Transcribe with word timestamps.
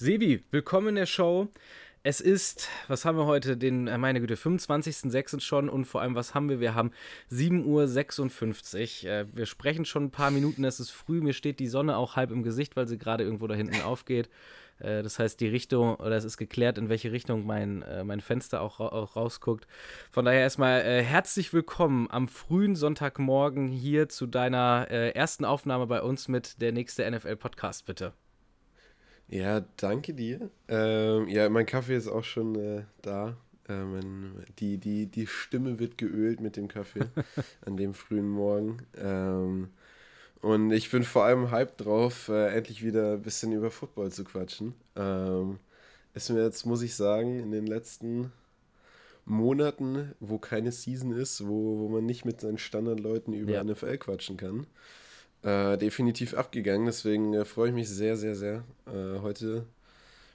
Sebi, 0.00 0.44
willkommen 0.52 0.90
in 0.90 0.94
der 0.94 1.06
Show. 1.06 1.48
Es 2.04 2.20
ist, 2.20 2.68
was 2.86 3.04
haben 3.04 3.18
wir 3.18 3.26
heute, 3.26 3.56
den, 3.56 3.88
äh, 3.88 3.98
meine 3.98 4.20
Güte, 4.20 4.36
25.06. 4.36 5.40
schon 5.40 5.68
und 5.68 5.86
vor 5.86 6.02
allem, 6.02 6.14
was 6.14 6.36
haben 6.36 6.48
wir? 6.48 6.60
Wir 6.60 6.76
haben 6.76 6.92
7.56 7.32 9.02
Uhr. 9.04 9.10
Äh, 9.10 9.26
wir 9.36 9.44
sprechen 9.44 9.84
schon 9.84 10.04
ein 10.04 10.10
paar 10.12 10.30
Minuten, 10.30 10.62
es 10.62 10.78
ist 10.78 10.90
früh, 10.90 11.20
mir 11.20 11.32
steht 11.32 11.58
die 11.58 11.66
Sonne 11.66 11.96
auch 11.96 12.14
halb 12.14 12.30
im 12.30 12.44
Gesicht, 12.44 12.76
weil 12.76 12.86
sie 12.86 12.96
gerade 12.96 13.24
irgendwo 13.24 13.48
da 13.48 13.56
hinten 13.56 13.82
aufgeht. 13.82 14.30
Äh, 14.78 15.02
das 15.02 15.18
heißt, 15.18 15.40
die 15.40 15.48
Richtung, 15.48 15.96
oder 15.96 16.14
es 16.16 16.22
ist 16.22 16.36
geklärt, 16.36 16.78
in 16.78 16.88
welche 16.88 17.10
Richtung 17.10 17.44
mein, 17.44 17.84
mein 18.04 18.20
Fenster 18.20 18.60
auch, 18.60 18.78
auch 18.78 19.16
rausguckt. 19.16 19.66
Von 20.12 20.24
daher 20.24 20.42
erstmal 20.42 20.80
herzlich 21.02 21.52
willkommen 21.52 22.06
am 22.08 22.28
frühen 22.28 22.76
Sonntagmorgen 22.76 23.66
hier 23.66 24.08
zu 24.08 24.28
deiner 24.28 24.88
ersten 24.88 25.44
Aufnahme 25.44 25.88
bei 25.88 26.02
uns 26.02 26.28
mit 26.28 26.62
der 26.62 26.70
nächste 26.70 27.10
NFL-Podcast, 27.10 27.84
bitte. 27.84 28.12
Ja, 29.28 29.60
danke 29.76 30.14
dir. 30.14 30.50
Ähm, 30.68 31.28
ja, 31.28 31.48
mein 31.48 31.66
Kaffee 31.66 31.96
ist 31.96 32.08
auch 32.08 32.24
schon 32.24 32.54
äh, 32.56 32.82
da. 33.02 33.36
Ähm, 33.68 34.32
die, 34.58 34.78
die, 34.78 35.06
die 35.06 35.26
Stimme 35.26 35.78
wird 35.78 35.98
geölt 35.98 36.40
mit 36.40 36.56
dem 36.56 36.68
Kaffee 36.68 37.04
an 37.66 37.76
dem 37.76 37.92
frühen 37.92 38.28
Morgen. 38.28 38.78
Ähm, 38.96 39.68
und 40.40 40.70
ich 40.72 40.90
bin 40.90 41.02
vor 41.02 41.24
allem 41.24 41.50
hyped 41.50 41.84
drauf, 41.84 42.28
äh, 42.28 42.56
endlich 42.56 42.82
wieder 42.82 43.14
ein 43.14 43.22
bisschen 43.22 43.52
über 43.52 43.70
Football 43.70 44.10
zu 44.12 44.24
quatschen. 44.24 44.74
Ähm, 44.96 45.58
ist 46.14 46.30
mir 46.30 46.42
jetzt, 46.42 46.64
muss 46.64 46.82
ich 46.82 46.94
sagen, 46.94 47.38
in 47.38 47.50
den 47.50 47.66
letzten 47.66 48.32
Monaten, 49.26 50.14
wo 50.20 50.38
keine 50.38 50.72
Season 50.72 51.12
ist, 51.12 51.46
wo, 51.46 51.78
wo 51.80 51.88
man 51.88 52.06
nicht 52.06 52.24
mit 52.24 52.40
seinen 52.40 52.58
Standardleuten 52.58 53.34
über 53.34 53.52
ja. 53.52 53.64
NFL 53.64 53.98
quatschen 53.98 54.38
kann, 54.38 54.66
äh, 55.42 55.76
definitiv 55.78 56.34
abgegangen. 56.34 56.86
Deswegen 56.86 57.34
äh, 57.34 57.44
freue 57.44 57.68
ich 57.68 57.74
mich 57.74 57.88
sehr, 57.88 58.16
sehr, 58.16 58.34
sehr, 58.34 58.64
äh, 58.86 59.20
heute 59.20 59.66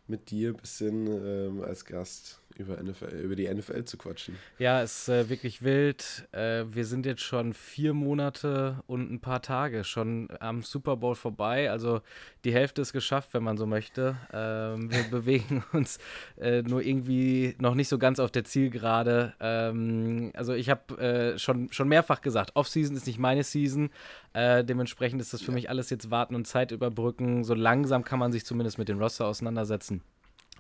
mit 0.08 0.32
dir 0.32 0.50
ein 0.52 0.58
bisschen 0.58 1.08
ähm, 1.08 1.62
als 1.64 1.86
Gast 1.86 2.40
über, 2.58 2.82
NFL, 2.82 3.16
über 3.20 3.36
die 3.36 3.52
NFL 3.52 3.84
zu 3.86 3.98
quatschen. 3.98 4.38
Ja, 4.60 4.82
es 4.82 5.02
ist 5.02 5.10
äh, 5.10 5.30
wirklich 5.30 5.64
wild. 5.64 6.28
Äh, 6.32 6.66
wir 6.68 6.86
sind 6.86 7.06
jetzt 7.06 7.22
schon 7.22 7.54
vier 7.54 7.94
Monate 7.94 8.84
und 8.88 9.12
ein 9.12 9.20
paar 9.20 9.42
Tage 9.42 9.84
schon 9.84 10.30
am 10.40 10.62
Super 10.62 10.98
Bowl 10.98 11.16
vorbei. 11.16 11.72
Also 11.72 12.02
die 12.44 12.54
Hälfte 12.54 12.82
ist 12.82 12.94
geschafft, 12.94 13.34
wenn 13.34 13.44
man 13.44 13.58
so 13.58 13.66
möchte. 13.66 14.18
Ähm, 14.32 14.92
wir 14.92 15.04
bewegen 15.12 15.64
uns 15.74 16.00
äh, 16.38 16.62
nur 16.62 16.82
irgendwie 16.82 17.56
noch 17.60 17.76
nicht 17.76 17.88
so 17.88 17.98
ganz 17.98 18.20
auf 18.20 18.32
der 18.32 18.44
Zielgerade. 18.44 19.34
Ähm, 19.40 20.32
also 20.36 20.54
ich 20.54 20.70
habe 20.70 20.98
äh, 21.02 21.40
schon, 21.40 21.72
schon 21.72 21.88
mehrfach 21.88 22.22
gesagt, 22.22 22.56
Offseason 22.56 22.96
ist 22.96 23.08
nicht 23.08 23.20
meine 23.20 23.44
Season. 23.44 23.90
Äh, 24.34 24.64
dementsprechend 24.64 25.22
ist 25.22 25.34
das 25.34 25.42
für 25.42 25.52
ja. 25.52 25.56
mich 25.56 25.70
alles 25.70 25.90
jetzt 25.90 26.12
warten 26.12 26.36
und 26.36 26.48
Zeit 26.48 26.72
überbrücken. 26.72 27.44
So 27.44 27.54
langsam 27.54 28.04
kann 28.04 28.20
man 28.20 28.32
sich 28.32 28.46
zumindest 28.46 28.78
mit 28.78 28.90
dem 28.90 29.00
Roster 29.00 29.28
auseinandersetzen 29.28 30.02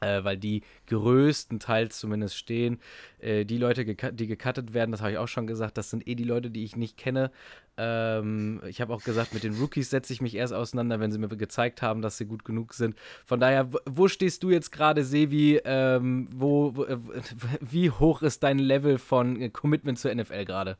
äh, 0.04 0.24
weil 0.24 0.38
die 0.38 0.62
größtenteils 0.88 1.98
zumindest 1.98 2.38
stehen. 2.38 2.80
Äh, 3.20 3.46
die 3.46 3.58
Leute, 3.58 3.86
die 3.86 4.28
gecuttet 4.28 4.74
werden, 4.74 4.92
das 4.92 5.02
habe 5.02 5.12
ich 5.12 5.18
auch 5.18 5.28
schon 5.28 5.48
gesagt, 5.48 5.78
das 5.78 5.90
sind 5.90 6.08
eh 6.08 6.16
die 6.16 6.24
Leute, 6.24 6.50
die 6.50 6.64
ich 6.64 6.76
nicht 6.76 6.98
kenne. 6.98 7.32
Ähm, 7.78 8.62
ich 8.68 8.82
habe 8.82 8.94
auch 8.94 9.04
gesagt, 9.04 9.34
mit 9.34 9.44
den 9.44 9.56
Rookies 9.56 9.90
setze 9.90 10.14
ich 10.14 10.22
mich 10.22 10.36
erst 10.36 10.54
auseinander, 10.54 11.00
wenn 11.00 11.12
sie 11.12 11.18
mir 11.18 11.30
gezeigt 11.30 11.82
haben, 11.82 12.02
dass 12.02 12.18
sie 12.18 12.26
gut 12.26 12.46
genug 12.46 12.74
sind. 12.74 12.96
Von 13.26 13.40
daher, 13.40 13.70
wo 13.86 14.08
stehst 14.08 14.44
du 14.44 14.52
jetzt 14.52 14.72
gerade, 14.72 15.04
Sevi? 15.04 15.60
Ähm, 15.66 16.28
wo, 16.32 16.76
wo, 16.76 16.84
äh, 16.84 16.98
wie 17.62 17.90
hoch 17.90 18.22
ist 18.22 18.44
dein 18.44 18.60
Level 18.60 18.98
von 18.98 19.52
Commitment 19.54 19.98
zur 19.98 20.14
NFL 20.14 20.46
gerade? 20.46 20.78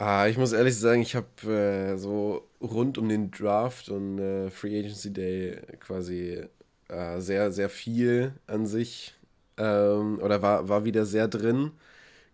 Ah, 0.00 0.28
ich 0.28 0.38
muss 0.38 0.52
ehrlich 0.52 0.76
sagen, 0.78 1.02
ich 1.02 1.16
habe 1.16 1.52
äh, 1.52 1.96
so 1.96 2.48
rund 2.60 2.98
um 2.98 3.08
den 3.08 3.32
Draft 3.32 3.88
und 3.88 4.18
äh, 4.20 4.48
Free 4.48 4.78
Agency 4.78 5.12
Day 5.12 5.60
quasi 5.80 6.46
äh, 6.88 7.20
sehr, 7.20 7.52
sehr 7.52 7.68
viel 7.68 8.32
an 8.46 8.66
sich 8.66 9.14
ähm, 9.58 10.20
oder 10.20 10.42
war, 10.42 10.68
war 10.68 10.84
wieder 10.84 11.06
sehr 11.06 11.28
drin. 11.28 11.72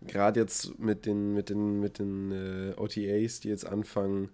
Gerade 0.01 0.39
jetzt 0.39 0.77
mit 0.79 1.05
den, 1.05 1.33
mit 1.33 1.49
den, 1.49 1.79
mit 1.79 1.99
den 1.99 2.31
äh, 2.31 2.73
OTAs, 2.77 3.39
die 3.39 3.49
jetzt 3.49 3.65
anfangen, 3.65 4.29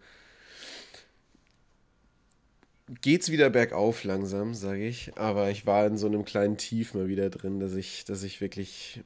geht's 3.02 3.32
wieder 3.32 3.50
bergauf 3.50 4.04
langsam, 4.04 4.54
sage 4.54 4.86
ich. 4.86 5.18
Aber 5.18 5.50
ich 5.50 5.66
war 5.66 5.86
in 5.86 5.98
so 5.98 6.08
einem 6.08 6.26
kleinen 6.26 6.58
Tief 6.58 6.94
mal 6.94 7.08
wieder 7.08 7.30
drin, 7.30 7.60
dass 7.60 7.74
ich, 7.76 8.06
dass 8.06 8.24
ich 8.24 8.42
wirklich 8.42 9.02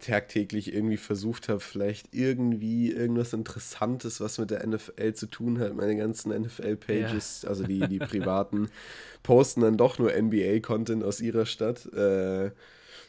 tagtäglich 0.00 0.72
irgendwie 0.74 0.96
versucht 0.96 1.48
habe, 1.48 1.60
vielleicht 1.60 2.14
irgendwie 2.14 2.92
irgendwas 2.92 3.32
Interessantes, 3.32 4.20
was 4.20 4.38
mit 4.38 4.50
der 4.50 4.66
NFL 4.66 5.14
zu 5.14 5.26
tun 5.26 5.58
hat. 5.58 5.74
Meine 5.74 5.96
ganzen 5.96 6.30
NFL-Pages, 6.30 7.42
ja. 7.42 7.48
also 7.48 7.64
die, 7.64 7.80
die 7.88 7.98
privaten, 8.00 8.68
posten 9.22 9.60
dann 9.62 9.76
doch 9.76 9.98
nur 9.98 10.12
NBA-Content 10.12 11.04
aus 11.04 11.20
ihrer 11.20 11.46
Stadt. 11.46 11.86
Äh, 11.92 12.50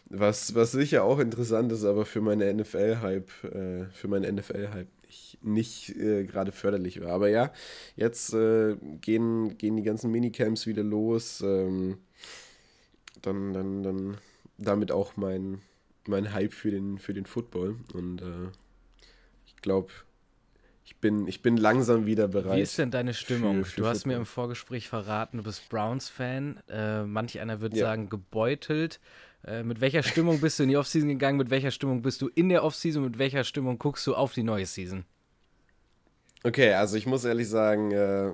was, 0.09 0.55
was 0.55 0.71
sicher 0.71 1.03
auch 1.03 1.19
interessant 1.19 1.71
ist, 1.71 1.83
aber 1.83 2.05
für 2.05 2.21
meine 2.21 2.53
NFL-Hype, 2.53 3.29
äh, 3.43 3.85
für 3.91 4.07
meinen 4.07 4.35
NFL-Hype 4.35 4.87
nicht, 5.07 5.43
nicht 5.43 5.97
äh, 5.97 6.23
gerade 6.25 6.51
förderlich 6.51 7.01
war. 7.01 7.11
Aber 7.11 7.29
ja, 7.29 7.51
jetzt 7.95 8.33
äh, 8.33 8.75
gehen, 9.01 9.57
gehen 9.57 9.75
die 9.75 9.83
ganzen 9.83 10.11
Minicamps 10.11 10.67
wieder 10.67 10.83
los. 10.83 11.41
Ähm, 11.41 11.97
dann, 13.21 13.53
dann, 13.53 13.83
dann 13.83 14.17
damit 14.57 14.91
auch 14.91 15.17
mein 15.17 15.61
mein 16.07 16.33
Hype 16.33 16.53
für 16.53 16.71
den, 16.71 16.97
für 16.97 17.13
den 17.13 17.25
Football. 17.25 17.77
Und 17.93 18.21
äh, 18.21 18.49
ich 19.45 19.55
glaube, 19.57 19.91
ich 20.85 20.95
bin, 20.97 21.27
ich 21.27 21.41
bin 21.41 21.57
langsam 21.57 22.05
wieder 22.05 22.27
bereit. 22.27 22.57
Wie 22.57 22.61
ist 22.61 22.77
denn 22.77 22.91
deine 22.91 23.13
Stimmung? 23.13 23.65
Für, 23.65 23.71
für 23.71 23.81
du 23.81 23.87
hast 23.87 23.99
Football. 23.99 24.13
mir 24.13 24.19
im 24.19 24.25
Vorgespräch 24.25 24.87
verraten, 24.87 25.37
du 25.37 25.43
bist 25.43 25.67
Browns-Fan. 25.69 26.61
Äh, 26.69 27.03
manch 27.03 27.39
einer 27.39 27.59
würde 27.59 27.77
ja. 27.77 27.85
sagen, 27.85 28.09
gebeutelt. 28.09 28.99
Äh, 29.45 29.63
mit 29.63 29.81
welcher 29.81 30.03
Stimmung 30.03 30.39
bist 30.41 30.59
du 30.59 30.63
in 30.63 30.69
die 30.69 30.77
Offseason 30.77 31.09
gegangen? 31.09 31.37
Mit 31.37 31.49
welcher 31.49 31.71
Stimmung 31.71 32.01
bist 32.01 32.21
du 32.21 32.29
in 32.29 32.49
der 32.49 32.63
Offseason? 32.63 33.03
Mit 33.03 33.17
welcher 33.17 33.43
Stimmung 33.43 33.77
guckst 33.77 34.07
du 34.07 34.15
auf 34.15 34.33
die 34.33 34.43
neue 34.43 34.65
Season? 34.65 35.05
Okay, 36.43 36.73
also 36.73 36.97
ich 36.97 37.05
muss 37.05 37.25
ehrlich 37.25 37.49
sagen, 37.49 37.91
äh, 37.91 38.31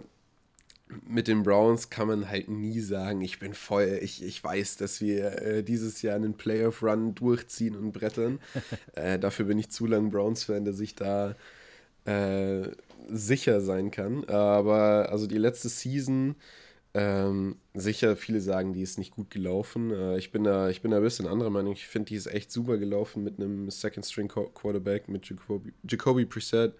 mit 1.07 1.27
den 1.27 1.43
Browns 1.43 1.89
kann 1.89 2.07
man 2.07 2.29
halt 2.29 2.49
nie 2.49 2.79
sagen, 2.79 3.21
ich 3.21 3.39
bin 3.39 3.53
voll, 3.53 3.99
ich, 4.01 4.23
ich 4.23 4.43
weiß, 4.43 4.77
dass 4.77 5.01
wir 5.01 5.41
äh, 5.41 5.63
dieses 5.63 6.01
Jahr 6.01 6.15
einen 6.15 6.35
Playoff-Run 6.35 7.15
durchziehen 7.15 7.75
und 7.75 7.91
brettern. 7.91 8.39
äh, 8.95 9.19
dafür 9.19 9.45
bin 9.45 9.59
ich 9.59 9.69
zu 9.69 9.85
lang 9.85 10.09
Browns-Fan, 10.09 10.65
dass 10.65 10.79
ich 10.79 10.95
da 10.95 11.35
äh, 12.05 12.69
sicher 13.09 13.61
sein 13.61 13.91
kann. 13.91 14.25
Aber 14.25 15.09
also 15.11 15.27
die 15.27 15.37
letzte 15.37 15.69
Season, 15.69 16.35
ähm, 16.95 17.55
sicher, 17.73 18.15
viele 18.15 18.39
sagen, 18.39 18.73
die 18.73 18.81
ist 18.81 18.97
nicht 18.97 19.11
gut 19.11 19.31
gelaufen. 19.31 19.91
Äh, 19.91 20.17
ich, 20.17 20.31
bin 20.31 20.43
da, 20.43 20.69
ich 20.69 20.81
bin 20.81 20.91
da 20.91 20.97
ein 20.97 21.03
bisschen 21.03 21.27
anderer 21.27 21.49
Meinung. 21.49 21.73
Ich 21.73 21.87
finde, 21.87 22.09
die 22.09 22.15
ist 22.15 22.27
echt 22.27 22.51
super 22.51 22.77
gelaufen 22.77 23.23
mit 23.23 23.39
einem 23.39 23.69
Second-String-Quarterback, 23.69 25.09
mit 25.09 25.27
Jacoby, 25.27 25.73
Jacoby 25.87 26.25
Preset 26.25 26.73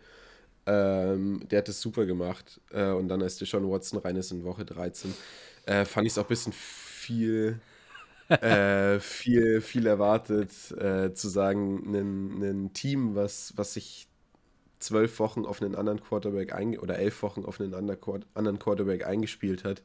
ähm, 0.66 1.42
der 1.50 1.60
hat 1.60 1.70
es 1.70 1.82
super 1.82 2.06
gemacht. 2.06 2.62
Äh, 2.72 2.90
und 2.92 3.08
dann, 3.08 3.22
als 3.22 3.38
Deshaun 3.38 3.70
Watson 3.70 4.00
rein 4.00 4.16
ist 4.16 4.32
in 4.32 4.44
Woche 4.44 4.66
13, 4.66 5.14
äh, 5.66 5.86
fand 5.86 6.08
ich 6.08 6.14
es 6.14 6.18
auch 6.18 6.26
ein 6.26 6.30
bisschen 6.30 6.54
viel, 6.54 7.60
äh, 8.30 9.00
viel, 9.00 9.62
viel 9.62 9.88
erwartet, 9.88 10.52
äh, 10.72 11.14
zu 11.14 11.30
sagen, 11.30 11.94
ein 11.96 12.74
Team, 12.74 13.16
was, 13.16 13.54
was 13.56 13.74
sich 13.74 14.08
zwölf 14.80 15.20
Wochen 15.20 15.46
auf 15.46 15.62
einen 15.62 15.76
anderen 15.76 16.02
Quarterback 16.02 16.54
oder 16.82 17.00
elf 17.00 17.24
Wochen 17.24 17.46
auf 17.46 17.60
einen 17.60 17.74
anderen 17.74 18.60
Quarterback 18.60 19.06
eingespielt 19.06 19.64
hat, 19.64 19.82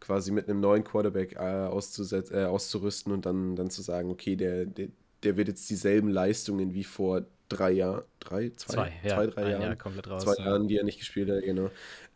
quasi 0.00 0.30
mit 0.30 0.48
einem 0.48 0.60
neuen 0.60 0.84
Quarterback 0.84 1.36
äh, 1.36 1.66
äh, 1.66 2.44
auszurüsten 2.44 3.12
und 3.12 3.26
dann, 3.26 3.56
dann 3.56 3.70
zu 3.70 3.82
sagen, 3.82 4.10
okay, 4.10 4.36
der, 4.36 4.66
der, 4.66 4.88
der 5.22 5.36
wird 5.36 5.48
jetzt 5.48 5.68
dieselben 5.68 6.08
Leistungen 6.08 6.74
wie 6.74 6.84
vor 6.84 7.26
drei 7.48 7.72
Jahren, 7.72 8.02
drei, 8.20 8.50
zwei, 8.56 8.74
zwei, 8.74 8.92
ja, 9.02 9.16
zwei 9.16 9.26
drei 9.26 9.50
Jahren, 9.50 9.62
Jahr 9.62 9.76
komplett 9.76 10.08
raus, 10.08 10.24
zwei 10.24 10.34
ja. 10.38 10.46
Jahren, 10.46 10.68
die 10.68 10.76
er 10.76 10.84
nicht 10.84 10.98
gespielt 10.98 11.30
hat, 11.30 11.42
genau. 11.42 11.70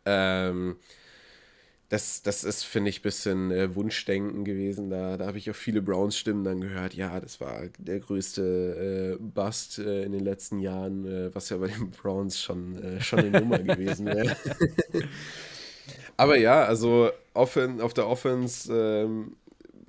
Ähm, 0.05 0.77
das, 1.91 2.21
das 2.21 2.45
ist, 2.45 2.63
finde 2.63 2.89
ich, 2.89 2.99
ein 2.99 3.03
bisschen 3.03 3.51
äh, 3.51 3.75
Wunschdenken 3.75 4.45
gewesen. 4.45 4.89
Da, 4.89 5.17
da 5.17 5.27
habe 5.27 5.37
ich 5.37 5.51
auch 5.51 5.55
viele 5.55 5.81
Browns-Stimmen 5.81 6.45
dann 6.45 6.61
gehört. 6.61 6.93
Ja, 6.93 7.19
das 7.19 7.41
war 7.41 7.63
der 7.79 7.99
größte 7.99 9.17
äh, 9.19 9.21
Bust 9.21 9.77
äh, 9.77 10.03
in 10.03 10.13
den 10.13 10.23
letzten 10.23 10.59
Jahren, 10.59 11.05
äh, 11.05 11.35
was 11.35 11.49
ja 11.49 11.57
bei 11.57 11.67
den 11.67 11.91
Browns 11.91 12.39
schon, 12.39 12.81
äh, 12.81 13.01
schon 13.01 13.19
eine 13.19 13.41
Nummer 13.41 13.59
gewesen 13.63 14.05
wäre. 14.05 14.37
Aber 16.15 16.37
ja, 16.37 16.63
also 16.63 17.11
offen, 17.33 17.81
auf 17.81 17.93
der 17.93 18.07
Offense, 18.07 18.73
ähm, 18.73 19.35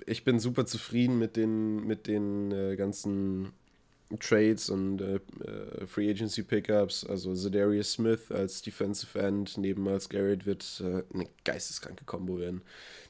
ich 0.05 0.25
bin 0.25 0.39
super 0.39 0.65
zufrieden 0.65 1.17
mit 1.17 1.37
den, 1.37 1.87
mit 1.87 2.07
den 2.07 2.51
äh, 2.51 2.75
ganzen 2.75 3.53
Trades 4.19 4.69
und 4.69 5.01
äh, 5.01 5.15
äh, 5.15 5.87
Free 5.87 6.09
Agency 6.09 6.43
Pickups, 6.43 7.05
also 7.05 7.33
Zedarius 7.33 7.93
Smith 7.93 8.31
als 8.31 8.61
Defensive 8.61 9.17
End 9.19 9.57
neben 9.57 9.83
Miles 9.83 10.09
Garrett 10.09 10.45
wird 10.45 10.81
äh, 10.83 11.03
eine 11.13 11.27
geisteskranke 11.43 12.05
Kombo 12.05 12.39
werden. 12.39 12.61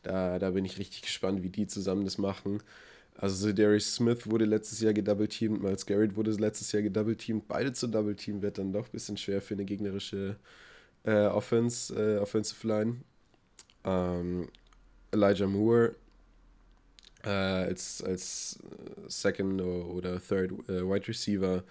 Da, 0.03 0.39
da 0.39 0.51
bin 0.51 0.65
ich 0.65 0.77
richtig 0.77 1.03
gespannt, 1.03 1.43
wie 1.43 1.49
die 1.49 1.67
zusammen 1.67 2.03
das 2.05 2.17
machen. 2.17 2.61
Also 3.15 3.47
Zedarius 3.47 3.95
Smith 3.95 4.29
wurde 4.29 4.45
letztes 4.45 4.81
Jahr 4.81 4.93
gedoubleteamt, 4.93 5.61
Miles 5.61 5.85
Garrett 5.85 6.15
wurde 6.15 6.31
letztes 6.31 6.71
Jahr 6.71 6.81
gedoubleteamt. 6.81 7.47
Beide 7.47 7.73
zu 7.73 7.87
doubleteamen 7.87 8.41
wird 8.41 8.57
dann 8.57 8.73
doch 8.73 8.85
ein 8.85 8.91
bisschen 8.91 9.17
schwer 9.17 9.41
für 9.41 9.53
eine 9.53 9.65
gegnerische 9.65 10.37
äh, 11.03 11.27
Offense, 11.27 11.93
äh, 11.93 12.17
Offensive 12.19 12.67
Line. 12.67 12.97
Ähm, 13.85 14.47
Elijah 15.11 15.47
Moore 15.47 15.95
äh, 17.23 17.29
als, 17.29 18.03
als 18.03 18.59
Second 19.07 19.61
oder 19.61 20.21
Third 20.21 20.51
äh, 20.69 20.81
Wide 20.83 21.07
Receiver 21.07 21.63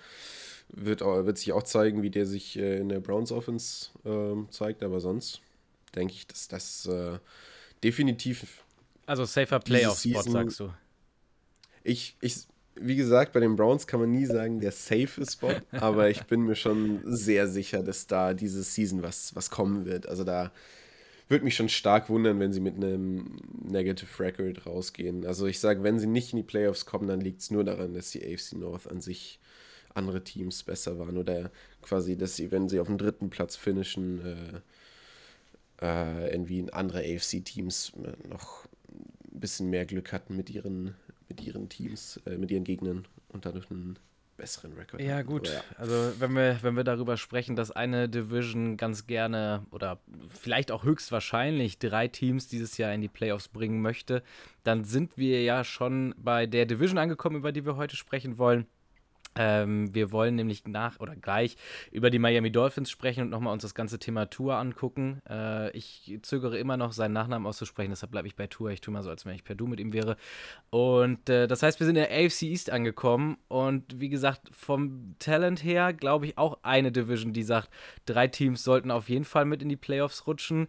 wird, 0.69 1.01
wird 1.01 1.39
sich 1.39 1.53
auch 1.53 1.63
zeigen, 1.63 2.03
wie 2.03 2.11
der 2.11 2.27
sich 2.27 2.59
äh, 2.59 2.79
in 2.79 2.89
der 2.89 3.01
Browns 3.01 3.33
Offense 3.33 3.91
ähm, 4.05 4.49
zeigt, 4.51 4.83
aber 4.83 5.01
sonst 5.01 5.41
denke 5.95 6.15
ich, 6.15 6.27
dass 6.27 6.49
das 6.49 6.87
äh, 6.87 7.19
definitiv. 7.85 8.65
Also 9.07 9.25
safer 9.25 9.61
Playoff-Spot, 9.61 10.23
sagst 10.23 10.61
du. 10.61 10.73
Ich, 11.85 12.17
ich, 12.21 12.47
wie 12.77 12.97
gesagt, 12.97 13.33
bei 13.33 13.41
den 13.41 13.57
Browns 13.57 13.87
kann 13.87 14.01
man 14.01 14.11
nie 14.11 14.25
sagen, 14.25 14.61
der 14.61 14.73
safe 14.73 15.25
Spot, 15.27 15.55
aber 15.73 16.09
ich 16.09 16.23
bin 16.25 16.43
mir 16.43 16.55
schon 16.55 17.01
sehr 17.05 17.49
sicher, 17.49 17.83
dass 17.83 18.07
da 18.07 18.33
diese 18.33 18.63
Season 18.63 19.03
was, 19.03 19.35
was 19.35 19.51
kommen 19.51 19.85
wird. 19.85 20.07
Also 20.07 20.25
da 20.25 20.53
würde 21.33 21.45
mich 21.45 21.57
schon 21.57 21.69
stark 21.69 22.09
wundern, 22.09 22.39
wenn 22.39 22.53
sie 22.53 22.61
mit 22.61 22.77
einem 22.77 23.39
Negative 23.65 24.23
Record 24.23 24.67
rausgehen. 24.67 25.27
Also 25.27 25.47
ich 25.47 25.59
sage, 25.59 25.83
wenn 25.83 25.99
sie 25.99 26.07
nicht 26.07 26.33
in 26.33 26.37
die 26.37 26.45
Playoffs 26.45 26.87
kommen, 26.87 27.09
dann 27.09 27.21
liegt 27.21 27.41
es 27.41 27.51
nur 27.51 27.65
daran, 27.65 27.95
dass 27.95 28.11
die 28.11 28.23
AFC 28.23 28.53
North 28.53 28.89
an 28.89 29.01
sich 29.01 29.41
andere 29.95 30.23
Teams 30.23 30.63
besser 30.63 30.99
waren 30.99 31.17
oder 31.17 31.51
quasi, 31.83 32.17
dass 32.17 32.37
sie, 32.37 32.51
wenn 32.51 32.69
sie 32.69 32.79
auf 32.79 32.87
dem 32.87 32.99
dritten 32.99 33.31
Platz 33.31 33.57
finishen, 33.57 34.25
äh, 34.25 34.61
äh, 35.85 36.33
irgendwie 36.33 36.65
andere 36.73 37.01
AFC-Teams 37.01 37.95
noch 38.29 38.67
ein 39.33 39.41
bisschen 39.41 39.71
mehr 39.71 39.85
Glück 39.85 40.13
hatten 40.13 40.37
mit 40.37 40.51
ihren, 40.51 40.95
mit 41.29 41.43
ihren 41.43 41.69
Teams, 41.69 42.21
äh, 42.27 42.39
mit 42.39 42.51
ihren 42.51 42.65
Gegnern 42.65 43.07
und 43.29 43.45
dadurch 43.45 43.71
einen 43.71 43.99
besseren 44.43 44.73
Rekord. 44.73 45.01
Ja, 45.01 45.23
gut. 45.23 45.49
Ja. 45.49 45.63
Also, 45.79 46.13
wenn 46.19 46.33
wir, 46.33 46.59
wenn 46.63 46.77
wir 46.77 46.83
darüber 46.83 47.17
sprechen, 47.17 47.55
dass 47.55 47.71
eine 47.71 48.09
Division 48.09 48.77
ganz 48.77 49.07
gerne 49.07 49.65
oder 49.71 50.01
vielleicht 50.29 50.73
auch 50.73 50.83
höchstwahrscheinlich 50.83 51.79
drei 51.79 52.09
Teams 52.09 52.49
dieses 52.49 52.77
Jahr 52.77 52.93
in 52.93 53.01
die 53.01 53.09
Playoffs 53.09 53.47
bringen 53.47 53.81
möchte, 53.81 54.25
dann 54.65 54.85
sind 54.85 55.17
wir 55.17 55.45
ja 55.45 55.63
schon 55.63 56.13
bei 56.19 56.47
der 56.47 56.67
Division 56.67 56.99
angekommen, 56.99 57.37
über 57.37 57.53
die 57.53 57.65
wir 57.65 57.77
heute 57.77 57.95
sprechen 57.95 58.37
wollen. 58.37 58.67
Ähm, 59.35 59.95
wir 59.95 60.13
wollen 60.13 60.35
nämlich 60.35 60.67
nach 60.67 61.01
oder 61.01 61.17
gleich 61.17 61.57
über 61.91 62.11
die 62.11 62.19
Miami 62.19 62.51
Dolphins 62.51 62.91
sprechen 62.91 63.23
und 63.23 63.31
nochmal 63.31 63.53
uns 63.53 63.63
das 63.63 63.75
ganze 63.75 63.99
Thema 63.99 64.27
Tour 64.27 64.57
angucken. 64.57 65.23
Äh, 65.29 65.71
ich 65.77 66.19
zögere 66.23 66.59
immer 66.59 66.77
noch, 66.77 66.93
seinen 66.93 67.13
Nachnamen 67.13 67.47
auszusprechen, 67.47 67.91
deshalb 67.91 68.13
bleibe 68.13 68.29
ich 68.29 68.37
bei 68.37 68.47
Tour. 68.47 68.71
Ich 68.71 68.81
tue 68.81 68.93
mal 68.93 69.03
so, 69.03 69.11
als 69.11 69.25
wenn 69.25 69.35
ich 69.35 69.45
per 69.45 69.55
Du 69.55 69.67
mit 69.67 69.81
ihm 69.81 69.93
wäre. 69.93 70.17
Und 70.71 71.29
äh, 71.29 71.47
das 71.47 71.63
heißt, 71.63 71.81
wir 71.81 71.87
sind 71.87 71.97
in 71.97 72.07
der 72.09 72.25
AFC 72.25 72.43
East 72.43 72.71
angekommen 72.71 73.39
und 73.49 74.01
wie 74.01 74.09
gesagt, 74.09 74.51
vom 74.53 75.15
Talent 75.19 75.65
her 75.65 75.93
glaube 75.93 76.27
ich 76.27 76.39
auch 76.39 76.59
eine 76.63 76.93
Division, 76.93 77.33
die 77.33 77.43
sagt, 77.43 77.71
drei 78.07 78.29
Teams 78.29 78.63
sollten 78.65 78.91
auf 78.91 79.09
jeden 79.09 79.25
Fall 79.25 79.45
mit 79.45 79.63
in 79.63 79.69
die 79.69 79.77
Playoffs 79.77 80.27
rutschen. 80.27 80.69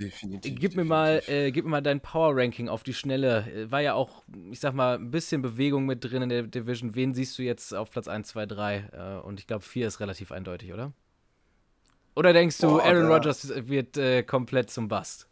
Definitiv. 0.00 0.54
Gib 0.54 0.76
mir, 0.76 0.84
definitiv. 0.84 0.88
Mal, 0.88 1.22
äh, 1.26 1.52
gib 1.52 1.64
mir 1.66 1.70
mal 1.72 1.80
dein 1.82 2.00
Power-Ranking 2.00 2.68
auf 2.68 2.82
die 2.82 2.94
Schnelle. 2.94 3.46
Äh, 3.52 3.70
war 3.70 3.80
ja 3.80 3.92
auch, 3.94 4.24
ich 4.50 4.58
sag 4.58 4.72
mal, 4.72 4.96
ein 4.96 5.10
bisschen 5.10 5.42
Bewegung 5.42 5.84
mit 5.84 6.02
drin 6.02 6.22
in 6.22 6.28
der 6.30 6.42
Division. 6.44 6.94
Wen 6.94 7.12
siehst 7.12 7.38
du 7.38 7.42
jetzt 7.42 7.74
auf 7.74 7.90
Platz 7.90 8.08
1, 8.08 8.28
2, 8.28 8.46
3? 8.46 8.76
Äh, 8.92 9.26
und 9.26 9.40
ich 9.40 9.46
glaube, 9.46 9.62
4 9.62 9.86
ist 9.86 10.00
relativ 10.00 10.32
eindeutig, 10.32 10.72
oder? 10.72 10.92
Oder 12.16 12.32
denkst 12.32 12.58
du, 12.58 12.68
Boah, 12.68 12.84
Aaron 12.84 13.06
Rodgers 13.06 13.52
wird 13.68 13.98
äh, 13.98 14.22
komplett 14.22 14.70
zum 14.70 14.88
Bust? 14.88 15.26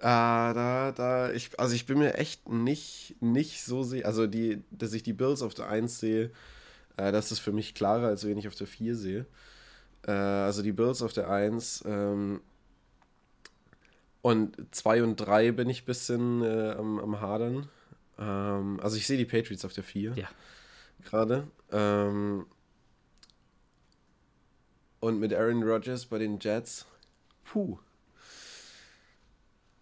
Ah, 0.00 0.54
da, 0.54 0.92
da, 0.92 1.30
ich, 1.32 1.50
also 1.60 1.74
ich 1.74 1.84
bin 1.84 1.98
mir 1.98 2.14
echt 2.14 2.48
nicht, 2.48 3.16
nicht 3.20 3.62
so 3.62 3.82
sicher. 3.82 4.06
Also, 4.06 4.26
die, 4.26 4.62
dass 4.70 4.94
ich 4.94 5.02
die 5.02 5.12
Bills 5.12 5.42
auf 5.42 5.52
der 5.52 5.68
1 5.68 6.00
sehe, 6.00 6.30
äh, 6.96 7.12
das 7.12 7.30
ist 7.30 7.40
für 7.40 7.52
mich 7.52 7.74
klarer, 7.74 8.06
als 8.06 8.26
wenn 8.26 8.38
ich 8.38 8.48
auf 8.48 8.54
der 8.54 8.66
4 8.66 8.96
sehe. 8.96 9.26
Äh, 10.06 10.12
also 10.12 10.62
die 10.62 10.72
Bills 10.72 11.02
auf 11.02 11.12
der 11.12 11.28
1, 11.28 11.84
ähm, 11.86 12.40
und 14.22 14.56
2 14.70 15.02
und 15.02 15.16
3 15.16 15.52
bin 15.52 15.68
ich 15.70 15.82
ein 15.82 15.86
bisschen 15.86 16.42
äh, 16.42 16.72
am, 16.72 16.98
am 16.98 17.20
Hadern. 17.20 17.68
Ähm, 18.18 18.78
also 18.82 18.96
ich 18.96 19.06
sehe 19.06 19.16
die 19.16 19.24
Patriots 19.24 19.64
auf 19.64 19.72
der 19.72 19.84
4. 19.84 20.12
Ja. 20.14 20.28
Gerade. 21.04 21.48
Ähm, 21.72 22.46
und 25.00 25.18
mit 25.18 25.32
Aaron 25.32 25.62
Rodgers 25.62 26.06
bei 26.06 26.18
den 26.18 26.38
Jets. 26.38 26.86
Puh. 27.44 27.78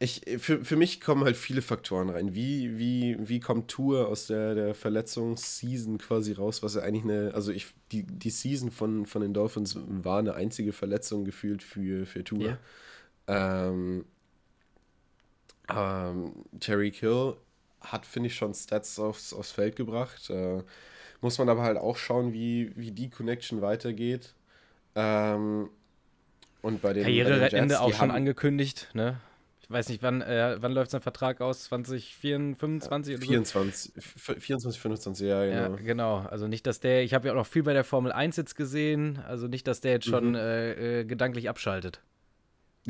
Ich, 0.00 0.22
für, 0.38 0.64
für 0.64 0.76
mich 0.76 1.00
kommen 1.00 1.24
halt 1.24 1.36
viele 1.36 1.60
Faktoren 1.60 2.08
rein. 2.08 2.32
Wie, 2.32 2.78
wie, 2.78 3.16
wie 3.18 3.40
kommt 3.40 3.68
Tour 3.68 4.06
aus 4.06 4.28
der, 4.28 4.54
der 4.54 4.74
Verletzungsseason 4.76 5.98
quasi 5.98 6.34
raus, 6.34 6.62
was 6.62 6.76
ja 6.76 6.82
eigentlich 6.82 7.02
eine, 7.02 7.34
also 7.34 7.50
ich, 7.50 7.66
die, 7.90 8.04
die 8.04 8.30
Season 8.30 8.70
von, 8.70 9.06
von 9.06 9.22
den 9.22 9.34
Dolphins 9.34 9.76
war 9.76 10.20
eine 10.20 10.34
einzige 10.34 10.72
Verletzung 10.72 11.24
gefühlt 11.24 11.64
für, 11.64 12.06
für 12.06 12.22
Tour. 12.22 12.56
Ja. 13.26 13.68
Ähm, 13.70 14.04
ähm, 15.74 16.32
Terry 16.60 16.90
Kill 16.90 17.36
hat, 17.80 18.06
finde 18.06 18.28
ich, 18.28 18.34
schon 18.34 18.54
Stats 18.54 18.98
aufs, 18.98 19.32
aufs 19.32 19.52
Feld 19.52 19.76
gebracht. 19.76 20.30
Äh, 20.30 20.62
muss 21.20 21.38
man 21.38 21.48
aber 21.48 21.62
halt 21.62 21.78
auch 21.78 21.96
schauen, 21.96 22.32
wie, 22.32 22.72
wie 22.76 22.90
die 22.90 23.10
Connection 23.10 23.60
weitergeht. 23.60 24.34
Ähm, 24.94 25.70
und 26.62 26.82
bei 26.82 26.92
den 26.92 27.04
Karriereende 27.04 27.80
auch 27.80 27.92
schon 27.92 28.10
angekündigt, 28.10 28.88
ne? 28.94 29.20
Ich 29.68 29.70
weiß 29.70 29.90
nicht, 29.90 30.02
wann, 30.02 30.22
äh, 30.22 30.56
wann 30.60 30.72
läuft 30.72 30.92
sein 30.92 31.02
Vertrag 31.02 31.42
aus? 31.42 31.64
2025 31.64 33.16
oder 33.16 33.26
24, 33.26 33.92
so? 33.94 34.00
24, 34.32 34.80
25, 34.80 35.28
ja, 35.28 35.44
genau. 35.44 35.60
Ja, 35.60 35.68
genau. 35.76 36.18
Also 36.20 36.48
nicht, 36.48 36.66
dass 36.66 36.80
der, 36.80 37.02
ich 37.02 37.12
habe 37.12 37.28
ja 37.28 37.34
auch 37.34 37.36
noch 37.36 37.46
viel 37.46 37.64
bei 37.64 37.74
der 37.74 37.84
Formel 37.84 38.10
1 38.10 38.36
jetzt 38.36 38.56
gesehen, 38.56 39.18
also 39.28 39.46
nicht, 39.46 39.66
dass 39.66 39.82
der 39.82 39.92
jetzt 39.92 40.06
schon 40.06 40.30
mhm. 40.30 40.34
äh, 40.36 41.00
äh, 41.00 41.04
gedanklich 41.04 41.50
abschaltet. 41.50 42.00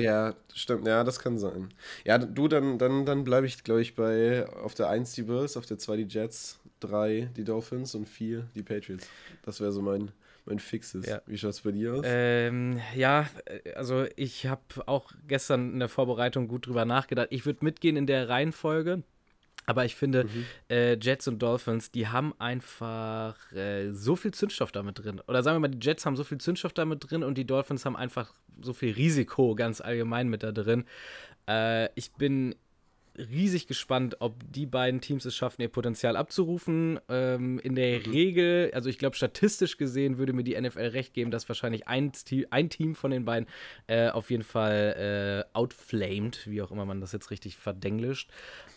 Ja, 0.01 0.35
stimmt. 0.55 0.87
Ja, 0.87 1.05
das 1.05 1.19
kann 1.19 1.39
sein. 1.39 1.69
Ja, 2.05 2.19
du, 2.19 2.49
dann, 2.49 2.79
dann, 2.79 3.05
dann 3.07 3.25
bleibe 3.25 3.47
ich, 3.47 3.63
glaube 3.65 3.83
ich, 3.83 3.95
bei 3.95 4.47
auf 4.49 4.75
der 4.75 4.89
1 4.89 5.13
die 5.13 5.23
Bills, 5.23 5.57
auf 5.57 5.67
der 5.67 5.79
2 5.79 5.97
die 5.97 6.07
Jets, 6.09 6.59
3 6.81 7.31
die 7.37 7.45
Dolphins 7.45 7.95
und 7.95 8.09
4 8.09 8.47
die 8.55 8.63
Patriots. 8.63 9.09
Das 9.43 9.61
wäre 9.61 9.73
so 9.73 9.83
mein, 9.83 10.11
mein 10.47 10.59
Fixes. 10.59 11.07
Ja. 11.07 11.21
Wie 11.27 11.39
schaut 11.39 11.51
es 11.51 11.61
bei 11.61 11.73
dir 11.73 11.95
aus? 11.95 12.05
Ähm, 12.05 12.81
ja, 12.95 13.29
also 13.75 14.07
ich 14.17 14.47
habe 14.47 14.63
auch 14.87 15.13
gestern 15.27 15.73
in 15.73 15.79
der 15.79 15.89
Vorbereitung 15.89 16.49
gut 16.49 16.67
drüber 16.67 16.85
nachgedacht. 16.85 17.29
Ich 17.31 17.47
würde 17.47 17.65
mitgehen 17.65 17.97
in 17.97 18.07
der 18.07 18.29
Reihenfolge. 18.29 19.03
Aber 19.69 19.85
ich 19.85 19.97
finde, 19.97 20.25
mhm. 20.25 20.47
äh, 20.71 20.95
Jets 20.95 21.29
und 21.29 21.41
Dolphins, 21.41 21.91
die 21.91 22.09
haben 22.09 22.33
einfach 22.39 23.53
äh, 23.53 23.93
so 23.93 24.17
viel 24.17 24.33
Zündstoff 24.33 24.73
damit 24.73 25.05
drin. 25.05 25.21
Oder 25.29 25.43
sagen 25.43 25.57
wir 25.57 25.69
mal, 25.69 25.69
die 25.69 25.87
Jets 25.87 26.07
haben 26.07 26.17
so 26.17 26.25
viel 26.25 26.39
Zündstoff 26.39 26.73
damit 26.73 27.11
drin 27.11 27.23
und 27.23 27.37
die 27.37 27.47
Dolphins 27.47 27.85
haben 27.85 27.95
einfach 27.95 28.33
so 28.63 28.73
viel 28.73 28.95
Risiko 28.95 29.55
ganz 29.55 29.83
allgemein 29.83 30.29
mit 30.29 30.43
da 30.43 30.53
drin. 30.53 30.87
Äh, 31.47 31.91
ich 31.97 32.13
bin 32.13 32.55
riesig 33.19 33.67
gespannt, 33.67 34.17
ob 34.21 34.35
die 34.53 34.67
beiden 34.67 35.01
Teams 35.01 35.25
es 35.25 35.37
schaffen, 35.37 35.63
ihr 35.63 35.69
Potenzial 35.69 36.17
abzurufen. 36.17 37.01
Ähm, 37.09 37.59
in 37.59 37.75
der 37.75 37.99
mhm. 37.99 38.13
Regel, 38.13 38.71
also 38.75 38.89
ich 38.89 38.99
glaube, 38.99 39.17
statistisch 39.17 39.77
gesehen 39.77 40.19
würde 40.19 40.33
mir 40.33 40.45
die 40.45 40.61
NFL 40.61 40.89
recht 40.89 41.15
geben, 41.15 41.31
dass 41.31 41.49
wahrscheinlich 41.49 41.89
ein, 41.89 42.13
ein 42.51 42.71
Team 42.71 42.95
von 42.95 43.11
den 43.11 43.25
beiden 43.25 43.49
äh, 43.87 44.09
auf 44.11 44.31
jeden 44.31 44.45
Fall 44.45 45.45
äh, 45.53 45.57
outflamed, 45.57 46.47
wie 46.47 46.63
auch 46.63 46.71
immer 46.71 46.87
man 46.87 47.01
das 47.01 47.13
jetzt 47.13 47.31
richtig 47.31 47.57
verdenglischt. 47.57 48.31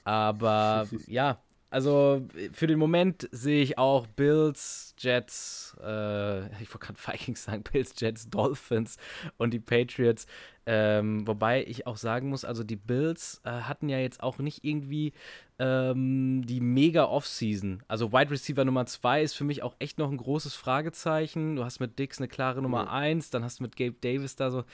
Aber 0.04 0.88
ja, 1.08 1.40
also 1.72 2.28
für 2.52 2.68
den 2.68 2.78
Moment 2.78 3.30
sehe 3.32 3.64
ich 3.64 3.78
auch 3.78 4.06
Bills, 4.06 4.94
Jets, 5.00 5.76
äh, 5.82 6.46
ich 6.62 6.70
wollte 6.74 6.80
gerade 6.80 7.00
Vikings 7.08 7.46
sagen, 7.46 7.64
Bills, 7.64 7.94
Jets, 7.98 8.30
Dolphins 8.30 8.98
und 9.38 9.52
die 9.54 9.60
Patriots. 9.60 10.28
Ähm, 10.66 11.26
wobei 11.26 11.64
ich 11.66 11.88
auch 11.88 11.96
sagen 11.96 12.30
muss, 12.30 12.44
also 12.44 12.64
die 12.66 12.76
Bills 12.76 13.42
äh, 13.46 13.50
hatten 13.50 13.88
ja 13.88 14.00
jetzt 14.00 14.22
auch 14.22 14.38
nicht 14.40 14.66
irgendwie 14.66 15.14
ähm, 15.60 16.46
die 16.46 16.60
mega 16.60 17.06
Offseason. 17.06 17.82
Also 17.88 18.12
Wide 18.12 18.32
Receiver 18.32 18.66
Nummer 18.66 18.86
2 18.86 19.24
ist 19.24 19.34
für 19.34 19.46
mich 19.46 19.64
auch 19.64 19.76
echt 19.80 19.98
noch 19.98 20.12
ein 20.12 20.18
großes 20.18 20.54
Fragezeichen. 20.54 21.56
Du 21.56 21.64
hast 21.64 21.80
mit 21.80 21.98
Dix 21.98 22.20
eine 22.20 22.28
klare 22.28 22.62
Nummer 22.62 22.92
1, 22.92 23.28
mhm. 23.28 23.32
dann 23.32 23.44
hast 23.46 23.60
du 23.60 23.64
mit 23.64 23.78
Gabe 23.78 23.96
Davis 24.02 24.36
da 24.36 24.52
so, 24.52 24.66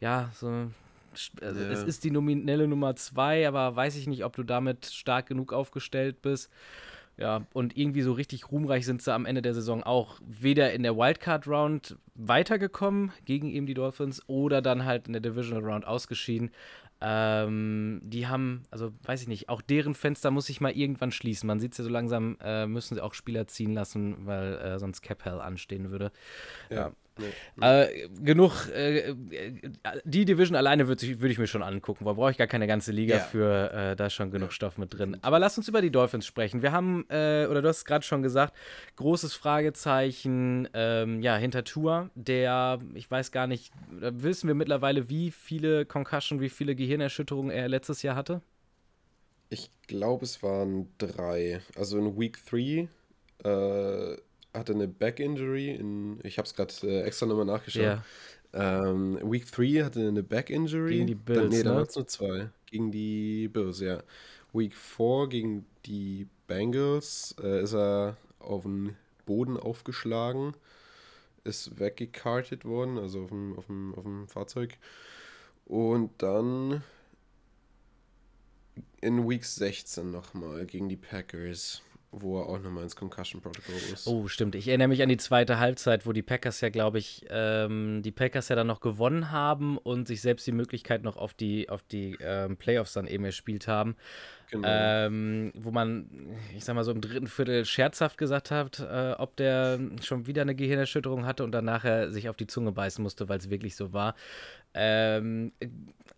ja, 0.00 0.30
so 0.34 0.66
also 1.40 1.60
ja. 1.60 1.70
es 1.70 1.82
ist 1.82 2.04
die 2.04 2.10
nominelle 2.10 2.68
Nummer 2.68 2.96
zwei, 2.96 3.46
aber 3.46 3.74
weiß 3.74 3.96
ich 3.96 4.06
nicht, 4.06 4.24
ob 4.24 4.36
du 4.36 4.42
damit 4.42 4.86
stark 4.86 5.26
genug 5.26 5.52
aufgestellt 5.52 6.22
bist. 6.22 6.50
Ja, 7.16 7.46
und 7.52 7.76
irgendwie 7.76 8.00
so 8.00 8.12
richtig 8.12 8.50
ruhmreich 8.50 8.86
sind 8.86 9.02
sie 9.02 9.12
am 9.12 9.26
Ende 9.26 9.42
der 9.42 9.52
Saison 9.52 9.82
auch 9.82 10.18
weder 10.26 10.72
in 10.72 10.82
der 10.82 10.96
Wildcard-Round 10.96 11.98
weitergekommen 12.14 13.12
gegen 13.26 13.50
eben 13.50 13.66
die 13.66 13.74
Dolphins 13.74 14.22
oder 14.26 14.62
dann 14.62 14.86
halt 14.86 15.06
in 15.06 15.12
der 15.12 15.20
Divisional 15.20 15.62
Round 15.62 15.86
ausgeschieden. 15.86 16.50
Ähm, 17.02 18.00
die 18.04 18.26
haben, 18.26 18.62
also 18.70 18.92
weiß 19.04 19.22
ich 19.22 19.28
nicht, 19.28 19.48
auch 19.48 19.62
deren 19.62 19.94
Fenster 19.94 20.30
muss 20.30 20.46
sich 20.46 20.60
mal 20.60 20.72
irgendwann 20.72 21.12
schließen. 21.12 21.46
Man 21.46 21.60
sieht 21.60 21.72
es 21.72 21.78
ja 21.78 21.84
so 21.84 21.90
langsam, 21.90 22.36
äh, 22.42 22.66
müssen 22.66 22.94
sie 22.94 23.02
auch 23.02 23.14
Spieler 23.14 23.46
ziehen 23.46 23.72
lassen, 23.72 24.26
weil 24.26 24.54
äh, 24.54 24.78
sonst 24.78 25.02
Cap 25.02 25.24
Hell 25.24 25.40
anstehen 25.40 25.90
würde. 25.90 26.12
Ja. 26.70 26.92
Nee, 27.20 27.66
Äh, 27.66 28.08
genug, 28.22 28.68
äh, 28.68 29.14
die 30.04 30.24
Division 30.24 30.56
alleine 30.56 30.88
würde 30.88 31.20
würd 31.20 31.32
ich 31.32 31.38
mir 31.38 31.46
schon 31.46 31.62
angucken, 31.62 32.04
weil 32.04 32.14
brauche 32.14 32.30
ich 32.30 32.38
gar 32.38 32.46
keine 32.46 32.66
ganze 32.66 32.92
Liga 32.92 33.16
ja. 33.16 33.22
für, 33.22 33.72
äh, 33.72 33.96
da 33.96 34.06
ist 34.06 34.14
schon 34.14 34.30
genug 34.30 34.48
ja. 34.48 34.54
Stoff 34.54 34.78
mit 34.78 34.98
drin. 34.98 35.18
Aber 35.22 35.38
lass 35.38 35.56
uns 35.58 35.68
über 35.68 35.82
die 35.82 35.90
Dolphins 35.90 36.26
sprechen. 36.26 36.62
Wir 36.62 36.72
haben, 36.72 37.04
äh, 37.08 37.46
oder 37.46 37.62
du 37.62 37.68
hast 37.68 37.78
es 37.78 37.84
gerade 37.84 38.04
schon 38.04 38.22
gesagt, 38.22 38.54
großes 38.96 39.34
Fragezeichen, 39.34 40.68
ähm, 40.74 41.22
ja, 41.22 41.36
hinter 41.36 41.64
Tour, 41.64 42.10
der, 42.14 42.78
ich 42.94 43.10
weiß 43.10 43.32
gar 43.32 43.46
nicht, 43.46 43.72
wissen 43.90 44.48
wir 44.48 44.54
mittlerweile, 44.54 45.08
wie 45.08 45.30
viele 45.30 45.86
Concussion, 45.86 46.40
wie 46.40 46.48
viele 46.48 46.74
Gehirnerschütterungen 46.74 47.50
er 47.50 47.68
letztes 47.68 48.02
Jahr 48.02 48.16
hatte? 48.16 48.42
Ich 49.50 49.70
glaube, 49.88 50.24
es 50.24 50.42
waren 50.42 50.88
drei. 50.98 51.60
Also 51.76 51.98
in 51.98 52.18
Week 52.18 52.38
3 52.46 52.88
äh, 53.44 54.16
hatte 54.54 54.72
eine 54.72 54.88
Back-Injury. 54.88 56.18
Ich 56.22 56.38
habe 56.38 56.46
es 56.46 56.54
gerade 56.54 56.74
äh, 56.82 57.02
extra 57.02 57.26
nochmal 57.26 57.44
nachgeschaut. 57.44 57.82
Ja. 57.82 58.04
Ähm, 58.52 59.18
Week 59.22 59.50
3 59.50 59.84
hatte 59.84 60.08
eine 60.08 60.22
Back-Injury. 60.22 60.94
Gegen 60.94 61.06
die 61.06 61.14
Bills, 61.14 61.40
dann, 61.40 61.48
Nee, 61.48 61.62
da 61.62 61.74
waren 61.74 61.86
es 61.86 61.94
nur 61.96 62.06
zwei. 62.06 62.50
Gegen 62.66 62.90
die 62.90 63.48
Bills, 63.48 63.80
ja. 63.80 64.02
Week 64.52 64.74
4 64.74 65.28
gegen 65.28 65.66
die 65.86 66.26
Bengals 66.46 67.34
äh, 67.40 67.62
ist 67.62 67.74
er 67.74 68.16
auf 68.40 68.64
den 68.64 68.96
Boden 69.26 69.56
aufgeschlagen, 69.56 70.54
ist 71.44 71.78
weggekartet 71.78 72.64
worden, 72.64 72.98
also 72.98 73.22
auf 73.22 73.28
dem, 73.28 73.56
auf 73.56 73.66
dem, 73.66 73.94
auf 73.94 74.02
dem 74.04 74.26
Fahrzeug. 74.26 74.76
Und 75.66 76.10
dann 76.18 76.82
in 79.00 79.28
Week 79.28 79.44
16 79.44 80.10
nochmal 80.10 80.66
gegen 80.66 80.88
die 80.88 80.96
Packers 80.96 81.82
wo 82.12 82.40
er 82.40 82.48
auch 82.48 82.58
nochmal 82.58 82.82
ins 82.82 82.96
Concussion 82.96 83.40
Protocol 83.40 83.76
ist. 83.92 84.06
Oh, 84.06 84.26
stimmt. 84.26 84.54
Ich 84.54 84.66
erinnere 84.68 84.88
mich 84.88 85.02
an 85.02 85.08
die 85.08 85.16
zweite 85.16 85.58
Halbzeit, 85.58 86.06
wo 86.06 86.12
die 86.12 86.22
Packers 86.22 86.60
ja, 86.60 86.68
glaube 86.68 86.98
ich, 86.98 87.24
ähm, 87.30 88.02
die 88.02 88.10
Packers 88.10 88.48
ja 88.48 88.56
dann 88.56 88.66
noch 88.66 88.80
gewonnen 88.80 89.30
haben 89.30 89.78
und 89.78 90.08
sich 90.08 90.20
selbst 90.20 90.46
die 90.46 90.52
Möglichkeit 90.52 91.02
noch 91.02 91.16
auf 91.16 91.34
die, 91.34 91.68
auf 91.68 91.82
die 91.82 92.16
ähm, 92.20 92.56
Playoffs 92.56 92.94
dann 92.94 93.06
eben 93.06 93.24
gespielt 93.24 93.68
haben. 93.68 93.96
Genau. 94.50 94.66
Ähm, 94.68 95.52
wo 95.54 95.70
man, 95.70 96.06
ich 96.56 96.64
sag 96.64 96.74
mal 96.74 96.82
so 96.82 96.90
im 96.90 97.00
dritten 97.00 97.28
Viertel 97.28 97.64
scherzhaft 97.64 98.18
gesagt 98.18 98.50
hat, 98.50 98.80
äh, 98.80 99.12
ob 99.16 99.36
der 99.36 99.78
schon 100.02 100.26
wieder 100.26 100.42
eine 100.42 100.54
Gehirnerschütterung 100.54 101.24
hatte 101.24 101.44
und 101.44 101.52
dann 101.52 101.64
nachher 101.64 102.10
sich 102.10 102.28
auf 102.28 102.36
die 102.36 102.46
Zunge 102.46 102.72
beißen 102.72 103.02
musste, 103.02 103.28
weil 103.28 103.38
es 103.38 103.50
wirklich 103.50 103.76
so 103.76 103.92
war. 103.92 104.14
Ähm, 104.74 105.52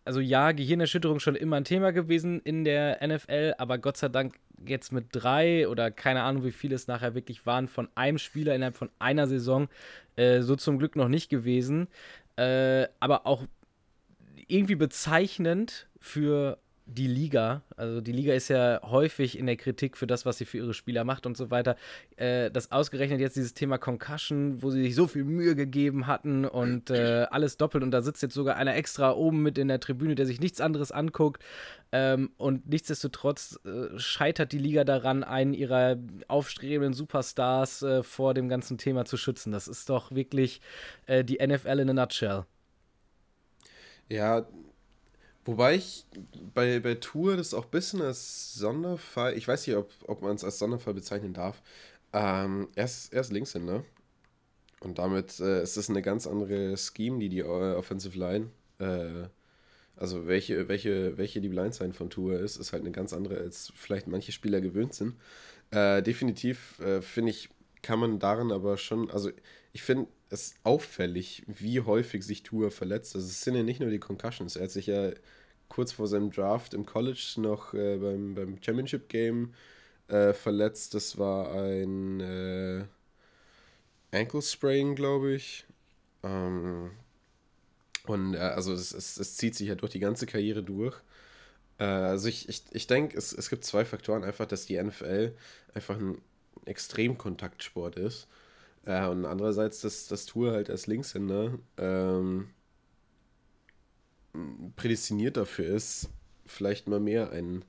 also 0.05 0.21
ja, 0.21 0.53
Gehirnerschütterung 0.53 1.21
schon 1.21 1.35
immer 1.35 1.57
ein 1.57 1.65
Thema 1.65 1.93
gewesen 1.93 2.41
in 2.41 2.65
der 2.65 3.07
NFL, 3.07 3.55
aber 3.59 3.79
Gott 3.79 3.99
sei 3.99 4.09
Dank 4.09 4.35
jetzt 4.67 4.93
mit 4.93 5.07
drei 5.13 5.69
oder 5.69 5.91
keine 5.91 6.23
Ahnung, 6.23 6.45
wie 6.45 6.53
viele 6.53 6.75
es 6.75 6.87
nachher 6.87 7.15
wirklich 7.15 7.45
waren, 7.47 7.69
von 7.69 7.89
einem 7.95 8.19
Spieler 8.19 8.55
innerhalb 8.55 8.77
von 8.77 8.91
einer 8.99 9.27
Saison 9.27 9.69
äh, 10.17 10.41
so 10.41 10.57
zum 10.57 10.79
Glück 10.79 10.97
noch 10.97 11.09
nicht 11.09 11.29
gewesen. 11.29 11.89
Äh, 12.37 12.87
aber 13.01 13.27
auch 13.27 13.45
irgendwie 14.49 14.75
bezeichnend 14.75 15.89
für 15.99 16.59
die 16.87 17.07
Liga, 17.07 17.63
also 17.77 18.01
die 18.01 18.13
Liga 18.13 18.35
ist 18.35 18.49
ja 18.49 18.81
häufig 18.83 19.39
in 19.39 19.47
der 19.47 19.57
Kritik 19.57 19.97
für 19.97 20.07
das, 20.07 20.27
was 20.27 20.39
sie 20.39 20.45
für 20.45 20.59
ihre 20.59 20.75
Spieler 20.75 21.05
macht 21.05 21.27
und 21.27 21.37
so 21.37 21.51
weiter, 21.51 21.77
äh, 22.17 22.51
dass 22.51 22.73
ausgerechnet 22.73 23.21
jetzt 23.21 23.37
dieses 23.37 23.55
Thema 23.55 23.79
Concussion, 23.79 24.63
wo 24.63 24.71
sie 24.71 24.83
sich 24.83 24.95
so 24.95 25.07
viel 25.07 25.25
Mühe 25.25 25.55
gegeben 25.55 26.07
hatten 26.07 26.45
und 26.45 26.91
äh, 26.91 27.27
alles 27.31 27.57
doppelt 27.57 27.85
und 27.85 27.93
da 27.93 28.03
sitzt 28.03 28.23
jetzt 28.23 28.35
sogar 28.35 28.57
einer 28.57 28.75
extra 28.75 29.13
oben 29.13 29.43
mit 29.43 29.59
in 29.59 29.69
der 29.69 29.81
Tribüne, 29.81 30.15
der 30.15 30.27
sich 30.27 30.41
nichts 30.41 30.61
anderes 30.61 30.93
anguckt 30.93 31.43
ähm, 31.93 32.31
und 32.37 32.69
nichtsdestotrotz 32.69 33.61
äh, 33.65 33.99
scheitert 33.99 34.53
die 34.53 34.59
Liga 34.59 34.85
daran, 34.85 35.25
einen 35.25 35.55
ihrer 35.55 35.97
aufstrebenden 36.27 36.95
Superstars 36.95 37.83
äh, 37.83 38.03
vor 38.03 38.35
dem 38.35 38.49
ganzen 38.49 38.79
Thema 38.79 39.05
zu 39.05 39.17
schützen. 39.17 39.53
Das 39.53 39.69
ist 39.69 39.89
doch 39.89 40.11
wirklich 40.11 40.61
äh, 41.07 41.23
die 41.23 41.39
NFL 41.47 41.79
in 41.79 41.91
a 41.91 41.93
nutshell. 41.93 42.45
Ja, 44.09 44.47
Wobei 45.45 45.75
ich 45.77 46.07
bei, 46.55 46.79
bei 46.81 46.95
Tour 46.95 47.37
das 47.37 47.53
auch 47.53 47.65
ein 47.65 47.71
bisschen 47.71 48.01
als 48.01 48.55
Sonderfall, 48.55 49.37
ich 49.37 49.49
weiß 49.49 49.67
nicht, 49.67 49.77
ob, 49.77 49.91
ob 50.07 50.23
man 50.23 50.37
es 50.37 50.45
als 50.45 50.59
Sonderfall 50.59 50.95
bezeichnen 50.95 51.33
darf. 51.35 51.63
Ähm, 52.13 52.69
er, 52.77 52.85
ist, 52.85 53.13
er 53.13 53.23
ist 53.23 53.33
Linkshänder. 53.33 53.85
Und 54.81 54.99
damit 54.99 55.39
äh, 55.41 55.63
ist 55.63 55.77
es 55.77 55.91
eine 55.91 56.03
ganz 56.03 56.27
andere 56.27 56.77
Scheme, 56.77 57.19
die 57.19 57.29
die 57.29 57.41
äh, 57.41 57.45
Offensive 57.75 58.19
Line, 58.19 58.51
äh, 58.79 59.29
also 59.97 60.27
welche, 60.27 60.69
welche, 60.69 61.17
welche 61.19 61.41
die 61.41 61.49
Blindside 61.49 61.93
von 61.93 62.11
Tour 62.11 62.39
ist, 62.39 62.57
ist 62.57 62.73
halt 62.73 62.83
eine 62.83 62.93
ganz 62.93 63.13
andere, 63.13 63.39
als 63.39 63.73
vielleicht 63.77 64.09
manche 64.09 64.33
Spieler 64.33 64.61
gewöhnt 64.61 64.95
sind. 64.95 65.15
Äh, 65.71 66.03
definitiv 66.03 66.79
äh, 66.81 67.01
finde 67.03 67.31
ich, 67.31 67.51
kann 67.83 67.99
man 67.99 68.19
daran 68.19 68.53
aber 68.53 68.77
schon, 68.79 69.11
also 69.11 69.31
ich 69.73 69.83
finde 69.83 70.09
es 70.31 70.55
auffällig, 70.65 71.43
wie 71.47 71.81
häufig 71.81 72.25
sich 72.25 72.43
Tour 72.43 72.71
verletzt. 72.71 73.15
Also 73.15 73.27
es 73.27 73.43
sind 73.43 73.55
ja 73.55 73.63
nicht 73.63 73.81
nur 73.81 73.91
die 73.91 73.99
Concussions. 73.99 74.57
Er 74.57 74.65
hat 74.65 74.71
sich 74.71 74.87
ja 74.87 75.11
kurz 75.69 75.93
vor 75.93 76.07
seinem 76.07 76.31
Draft 76.31 76.75
im 76.75 76.87
College 76.87 77.35
noch 77.39 77.75
äh, 77.75 77.97
beim, 77.99 78.35
beim 78.35 78.63
Championship 78.63 79.09
Game 79.09 79.55
äh, 80.09 80.33
verletzt. 80.33 80.95
Das 80.95 81.19
war 81.19 81.53
ein 81.55 82.21
äh, 82.21 82.85
Ankle 84.13 84.43
Spraying, 84.43 84.95
glaube 84.95 85.35
ich. 85.35 85.65
Ähm, 86.23 86.91
und 88.07 88.35
äh, 88.35 88.39
also 88.39 88.73
es, 88.73 88.93
es, 88.93 89.19
es, 89.19 89.37
zieht 89.37 89.55
sich 89.55 89.69
ja 89.69 89.75
durch 89.75 89.93
die 89.93 90.01
ganze 90.01 90.27
Karriere 90.27 90.63
durch. 90.63 90.97
Äh, 91.79 91.85
also 91.85 92.29
ich, 92.29 92.49
ich, 92.49 92.65
ich 92.73 92.87
denke, 92.87 93.17
es, 93.17 93.33
es 93.33 93.51
gibt 93.51 93.65
zwei 93.65 93.85
Faktoren. 93.85 94.25
Einfach, 94.25 94.47
dass 94.47 94.67
die 94.67 94.83
NFL 94.83 95.35
einfach 95.75 95.97
ein 95.99 96.21
Extremkontaktsport 96.65 97.97
ist. 97.97 98.29
Äh, 98.85 99.07
und 99.07 99.25
andererseits, 99.25 99.81
dass 99.81 100.09
das 100.09 100.27
Tour 100.27 100.53
halt 100.53 100.71
als 100.71 100.87
Linkshänder 100.87 101.59
ähm, 101.79 102.51
prädestiniert 104.77 105.37
dafür 105.37 105.67
ist, 105.67 106.09
vielleicht 106.47 106.89
mal 106.89 107.01
mehr 107.01 107.31
einen 107.31 107.65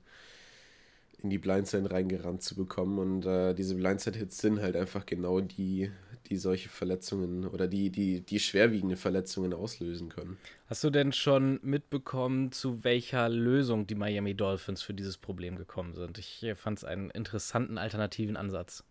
in 1.24 1.30
die 1.30 1.38
Blindside 1.38 1.90
reingerannt 1.90 2.42
zu 2.42 2.54
bekommen. 2.54 2.98
Und 2.98 3.26
äh, 3.26 3.54
diese 3.54 3.74
Blindside-Hits 3.74 4.38
sind 4.38 4.60
halt 4.60 4.76
einfach 4.76 5.04
genau 5.06 5.40
die, 5.40 5.90
die 6.26 6.36
solche 6.36 6.68
Verletzungen 6.68 7.46
oder 7.46 7.66
die, 7.66 7.90
die, 7.90 8.20
die 8.20 8.38
schwerwiegende 8.38 8.96
Verletzungen 8.96 9.52
auslösen 9.52 10.10
können. 10.10 10.36
Hast 10.66 10.84
du 10.84 10.90
denn 10.90 11.12
schon 11.12 11.58
mitbekommen, 11.62 12.52
zu 12.52 12.84
welcher 12.84 13.28
Lösung 13.28 13.86
die 13.86 13.94
Miami 13.94 14.34
Dolphins 14.34 14.82
für 14.82 14.94
dieses 14.94 15.16
Problem 15.16 15.56
gekommen 15.56 15.94
sind? 15.94 16.18
Ich 16.18 16.42
äh, 16.44 16.54
fand 16.54 16.78
es 16.78 16.84
einen 16.84 17.10
interessanten 17.10 17.78
alternativen 17.78 18.36
Ansatz. 18.36 18.84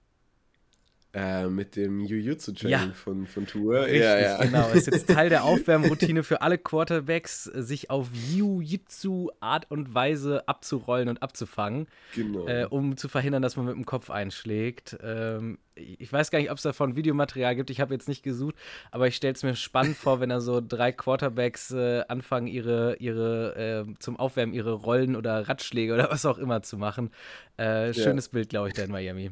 Äh, 1.16 1.46
mit 1.48 1.76
dem 1.76 2.06
Jiu-Jitsu-Training 2.06 2.88
ja. 2.88 2.92
von, 2.92 3.28
von 3.28 3.46
Tour. 3.46 3.82
Richtig, 3.84 4.02
ja, 4.02 4.20
ja. 4.20 4.38
genau. 4.44 4.68
Es 4.70 4.88
ist 4.88 4.94
jetzt 4.94 5.10
Teil 5.10 5.30
der 5.30 5.44
Aufwärmroutine 5.44 6.24
für 6.24 6.42
alle 6.42 6.58
Quarterbacks, 6.58 7.44
sich 7.44 7.92
auf 7.92 8.08
Jiu-Jitsu-Art 8.32 9.70
und 9.70 9.94
Weise 9.94 10.48
abzurollen 10.48 11.10
und 11.10 11.22
abzufangen, 11.22 11.86
genau. 12.16 12.48
äh, 12.48 12.66
um 12.68 12.98
zu 12.98 13.10
verhindern, 13.10 13.44
dass 13.44 13.58
man 13.58 13.68
mit 13.68 13.76
dem 13.76 13.86
Kopf 13.86 14.10
einschlägt. 14.10 14.98
Ähm, 15.04 15.60
ich 15.76 16.12
weiß 16.12 16.32
gar 16.32 16.40
nicht, 16.40 16.50
ob 16.50 16.58
es 16.58 16.64
davon 16.64 16.96
Videomaterial 16.96 17.56
gibt. 17.56 17.70
Ich 17.70 17.80
habe 17.80 17.94
jetzt 17.94 18.08
nicht 18.08 18.24
gesucht, 18.24 18.56
aber 18.90 19.08
ich 19.08 19.16
stelle 19.16 19.36
es 19.36 19.44
mir 19.44 19.56
spannend 19.56 19.96
vor, 19.96 20.20
wenn 20.20 20.30
da 20.30 20.42
so 20.42 20.62
drei 20.68 20.92
Quarterbacks 20.92 21.70
äh, 21.70 22.02
anfangen, 22.08 22.48
ihre, 22.48 22.96
ihre 22.96 23.86
äh, 23.88 23.94
zum 24.00 24.18
Aufwärmen 24.18 24.56
ihre 24.56 24.74
Rollen 24.74 25.16
oder 25.16 25.48
Ratschläge 25.48 25.94
oder 25.94 26.10
was 26.10 26.26
auch 26.26 26.40
immer 26.40 26.64
zu 26.64 26.80
machen. 26.80 27.12
Äh, 27.58 27.94
schönes 27.94 28.30
Bild, 28.30 28.50
glaube 28.50 28.70
ich, 28.70 28.74
da 28.74 28.82
in 28.82 28.92
Miami 28.92 29.30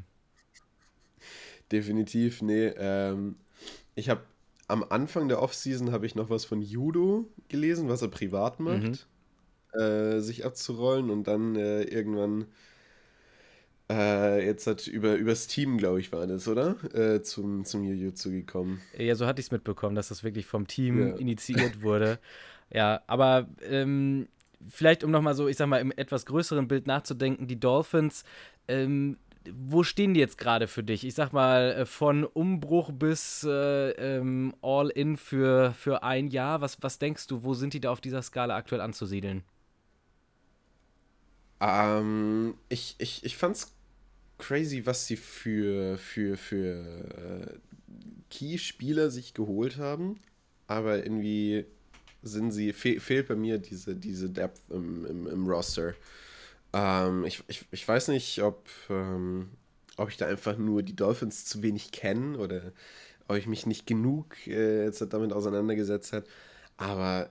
definitiv. 1.72 2.42
Nee, 2.42 2.68
ähm, 2.78 3.36
ich 3.96 4.10
habe 4.10 4.22
am 4.68 4.86
Anfang 4.90 5.28
der 5.28 5.42
Offseason 5.42 5.92
habe 5.92 6.06
ich 6.06 6.16
noch 6.16 6.30
was 6.30 6.46
von 6.46 6.62
Judo 6.62 7.30
gelesen, 7.50 7.90
was 7.90 8.02
er 8.02 8.08
privat 8.08 8.60
macht, 8.60 9.08
mhm. 9.74 9.80
äh, 9.80 10.20
sich 10.22 10.46
abzurollen 10.46 11.10
und 11.10 11.28
dann 11.28 11.56
äh, 11.56 11.84
irgendwann 11.84 12.46
äh, 13.92 14.46
jetzt 14.46 14.68
hat 14.68 14.88
über 14.88 15.16
übers 15.16 15.48
Team, 15.48 15.78
glaube 15.78 16.00
ich, 16.00 16.14
war 16.14 16.26
das, 16.26 16.48
oder? 16.48 16.78
Äh, 16.94 17.22
zum 17.22 17.66
zum 17.66 17.84
Jiu-Jitsu 17.84 18.32
gekommen. 18.32 18.80
Ja, 18.98 19.16
so 19.16 19.26
hatte 19.26 19.42
ich 19.42 19.48
es 19.48 19.52
mitbekommen, 19.52 19.96
dass 19.96 20.08
das 20.08 20.24
wirklich 20.24 20.46
vom 20.46 20.68
Team 20.68 21.08
ja. 21.10 21.16
initiiert 21.18 21.82
wurde. 21.82 22.20
ja, 22.70 23.02
aber 23.08 23.50
ähm, 23.64 24.30
vielleicht 24.70 25.04
um 25.04 25.12
nochmal 25.12 25.36
so, 25.36 25.48
ich 25.50 25.58
sag 25.58 25.68
mal, 25.68 25.82
im 25.82 25.92
etwas 25.92 26.26
größeren 26.26 26.70
Bild 26.70 26.88
nachzudenken, 26.88 27.48
die 27.48 27.60
Dolphins 27.60 28.24
ähm, 28.68 29.18
wo 29.50 29.84
stehen 29.84 30.14
die 30.14 30.20
jetzt 30.20 30.38
gerade 30.38 30.68
für 30.68 30.84
dich? 30.84 31.06
Ich 31.06 31.16
sag 31.16 31.34
mal, 31.34 31.72
äh, 31.72 31.86
von 31.86 32.24
Umbruch 32.24 32.92
bis 32.92 33.44
äh, 33.44 33.92
ähm, 33.92 34.54
All-In 34.62 35.18
für, 35.18 35.74
für 35.74 36.04
ein 36.04 36.28
Jahr. 36.28 36.62
Was, 36.62 36.78
was 36.82 37.00
denkst 37.00 37.28
du, 37.28 37.44
wo 37.44 37.54
sind 37.54 37.74
die 37.74 37.80
da 37.80 37.92
auf 37.92 38.02
dieser 38.02 38.22
Skala 38.22 38.56
aktuell 38.56 38.82
anzusiedeln? 38.82 39.44
Ähm, 41.60 42.56
ich, 42.70 42.96
ich, 43.00 43.24
ich 43.24 43.38
fand's 43.38 43.74
crazy, 44.38 44.86
was 44.86 45.08
sie 45.08 45.18
für, 45.18 45.98
für, 45.98 46.38
für 46.38 46.76
äh, 47.48 47.60
Key-Spieler 48.30 49.10
sich 49.10 49.34
geholt 49.34 49.78
haben. 49.78 50.20
Aber 50.68 51.04
irgendwie 51.04 51.66
sind 52.24 52.52
sie, 52.52 52.74
fe 52.74 53.00
fehlt 53.00 53.28
bei 53.28 53.36
mir 53.36 53.58
diese, 53.58 53.96
diese 53.96 54.30
Depth 54.30 54.62
im, 54.70 55.06
im, 55.06 55.28
im 55.28 55.48
Roster. 55.48 55.94
Ähm, 56.74 57.26
ich, 57.26 57.44
ich, 57.48 57.66
ich 57.72 57.88
weiß 57.88 58.10
nicht, 58.10 58.42
ob, 58.42 58.68
ähm, 58.90 59.52
ob 59.98 60.10
ich 60.10 60.18
da 60.18 60.28
einfach 60.28 60.58
nur 60.58 60.84
die 60.84 60.96
Dolphins 60.96 61.46
zu 61.46 61.62
wenig 61.62 61.92
kenne 61.92 62.38
oder 62.38 62.72
ob 63.28 63.38
ich 63.38 63.48
mich 63.48 63.66
nicht 63.66 63.88
genug 63.88 64.36
äh, 64.48 64.86
jetzt 64.86 65.02
damit 65.10 65.34
auseinandergesetzt 65.34 66.14
habe. 66.14 66.26
Aber 66.78 67.30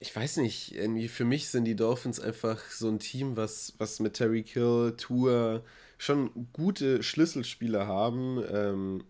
ich 0.00 0.14
weiß 0.14 0.38
nicht, 0.38 0.74
irgendwie 0.74 1.08
für 1.08 1.24
mich 1.24 1.48
sind 1.48 1.64
die 1.64 1.76
Dolphins 1.76 2.20
einfach 2.20 2.60
so 2.70 2.88
ein 2.88 2.98
Team, 2.98 3.36
was, 3.36 3.74
was 3.78 4.00
mit 4.00 4.14
Terry 4.14 4.42
Kill, 4.42 4.94
Tour 4.96 5.64
schon 5.98 6.48
gute 6.52 7.02
Schlüsselspieler 7.02 7.86
haben. 7.86 8.42
Ähm, 8.50 9.04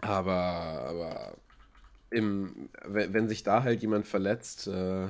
aber, 0.00 0.32
aber 0.32 1.36
im, 2.10 2.68
wenn, 2.84 3.28
sich 3.28 3.42
da 3.42 3.62
halt 3.62 3.82
jemand 3.82 4.06
verletzt, 4.06 4.66
äh, 4.66 5.08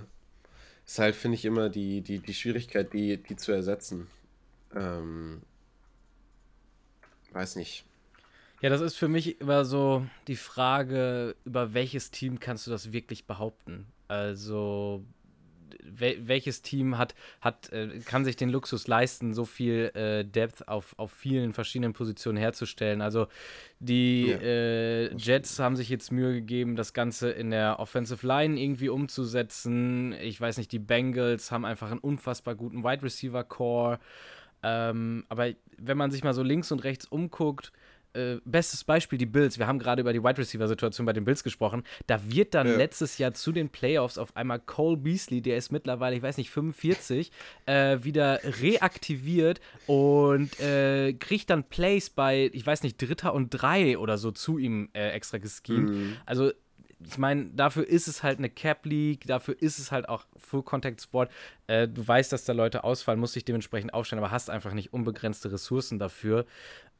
ist 0.93 0.99
halt, 0.99 1.17
finde 1.17 1.37
ich, 1.37 1.47
immer 1.47 1.71
die, 1.71 2.03
die, 2.03 2.19
die 2.19 2.35
Schwierigkeit, 2.35 2.93
die, 2.93 3.17
die 3.17 3.37
zu 3.37 3.51
ersetzen. 3.51 4.09
Ähm, 4.75 5.41
weiß 7.33 7.57
nicht. 7.57 7.87
Ja, 8.61 8.69
das 8.69 8.83
ist 8.83 8.97
für 8.97 9.09
mich 9.09 9.41
immer 9.41 9.65
so 9.65 10.07
die 10.29 10.37
Frage, 10.37 11.35
über 11.47 11.73
welches 11.73 12.11
Team 12.11 12.41
kannst 12.41 12.67
du 12.67 12.71
das 12.71 12.93
wirklich 12.93 13.25
behaupten? 13.25 13.87
Also, 14.07 15.03
wel 15.83 16.29
welches 16.29 16.63
Team 16.63 16.99
hat, 16.99 17.15
hat, 17.41 17.73
äh, 17.73 18.01
kann 18.05 18.25
sich 18.25 18.37
den 18.37 18.49
Luxus 18.49 18.87
leisten, 18.87 19.35
so 19.35 19.45
viel 19.45 19.91
äh, 19.95 20.25
Depth 20.25 20.69
auf, 20.69 20.95
auf 20.99 21.13
vielen 21.13 21.53
verschiedenen 21.53 21.93
Positionen 21.93 22.39
herzustellen? 22.39 23.01
Also, 23.01 23.27
die 23.79 24.29
ja. 24.29 24.39
äh, 24.39 25.15
Jets 25.15 25.59
haben 25.59 25.77
sich 25.77 25.89
jetzt 25.89 26.13
Mühe 26.13 26.33
gegeben, 26.33 26.77
das 26.77 26.93
Ganze 26.93 27.31
in 27.31 27.51
der 27.51 27.79
Offensive 27.79 28.27
Line 28.27 28.61
irgendwie 28.61 28.89
umzusetzen. 28.89 30.13
Ich 30.21 30.41
weiß 30.41 30.59
nicht, 30.59 30.73
die 30.73 30.79
Bengals 30.79 31.51
haben 31.51 31.65
einfach 31.65 31.91
einen 31.91 32.01
unfassbar 32.01 32.55
guten 32.55 32.85
Wide 32.85 33.03
Receiver 33.03 33.45
Core. 33.45 33.99
Ähm, 34.63 35.25
aber 35.29 35.51
wenn 35.79 35.97
man 35.97 36.11
sich 36.11 36.23
mal 36.23 36.35
so 36.35 36.43
links 36.43 36.71
und 36.71 36.85
rechts 36.85 37.07
umguckt, 37.07 37.73
äh, 38.15 38.37
bestes 38.45 38.85
Beispiel 38.85 39.19
die 39.19 39.27
Bills. 39.27 39.59
Wir 39.59 39.67
haben 39.67 39.79
gerade 39.79 40.01
über 40.03 40.13
die 40.13 40.23
Wide 40.23 40.39
Receiver 40.39 40.69
Situation 40.69 41.07
bei 41.07 41.13
den 41.13 41.25
Bills 41.25 41.43
gesprochen. 41.43 41.83
Da 42.07 42.21
wird 42.31 42.55
dann 42.55 42.67
ja. 42.67 42.77
letztes 42.77 43.19
Jahr 43.19 43.35
zu 43.35 43.53
den 43.53 43.69
Playoffs 43.69 44.19
auf 44.19 44.37
einmal 44.37 44.61
Cole 44.61 44.97
Beasley, 44.97 45.41
der 45.41 45.57
ist 45.57 45.73
mittlerweile, 45.73 46.17
ich 46.17 46.23
weiß 46.23 46.37
nicht, 46.37 46.51
45, 46.51 47.33
äh, 47.67 47.99
wieder 48.03 48.41
reaktiviert 48.45 49.61
und 49.87 50.59
äh, 50.61 51.13
kriegt 51.15 51.51
dann 51.51 51.65
Plays 51.65 52.11
bei, 52.11 52.51
ich 52.53 52.67
weiß 52.67 52.83
nicht, 52.83 53.01
Dritter 53.01 53.35
und 53.35 53.51
Drei 53.51 53.99
oder 53.99 54.19
so 54.19 54.31
zu 54.31 54.59
ihm 54.59 54.89
äh, 54.93 55.11
extra 55.11 55.39
geschemt. 55.39 55.91
Mhm. 55.91 56.17
Also 56.27 56.53
ich 57.07 57.19
meine, 57.19 57.47
dafür 57.47 57.87
ist 57.87 58.09
es 58.09 58.23
halt 58.23 58.39
eine 58.39 58.51
Cap 58.51 58.85
League, 58.87 59.27
dafür 59.27 59.61
ist 59.61 59.79
es 59.79 59.93
halt 59.93 60.09
auch 60.09 60.25
Full 60.37 60.63
Contact 60.63 61.01
Sport. 61.01 61.31
Äh, 61.67 61.89
du 61.89 62.07
weißt, 62.07 62.33
dass 62.33 62.45
da 62.45 62.53
Leute 62.53 62.85
ausfallen, 62.85 63.21
musst 63.21 63.37
dich 63.37 63.45
dementsprechend 63.45 63.95
aufstellen, 63.95 64.23
aber 64.23 64.31
hast 64.31 64.51
einfach 64.51 64.73
nicht 64.73 64.93
unbegrenzte 64.93 65.51
Ressourcen 65.53 65.99
dafür. 65.99 66.47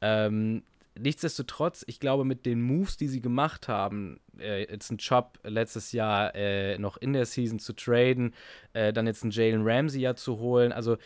Ähm, 0.01 0.63
nichtsdestotrotz, 0.97 1.83
ich 1.87 1.99
glaube, 1.99 2.25
mit 2.25 2.45
den 2.45 2.61
Moves, 2.61 2.97
die 2.97 3.07
sie 3.07 3.21
gemacht 3.21 3.67
haben, 3.67 4.19
äh, 4.37 4.71
jetzt 4.71 4.91
ein 4.91 4.97
Job 4.97 5.39
letztes 5.43 5.91
Jahr 5.91 6.33
äh, 6.35 6.77
noch 6.77 6.97
in 6.97 7.13
der 7.13 7.25
Season 7.25 7.59
zu 7.59 7.73
traden, 7.73 8.33
äh, 8.73 8.93
dann 8.93 9.07
jetzt 9.07 9.23
einen 9.23 9.31
Jalen 9.31 9.63
Ramsey 9.63 10.01
ja 10.01 10.15
zu 10.15 10.37
holen, 10.39 10.71
also 10.71 10.97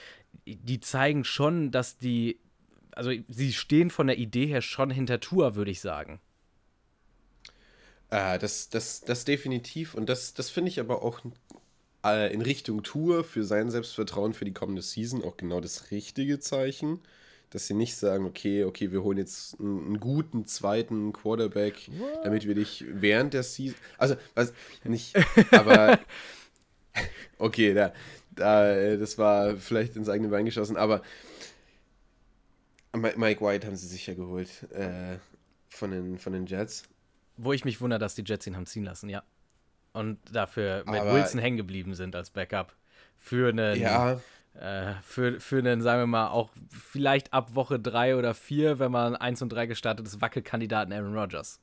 die 0.46 0.79
zeigen 0.79 1.24
schon, 1.24 1.72
dass 1.72 1.98
die, 1.98 2.39
also 2.91 3.12
sie 3.27 3.53
stehen 3.53 3.89
von 3.89 4.08
der 4.08 4.17
Idee 4.17 4.48
her 4.48 4.62
schon 4.62 4.89
hinter 4.89 5.20
Tour, 5.20 5.56
würde 5.56 5.72
ich 5.72 5.82
sagen. 5.82 6.20
Äh, 8.10 8.39
das, 8.39 8.70
das, 8.70 9.01
das 9.01 9.25
definitiv. 9.25 9.94
Und 9.94 10.10
das, 10.10 10.34
das 10.34 10.50
finde 10.50 10.70
ich 10.70 10.79
aber 10.79 11.03
auch 11.03 11.22
äh, 12.06 12.34
in 12.34 12.41
Richtung 12.41 12.84
Tour 12.84 13.24
für 13.24 13.44
sein 13.44 13.70
Selbstvertrauen 13.70 14.34
für 14.34 14.46
die 14.46 14.53
kommende 14.53 14.82
Season 14.82 15.24
auch 15.24 15.38
genau 15.38 15.60
das 15.60 15.91
richtige 15.91 16.39
Zeichen 16.39 17.00
dass 17.50 17.68
sie 17.68 17.74
nicht 17.74 17.96
sagen, 17.96 18.25
okay, 18.25 18.63
okay, 18.66 18.92
wir 18.92 19.04
holen 19.04 19.18
jetzt 19.18 19.60
einen, 19.60 19.86
einen 19.86 20.00
guten 20.00 20.46
zweiten 20.46 21.13
Quarterback, 21.13 21.89
What? 21.98 22.25
damit 22.25 22.48
wir 22.48 22.56
dich 22.56 22.86
während 22.89 23.34
der 23.34 23.44
Season, 23.44 23.77
also 23.98 24.16
was 24.36 24.54
nicht, 24.84 25.16
aber 25.51 26.00
okay, 27.38 27.74
da, 27.74 27.94
da, 28.32 28.96
das 28.98 29.18
war 29.18 29.56
vielleicht 29.58 29.96
ins 29.96 30.10
eigene 30.10 30.30
Bein 30.30 30.46
geschossen, 30.46 30.77
aber 30.77 31.01
Mike 32.94 33.42
White 33.42 33.68
haben 33.68 33.75
sie 33.75 33.88
sicher 33.88 34.16
geholt 34.16 34.63
äh, 34.74 35.18
von, 35.70 35.92
den, 35.92 36.17
von 36.17 36.34
den 36.34 36.48
Jets. 36.48 36.84
Wo 37.38 37.54
ich 37.54 37.63
mich 37.63 37.80
wundere, 37.80 38.00
dass 38.00 38.15
die 38.15 38.24
Jets 38.26 38.48
ihn 38.48 38.56
haben 38.56 38.65
ziehen 38.65 38.84
lassen, 38.84 39.10
ja. 39.10 39.24
Und 39.93 40.19
dafür 40.32 40.84
mit 40.86 41.00
aber, 41.00 41.13
Wilson 41.13 41.39
hängen 41.39 41.58
geblieben 41.58 41.93
sind 41.93 42.15
als 42.15 42.30
Backup 42.30 42.76
für 43.19 43.50
einen 43.50 43.80
ja 43.80 44.19
äh, 44.60 44.93
für, 45.04 45.39
für 45.39 45.60
einen, 45.60 45.82
sagen 45.82 46.02
wir 46.02 46.08
mal, 46.08 46.30
auch 46.30 46.50
vielleicht 46.70 47.34
ab 47.34 47.56
Woche 47.56 47.80
drei 47.80 48.15
oder 48.15 48.34
vier, 48.34 48.80
wenn 48.80 48.91
man 48.91 49.15
eins 49.15 49.41
und 49.41 49.50
drei 49.50 49.65
gestartet 49.67 50.06
ist, 50.08 50.22
Wackelkandidaten 50.22 50.93
Aaron 50.93 51.15
Rodgers. 51.15 51.60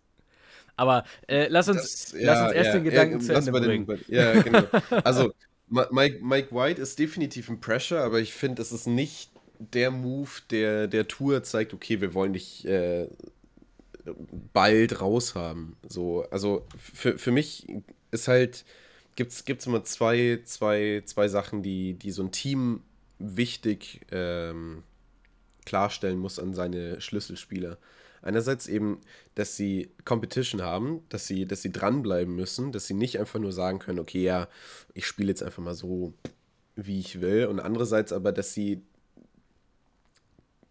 Aber 0.77 1.05
äh, 1.29 1.47
lass, 1.49 1.69
uns, 1.69 2.11
das, 2.13 2.21
ja, 2.21 2.33
lass 2.33 2.43
uns 2.43 2.53
erst 2.53 2.67
ja, 2.67 2.73
den 2.75 2.85
Gedanken 2.85 3.21
ja, 3.21 3.27
zu 3.27 3.33
Ende 3.35 3.53
bringen. 3.53 3.87
Den, 3.87 4.01
ja, 4.09 4.41
genau. 4.41 4.63
Also, 5.05 5.33
Mike, 5.69 6.21
Mike 6.23 6.55
White 6.55 6.81
ist 6.81 6.99
definitiv 6.99 7.49
ein 7.49 7.61
Pressure, 7.61 8.01
aber 8.01 8.21
ich 8.21 8.33
finde, 8.33 8.63
es 8.63 8.71
ist 8.71 8.87
nicht 8.87 9.31
der 9.59 9.91
Move, 9.91 10.31
der 10.51 10.89
der 10.89 11.09
Tour 11.09 11.43
zeigt, 11.43 11.75
okay, 11.75 12.01
wir 12.01 12.15
wollen 12.15 12.33
dich 12.33 12.67
äh, 12.67 13.09
bald 14.53 15.01
raushaben. 15.01 15.77
So, 15.89 16.27
also 16.31 16.67
für, 16.77 17.19
für 17.19 17.31
mich 17.31 17.67
ist 18.11 18.29
halt 18.29 18.65
gibt 19.17 19.33
es 19.33 19.67
immer 19.67 19.85
zwei, 19.85 20.41
zwei, 20.45 21.03
zwei 21.05 21.29
Sachen, 21.29 21.63
die, 21.63 21.95
die 21.95 22.11
so 22.11 22.23
ein 22.23 22.33
Team 22.33 22.83
wichtig 23.19 24.01
ähm, 24.11 24.83
klarstellen 25.65 26.19
muss 26.19 26.39
an 26.39 26.55
seine 26.55 27.01
Schlüsselspieler. 27.01 27.79
Einerseits 28.23 28.69
eben, 28.69 29.01
dass 29.35 29.57
sie 29.57 29.91
Competition 30.05 30.63
haben, 30.63 31.03
dass 31.11 31.27
sie, 31.27 31.47
dass 31.47 31.61
sie 31.63 31.73
dranbleiben 31.73 32.35
müssen, 32.35 32.73
dass 32.73 32.87
sie 32.87 32.95
nicht 32.95 33.19
einfach 33.21 33.39
nur 33.39 33.53
sagen 33.53 33.79
können, 33.79 33.99
okay, 33.99 34.23
ja, 34.23 34.49
ich 34.95 35.07
spiele 35.07 35.29
jetzt 35.29 35.43
einfach 35.43 35.63
mal 35.63 35.75
so, 35.75 36.15
wie 36.75 37.01
ich 37.01 37.21
will. 37.21 37.47
Und 37.47 37.61
andererseits 37.61 38.13
aber, 38.13 38.33
dass 38.33 38.55
sie 38.55 38.83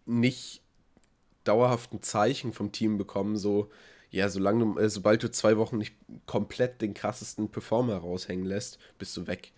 nicht 0.04 0.62
dauerhaft 1.44 1.92
ein 1.92 2.02
Zeichen 2.02 2.52
vom 2.52 2.72
Team 2.72 2.98
bekommen, 2.98 3.36
so, 3.36 3.70
ja, 4.14 4.28
solange 4.28 4.64
du, 4.64 4.78
äh, 4.78 4.88
sobald 4.88 5.22
du 5.22 5.30
zwei 5.30 5.56
Wochen 5.56 5.78
nicht 5.78 5.94
komplett 6.26 6.80
den 6.80 6.94
krassesten 6.94 7.50
Performer 7.50 7.96
raushängen 7.96 8.46
lässt, 8.46 8.78
bist 8.98 9.16
du 9.16 9.26
weg. 9.26 9.52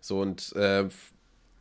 So 0.00 0.20
und 0.20 0.52
äh, 0.56 0.88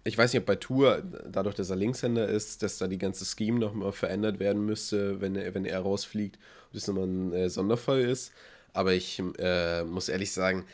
ich 0.03 0.17
weiß 0.17 0.33
nicht, 0.33 0.41
ob 0.41 0.47
bei 0.47 0.55
Tour, 0.55 1.03
dadurch, 1.29 1.55
dass 1.55 1.69
er 1.69 1.75
Linkshänder 1.75 2.27
ist, 2.27 2.63
dass 2.63 2.79
da 2.79 2.87
die 2.87 2.97
ganze 2.97 3.25
Scheme 3.25 3.59
nochmal 3.59 3.91
verändert 3.91 4.39
werden 4.39 4.65
müsste, 4.65 5.21
wenn 5.21 5.35
er, 5.35 5.53
wenn 5.53 5.65
er 5.65 5.81
rausfliegt 5.81 6.37
und 6.37 6.75
das 6.75 6.87
nochmal 6.87 7.05
ein 7.05 7.33
äh, 7.33 7.49
Sonderfall 7.49 8.01
ist. 8.01 8.31
Aber 8.73 8.93
ich 8.93 9.21
äh, 9.37 9.83
muss 9.83 10.09
ehrlich 10.09 10.31
sagen, 10.31 10.65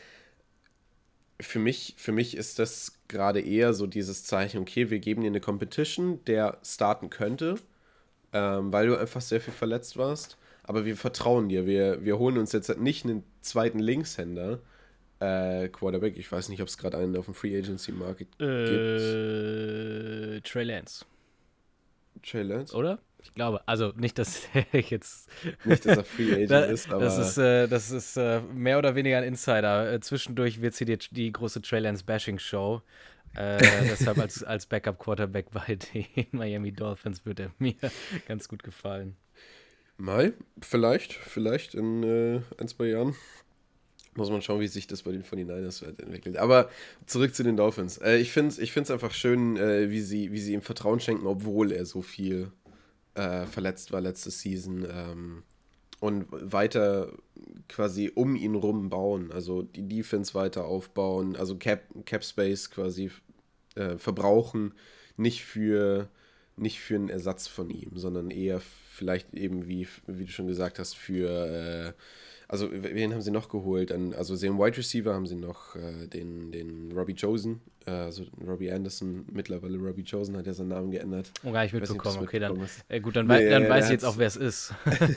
für 1.38 1.58
mich, 1.58 1.94
für 1.98 2.12
mich 2.12 2.36
ist 2.36 2.58
das 2.58 3.00
gerade 3.08 3.40
eher 3.40 3.74
so 3.74 3.86
dieses 3.86 4.24
Zeichen, 4.24 4.60
okay, 4.60 4.88
wir 4.88 5.00
geben 5.00 5.20
dir 5.20 5.26
eine 5.26 5.40
Competition, 5.40 6.24
der 6.24 6.58
starten 6.62 7.10
könnte, 7.10 7.56
ähm, 8.32 8.72
weil 8.72 8.86
du 8.86 8.96
einfach 8.98 9.20
sehr 9.20 9.42
viel 9.42 9.52
verletzt 9.52 9.98
warst 9.98 10.38
aber 10.66 10.84
wir 10.84 10.96
vertrauen 10.96 11.48
dir. 11.48 11.66
Wir, 11.66 12.04
wir 12.04 12.18
holen 12.18 12.38
uns 12.38 12.52
jetzt 12.52 12.76
nicht 12.78 13.04
einen 13.04 13.22
zweiten 13.40 13.78
Linkshänder. 13.78 14.60
Äh, 15.18 15.68
Quarterback, 15.68 16.16
ich 16.18 16.30
weiß 16.30 16.50
nicht, 16.50 16.60
ob 16.60 16.68
es 16.68 16.76
gerade 16.76 16.98
einen 16.98 17.16
auf 17.16 17.24
dem 17.24 17.34
Free 17.34 17.56
Agency 17.56 17.92
Market 17.92 18.28
äh, 18.38 20.34
gibt. 20.34 20.46
Trey 20.46 20.64
Lance. 20.64 21.06
Trey 22.22 22.42
Lance? 22.42 22.74
Oder? 22.74 22.98
Ich 23.22 23.34
glaube, 23.34 23.66
also 23.66 23.92
nicht, 23.96 24.18
dass 24.18 24.42
ich 24.72 24.90
jetzt. 24.90 25.28
Nicht, 25.64 25.86
dass 25.86 25.96
er 25.96 26.04
Free 26.04 26.32
Agent 26.32 26.50
da, 26.52 26.60
ist, 26.64 26.92
aber. 26.92 27.04
Das 27.04 27.18
ist, 27.18 27.38
äh, 27.38 27.66
das 27.66 27.90
ist 27.90 28.16
äh, 28.16 28.40
mehr 28.40 28.78
oder 28.78 28.94
weniger 28.94 29.18
ein 29.18 29.24
Insider. 29.24 29.92
Äh, 29.92 30.00
zwischendurch 30.00 30.60
wird 30.60 30.74
sie 30.74 30.84
die, 30.84 30.98
die 31.10 31.32
große 31.32 31.62
Trey 31.62 31.80
Lance 31.80 32.04
Bashing 32.04 32.38
Show. 32.38 32.82
Äh, 33.34 33.58
deshalb 33.90 34.18
als, 34.18 34.42
als 34.44 34.66
Backup-Quarterback 34.66 35.50
bei 35.50 35.76
den 35.76 36.26
Miami 36.32 36.72
Dolphins 36.72 37.24
würde 37.26 37.44
er 37.44 37.50
mir 37.58 37.74
ganz 38.28 38.48
gut 38.48 38.62
gefallen. 38.62 39.16
Mai, 39.98 40.32
vielleicht, 40.60 41.14
vielleicht 41.14 41.74
in 41.74 42.02
äh, 42.02 42.40
ein, 42.58 42.68
zwei 42.68 42.86
Jahren. 42.86 43.14
Muss 44.14 44.30
man 44.30 44.40
schauen, 44.40 44.60
wie 44.60 44.68
sich 44.68 44.86
das 44.86 45.02
bei 45.02 45.12
den 45.12 45.24
49ers 45.24 45.84
entwickelt. 45.86 46.38
Aber 46.38 46.70
zurück 47.04 47.34
zu 47.34 47.42
den 47.42 47.56
Dolphins. 47.56 47.98
Äh, 47.98 48.16
ich 48.16 48.32
finde 48.32 48.48
es 48.48 48.58
ich 48.58 48.76
einfach 48.90 49.12
schön, 49.12 49.56
äh, 49.56 49.90
wie, 49.90 50.00
sie, 50.00 50.32
wie 50.32 50.40
sie 50.40 50.54
ihm 50.54 50.62
Vertrauen 50.62 51.00
schenken, 51.00 51.26
obwohl 51.26 51.72
er 51.72 51.84
so 51.84 52.02
viel 52.02 52.50
äh, 53.14 53.46
verletzt 53.46 53.92
war 53.92 54.00
letzte 54.00 54.30
Season. 54.30 54.86
Ähm, 54.90 55.42
und 56.00 56.26
weiter 56.30 57.12
quasi 57.68 58.10
um 58.14 58.36
ihn 58.36 58.54
rum 58.54 58.88
bauen. 58.88 59.32
Also 59.32 59.62
die 59.62 59.88
Defense 59.88 60.34
weiter 60.34 60.64
aufbauen. 60.64 61.36
Also 61.36 61.56
Cap, 61.56 61.82
Cap 62.04 62.24
Space 62.24 62.70
quasi 62.70 63.10
äh, 63.74 63.96
verbrauchen. 63.98 64.74
Nicht 65.16 65.44
für, 65.44 66.08
nicht 66.56 66.80
für 66.80 66.96
einen 66.96 67.08
Ersatz 67.08 67.46
von 67.48 67.70
ihm, 67.70 67.92
sondern 67.94 68.30
eher 68.30 68.60
vielleicht 68.96 69.34
eben, 69.34 69.68
wie, 69.68 69.86
wie 70.06 70.24
du 70.24 70.30
schon 70.30 70.46
gesagt 70.46 70.78
hast, 70.78 70.96
für, 70.96 71.28
äh, 71.28 71.92
also 72.48 72.68
wen 72.72 73.12
haben 73.12 73.20
sie 73.20 73.30
noch 73.30 73.48
geholt? 73.48 73.92
also 73.92 74.36
sie 74.36 74.48
haben 74.48 74.58
Wide 74.58 74.76
Receiver, 74.76 75.12
haben 75.12 75.26
sie 75.26 75.36
noch 75.36 75.76
äh, 75.76 76.06
den, 76.06 76.50
den 76.52 76.92
Robbie 76.92 77.14
Chosen, 77.14 77.60
äh, 77.86 77.90
also 77.90 78.24
Robbie 78.46 78.72
Anderson, 78.72 79.26
mittlerweile 79.30 79.78
Robbie 79.78 80.04
Chosen 80.04 80.36
hat 80.36 80.46
ja 80.46 80.54
seinen 80.54 80.68
Namen 80.68 80.90
geändert. 80.90 81.30
Oh, 81.44 81.52
gar 81.52 81.62
nicht 81.62 81.72
mitbekommen, 81.72 82.18
okay, 82.20 82.38
dann, 82.38 82.58
äh, 82.88 83.00
gut, 83.00 83.16
dann, 83.16 83.26
nee, 83.26 83.48
dann 83.48 83.68
weiß 83.68 83.86
ich 83.86 83.90
jetzt 83.92 84.04
auch, 84.04 84.16
wer 84.16 84.28
es 84.28 84.36
ist. 84.36 84.74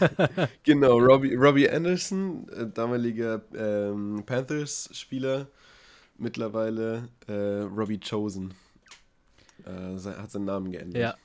genau, 0.63 0.97
Robbie, 0.99 1.35
Robbie 1.35 1.69
Anderson, 1.69 2.47
äh, 2.49 2.67
damaliger 2.67 3.41
ähm, 3.55 4.23
Panthers-Spieler, 4.25 5.47
mittlerweile 6.17 7.07
äh, 7.27 7.61
Robbie 7.61 7.99
Chosen. 7.99 8.53
hat 9.65 10.31
seinen 10.31 10.45
Namen 10.45 10.71
geändert. 10.71 11.01
Ja, 11.01 11.15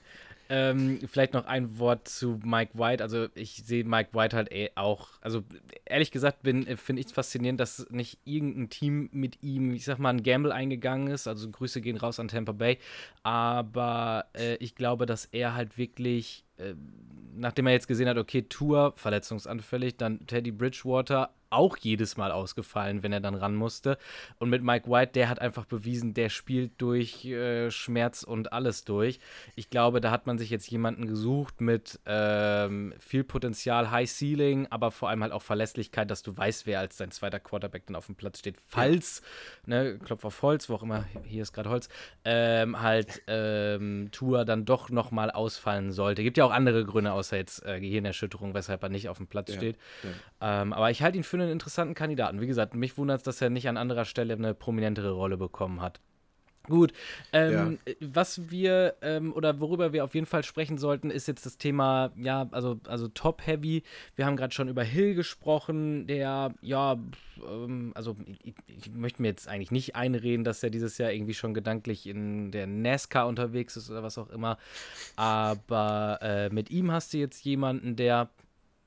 Ähm, 0.57 1.01
vielleicht 1.11 1.33
noch 1.33 1.47
ein 1.47 1.81
Wort 1.81 2.07
zu 2.07 2.39
Mike 2.45 2.79
White. 2.79 3.03
Also 3.03 3.27
ich 3.35 3.65
sehe 3.67 3.83
Mike 3.83 4.11
White 4.13 4.37
halt 4.37 4.53
eh 4.53 4.71
auch, 4.77 5.09
also 5.21 5.43
ehrlich 5.85 6.13
gesagt 6.13 6.45
bin, 6.45 6.65
finde 6.77 7.01
ich 7.01 7.07
es 7.07 7.13
faszinierend, 7.13 7.59
dass 7.59 7.91
nicht 7.91 8.21
irgendein 8.25 8.71
Team 8.71 9.09
mit 9.11 9.43
ihm, 9.43 9.75
ich 9.75 9.85
sag 9.85 9.99
mal, 9.99 10.11
ein 10.11 10.23
Gamble 10.23 10.53
eingegangen 10.53 11.09
ist. 11.09 11.27
Also 11.27 11.51
Grüße 11.51 11.81
gehen 11.81 11.97
raus 11.97 12.21
an 12.21 12.29
Tampa 12.29 12.53
Bay. 12.53 12.79
Aber 13.25 14.27
äh, 14.33 14.55
ich 14.57 14.77
glaube, 14.77 15.07
dass 15.07 15.25
er 15.25 15.55
halt 15.57 15.77
wirklich 15.77 16.44
äh, 16.59 16.75
nachdem 17.37 17.67
er 17.67 17.73
jetzt 17.73 17.89
gesehen 17.89 18.09
hat, 18.09 18.17
okay, 18.17 18.43
Tour 18.43 18.93
verletzungsanfällig, 18.97 19.97
dann 19.97 20.27
Teddy 20.27 20.53
Bridgewater 20.53 21.31
auch 21.55 21.77
jedes 21.77 22.17
Mal 22.17 22.33
ausgefallen, 22.33 23.03
wenn 23.03 23.13
er 23.13 23.21
dann 23.21 23.35
ran 23.35 23.55
musste. 23.55 23.97
Und 24.39 24.51
mit 24.51 24.63
Mike 24.63 24.91
White, 24.91 25.13
der 25.13 25.29
hat 25.29 25.39
einfach 25.39 25.65
bewiesen, 25.65 26.13
der 26.13 26.29
spielt 26.29 26.73
durch 26.79 27.25
äh, 27.25 27.71
Schmerz 27.71 28.23
und 28.23 28.53
alles 28.53 28.85
durch. 28.85 29.21
Ich 29.55 29.71
glaube, 29.71 30.01
da 30.01 30.11
hat 30.11 30.27
man 30.27 30.37
sich 30.39 30.51
jetzt 30.51 30.69
jemanden 30.71 31.07
gesucht 31.07 31.61
mit 31.61 32.01
ähm, 32.07 32.93
viel 32.99 33.25
Potenzial, 33.25 33.91
High 33.91 34.11
Ceiling, 34.11 34.67
aber 34.71 34.91
vor 34.91 35.09
allem 35.09 35.23
halt 35.23 35.33
auch 35.33 35.43
Verlässlichkeit, 35.43 36.11
dass 36.11 36.23
du 36.23 36.37
weißt, 36.37 36.67
wer 36.67 36.81
als 36.81 36.97
dein 36.97 37.13
zweiter 37.13 37.41
Quarterback 37.41 37.87
dann 37.87 37.97
auf 37.97 38.07
dem 38.07 38.17
Platz 38.17 38.41
steht. 38.41 38.57
Falls, 38.67 39.23
ja. 39.67 39.83
ne, 39.83 39.99
Klopf 39.99 40.25
auf 40.25 40.43
Holz, 40.43 40.69
wo 40.69 40.75
auch 40.75 40.83
immer, 40.83 41.05
hier 41.25 41.43
ist 41.43 41.53
gerade 41.53 41.71
Holz, 41.71 41.89
ähm, 42.25 42.83
halt 42.83 43.23
ähm, 43.29 44.09
Tour 44.11 44.45
dann 44.45 44.65
doch 44.65 44.91
nochmal 44.91 45.31
ausfallen 45.31 45.93
sollte. 45.93 46.25
Gibt 46.25 46.37
ja 46.37 46.44
auch 46.45 46.53
andere 46.53 46.85
Gründe, 46.85 47.13
außer 47.13 47.37
jetzt 47.37 47.65
äh, 47.65 47.81
Gehirnerschütterung, 47.81 48.55
weshalb 48.55 48.83
er 48.83 48.89
nicht 48.89 49.09
auf 49.09 49.19
dem 49.19 49.27
Platz 49.27 49.51
ja. 49.51 49.57
steht. 49.57 49.77
Ja. 50.41 50.63
Ähm, 50.63 50.73
aber 50.73 50.91
ich 50.91 51.03
halte 51.03 51.17
ihn 51.17 51.25
für 51.25 51.37
eine 51.37 51.45
einen 51.45 51.53
interessanten 51.53 51.95
Kandidaten. 51.95 52.41
Wie 52.41 52.47
gesagt, 52.47 52.75
mich 52.75 52.99
wundert 52.99 53.19
es, 53.19 53.23
dass 53.23 53.41
er 53.41 53.51
nicht 53.51 53.69
an 53.69 53.77
anderer 53.77 54.05
Stelle 54.05 54.35
eine 54.35 54.55
prominentere 54.55 55.13
Rolle 55.13 55.37
bekommen 55.37 55.81
hat. 55.81 56.01
Gut, 56.67 56.95
ähm, 57.35 57.79
ja. 57.87 57.95
was 58.01 58.51
wir 58.51 58.95
ähm, 59.03 59.35
oder 59.35 59.61
worüber 59.61 59.93
wir 59.93 60.03
auf 60.03 60.15
jeden 60.15 60.27
Fall 60.27 60.45
sprechen 60.45 60.79
sollten, 60.79 61.11
ist 61.11 61.29
jetzt 61.29 61.45
das 61.45 61.59
Thema, 61.59 62.11
ja, 62.17 62.49
also, 62.53 62.81
also 62.87 63.09
Top-Heavy. 63.09 63.83
Wir 64.17 64.25
haben 64.25 64.37
gerade 64.37 64.55
schon 64.55 64.69
über 64.69 64.83
Hill 64.83 65.15
gesprochen, 65.15 66.07
der, 66.07 66.55
ja, 66.63 66.97
ähm, 67.47 67.93
also 67.95 68.17
ich, 68.43 68.55
ich, 68.67 68.91
möchte 68.93 69.21
mir 69.21 69.29
jetzt 69.29 69.47
eigentlich 69.47 69.73
nicht 69.73 69.95
einreden, 69.95 70.43
dass 70.43 70.63
er 70.63 70.71
dieses 70.71 70.97
Jahr 70.97 71.13
irgendwie 71.13 71.35
schon 71.35 71.53
gedanklich 71.53 72.07
in 72.07 72.51
der 72.51 72.67
NASCAR 72.67 73.27
unterwegs 73.27 73.77
ist 73.77 73.91
oder 73.91 74.03
was 74.03 74.17
auch 74.17 74.31
immer. 74.31 74.57
Aber 75.17 76.19
äh, 76.23 76.49
mit 76.49 76.71
ihm 76.71 76.93
hast 76.93 77.13
du 77.13 77.19
jetzt 77.19 77.45
jemanden, 77.45 77.95
der 77.97 78.31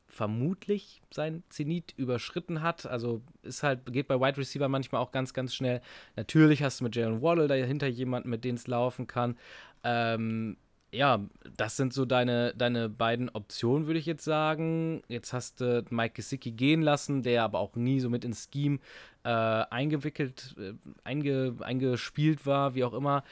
vermutlich 0.08 1.02
sein 1.12 1.44
Zenit 1.50 1.94
überschritten 1.98 2.62
hat. 2.62 2.86
Also 2.86 3.22
ist 3.44 3.64
halt, 3.64 3.92
geht 3.92 4.08
bei 4.08 4.20
Wide 4.20 4.38
Receiver 4.38 4.68
manchmal 4.68 5.02
auch 5.02 5.12
ganz, 5.12 5.34
ganz 5.34 5.54
schnell. 5.54 5.82
Natürlich 6.16 6.64
hast 6.64 6.80
du 6.80 6.86
mit 6.86 6.96
Jalen 6.96 7.22
Waddle 7.22 7.48
dahinter 7.48 7.88
jemanden, 7.88 8.30
mit 8.30 8.44
dem 8.44 8.56
es 8.56 8.68
laufen 8.68 9.08
kann. 9.08 9.38
Ähm, 9.84 10.58
ja, 10.92 11.20
das 11.58 11.76
sind 11.76 11.94
so 11.94 12.06
deine, 12.06 12.54
deine 12.56 12.88
beiden 12.88 13.30
Optionen, 13.30 13.88
würde 13.88 14.00
ich 14.00 14.06
jetzt 14.06 14.24
sagen. 14.24 15.02
Jetzt 15.10 15.34
hast 15.34 15.60
du 15.60 15.84
Mike 15.90 16.16
Gesicki 16.16 16.52
gehen 16.52 16.82
lassen, 16.82 17.24
der 17.24 17.44
aber 17.44 17.60
auch 17.60 17.76
nie 17.76 18.00
so 18.00 18.10
mit 18.10 18.24
ins 18.24 18.50
Scheme 18.52 18.80
äh, 19.24 19.30
eingewickelt, 19.30 20.56
äh, 20.58 20.74
einge, 21.04 21.56
eingespielt 21.60 22.46
war, 22.46 22.74
wie 22.74 22.86
auch 22.86 22.94
immer 22.94 23.24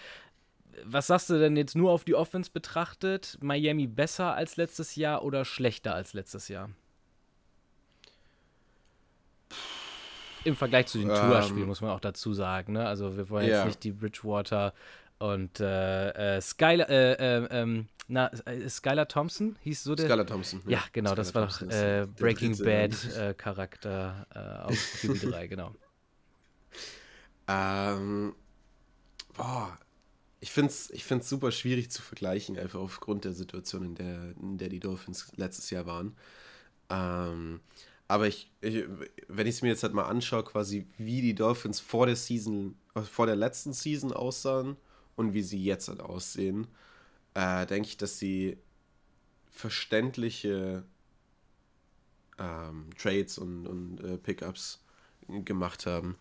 was 0.84 1.08
sagst 1.08 1.30
du 1.30 1.40
denn 1.40 1.56
jetzt 1.58 1.76
nur 1.76 1.92
auf 1.92 2.04
die 2.04 2.16
Offense 2.16 2.52
betrachtet? 2.52 3.38
Miami 3.42 3.88
besser 3.88 4.34
als 4.34 4.58
letztes 4.58 4.96
Jahr 4.96 5.24
oder 5.24 5.46
schlechter 5.46 5.96
als 5.96 6.14
letztes 6.14 6.48
Jahr? 6.48 6.70
Im 10.44 10.56
Vergleich 10.56 10.88
zu 10.88 11.00
den 11.00 11.10
ähm, 11.10 11.16
Tour-Spielen 11.16 11.68
muss 11.68 11.82
man 11.82 11.92
auch 11.92 12.00
dazu 12.00 12.34
sagen. 12.34 12.74
Ne? 12.74 12.86
Also 12.86 13.18
wir 13.18 13.30
wollen 13.30 13.48
yeah. 13.48 13.58
jetzt 13.58 13.66
nicht 13.66 13.84
die 13.84 13.92
Bridgewater 13.92 14.74
und 15.18 15.60
äh, 15.60 16.36
äh, 16.38 16.42
Skylar, 16.42 16.90
äh, 16.90 17.14
äh 17.14 17.48
ähm, 17.50 17.88
na, 18.08 18.32
äh, 18.46 18.70
Skylar 18.70 19.08
Thompson 19.08 19.56
hieß 19.62 19.84
so 19.84 19.96
der. 19.96 20.06
Skylar 20.06 20.28
Thompson. 20.28 20.62
Ja, 20.68 20.84
genau, 20.94 21.12
Skylar 21.12 21.16
das 21.16 21.36
war 21.36 21.48
doch 21.48 21.62
äh, 21.62 22.06
Breaking 22.20 22.58
Bad 22.58 23.38
Charakter 23.38 24.28
auf 24.66 24.74
QB3, 24.74 25.48
genau. 25.48 25.72
Ähm, 27.48 28.34
boah, 29.36 29.78
ich 30.46 30.52
finde 30.52 30.70
es 30.70 30.92
ich 30.92 31.04
find's 31.04 31.28
super 31.28 31.52
schwierig 31.52 31.90
zu 31.90 32.04
vergleichen, 32.04 32.60
einfach 32.60 32.80
aufgrund 32.80 33.26
der 33.26 33.34
Situation, 33.34 33.84
in 33.84 33.96
der, 33.96 34.36
in 34.40 34.60
der 34.60 34.70
die 34.70 34.80
Dolphins 34.80 35.32
letztes 35.38 35.72
Jahr 35.72 35.88
waren. 35.88 36.16
Ähm, 36.92 37.62
aber 38.08 38.28
ich, 38.28 38.52
ich 38.62 38.86
wenn 39.28 39.48
ich 39.48 39.56
es 39.56 39.62
mir 39.64 39.70
jetzt 39.70 39.82
halt 39.82 39.96
mal 39.96 40.06
anschaue, 40.06 40.44
quasi 40.44 40.86
wie 41.00 41.22
die 41.22 41.34
Dolphins 41.34 41.80
vor 41.80 42.06
der 42.06 42.16
Season, 42.16 42.76
vor 42.94 43.26
der 43.26 43.36
letzten 43.36 43.74
Season 43.74 44.14
aussahen 44.14 44.78
und 45.16 45.34
wie 45.34 45.42
sie 45.42 45.64
jetzt 45.64 45.88
halt 45.88 46.00
aussehen, 46.00 46.68
äh, 47.34 47.66
denke 47.66 47.90
ich, 47.90 47.98
dass 47.98 48.20
sie 48.20 48.60
verständliche 49.50 50.84
ähm, 52.38 52.92
Trades 53.00 53.40
und, 53.40 53.66
und 53.66 54.00
äh, 54.04 54.20
Pickups 54.20 54.80
gemacht 55.28 55.88
haben. 55.88 56.18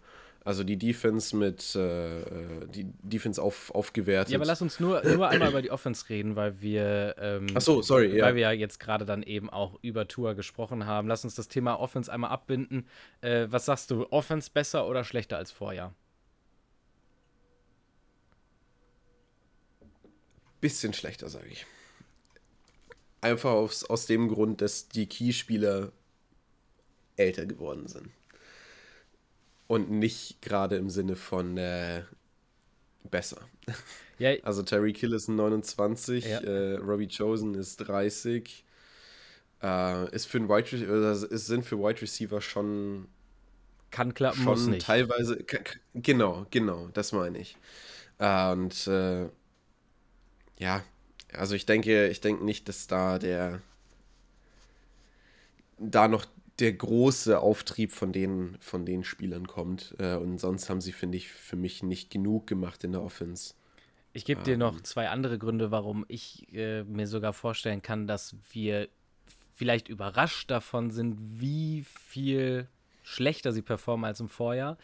Also 0.47 0.63
die 0.63 0.77
Defense 0.77 1.35
mit 1.35 1.75
äh, 1.75 2.21
äh, 2.21 2.67
die 2.69 2.85
Defense 3.03 3.41
auf, 3.41 3.75
aufgewertet. 3.75 4.31
Ja, 4.31 4.37
aber 4.37 4.45
lass 4.45 4.61
uns 4.61 4.79
nur, 4.79 5.03
nur 5.03 5.29
einmal 5.31 5.49
über 5.49 5.63
die 5.63 5.71
Offense 5.71 6.07
reden, 6.11 6.37
weil 6.37 6.61
wir 6.61 7.15
ähm, 7.19 7.47
Ach 7.55 7.63
so, 7.63 7.81
sorry, 7.81 8.11
weil 8.11 8.19
ja. 8.19 8.35
wir 8.35 8.43
ja 8.43 8.53
jetzt 8.53 8.79
gerade 8.79 9.07
dann 9.07 9.23
eben 9.23 9.49
auch 9.49 9.79
über 9.81 10.07
Tour 10.07 10.35
gesprochen 10.35 10.85
haben. 10.85 11.09
Lass 11.09 11.25
uns 11.25 11.35
das 11.35 11.49
Thema 11.49 11.81
Offense 11.81 12.13
einmal 12.13 12.31
abbinden. 12.31 12.87
Äh, 13.23 13.47
was 13.49 13.65
sagst 13.65 13.91
du, 13.91 14.07
Offense 14.13 14.51
besser 14.53 14.87
oder 14.87 15.03
schlechter 15.03 15.39
als 15.39 15.51
Vorjahr? 15.51 15.95
Bisschen 20.61 20.93
schlechter, 20.93 21.31
sage 21.31 21.49
ich. 21.49 21.65
Einfach 23.23 23.53
aus, 23.53 23.85
aus 23.85 24.05
dem 24.05 24.29
Grund, 24.29 24.61
dass 24.61 24.89
die 24.89 25.07
Keyspieler 25.07 25.93
älter 27.17 27.47
geworden 27.47 27.87
sind. 27.87 28.11
Und 29.67 29.91
nicht 29.91 30.43
gerade 30.43 30.77
im 30.77 30.91
Sinne 30.91 31.17
von 31.17 31.57
äh, 31.57 32.03
besser. 33.11 33.39
Ja. 33.67 34.33
Also 34.45 34.63
Terry 34.63 34.93
Kill 34.93 35.13
ist 35.13 35.29
29, 35.29 36.25
ja. 36.25 36.39
äh, 36.39 36.77
Robbie 36.77 37.09
Chosen 37.09 37.55
ist 37.55 37.79
30. 37.79 38.65
Äh, 39.61 40.15
ist 40.15 40.27
für 40.27 40.39
ein 40.39 40.49
Wide 40.49 40.71
Receiver, 40.71 41.13
ist, 41.13 41.47
sind 41.47 41.65
für 41.65 41.79
Wide 41.79 42.01
Receiver 42.01 42.41
schon 42.41 43.09
kann 43.91 44.13
klappen, 44.13 44.43
schon 44.43 44.53
muss 44.53 44.67
nicht. 44.67 44.87
teilweise 44.87 45.45
genau, 45.95 46.47
genau, 46.51 46.89
das 46.95 47.13
meine 47.13 47.39
ich. 47.39 47.57
Äh, 48.19 48.53
und 48.53 48.87
äh, 48.87 49.29
ja, 50.59 50.83
also 51.33 51.55
ich 51.55 51.65
denke, 51.67 52.09
ich 52.09 52.21
denke 52.21 52.45
nicht, 52.45 52.69
dass 52.69 52.87
da 52.87 53.19
der 53.19 53.61
da 55.79 56.09
noch 56.09 56.27
der 56.59 56.73
große 56.73 57.39
Auftrieb 57.39 57.93
von 57.93 58.13
den, 58.13 58.57
von 58.61 58.87
den 58.87 59.05
Spielern 59.05 59.47
kommt. 59.47 59.95
Äh, 59.99 60.17
und 60.17 60.39
sonst 60.39 60.71
haben 60.71 60.81
sie, 60.81 60.93
finde 60.93 61.19
ich, 61.19 61.29
für 61.29 61.57
mich 61.57 61.83
nicht 61.83 62.11
genug 62.11 62.47
gemacht 62.47 62.85
in 62.85 62.93
der 62.93 63.03
Offense. 63.03 63.55
Ich 64.13 64.25
gebe 64.25 64.43
dir 64.43 64.57
noch 64.57 64.77
ähm. 64.77 64.85
zwei 64.85 65.09
andere 65.09 65.39
Gründe, 65.39 65.71
warum 65.71 66.05
ich 66.09 66.53
äh, 66.53 66.85
mir 66.85 67.09
sogar 67.09 67.33
vorstellen 67.33 67.83
kann, 67.83 68.07
dass 68.07 68.37
wir 68.53 68.89
vielleicht 69.55 69.89
überrascht 69.89 70.51
davon 70.51 70.91
sind, 70.91 71.19
wie 71.41 71.85
viel 71.85 72.69
schlechter 73.03 73.53
sie 73.53 73.63
performen 73.63 74.05
als 74.05 74.21
im 74.21 74.29
Vorjahr. 74.29 74.79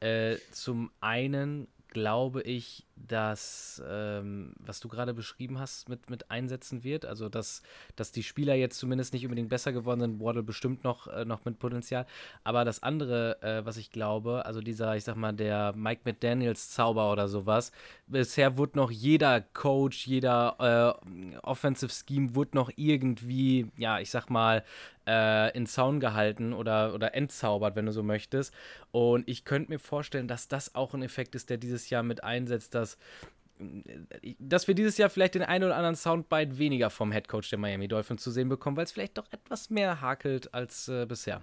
Äh, 0.00 0.36
zum 0.52 0.90
einen 1.00 1.66
glaube 1.88 2.42
ich, 2.42 2.85
dass, 2.96 3.82
ähm, 3.88 4.54
was 4.58 4.80
du 4.80 4.88
gerade 4.88 5.14
beschrieben 5.14 5.58
hast, 5.58 5.88
mit, 5.88 6.10
mit 6.10 6.30
einsetzen 6.30 6.82
wird. 6.82 7.04
Also, 7.04 7.28
dass, 7.28 7.62
dass 7.94 8.12
die 8.12 8.22
Spieler 8.22 8.54
jetzt 8.54 8.78
zumindest 8.78 9.12
nicht 9.12 9.24
unbedingt 9.24 9.48
besser 9.48 9.72
geworden 9.72 10.00
sind. 10.00 10.20
Waddle 10.20 10.42
bestimmt 10.42 10.84
noch, 10.84 11.06
äh, 11.06 11.24
noch 11.24 11.44
mit 11.44 11.58
Potenzial. 11.58 12.06
Aber 12.44 12.64
das 12.64 12.82
andere, 12.82 13.40
äh, 13.42 13.64
was 13.64 13.76
ich 13.76 13.90
glaube, 13.90 14.44
also 14.46 14.60
dieser, 14.60 14.96
ich 14.96 15.04
sag 15.04 15.16
mal, 15.16 15.32
der 15.32 15.74
Mike 15.76 16.02
McDaniels 16.04 16.70
Zauber 16.70 17.12
oder 17.12 17.28
sowas, 17.28 17.72
bisher 18.06 18.56
wurde 18.56 18.78
noch 18.78 18.90
jeder 18.90 19.40
Coach, 19.40 20.06
jeder 20.06 20.98
äh, 21.04 21.36
Offensive 21.42 21.92
Scheme 21.92 22.34
wurde 22.34 22.56
noch 22.56 22.70
irgendwie, 22.76 23.70
ja, 23.76 24.00
ich 24.00 24.10
sag 24.10 24.30
mal, 24.30 24.64
äh, 25.06 25.56
in 25.56 25.66
Zaun 25.66 26.00
gehalten 26.00 26.52
oder, 26.52 26.92
oder 26.94 27.14
entzaubert, 27.14 27.76
wenn 27.76 27.86
du 27.86 27.92
so 27.92 28.02
möchtest. 28.02 28.52
Und 28.90 29.28
ich 29.28 29.44
könnte 29.44 29.70
mir 29.70 29.78
vorstellen, 29.78 30.28
dass 30.28 30.48
das 30.48 30.74
auch 30.74 30.94
ein 30.94 31.02
Effekt 31.02 31.34
ist, 31.34 31.50
der 31.50 31.58
dieses 31.58 31.90
Jahr 31.90 32.02
mit 32.02 32.24
einsetzt, 32.24 32.74
dass 32.74 32.85
äh, 32.94 34.34
dass 34.38 34.68
wir 34.68 34.74
dieses 34.74 34.98
Jahr 34.98 35.10
vielleicht 35.10 35.34
den 35.34 35.42
einen 35.42 35.64
oder 35.64 35.76
anderen 35.76 35.96
Soundbite 35.96 36.58
weniger 36.58 36.90
vom 36.90 37.12
Headcoach 37.12 37.50
der 37.50 37.58
Miami 37.58 37.88
Dolphins 37.88 38.22
zu 38.22 38.30
sehen 38.30 38.48
bekommen, 38.48 38.76
weil 38.76 38.84
es 38.84 38.92
vielleicht 38.92 39.18
doch 39.18 39.26
etwas 39.32 39.70
mehr 39.70 40.00
hakelt 40.00 40.52
als 40.54 40.88
äh, 40.88 41.06
bisher. 41.06 41.42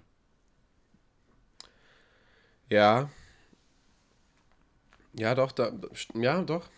Ja. 2.70 3.10
Ja, 5.14 5.36
doch, 5.36 5.52
da, 5.52 5.72
ja, 6.16 6.42
doch. 6.42 6.70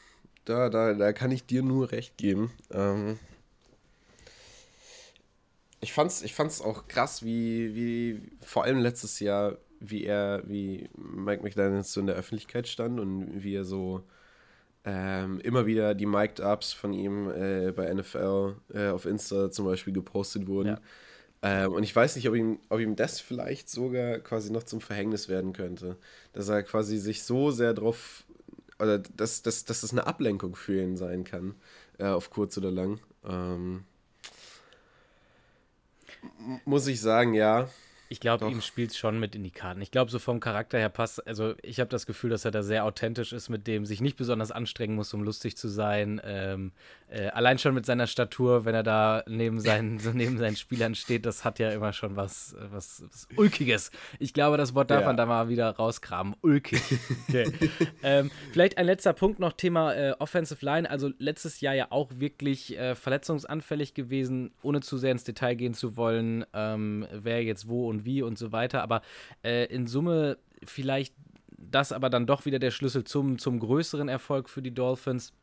Da, 0.44 0.70
da, 0.70 0.94
da 0.94 1.14
kann 1.14 1.32
ich 1.32 1.46
dir 1.46 1.64
nur 1.64 1.92
recht 1.92 2.18
geben. 2.18 2.52
Ähm, 2.72 3.18
ich 5.80 5.94
fand's, 5.94 6.22
ich 6.22 6.34
fand's 6.34 6.62
auch 6.62 6.88
krass, 6.88 7.24
wie, 7.24 7.76
wie 7.76 8.22
vor 8.42 8.64
allem 8.64 8.80
letztes 8.80 9.20
Jahr, 9.20 9.58
wie 9.80 10.04
er, 10.04 10.44
wie 10.46 10.90
Mike 10.98 11.44
McDaniels 11.44 11.94
so 11.94 12.00
in 12.00 12.08
der 12.08 12.16
Öffentlichkeit 12.16 12.68
stand 12.68 13.00
und 13.00 13.44
wie 13.44 13.56
er 13.56 13.66
so 13.66 14.04
ähm, 14.86 15.40
immer 15.40 15.66
wieder 15.66 15.96
die 15.96 16.06
Mic'd 16.06 16.40
Ups 16.40 16.72
von 16.72 16.94
ihm 16.94 17.30
äh, 17.30 17.72
bei 17.72 17.92
NFL 17.92 18.56
äh, 18.74 18.90
auf 18.90 19.06
Insta 19.06 19.50
zum 19.50 19.66
Beispiel 19.66 19.94
gepostet 19.94 20.48
wurden. 20.48 20.70
Ja. 20.70 20.80
Ähm, 21.42 21.74
und 21.74 21.84
ich 21.84 21.96
weiß 21.96 22.16
nicht, 22.16 22.30
ob 22.30 22.36
ihm, 22.36 22.60
ob 22.70 22.80
ihm 22.80 22.96
das 22.96 23.20
vielleicht 23.20 23.70
sogar 23.70 24.20
quasi 24.20 24.52
noch 24.52 24.64
zum 24.64 24.82
Verhängnis 24.82 25.28
werden 25.28 25.54
könnte. 25.54 25.98
Dass 26.34 26.50
er 26.50 26.64
quasi 26.64 26.98
sich 26.98 27.24
so 27.24 27.52
sehr 27.52 27.74
drauf, 27.74 28.24
oder 28.80 29.00
dass, 29.00 29.42
dass, 29.42 29.66
dass 29.66 29.82
das 29.82 29.92
eine 29.92 30.06
Ablenkung 30.06 30.56
für 30.56 30.82
ihn 30.82 30.98
sein 30.98 31.24
kann, 31.24 31.56
äh, 31.98 32.06
auf 32.06 32.30
kurz 32.30 32.58
oder 32.58 32.72
lang. 32.72 33.00
Ähm, 33.28 33.86
muss 36.64 36.88
ich 36.88 37.02
sagen, 37.02 37.34
ja. 37.34 37.70
Ich 38.08 38.20
glaube, 38.20 38.48
ihm 38.48 38.62
spielt 38.62 38.92
es 38.92 38.98
schon 38.98 39.20
mit 39.20 39.36
in 39.36 39.44
die 39.44 39.52
Karten. 39.52 39.82
Ich 39.82 39.90
glaube, 39.90 40.12
so 40.12 40.20
vom 40.20 40.40
Charakter 40.40 40.78
her 40.78 40.90
passt. 40.90 41.26
Also, 41.26 41.56
ich 41.64 41.80
habe 41.80 41.90
das 41.90 42.06
Gefühl, 42.06 42.30
dass 42.30 42.46
er 42.46 42.52
da 42.52 42.62
sehr 42.62 42.86
authentisch 42.86 43.34
ist, 43.34 43.50
mit 43.50 43.66
dem 43.66 43.86
sich 43.86 44.00
nicht 44.00 44.16
besonders 44.16 44.52
anstrengen 44.52 44.96
muss, 44.96 45.14
um 45.14 45.24
lustig 45.24 45.58
zu 45.58 45.68
sein. 45.68 46.22
Ähm, 46.24 46.72
äh, 47.08 47.28
allein 47.30 47.58
schon 47.58 47.74
mit 47.74 47.86
seiner 47.86 48.06
Statur, 48.06 48.66
wenn 48.66 48.76
er 48.76 48.84
da 48.84 49.24
neben 49.28 49.60
seinen, 49.60 49.98
so 50.00 50.12
neben 50.12 50.38
seinen 50.38 50.56
Spielern 50.56 50.94
steht, 50.94 51.26
das 51.26 51.44
hat 51.44 51.58
ja 51.58 51.72
immer 51.72 51.94
schon 51.94 52.16
was, 52.16 52.56
was, 52.72 53.04
was 53.10 53.28
Ulkiges. 53.38 53.90
Ich 54.20 54.34
glaube, 54.34 54.58
das 54.58 54.76
Wort 54.76 54.92
darf 54.92 55.02
ja. 55.02 55.08
man 55.08 55.18
da 55.18 55.26
mal 55.26 55.50
wieder 55.50 55.70
rausgraben. 55.72 56.36
Ulkig. 56.42 56.82
Okay. 57.28 57.52
ähm, 58.04 58.30
vielleicht 58.52 58.78
ein 58.78 58.86
letzter 58.86 59.14
Punkt 59.14 59.40
noch: 59.40 59.54
Thema 59.54 59.94
äh, 59.96 60.12
Offensive 60.20 60.64
Line. 60.64 60.88
Also, 60.90 61.12
letztes 61.18 61.60
Jahr 61.62 61.74
ja 61.74 61.88
auch 61.90 62.12
wirklich 62.16 62.78
äh, 62.78 62.94
verletzungsanfällig 62.94 63.96
gewesen, 63.96 64.52
ohne 64.62 64.82
zu 64.82 64.98
sehr 64.98 65.12
ins 65.12 65.24
Detail 65.24 65.56
gehen 65.56 65.74
zu 65.74 65.98
wollen, 65.98 66.46
ähm, 66.54 67.08
wer 67.12 67.44
jetzt 67.44 67.68
wo 67.68 67.90
und 67.90 67.95
und 67.96 68.06
wie 68.06 68.22
und 68.22 68.38
so 68.38 68.52
weiter. 68.52 68.82
Aber 68.84 69.02
äh, 69.44 69.66
in 69.66 69.88
Summe 69.88 70.38
vielleicht 70.64 71.14
das 71.58 71.92
aber 71.92 72.10
dann 72.10 72.28
doch 72.28 72.46
wieder 72.46 72.60
der 72.60 72.72
Schlüssel 72.72 73.04
zum, 73.04 73.38
zum 73.38 73.60
größeren 73.60 74.08
Erfolg 74.08 74.50
für 74.50 74.62
die 74.62 74.74
Dolphins. 74.74 75.34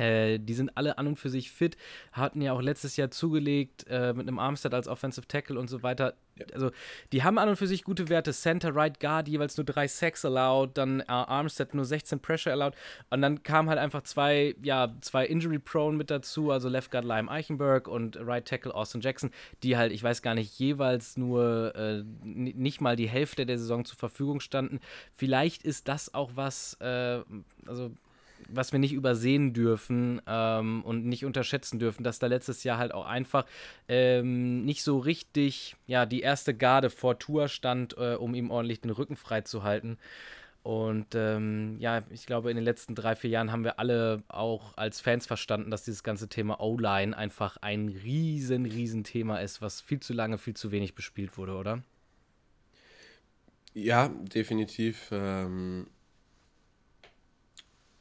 Äh, 0.00 0.38
die 0.38 0.54
sind 0.54 0.76
alle 0.76 0.98
an 0.98 1.06
und 1.06 1.16
für 1.16 1.28
sich 1.28 1.50
fit, 1.50 1.76
hatten 2.12 2.40
ja 2.40 2.52
auch 2.52 2.62
letztes 2.62 2.96
Jahr 2.96 3.10
zugelegt 3.10 3.86
äh, 3.88 4.12
mit 4.14 4.26
einem 4.26 4.38
Armstead 4.38 4.72
als 4.72 4.88
Offensive 4.88 5.26
Tackle 5.28 5.58
und 5.58 5.68
so 5.68 5.82
weiter. 5.82 6.14
Also, 6.54 6.70
die 7.12 7.22
haben 7.22 7.38
an 7.38 7.50
und 7.50 7.56
für 7.56 7.66
sich 7.66 7.84
gute 7.84 8.08
Werte. 8.08 8.32
Center, 8.32 8.74
Right 8.74 8.98
Guard 8.98 9.28
jeweils 9.28 9.58
nur 9.58 9.64
drei 9.64 9.86
Sacks 9.86 10.24
allowed, 10.24 10.78
dann 10.78 11.00
äh, 11.00 11.04
Armstead 11.06 11.74
nur 11.74 11.84
16 11.84 12.20
Pressure 12.20 12.52
allowed. 12.52 12.74
Und 13.10 13.20
dann 13.20 13.42
kamen 13.42 13.68
halt 13.68 13.78
einfach 13.78 14.02
zwei, 14.04 14.54
ja, 14.62 14.94
zwei 15.02 15.26
Injury-Prone 15.26 15.98
mit 15.98 16.10
dazu, 16.10 16.50
also 16.50 16.70
Left 16.70 16.90
Guard 16.90 17.04
Lime 17.04 17.30
Eichenberg 17.30 17.88
und 17.88 18.16
Right 18.16 18.46
Tackle 18.46 18.74
Austin 18.74 19.02
Jackson, 19.02 19.30
die 19.62 19.76
halt, 19.76 19.92
ich 19.92 20.02
weiß 20.02 20.22
gar 20.22 20.34
nicht, 20.34 20.58
jeweils 20.58 21.18
nur 21.18 21.74
äh, 21.74 22.02
nicht 22.24 22.80
mal 22.80 22.96
die 22.96 23.08
Hälfte 23.08 23.44
der 23.44 23.58
Saison 23.58 23.84
zur 23.84 23.98
Verfügung 23.98 24.40
standen. 24.40 24.80
Vielleicht 25.12 25.62
ist 25.62 25.88
das 25.88 26.14
auch 26.14 26.30
was, 26.36 26.74
äh, 26.80 27.20
also 27.66 27.90
was 28.52 28.72
wir 28.72 28.78
nicht 28.78 28.92
übersehen 28.92 29.52
dürfen 29.52 30.20
ähm, 30.26 30.82
und 30.84 31.06
nicht 31.06 31.24
unterschätzen 31.24 31.78
dürfen, 31.78 32.04
dass 32.04 32.18
da 32.18 32.26
letztes 32.26 32.64
Jahr 32.64 32.78
halt 32.78 32.92
auch 32.92 33.06
einfach 33.06 33.46
ähm, 33.88 34.64
nicht 34.64 34.82
so 34.82 34.98
richtig 34.98 35.76
ja, 35.86 36.06
die 36.06 36.20
erste 36.20 36.54
Garde 36.54 36.90
vor 36.90 37.18
Tour 37.18 37.48
stand, 37.48 37.96
äh, 37.98 38.14
um 38.14 38.34
ihm 38.34 38.50
ordentlich 38.50 38.80
den 38.80 38.90
Rücken 38.90 39.16
frei 39.16 39.40
zu 39.42 39.62
halten. 39.62 39.98
Und 40.62 41.14
ähm, 41.14 41.76
ja, 41.78 42.02
ich 42.10 42.26
glaube, 42.26 42.50
in 42.50 42.56
den 42.56 42.64
letzten 42.64 42.94
drei, 42.94 43.16
vier 43.16 43.30
Jahren 43.30 43.50
haben 43.50 43.64
wir 43.64 43.78
alle 43.78 44.22
auch 44.28 44.76
als 44.76 45.00
Fans 45.00 45.26
verstanden, 45.26 45.70
dass 45.70 45.84
dieses 45.84 46.02
ganze 46.02 46.28
Thema 46.28 46.60
O-Line 46.60 47.16
einfach 47.16 47.56
ein 47.62 47.88
riesen, 47.88 48.66
riesen 48.66 49.02
Thema 49.02 49.38
ist, 49.38 49.62
was 49.62 49.80
viel 49.80 50.00
zu 50.00 50.12
lange, 50.12 50.36
viel 50.36 50.54
zu 50.54 50.70
wenig 50.70 50.94
bespielt 50.94 51.38
wurde, 51.38 51.54
oder? 51.54 51.82
Ja, 53.72 54.08
definitiv. 54.08 55.08
Ähm, 55.12 55.86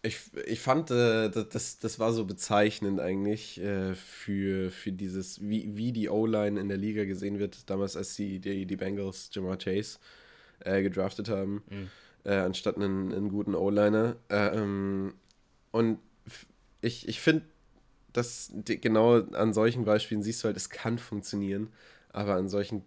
ich, 0.01 0.19
ich 0.45 0.59
fand, 0.61 0.91
äh, 0.91 1.29
das, 1.29 1.79
das 1.79 1.99
war 1.99 2.13
so 2.13 2.25
bezeichnend 2.25 2.99
eigentlich 2.99 3.59
äh, 3.61 3.95
für, 3.95 4.71
für 4.71 4.91
dieses, 4.91 5.41
wie, 5.41 5.75
wie 5.75 5.91
die 5.91 6.09
O-Line 6.09 6.59
in 6.59 6.69
der 6.69 6.77
Liga 6.77 7.05
gesehen 7.05 7.39
wird, 7.39 7.69
damals 7.69 7.97
als 7.97 8.15
die, 8.15 8.39
die, 8.39 8.65
die 8.65 8.75
Bengals 8.75 9.29
Jamar 9.33 9.57
Chase 9.57 9.99
äh, 10.59 10.81
gedraftet 10.81 11.29
haben, 11.29 11.63
mhm. 11.69 11.89
Äh, 12.25 12.35
anstatt 12.35 12.75
einen, 12.75 13.13
einen 13.13 13.29
guten 13.29 13.55
O-Liner. 13.55 14.17
Ähm, 14.29 15.13
und 15.71 15.99
ich, 16.81 17.07
ich 17.07 17.21
finde, 17.21 17.45
dass 18.11 18.51
die, 18.53 18.79
genau 18.79 19.21
an 19.21 19.53
solchen 19.53 19.85
Beispielen 19.85 20.21
siehst 20.21 20.43
du 20.43 20.47
halt, 20.47 20.57
es 20.57 20.69
kann 20.69 20.97
funktionieren, 20.97 21.69
aber 22.11 22.35
an 22.35 22.49
solchen 22.49 22.83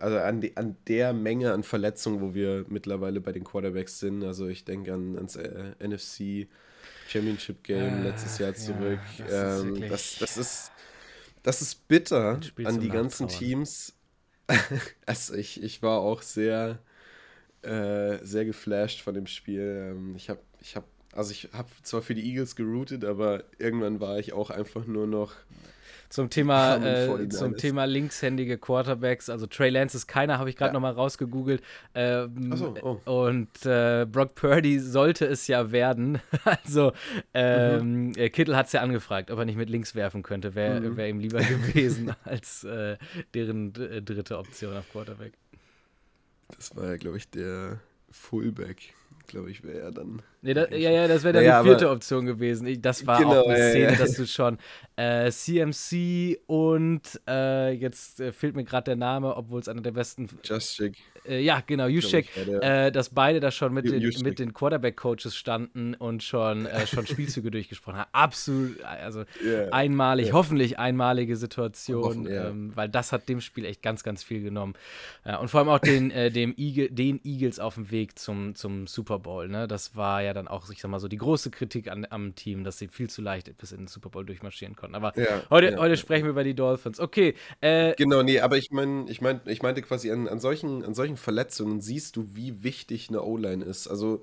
also 0.00 0.18
an, 0.18 0.40
die, 0.40 0.56
an 0.56 0.76
der 0.88 1.12
Menge 1.12 1.52
an 1.52 1.62
Verletzungen, 1.62 2.20
wo 2.20 2.34
wir 2.34 2.64
mittlerweile 2.68 3.20
bei 3.20 3.32
den 3.32 3.44
Quarterbacks 3.44 3.98
sind. 3.98 4.24
Also 4.24 4.48
ich 4.48 4.64
denke 4.64 4.94
an, 4.94 5.16
ans 5.16 5.36
äh, 5.36 5.74
NFC 5.78 6.48
Championship 7.08 7.62
Game 7.62 8.00
äh, 8.00 8.02
letztes 8.10 8.38
Jahr 8.38 8.54
zurück. 8.54 9.00
Ja, 9.18 9.26
das, 9.26 9.62
ähm, 9.62 9.82
ist 9.82 9.90
das, 9.90 10.18
das, 10.18 10.36
ist, 10.36 10.72
das 11.42 11.62
ist 11.62 11.88
bitter 11.88 12.40
an 12.64 12.80
die 12.80 12.88
ganzen 12.88 13.28
Teams. 13.28 13.94
also 15.06 15.34
ich, 15.34 15.62
ich 15.62 15.82
war 15.82 16.00
auch 16.00 16.22
sehr, 16.22 16.78
äh, 17.62 18.18
sehr 18.22 18.44
geflasht 18.44 19.02
von 19.02 19.14
dem 19.14 19.26
Spiel. 19.26 19.92
Ähm, 19.92 20.14
ich 20.16 20.30
habe, 20.30 20.40
ich 20.60 20.76
habe, 20.76 20.86
also 21.12 21.32
ich 21.32 21.50
habe 21.52 21.68
zwar 21.82 22.02
für 22.02 22.14
die 22.14 22.24
Eagles 22.24 22.56
geroutet, 22.56 23.04
aber 23.04 23.44
irgendwann 23.58 24.00
war 24.00 24.18
ich 24.18 24.32
auch 24.32 24.50
einfach 24.50 24.86
nur 24.86 25.06
noch 25.06 25.34
zum 26.10 26.28
Thema, 26.28 26.76
äh, 26.84 27.28
zum 27.28 27.56
Thema 27.56 27.86
linkshändige 27.86 28.58
Quarterbacks. 28.58 29.30
Also 29.30 29.46
Trey 29.46 29.70
Lance 29.70 29.96
ist 29.96 30.06
keiner, 30.06 30.38
habe 30.38 30.50
ich 30.50 30.56
gerade 30.56 30.70
ja. 30.70 30.72
nochmal 30.74 30.92
rausgegoogelt. 30.92 31.62
Ähm, 31.94 32.54
so, 32.56 32.74
oh. 32.82 33.24
Und 33.24 33.64
äh, 33.64 34.06
Brock 34.10 34.34
Purdy 34.34 34.78
sollte 34.78 35.24
es 35.24 35.46
ja 35.46 35.72
werden. 35.72 36.20
also 36.44 36.92
ähm, 37.32 38.08
mhm. 38.08 38.12
Äh, 38.16 38.28
Kittel 38.28 38.56
hat 38.56 38.66
es 38.66 38.72
ja 38.72 38.82
angefragt, 38.82 39.30
ob 39.30 39.38
er 39.38 39.44
nicht 39.46 39.56
mit 39.56 39.70
links 39.70 39.94
werfen 39.94 40.22
könnte. 40.22 40.54
Wäre 40.54 40.80
mhm. 40.80 40.96
wär 40.96 41.08
ihm 41.08 41.20
lieber 41.20 41.40
gewesen 41.40 42.14
als 42.24 42.64
äh, 42.64 42.98
deren 43.32 43.74
äh, 43.76 44.02
dritte 44.02 44.36
Option 44.36 44.76
auf 44.76 44.90
Quarterback. 44.90 45.32
Das 46.54 46.76
war 46.76 46.86
ja, 46.86 46.96
glaube 46.96 47.16
ich, 47.16 47.30
der 47.30 47.80
Fullback 48.10 48.92
glaube 49.30 49.50
ich, 49.50 49.62
wäre 49.62 49.80
er 49.80 49.90
dann. 49.92 50.22
Nee, 50.42 50.54
da, 50.54 50.68
ja, 50.68 50.90
ja, 50.90 51.06
das 51.06 51.22
wäre 51.22 51.34
dann 51.34 51.44
naja, 51.44 51.62
die 51.62 51.68
vierte 51.68 51.90
Option 51.90 52.24
gewesen. 52.24 52.66
Ich, 52.66 52.80
das 52.80 53.06
war 53.06 53.18
genau, 53.18 53.42
auch 53.42 53.48
eine 53.48 53.70
Szene, 53.70 53.92
ja. 53.92 53.98
dass 53.98 54.14
du 54.14 54.26
schon 54.26 54.56
äh, 54.96 55.30
CMC 55.30 56.40
und 56.46 57.02
äh, 57.28 57.72
jetzt 57.72 58.20
äh, 58.20 58.32
fehlt 58.32 58.56
mir 58.56 58.64
gerade 58.64 58.84
der 58.84 58.96
Name, 58.96 59.36
obwohl 59.36 59.60
es 59.60 59.68
einer 59.68 59.82
der 59.82 59.92
besten. 59.92 60.30
Juszczyk. 60.42 60.96
Äh, 61.26 61.42
ja, 61.42 61.62
genau, 61.66 61.86
Juszczyk, 61.86 62.26
äh, 62.36 62.90
dass 62.90 63.10
beide 63.10 63.40
da 63.40 63.50
schon 63.50 63.74
mit 63.74 63.90
den, 63.90 64.02
mit 64.22 64.38
den 64.38 64.54
Quarterback-Coaches 64.54 65.36
standen 65.36 65.94
und 65.94 66.22
schon, 66.22 66.66
äh, 66.66 66.86
schon 66.86 67.06
Spielzüge 67.06 67.50
durchgesprochen 67.50 67.98
haben. 67.98 68.08
Absolut, 68.12 68.82
also 68.82 69.24
yeah. 69.44 69.68
einmalig, 69.72 70.26
yeah. 70.26 70.34
hoffentlich 70.34 70.78
einmalige 70.78 71.36
Situation, 71.36 72.02
Hoffen, 72.02 72.26
ähm, 72.26 72.72
weil 72.74 72.88
das 72.88 73.12
hat 73.12 73.28
dem 73.28 73.40
Spiel 73.40 73.66
echt 73.66 73.82
ganz, 73.82 74.02
ganz 74.02 74.22
viel 74.22 74.42
genommen. 74.42 74.74
und 75.40 75.48
vor 75.48 75.60
allem 75.60 75.68
auch 75.68 75.78
den, 75.78 76.10
dem 76.32 76.54
Eagle, 76.56 76.90
den 76.90 77.20
Eagles 77.24 77.58
auf 77.60 77.74
dem 77.74 77.90
Weg 77.90 78.18
zum, 78.18 78.54
zum 78.54 78.86
Super 78.86 79.18
Bowl. 79.18 79.48
Ne? 79.48 79.68
Das 79.68 79.96
war 79.96 80.22
ja 80.22 80.29
dann 80.32 80.48
auch, 80.48 80.68
ich 80.70 80.80
sag 80.80 80.90
mal 80.90 81.00
so, 81.00 81.08
die 81.08 81.16
große 81.16 81.50
Kritik 81.50 81.88
an, 81.88 82.06
am 82.10 82.34
Team, 82.34 82.64
dass 82.64 82.78
sie 82.78 82.88
viel 82.88 83.10
zu 83.10 83.22
leicht 83.22 83.56
bis 83.58 83.72
in 83.72 83.78
den 83.78 83.86
Super 83.86 84.10
Bowl 84.10 84.24
durchmarschieren 84.24 84.76
konnten. 84.76 84.94
Aber 84.94 85.18
ja, 85.18 85.42
heute, 85.50 85.72
ja, 85.72 85.78
heute 85.78 85.94
ja. 85.94 85.96
sprechen 85.96 86.24
wir 86.24 86.30
über 86.30 86.44
die 86.44 86.54
Dolphins. 86.54 87.00
Okay. 87.00 87.34
Äh, 87.60 87.94
genau, 87.96 88.22
nee, 88.22 88.40
aber 88.40 88.56
ich 88.56 88.70
meine, 88.70 89.10
ich, 89.10 89.20
mein, 89.20 89.40
ich 89.46 89.62
meinte 89.62 89.82
quasi 89.82 90.10
an, 90.10 90.28
an, 90.28 90.40
solchen, 90.40 90.84
an 90.84 90.94
solchen 90.94 91.16
Verletzungen 91.16 91.80
siehst 91.80 92.16
du, 92.16 92.34
wie 92.34 92.62
wichtig 92.62 93.08
eine 93.08 93.22
O-Line 93.22 93.64
ist. 93.64 93.88
Also 93.88 94.22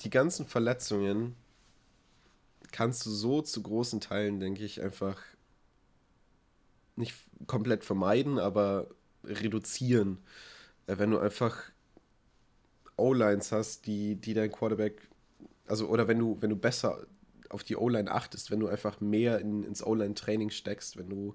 die 0.00 0.10
ganzen 0.10 0.46
Verletzungen 0.46 1.36
kannst 2.72 3.04
du 3.06 3.10
so 3.10 3.42
zu 3.42 3.62
großen 3.62 4.00
Teilen, 4.00 4.40
denke 4.40 4.64
ich, 4.64 4.82
einfach 4.82 5.20
nicht 6.96 7.16
komplett 7.46 7.84
vermeiden, 7.84 8.38
aber 8.38 8.88
reduzieren. 9.24 10.18
Äh, 10.86 10.98
wenn 10.98 11.10
du 11.10 11.18
einfach 11.18 11.62
O-Lines 13.00 13.52
hast, 13.52 13.86
die, 13.86 14.16
die 14.16 14.34
dein 14.34 14.52
Quarterback, 14.52 15.08
also 15.66 15.88
oder 15.88 16.08
wenn 16.08 16.18
du, 16.18 16.36
wenn 16.40 16.50
du 16.50 16.56
besser 16.56 17.06
auf 17.48 17.64
die 17.64 17.76
O-Line 17.76 18.10
achtest, 18.10 18.50
wenn 18.50 18.60
du 18.60 18.68
einfach 18.68 19.00
mehr 19.00 19.38
in, 19.40 19.64
ins 19.64 19.84
O-Line-Training 19.84 20.50
steckst, 20.50 20.96
wenn 20.96 21.08
du 21.08 21.34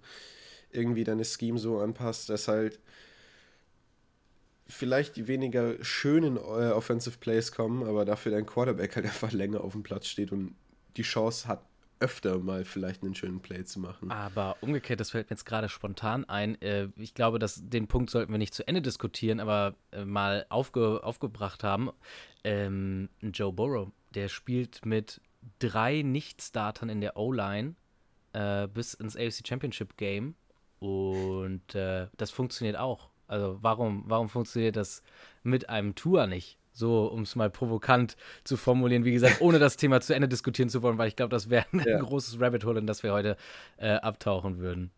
irgendwie 0.71 1.03
deine 1.03 1.25
Scheme 1.25 1.57
so 1.57 1.79
anpasst, 1.79 2.29
dass 2.29 2.47
halt 2.47 2.79
vielleicht 4.67 5.15
die 5.15 5.27
weniger 5.27 5.83
schönen 5.83 6.37
äh, 6.37 6.71
Offensive 6.71 7.17
Plays 7.19 7.51
kommen, 7.51 7.83
aber 7.83 8.05
dafür 8.05 8.31
dein 8.31 8.45
Quarterback 8.45 8.95
halt 8.95 9.05
einfach 9.05 9.31
länger 9.31 9.63
auf 9.63 9.73
dem 9.73 9.83
Platz 9.83 10.07
steht 10.07 10.31
und 10.31 10.55
die 10.97 11.03
Chance 11.03 11.47
hat, 11.47 11.63
öfter 11.99 12.39
mal 12.39 12.65
vielleicht 12.65 13.03
einen 13.03 13.15
schönen 13.15 13.39
Play 13.39 13.63
zu 13.63 13.79
machen. 13.79 14.11
Aber 14.11 14.57
umgekehrt, 14.61 14.99
das 14.99 15.11
fällt 15.11 15.29
mir 15.29 15.35
jetzt 15.35 15.45
gerade 15.45 15.69
spontan 15.69 16.25
ein. 16.25 16.61
Äh, 16.61 16.89
ich 16.97 17.13
glaube, 17.13 17.39
dass 17.39 17.61
den 17.63 17.87
Punkt 17.87 18.09
sollten 18.09 18.31
wir 18.31 18.37
nicht 18.37 18.53
zu 18.53 18.67
Ende 18.67 18.81
diskutieren, 18.81 19.39
aber 19.39 19.75
äh, 19.91 20.05
mal 20.05 20.45
aufge, 20.49 21.03
aufgebracht 21.03 21.63
haben. 21.63 21.91
Ähm, 22.43 23.09
Joe 23.21 23.53
Burrow, 23.53 23.89
der 24.13 24.27
spielt 24.27 24.85
mit 24.85 25.21
drei 25.59 26.01
Nicht-Startern 26.01 26.89
in 26.89 27.01
der 27.01 27.17
O-Line 27.17 27.75
äh, 28.33 28.67
bis 28.67 28.93
ins 28.93 29.15
AFC 29.15 29.47
Championship 29.47 29.97
Game 29.97 30.35
und 30.79 31.73
äh, 31.75 32.07
das 32.17 32.31
funktioniert 32.31 32.77
auch. 32.77 33.09
Also 33.27 33.57
warum, 33.61 34.03
warum 34.07 34.29
funktioniert 34.29 34.75
das 34.75 35.01
mit 35.43 35.69
einem 35.69 35.95
Tour 35.95 36.27
nicht? 36.27 36.59
So, 36.75 37.05
um 37.07 37.21
es 37.21 37.35
mal 37.35 37.49
provokant 37.49 38.17
zu 38.43 38.57
formulieren. 38.57 39.05
Wie 39.05 39.13
gesagt, 39.13 39.39
ohne 39.39 39.59
das 39.59 39.77
Thema 39.77 40.01
zu 40.01 40.13
Ende 40.13 40.27
diskutieren 40.27 40.69
zu 40.69 40.81
wollen, 40.81 40.97
weil 40.97 41.07
ich 41.07 41.15
glaube, 41.15 41.31
das 41.31 41.49
wäre 41.49 41.65
ein 41.71 41.79
ja. 41.79 41.99
großes 41.99 42.39
Rabbit 42.39 42.65
Hole, 42.65 42.79
in 42.79 42.85
das 42.85 43.01
wir 43.01 43.13
heute 43.13 43.37
äh, 43.77 43.93
abtauchen 43.93 44.59
würden. 44.59 44.91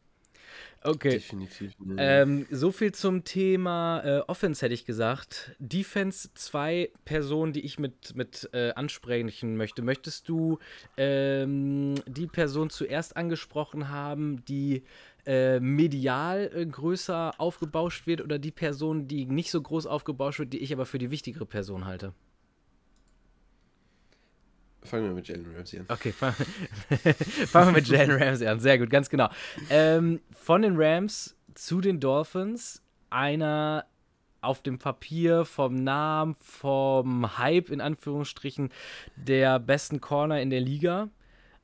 Okay. 0.84 1.12
Definitiv. 1.12 1.74
Ähm, 1.98 2.46
so 2.50 2.72
viel 2.72 2.94
zum 2.94 3.24
Thema 3.24 4.02
äh, 4.06 4.20
Offense 4.28 4.64
hätte 4.64 4.74
ich 4.74 4.86
gesagt. 4.86 5.56
Defense, 5.60 6.30
zwei 6.34 6.92
Personen, 7.04 7.52
die 7.52 7.66
ich 7.66 7.78
mit, 7.78 8.16
mit 8.16 8.50
äh, 8.54 8.72
ansprechen 8.72 9.58
möchte. 9.58 9.82
Möchtest 9.82 10.30
du 10.30 10.60
ähm, 10.96 11.96
die 12.08 12.28
Person 12.28 12.70
zuerst 12.70 13.18
angesprochen 13.18 13.90
haben, 13.90 14.46
die 14.46 14.84
äh, 15.28 15.60
medial 15.60 16.50
äh, 16.56 16.66
größer 16.66 17.34
aufgebauscht 17.38 18.08
wird 18.08 18.22
oder 18.22 18.40
die 18.40 18.52
Person, 18.52 19.08
die 19.10 19.26
nicht 19.26 19.52
so 19.52 19.62
groß 19.62 19.86
aufgebauscht 19.86 20.40
wird, 20.40 20.54
die 20.54 20.60
ich 20.60 20.72
aber 20.72 20.86
für 20.86 21.00
die 21.00 21.12
wichtigere 21.12 21.46
Person 21.46 21.86
halte? 21.86 22.14
Fangen 24.84 25.04
wir 25.04 25.12
mit 25.14 25.28
Jalen 25.28 25.54
Ramsey 25.54 25.80
an. 25.80 25.86
Okay, 25.90 26.12
fangen 26.14 27.68
wir 27.68 27.74
mit 27.74 27.90
Jalen 27.90 28.12
Ramsey 28.12 28.48
an. 28.48 28.62
Sehr 28.62 28.80
gut, 28.80 28.90
ganz 28.90 29.10
genau. 29.10 29.30
Ähm, 29.70 30.22
von 30.32 30.62
den 30.62 30.76
Rams 30.78 31.36
zu 31.56 31.82
den 31.82 32.00
Dolphins, 32.00 32.82
einer 33.10 33.86
auf 34.40 34.62
dem 34.62 34.80
Papier, 34.80 35.44
vom 35.44 35.76
Namen, 35.76 36.36
vom 36.36 37.38
Hype 37.38 37.70
in 37.70 37.82
Anführungsstrichen 37.82 38.70
der 39.18 39.60
besten 39.60 40.00
Corner 40.00 40.40
in 40.42 40.50
der 40.50 40.62
Liga. 40.62 41.10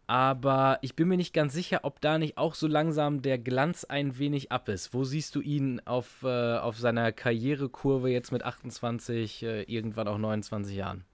Aber 0.05 0.79
ich 0.81 0.95
bin 0.95 1.07
mir 1.07 1.17
nicht 1.17 1.33
ganz 1.33 1.53
sicher, 1.53 1.81
ob 1.83 2.01
da 2.01 2.17
nicht 2.17 2.37
auch 2.37 2.55
so 2.55 2.67
langsam 2.67 3.21
der 3.21 3.37
Glanz 3.37 3.85
ein 3.85 4.17
wenig 4.17 4.51
ab 4.51 4.67
ist. 4.69 4.93
Wo 4.93 5.03
siehst 5.03 5.35
du 5.35 5.41
ihn 5.41 5.79
auf, 5.85 6.23
äh, 6.23 6.57
auf 6.57 6.77
seiner 6.77 7.11
Karrierekurve 7.11 8.09
jetzt 8.09 8.31
mit 8.31 8.43
28, 8.43 9.43
äh, 9.43 9.63
irgendwann 9.63 10.07
auch 10.07 10.17
29 10.17 10.75
Jahren? 10.75 11.05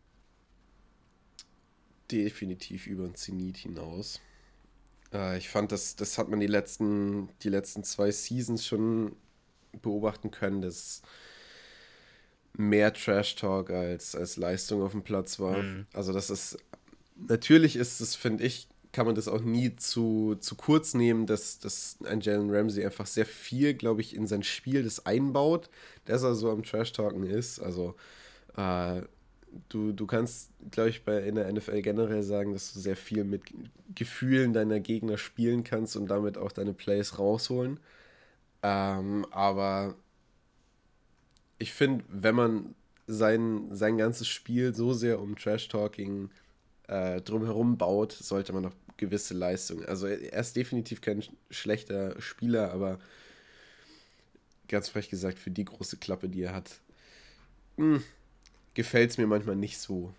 definitiv 2.12 2.88
über 2.88 3.04
den 3.04 3.16
Zenit 3.16 3.58
hinaus. 3.58 4.20
Äh, 5.14 5.38
ich 5.38 5.50
fand, 5.50 5.72
das, 5.72 5.96
das 5.96 6.18
hat 6.18 6.30
man 6.30 6.40
die 6.40 6.48
letzten, 6.48 7.30
die 7.44 7.50
letzten 7.50 7.84
zwei 7.84 8.12
Seasons 8.12 8.66
schon 8.66 9.16
beobachten 9.82 10.32
können, 10.32 10.62
dass 10.62 11.02
mehr 12.54 12.94
Trash 12.94 13.36
Talk 13.36 13.70
als, 13.70 14.16
als 14.16 14.38
Leistung 14.38 14.82
auf 14.82 14.92
dem 14.92 15.04
Platz 15.04 15.40
war. 15.40 15.62
Mhm. 15.62 15.86
Also 15.94 16.14
das 16.14 16.30
ist, 16.30 16.58
natürlich 17.16 17.76
ist 17.76 18.02
es, 18.02 18.16
finde 18.16 18.44
ich, 18.44 18.68
kann 18.92 19.06
man 19.06 19.16
das 19.16 19.28
auch 19.28 19.42
nie 19.42 19.76
zu, 19.76 20.36
zu 20.40 20.56
kurz 20.56 20.94
nehmen, 20.94 21.28
dass, 21.28 21.60
dass 21.60 21.98
ein 22.06 22.22
Jalen 22.22 22.50
Ramsey 22.50 22.84
einfach 22.84 23.06
sehr 23.06 23.26
viel, 23.26 23.74
glaube 23.76 24.02
ich, 24.02 24.16
in 24.16 24.26
sein 24.26 24.44
Spiel 24.44 24.84
das 24.84 25.06
einbaut, 25.06 25.70
dass 26.06 26.24
er 26.24 26.34
so 26.34 26.50
am 26.50 26.64
Trash-Talken 26.64 27.24
ist. 27.24 27.60
Also 27.60 27.96
äh, 28.58 29.02
du, 29.70 29.92
du 29.92 30.08
kannst, 30.08 30.50
glaube 30.72 30.90
ich, 30.90 31.04
bei 31.04 31.20
in 31.20 31.36
der 31.36 31.52
NFL 31.52 31.82
generell 31.82 32.24
sagen, 32.24 32.54
dass 32.54 32.74
du 32.74 32.80
sehr 32.80 32.96
viel 32.96 33.24
mit 33.24 33.44
Gefühlen 33.94 34.54
deiner 34.54 34.80
Gegner 34.80 35.18
spielen 35.18 35.64
kannst 35.64 35.96
und 35.96 36.08
damit 36.08 36.38
auch 36.38 36.52
deine 36.52 36.74
Plays 36.74 37.20
rausholen. 37.20 37.80
Ähm, 38.64 39.26
aber 39.32 39.96
ich 41.60 41.74
finde, 41.74 42.04
wenn 42.10 42.36
man 42.36 42.76
sein, 43.06 43.68
sein 43.72 43.98
ganzes 43.98 44.28
Spiel 44.28 44.74
so 44.74 44.94
sehr 44.94 45.20
um 45.20 45.36
Trash-Talking 45.36 46.30
äh, 46.90 47.22
drumherum 47.22 47.78
baut, 47.78 48.12
sollte 48.12 48.52
man 48.52 48.64
noch 48.64 48.76
gewisse 48.98 49.34
Leistungen. 49.34 49.86
Also 49.86 50.08
er 50.08 50.40
ist 50.40 50.56
definitiv 50.56 51.02
kein 51.02 51.24
schlechter 51.50 52.20
Spieler, 52.20 52.72
aber 52.72 53.00
ganz 54.68 54.90
frech 54.90 55.10
gesagt, 55.10 55.40
für 55.40 55.52
die 55.52 55.66
große 55.66 55.98
Klappe, 55.98 56.30
die 56.30 56.44
er 56.44 56.54
hat, 56.54 56.80
hm, 57.78 58.04
gefällt 58.74 59.12
es 59.12 59.18
mir 59.18 59.28
manchmal 59.28 59.56
nicht 59.56 59.78
so. 59.80 60.14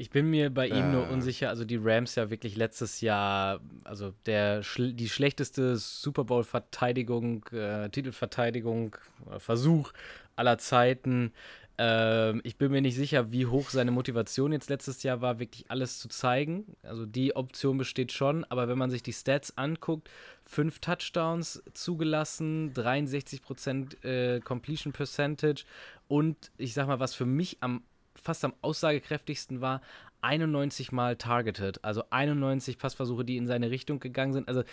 Ich 0.00 0.10
bin 0.10 0.30
mir 0.30 0.50
bei 0.50 0.68
ihm 0.68 0.90
äh. 0.90 0.92
nur 0.92 1.08
unsicher. 1.08 1.48
Also 1.48 1.64
die 1.64 1.78
Rams 1.80 2.14
ja 2.14 2.30
wirklich 2.30 2.56
letztes 2.56 3.00
Jahr, 3.00 3.60
also 3.82 4.12
der 4.26 4.62
die 4.76 5.08
schlechteste 5.08 5.76
Super 5.76 6.24
Bowl 6.24 6.44
Verteidigung, 6.44 7.44
äh, 7.52 7.88
Titelverteidigung, 7.90 8.96
äh, 9.30 9.40
Versuch 9.40 9.92
aller 10.36 10.58
Zeiten. 10.58 11.32
Ähm, 11.78 12.40
ich 12.42 12.56
bin 12.56 12.72
mir 12.72 12.80
nicht 12.80 12.96
sicher, 12.96 13.30
wie 13.30 13.46
hoch 13.46 13.70
seine 13.70 13.92
Motivation 13.92 14.52
jetzt 14.52 14.68
letztes 14.68 15.04
Jahr 15.04 15.20
war, 15.20 15.38
wirklich 15.38 15.70
alles 15.70 16.00
zu 16.00 16.08
zeigen. 16.08 16.76
Also 16.82 17.06
die 17.06 17.36
Option 17.36 17.78
besteht 17.78 18.10
schon, 18.10 18.44
aber 18.44 18.68
wenn 18.68 18.78
man 18.78 18.90
sich 18.90 19.02
die 19.02 19.12
Stats 19.12 19.56
anguckt, 19.56 20.10
fünf 20.42 20.80
Touchdowns 20.80 21.62
zugelassen, 21.72 22.72
63% 22.74 24.04
äh, 24.04 24.40
Completion 24.40 24.92
Percentage 24.92 25.64
und 26.08 26.50
ich 26.58 26.74
sag 26.74 26.88
mal, 26.88 26.98
was 27.00 27.14
für 27.14 27.26
mich 27.26 27.58
am 27.60 27.82
fast 28.20 28.44
am 28.44 28.52
aussagekräftigsten 28.62 29.60
war, 29.60 29.80
91 30.20 30.90
Mal 30.90 31.14
targeted, 31.16 31.84
also 31.84 32.02
91 32.10 32.78
Passversuche, 32.78 33.24
die 33.24 33.36
in 33.36 33.46
seine 33.46 33.70
Richtung 33.70 34.00
gegangen 34.00 34.32
sind. 34.32 34.48
Also 34.48 34.64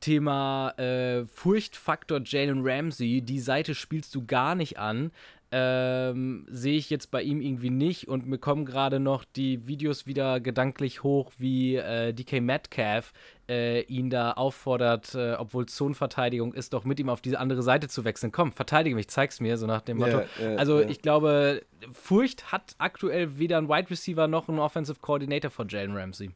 Thema 0.00 0.70
äh, 0.78 1.24
Furchtfaktor 1.26 2.20
Jalen 2.24 2.60
Ramsey, 2.62 3.22
die 3.22 3.40
Seite 3.40 3.74
spielst 3.74 4.14
du 4.14 4.26
gar 4.26 4.54
nicht 4.54 4.78
an 4.78 5.12
ähm, 5.56 6.46
sehe 6.50 6.76
ich 6.76 6.90
jetzt 6.90 7.12
bei 7.12 7.22
ihm 7.22 7.40
irgendwie 7.40 7.70
nicht 7.70 8.08
und 8.08 8.26
mir 8.26 8.38
kommen 8.38 8.64
gerade 8.64 8.98
noch 8.98 9.24
die 9.24 9.68
Videos 9.68 10.04
wieder 10.04 10.40
gedanklich 10.40 11.04
hoch, 11.04 11.30
wie 11.38 11.76
äh, 11.76 12.12
DK 12.12 12.40
Metcalf 12.40 13.12
äh, 13.48 13.82
ihn 13.82 14.10
da 14.10 14.32
auffordert, 14.32 15.14
äh, 15.14 15.34
obwohl 15.34 15.66
Zonenverteidigung 15.66 16.54
ist, 16.54 16.72
doch 16.72 16.84
mit 16.84 16.98
ihm 16.98 17.08
auf 17.08 17.20
diese 17.20 17.38
andere 17.38 17.62
Seite 17.62 17.86
zu 17.86 18.04
wechseln. 18.04 18.32
Komm, 18.32 18.50
verteidige 18.50 18.96
mich, 18.96 19.06
zeig's 19.06 19.38
mir, 19.38 19.56
so 19.56 19.68
nach 19.68 19.82
dem 19.82 19.98
Motto. 19.98 20.18
Yeah, 20.18 20.26
yeah, 20.40 20.56
also 20.56 20.80
yeah. 20.80 20.90
ich 20.90 21.00
glaube, 21.02 21.62
Furcht 21.92 22.50
hat 22.50 22.74
aktuell 22.78 23.38
weder 23.38 23.58
ein 23.58 23.68
Wide 23.68 23.90
Receiver 23.90 24.26
noch 24.26 24.48
ein 24.48 24.58
Offensive 24.58 24.98
Coordinator 25.00 25.52
von 25.52 25.68
Jalen 25.68 25.96
Ramsey. 25.96 26.32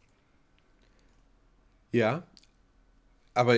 Ja, 1.91 2.23
aber 3.35 3.57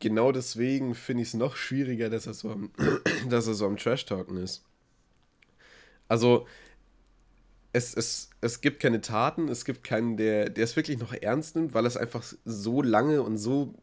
genau 0.00 0.32
deswegen 0.32 0.94
finde 0.94 1.22
ich 1.22 1.28
es 1.28 1.34
noch 1.34 1.56
schwieriger, 1.56 2.10
dass 2.10 2.26
er 2.26 2.34
so 2.34 2.50
am, 2.50 2.70
dass 3.28 3.46
er 3.46 3.54
so 3.54 3.66
am 3.66 3.76
Trash-Talken 3.76 4.36
ist. 4.36 4.64
Also, 6.08 6.46
es, 7.72 7.94
es, 7.94 8.30
es 8.40 8.60
gibt 8.60 8.80
keine 8.80 9.00
Taten, 9.00 9.48
es 9.48 9.64
gibt 9.64 9.84
keinen, 9.84 10.16
der, 10.16 10.50
der 10.50 10.64
es 10.64 10.74
wirklich 10.76 10.98
noch 10.98 11.12
ernst 11.12 11.54
nimmt, 11.54 11.74
weil 11.74 11.86
es 11.86 11.96
einfach 11.96 12.24
so 12.44 12.82
lange 12.82 13.22
und 13.22 13.36
so 13.36 13.74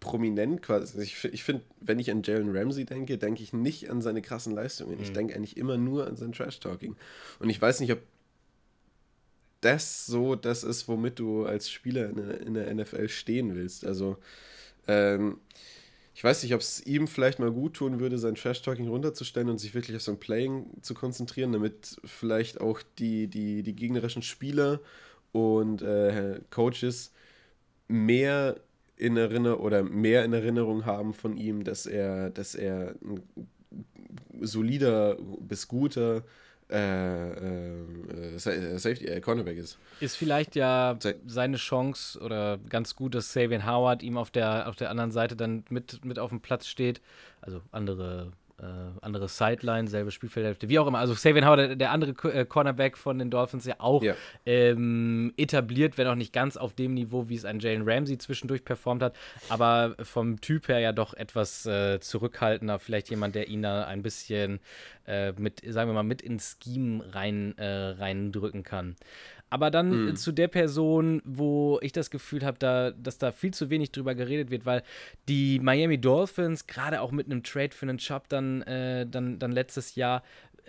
prominent 0.00 0.62
quasi. 0.62 0.98
Also 0.98 1.00
ich, 1.00 1.24
ich 1.32 1.44
finde, 1.44 1.62
wenn 1.80 1.98
ich 1.98 2.10
an 2.10 2.22
Jalen 2.22 2.56
Ramsey 2.56 2.86
denke, 2.86 3.18
denke 3.18 3.42
ich 3.42 3.52
nicht 3.52 3.90
an 3.90 4.00
seine 4.00 4.22
krassen 4.22 4.54
Leistungen. 4.54 4.96
Mhm. 4.96 5.02
Ich 5.02 5.12
denke 5.12 5.34
eigentlich 5.34 5.56
immer 5.56 5.76
nur 5.76 6.06
an 6.06 6.16
sein 6.16 6.32
Trash-Talking. 6.32 6.96
Und 7.38 7.50
ich 7.50 7.60
weiß 7.60 7.80
nicht, 7.80 7.92
ob 7.92 8.00
das 9.60 10.06
so 10.06 10.34
das 10.34 10.64
ist, 10.64 10.88
womit 10.88 11.18
du 11.18 11.44
als 11.44 11.70
Spieler 11.70 12.08
in 12.08 12.16
der, 12.16 12.40
in 12.40 12.54
der 12.54 12.74
NFL 12.74 13.08
stehen 13.10 13.54
willst. 13.54 13.84
Also, 13.84 14.16
ähm, 14.88 15.38
ich 16.14 16.24
weiß 16.24 16.42
nicht, 16.42 16.54
ob 16.54 16.60
es 16.60 16.84
ihm 16.84 17.08
vielleicht 17.08 17.38
mal 17.38 17.50
gut 17.50 17.74
tun 17.74 17.98
würde, 18.00 18.18
sein 18.18 18.34
Trash-Talking 18.34 18.88
runterzustellen 18.88 19.48
und 19.48 19.58
sich 19.58 19.74
wirklich 19.74 19.96
auf 19.96 20.02
sein 20.02 20.20
Playing 20.20 20.66
zu 20.82 20.92
konzentrieren, 20.94 21.52
damit 21.52 21.98
vielleicht 22.04 22.60
auch 22.60 22.82
die, 22.98 23.26
die, 23.28 23.62
die 23.62 23.74
gegnerischen 23.74 24.22
Spieler 24.22 24.80
und 25.32 25.82
äh, 25.82 26.40
Coaches 26.50 27.12
mehr 27.88 28.60
in 28.96 29.16
Erinnerung 29.16 29.60
oder 29.60 29.82
mehr 29.82 30.24
in 30.24 30.32
Erinnerung 30.32 30.84
haben 30.84 31.14
von 31.14 31.36
ihm, 31.36 31.64
dass 31.64 31.86
er, 31.86 32.28
dass 32.28 32.54
er 32.54 32.96
ein 33.02 33.22
solider 34.40 35.16
bis 35.40 35.68
guter 35.68 36.22
äh, 36.70 37.30
äh, 37.30 38.34
äh, 38.34 38.38
Safety, 38.38 39.06
äh, 39.06 39.20
Cornerback 39.20 39.58
ist. 39.58 39.78
Ist 40.00 40.16
vielleicht 40.16 40.56
ja 40.56 40.98
seine 41.26 41.56
Chance 41.56 42.18
oder 42.20 42.58
ganz 42.68 42.94
gut, 42.96 43.14
dass 43.14 43.32
Savian 43.32 43.66
Howard 43.66 44.02
ihm 44.02 44.16
auf 44.16 44.30
der, 44.30 44.68
auf 44.68 44.76
der 44.76 44.90
anderen 44.90 45.10
Seite 45.10 45.36
dann 45.36 45.64
mit, 45.68 46.04
mit 46.04 46.18
auf 46.18 46.30
dem 46.30 46.40
Platz 46.40 46.66
steht. 46.66 47.00
Also 47.40 47.60
andere 47.72 48.32
äh, 48.60 48.64
andere 49.00 49.28
Sideline, 49.28 49.88
selbe 49.88 50.10
Spielfeldhälfte, 50.10 50.68
wie 50.68 50.78
auch 50.78 50.86
immer. 50.86 50.98
Also 50.98 51.14
Savian 51.14 51.46
Howard, 51.46 51.58
der, 51.58 51.76
der 51.76 51.90
andere 51.90 52.12
äh, 52.30 52.44
Cornerback 52.44 52.98
von 52.98 53.18
den 53.18 53.30
Dolphins, 53.30 53.64
ja 53.64 53.76
auch 53.78 54.02
ja. 54.02 54.14
Ähm, 54.44 55.32
etabliert, 55.36 55.96
wenn 55.96 56.06
auch 56.06 56.14
nicht 56.14 56.32
ganz 56.32 56.56
auf 56.56 56.74
dem 56.74 56.94
Niveau, 56.94 57.28
wie 57.28 57.36
es 57.36 57.44
ein 57.44 57.60
Jalen 57.60 57.88
Ramsey 57.88 58.18
zwischendurch 58.18 58.64
performt 58.64 59.02
hat, 59.02 59.16
aber 59.48 59.96
vom 60.02 60.40
Typ 60.40 60.68
her 60.68 60.78
ja 60.80 60.92
doch 60.92 61.14
etwas 61.14 61.64
äh, 61.66 62.00
zurückhaltender. 62.00 62.78
Vielleicht 62.78 63.10
jemand, 63.10 63.34
der 63.34 63.48
ihn 63.48 63.62
da 63.62 63.84
ein 63.84 64.02
bisschen 64.02 64.60
äh, 65.06 65.32
mit, 65.32 65.62
sagen 65.66 65.90
wir 65.90 65.94
mal, 65.94 66.02
mit 66.02 66.22
ins 66.22 66.58
Scheme 66.62 67.02
rein, 67.12 67.56
äh, 67.58 67.66
reindrücken 67.66 68.62
kann. 68.62 68.96
Aber 69.50 69.70
dann 69.70 70.06
mhm. 70.06 70.16
zu 70.16 70.32
der 70.32 70.48
Person, 70.48 71.20
wo 71.24 71.78
ich 71.82 71.92
das 71.92 72.10
Gefühl 72.10 72.44
habe, 72.44 72.58
da, 72.58 72.92
dass 72.92 73.18
da 73.18 73.32
viel 73.32 73.52
zu 73.52 73.68
wenig 73.68 73.90
drüber 73.90 74.14
geredet 74.14 74.50
wird, 74.50 74.64
weil 74.64 74.82
die 75.28 75.58
Miami 75.58 76.00
Dolphins, 76.00 76.68
gerade 76.68 77.00
auch 77.00 77.10
mit 77.10 77.26
einem 77.26 77.42
Trade 77.42 77.74
für 77.74 77.86
einen 77.86 77.98
Job 77.98 78.28
dann, 78.28 78.62
äh, 78.62 79.06
dann, 79.06 79.40
dann 79.40 79.50
letztes 79.50 79.96
Jahr, 79.96 80.22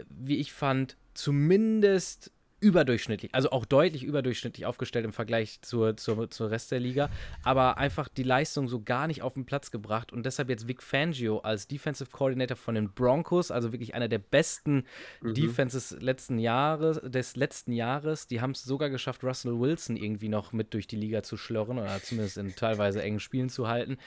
wie 0.10 0.38
ich 0.38 0.52
fand, 0.52 0.98
zumindest 1.14 2.32
überdurchschnittlich, 2.62 3.34
also 3.34 3.52
auch 3.52 3.66
deutlich 3.66 4.04
überdurchschnittlich 4.04 4.66
aufgestellt 4.66 5.04
im 5.04 5.14
Vergleich 5.14 5.62
zur, 5.62 5.98
zur, 5.98 6.30
zur 6.30 6.52
Rest 6.52 6.72
der 6.72 6.80
Liga, 6.80 7.10
aber 7.44 7.78
einfach 7.78 8.08
die 8.08 8.24
Leistung 8.24 8.68
so 8.68 8.82
gar 8.82 9.08
nicht 9.08 9.24
auf 9.24 9.34
den 9.34 9.46
Platz 9.46 9.72
gebracht 9.72 10.14
und 10.14 10.26
deshalb 10.26 10.50
jetzt 10.50 10.68
Vic 10.68 10.84
Fangio 10.84 11.40
als 11.40 11.68
Defensive 11.68 12.12
Coordinator 12.12 12.56
von 12.56 12.76
den 12.76 12.94
Broncos, 12.94 13.50
also 13.50 13.72
wirklich 13.74 13.96
einer 13.96 14.08
der 14.08 14.20
besten 14.20 14.86
mhm. 15.22 15.34
Defenses 15.34 15.98
letzten 16.00 16.38
Jahres, 16.38 17.02
des 17.04 17.36
letzten 17.36 17.74
Jahres. 17.74 18.28
Die 18.28 18.42
haben 18.42 18.52
es 18.52 18.64
sogar 18.64 18.90
geschafft, 18.90 19.24
Russell 19.24 19.60
Wilson 19.60 19.98
irgendwie 19.98 20.30
noch 20.30 20.54
mit 20.54 20.74
durch 20.74 20.88
die 20.88 20.96
Liga 20.96 21.24
zu 21.24 21.38
schlörren 21.38 21.80
oder 21.80 22.02
zumindest 22.02 22.38
in 22.38 22.56
teilweise 22.56 23.02
engen 23.02 23.20
Spielen 23.20 23.50
zu 23.50 23.68
halten. 23.68 23.98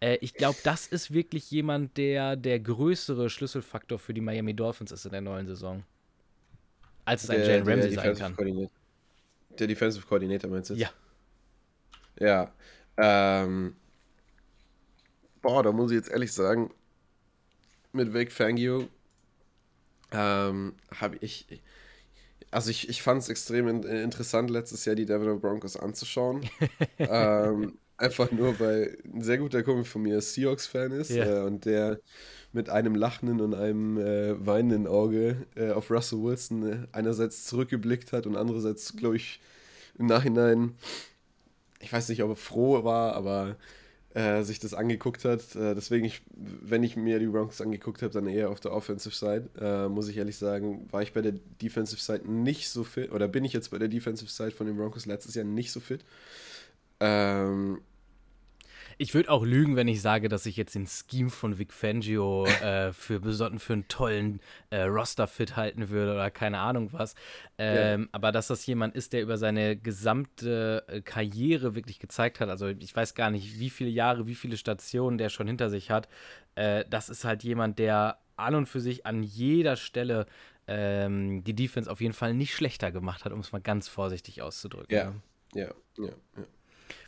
Äh, 0.00 0.18
ich 0.20 0.34
glaube, 0.34 0.58
das 0.62 0.86
ist 0.86 1.12
wirklich 1.12 1.50
jemand, 1.50 1.96
der 1.96 2.36
der 2.36 2.60
größere 2.60 3.28
Schlüsselfaktor 3.28 3.98
für 3.98 4.14
die 4.14 4.20
Miami 4.20 4.54
Dolphins 4.54 4.92
ist 4.92 5.04
in 5.04 5.12
der 5.12 5.20
neuen 5.20 5.46
Saison 5.46 5.82
als 7.04 7.24
es 7.24 7.30
ein 7.30 7.40
Jalen 7.40 7.68
Ramsey 7.68 7.94
sein 7.94 8.14
kann. 8.14 8.70
Der 9.58 9.66
Defensive 9.66 10.06
Coordinator 10.06 10.50
meinst 10.50 10.70
du? 10.70 10.74
Ja. 10.74 10.90
Ja. 12.18 12.52
Ähm, 12.96 13.76
boah, 15.42 15.62
da 15.62 15.72
muss 15.72 15.90
ich 15.90 15.96
jetzt 15.96 16.10
ehrlich 16.10 16.32
sagen, 16.32 16.72
mit 17.92 18.12
Vic 18.12 18.32
Fangio 18.32 18.88
ähm, 20.12 20.74
habe 21.00 21.16
ich. 21.20 21.46
Also 22.50 22.70
ich, 22.70 22.88
ich 22.88 23.02
fand 23.02 23.20
es 23.20 23.28
extrem 23.28 23.66
in, 23.66 23.82
interessant, 23.82 24.48
letztes 24.48 24.84
Jahr 24.84 24.94
die 24.94 25.06
Denver 25.06 25.36
Broncos 25.36 25.76
anzuschauen. 25.76 26.48
ähm, 26.98 27.78
einfach 27.96 28.30
nur, 28.30 28.58
weil 28.60 28.98
ein 29.12 29.22
sehr 29.22 29.38
guter 29.38 29.62
Kumpel 29.62 29.84
von 29.84 30.02
mir 30.02 30.20
Seahawks-Fan 30.20 30.92
ist 30.92 31.10
yeah. 31.10 31.42
äh, 31.42 31.46
und 31.46 31.64
der 31.64 32.00
mit 32.54 32.70
einem 32.70 32.94
lachenden 32.94 33.40
und 33.40 33.54
einem 33.54 33.98
äh, 33.98 34.46
weinenden 34.46 34.86
Auge 34.86 35.36
äh, 35.56 35.72
auf 35.72 35.90
Russell 35.90 36.22
Wilson 36.22 36.66
äh, 36.66 36.76
einerseits 36.92 37.44
zurückgeblickt 37.46 38.12
hat 38.12 38.26
und 38.26 38.36
andererseits, 38.36 38.96
glaube 38.96 39.16
ich, 39.16 39.40
im 39.98 40.06
Nachhinein, 40.06 40.74
ich 41.80 41.92
weiß 41.92 42.08
nicht, 42.08 42.22
ob 42.22 42.30
er 42.30 42.36
froh 42.36 42.84
war, 42.84 43.14
aber 43.14 43.56
äh, 44.14 44.42
sich 44.42 44.60
das 44.60 44.74
angeguckt 44.74 45.24
hat. 45.24 45.56
Äh, 45.56 45.74
deswegen, 45.74 46.04
ich, 46.04 46.22
wenn 46.30 46.82
ich 46.84 46.96
mir 46.96 47.18
die 47.18 47.26
Broncos 47.26 47.60
angeguckt 47.60 48.02
habe, 48.02 48.12
dann 48.12 48.28
eher 48.28 48.48
auf 48.50 48.60
der 48.60 48.72
Offensive 48.72 49.14
Side. 49.14 49.50
Äh, 49.60 49.88
muss 49.88 50.08
ich 50.08 50.16
ehrlich 50.16 50.36
sagen, 50.36 50.86
war 50.92 51.02
ich 51.02 51.12
bei 51.12 51.20
der 51.20 51.32
Defensive 51.32 52.00
Side 52.00 52.30
nicht 52.30 52.70
so 52.70 52.84
fit, 52.84 53.10
oder 53.12 53.26
bin 53.28 53.44
ich 53.44 53.52
jetzt 53.52 53.70
bei 53.70 53.78
der 53.78 53.88
Defensive 53.88 54.30
Side 54.30 54.52
von 54.52 54.66
den 54.66 54.76
Broncos 54.76 55.06
letztes 55.06 55.34
Jahr 55.34 55.44
nicht 55.44 55.72
so 55.72 55.80
fit. 55.80 56.04
Ähm, 57.00 57.80
ich 58.98 59.14
würde 59.14 59.30
auch 59.30 59.44
lügen, 59.44 59.76
wenn 59.76 59.88
ich 59.88 60.00
sage, 60.00 60.28
dass 60.28 60.46
ich 60.46 60.56
jetzt 60.56 60.74
den 60.74 60.86
Scheme 60.86 61.30
von 61.30 61.58
Vic 61.58 61.72
Fangio 61.72 62.46
äh, 62.46 62.92
für, 62.92 63.20
besonnen, 63.20 63.58
für 63.58 63.74
einen 63.74 63.88
tollen 63.88 64.40
äh, 64.70 64.82
Roster-Fit 64.82 65.56
halten 65.56 65.88
würde 65.88 66.12
oder 66.12 66.30
keine 66.30 66.58
Ahnung 66.58 66.92
was. 66.92 67.14
Ähm, 67.58 68.02
ja. 68.02 68.08
Aber 68.12 68.32
dass 68.32 68.48
das 68.48 68.66
jemand 68.66 68.94
ist, 68.94 69.12
der 69.12 69.22
über 69.22 69.36
seine 69.36 69.76
gesamte 69.76 70.84
äh, 70.88 71.00
Karriere 71.00 71.74
wirklich 71.74 71.98
gezeigt 71.98 72.40
hat, 72.40 72.48
also 72.48 72.68
ich 72.68 72.94
weiß 72.94 73.14
gar 73.14 73.30
nicht, 73.30 73.58
wie 73.58 73.70
viele 73.70 73.90
Jahre, 73.90 74.26
wie 74.26 74.34
viele 74.34 74.56
Stationen 74.56 75.18
der 75.18 75.28
schon 75.28 75.46
hinter 75.46 75.70
sich 75.70 75.90
hat, 75.90 76.08
äh, 76.54 76.84
das 76.88 77.08
ist 77.08 77.24
halt 77.24 77.42
jemand, 77.42 77.78
der 77.78 78.18
an 78.36 78.54
und 78.54 78.66
für 78.66 78.80
sich 78.80 79.06
an 79.06 79.22
jeder 79.22 79.76
Stelle 79.76 80.26
ähm, 80.66 81.44
die 81.44 81.54
Defense 81.54 81.90
auf 81.90 82.00
jeden 82.00 82.14
Fall 82.14 82.34
nicht 82.34 82.54
schlechter 82.54 82.90
gemacht 82.90 83.24
hat, 83.24 83.32
um 83.32 83.40
es 83.40 83.52
mal 83.52 83.60
ganz 83.60 83.88
vorsichtig 83.88 84.42
auszudrücken. 84.42 84.94
Ja, 84.94 85.12
ja, 85.54 85.74
ja. 85.98 86.08
ja. 86.36 86.44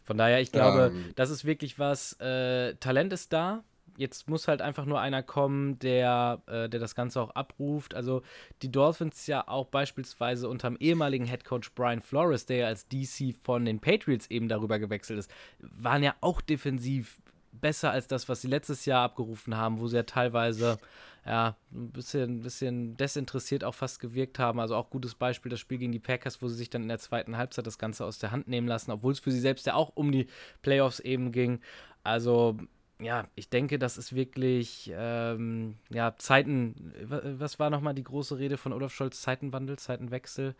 Von 0.04 0.18
daher, 0.18 0.40
ich 0.40 0.52
glaube, 0.52 0.92
ähm. 0.94 1.12
das 1.16 1.30
ist 1.30 1.44
wirklich 1.44 1.78
was. 1.78 2.12
Äh, 2.20 2.74
Talent 2.76 3.12
ist 3.12 3.32
da. 3.32 3.64
Jetzt 3.98 4.28
muss 4.28 4.46
halt 4.46 4.60
einfach 4.60 4.84
nur 4.84 5.00
einer 5.00 5.22
kommen, 5.22 5.78
der, 5.78 6.42
äh, 6.46 6.68
der 6.68 6.80
das 6.80 6.94
Ganze 6.94 7.20
auch 7.20 7.30
abruft. 7.30 7.94
Also 7.94 8.22
die 8.60 8.70
Dolphins 8.70 9.26
ja 9.26 9.48
auch 9.48 9.66
beispielsweise 9.66 10.50
unter 10.50 10.68
dem 10.68 10.76
ehemaligen 10.76 11.24
Headcoach 11.24 11.74
Brian 11.74 12.02
Flores, 12.02 12.44
der 12.44 12.56
ja 12.58 12.66
als 12.66 12.86
DC 12.88 13.34
von 13.42 13.64
den 13.64 13.80
Patriots 13.80 14.26
eben 14.26 14.48
darüber 14.48 14.78
gewechselt 14.78 15.18
ist, 15.18 15.30
waren 15.60 16.02
ja 16.02 16.14
auch 16.20 16.42
defensiv 16.42 17.18
besser 17.60 17.90
als 17.90 18.06
das, 18.06 18.28
was 18.28 18.42
sie 18.42 18.48
letztes 18.48 18.84
Jahr 18.84 19.04
abgerufen 19.04 19.56
haben, 19.56 19.80
wo 19.80 19.88
sie 19.88 19.96
ja 19.96 20.02
teilweise 20.02 20.78
ja, 21.26 21.56
ein 21.72 21.90
bisschen, 21.90 22.42
bisschen 22.42 22.96
desinteressiert 22.96 23.64
auch 23.64 23.74
fast 23.74 23.98
gewirkt 23.98 24.38
haben. 24.38 24.60
Also 24.60 24.76
auch 24.76 24.90
gutes 24.90 25.14
Beispiel 25.14 25.50
das 25.50 25.58
Spiel 25.58 25.78
gegen 25.78 25.92
die 25.92 25.98
Packers, 25.98 26.40
wo 26.40 26.48
sie 26.48 26.54
sich 26.54 26.70
dann 26.70 26.82
in 26.82 26.88
der 26.88 27.00
zweiten 27.00 27.36
Halbzeit 27.36 27.66
das 27.66 27.78
Ganze 27.78 28.04
aus 28.04 28.18
der 28.18 28.30
Hand 28.30 28.46
nehmen 28.46 28.68
lassen, 28.68 28.92
obwohl 28.92 29.12
es 29.12 29.18
für 29.18 29.32
sie 29.32 29.40
selbst 29.40 29.66
ja 29.66 29.74
auch 29.74 29.92
um 29.96 30.12
die 30.12 30.28
Playoffs 30.62 31.00
eben 31.00 31.32
ging. 31.32 31.60
Also 32.04 32.56
ja, 33.00 33.26
ich 33.34 33.50
denke, 33.50 33.78
das 33.78 33.98
ist 33.98 34.14
wirklich, 34.14 34.90
ähm, 34.94 35.76
ja, 35.90 36.14
Zeiten, 36.16 36.92
was 37.08 37.58
war 37.58 37.70
nochmal 37.70 37.94
die 37.94 38.04
große 38.04 38.38
Rede 38.38 38.56
von 38.56 38.72
Olaf 38.72 38.92
Scholz? 38.94 39.20
Zeitenwandel, 39.20 39.78
Zeitenwechsel? 39.78 40.54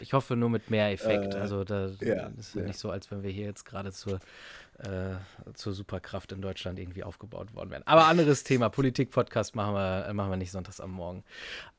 Ich 0.00 0.12
hoffe 0.12 0.36
nur 0.36 0.50
mit 0.50 0.70
mehr 0.70 0.92
Effekt. 0.92 1.34
Äh, 1.34 1.38
also 1.38 1.64
da 1.64 1.88
ja, 2.00 2.30
ist 2.38 2.54
ja 2.54 2.62
nicht 2.62 2.78
so, 2.78 2.90
als 2.90 3.10
wenn 3.10 3.22
wir 3.22 3.30
hier 3.30 3.46
jetzt 3.46 3.64
gerade 3.64 3.92
zur 3.92 4.20
äh, 4.78 5.16
zur 5.54 5.72
Superkraft 5.72 6.32
in 6.32 6.42
Deutschland 6.42 6.78
irgendwie 6.78 7.02
aufgebaut 7.02 7.54
worden 7.54 7.70
wären. 7.70 7.82
Aber 7.86 8.06
anderes 8.06 8.44
Thema, 8.44 8.68
Politik-Podcast 8.68 9.54
machen 9.54 9.74
wir, 9.74 10.12
machen 10.12 10.30
wir 10.30 10.36
nicht 10.36 10.50
sonntags 10.50 10.80
am 10.80 10.90
Morgen. 10.90 11.24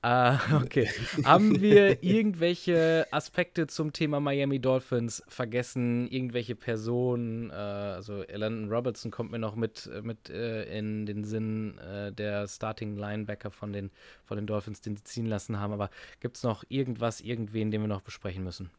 Äh, 0.02 0.38
okay. 0.56 0.89
Haben 1.24 1.62
wir 1.62 2.04
irgendwelche 2.04 3.06
Aspekte 3.12 3.68
zum 3.68 3.93
Thema 3.93 4.20
Miami 4.20 4.60
Dolphins 4.60 5.24
vergessen? 5.28 6.08
Irgendwelche 6.08 6.56
Personen? 6.56 7.52
Äh, 7.52 7.54
also 7.54 8.24
Landon 8.32 8.72
Robertson 8.72 9.12
kommt 9.12 9.32
mir 9.32 9.39
noch 9.39 9.56
mit, 9.56 9.89
mit 10.02 10.30
äh, 10.30 10.64
in 10.78 11.06
den 11.06 11.24
Sinn 11.24 11.78
äh, 11.78 12.12
der 12.12 12.48
Starting 12.48 12.95
Linebacker 12.95 13.52
von 13.52 13.74
den, 13.74 13.91
von 14.24 14.38
den 14.38 14.48
Dolphins, 14.48 14.82
den 14.82 14.98
sie 14.98 15.04
ziehen 15.04 15.28
lassen 15.28 15.60
haben. 15.60 15.74
Aber 15.74 15.89
gibt 16.20 16.38
es 16.38 16.43
noch 16.43 16.64
irgendwas, 16.70 17.22
irgendwen, 17.22 17.70
den 17.70 17.82
wir 17.82 17.88
noch 17.88 18.02
besprechen 18.02 18.43
müssen? 18.43 18.72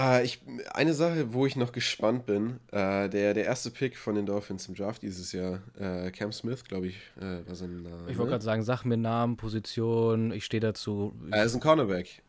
Äh, 0.00 0.24
ich, 0.24 0.40
eine 0.72 0.94
Sache, 0.94 1.34
wo 1.34 1.46
ich 1.46 1.56
noch 1.56 1.72
gespannt 1.72 2.26
bin, 2.26 2.60
äh, 2.72 3.08
der, 3.08 3.34
der 3.34 3.44
erste 3.44 3.70
Pick 3.70 3.96
von 3.96 4.14
den 4.14 4.26
Dolphins 4.26 4.66
im 4.68 4.74
Draft 4.74 5.02
dieses 5.02 5.32
Jahr, 5.32 5.60
äh, 5.78 6.10
Cam 6.10 6.32
Smith, 6.32 6.64
glaube 6.64 6.86
ich, 6.88 6.96
äh, 7.20 7.46
war 7.46 7.54
sein 7.54 7.82
Name. 7.82 8.10
Ich 8.10 8.16
wollte 8.16 8.30
gerade 8.30 8.44
sagen, 8.44 8.62
sag 8.62 8.84
mir 8.84 8.96
Namen, 8.96 9.36
Position, 9.36 10.32
ich 10.32 10.44
stehe 10.44 10.60
dazu. 10.60 11.14
Er 11.30 11.44
ist 11.44 11.54
ein 11.54 11.60
Cornerback. 11.60 12.22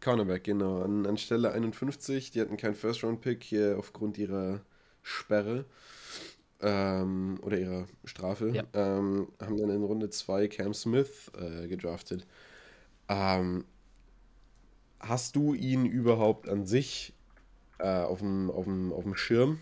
Cornerback, 0.00 0.44
genau. 0.44 0.82
An, 0.82 1.06
an 1.06 1.16
Stelle 1.16 1.52
51, 1.52 2.32
die 2.32 2.40
hatten 2.40 2.56
keinen 2.56 2.74
First-Round-Pick 2.74 3.42
hier 3.44 3.76
aufgrund 3.78 4.18
ihrer 4.18 4.60
Sperre 5.02 5.66
ähm, 6.60 7.38
oder 7.42 7.58
ihrer 7.58 7.86
Strafe. 8.04 8.50
Ja. 8.50 8.64
Ähm, 8.72 9.28
haben 9.40 9.56
dann 9.56 9.70
in 9.70 9.82
Runde 9.84 10.10
2 10.10 10.48
Cam 10.48 10.74
Smith 10.74 11.30
äh, 11.38 11.68
gedraftet. 11.68 12.26
Ähm, 13.08 13.64
hast 15.06 15.36
du 15.36 15.54
ihn 15.54 15.86
überhaupt 15.86 16.48
an 16.48 16.66
sich 16.66 17.12
äh, 17.78 18.02
auf 18.02 18.20
dem 18.20 19.14
Schirm? 19.14 19.58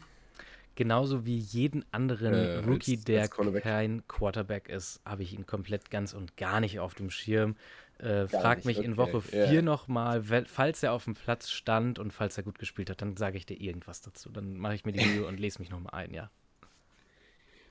Genauso 0.75 1.27
wie 1.27 1.37
jeden 1.37 1.85
anderen 1.93 2.33
äh, 2.33 2.57
Rookie, 2.59 2.97
als, 2.97 3.05
der 3.05 3.23
als 3.23 3.63
kein 3.63 4.07
Quarterback 4.09 4.71
ist, 4.71 5.03
habe 5.05 5.23
ich 5.23 5.35
ihn 5.35 5.47
komplett 5.47 5.91
ganz 5.91 6.15
und 6.15 6.37
gar 6.39 6.61
nicht 6.61 6.81
auf 6.81 6.95
dem 6.95 7.11
Schirm. 7.11 7.57
Äh, 7.99 8.27
frag 8.27 8.59
nicht, 8.59 8.65
mich 8.65 8.79
okay. 8.79 8.87
in 8.87 8.97
Woche 8.97 9.21
4 9.21 9.53
yeah. 9.53 9.63
nochmal, 9.63 10.23
falls 10.47 10.83
er 10.83 10.93
auf 10.93 11.05
dem 11.05 11.15
Platz 11.15 11.51
stand 11.51 11.99
und 11.99 12.13
falls 12.13 12.37
er 12.37 12.43
gut 12.43 12.59
gespielt 12.59 12.89
hat, 12.89 13.03
dann 13.03 13.17
sage 13.17 13.37
ich 13.37 13.47
dir 13.47 13.61
irgendwas 13.61 14.01
dazu. 14.01 14.31
Dann 14.31 14.57
mache 14.57 14.75
ich 14.75 14.85
mir 14.85 14.93
die 14.93 15.05
Mühe 15.05 15.27
und 15.27 15.39
lese 15.39 15.59
mich 15.61 15.71
nochmal 15.71 15.93
ein, 15.95 16.15
ja. 16.15 16.31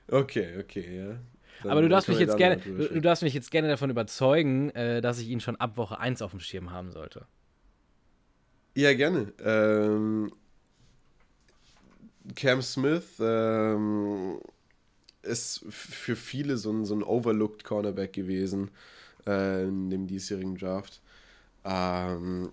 Okay, 0.08 0.58
okay, 0.58 0.96
ja. 0.96 1.18
Dann 1.62 1.72
Aber 1.72 1.82
du 1.82 1.88
darfst 1.88 2.08
mich 2.08 2.18
jetzt 2.18 2.36
gerne, 2.36 2.56
du, 2.56 2.88
du, 2.88 3.00
darfst 3.00 3.22
mich 3.22 3.34
jetzt 3.34 3.50
gerne 3.50 3.68
davon 3.68 3.90
überzeugen, 3.90 4.70
äh, 4.70 5.00
dass 5.00 5.18
ich 5.18 5.28
ihn 5.28 5.40
schon 5.40 5.56
ab 5.56 5.76
Woche 5.76 5.98
1 5.98 6.22
auf 6.22 6.30
dem 6.30 6.40
Schirm 6.40 6.70
haben 6.70 6.92
sollte. 6.92 7.26
Ja, 8.74 8.92
gerne. 8.94 9.32
Ähm, 9.40 10.32
Cam 12.36 12.62
Smith 12.62 13.16
ähm, 13.20 14.38
ist 15.22 15.64
für 15.70 16.16
viele 16.16 16.56
so 16.58 16.72
ein, 16.72 16.84
so 16.84 16.94
ein 16.94 17.02
overlooked 17.02 17.64
Cornerback 17.64 18.12
gewesen 18.12 18.70
äh, 19.26 19.64
in 19.66 19.90
dem 19.90 20.06
diesjährigen 20.06 20.56
Draft. 20.56 21.00
Ähm, 21.64 22.52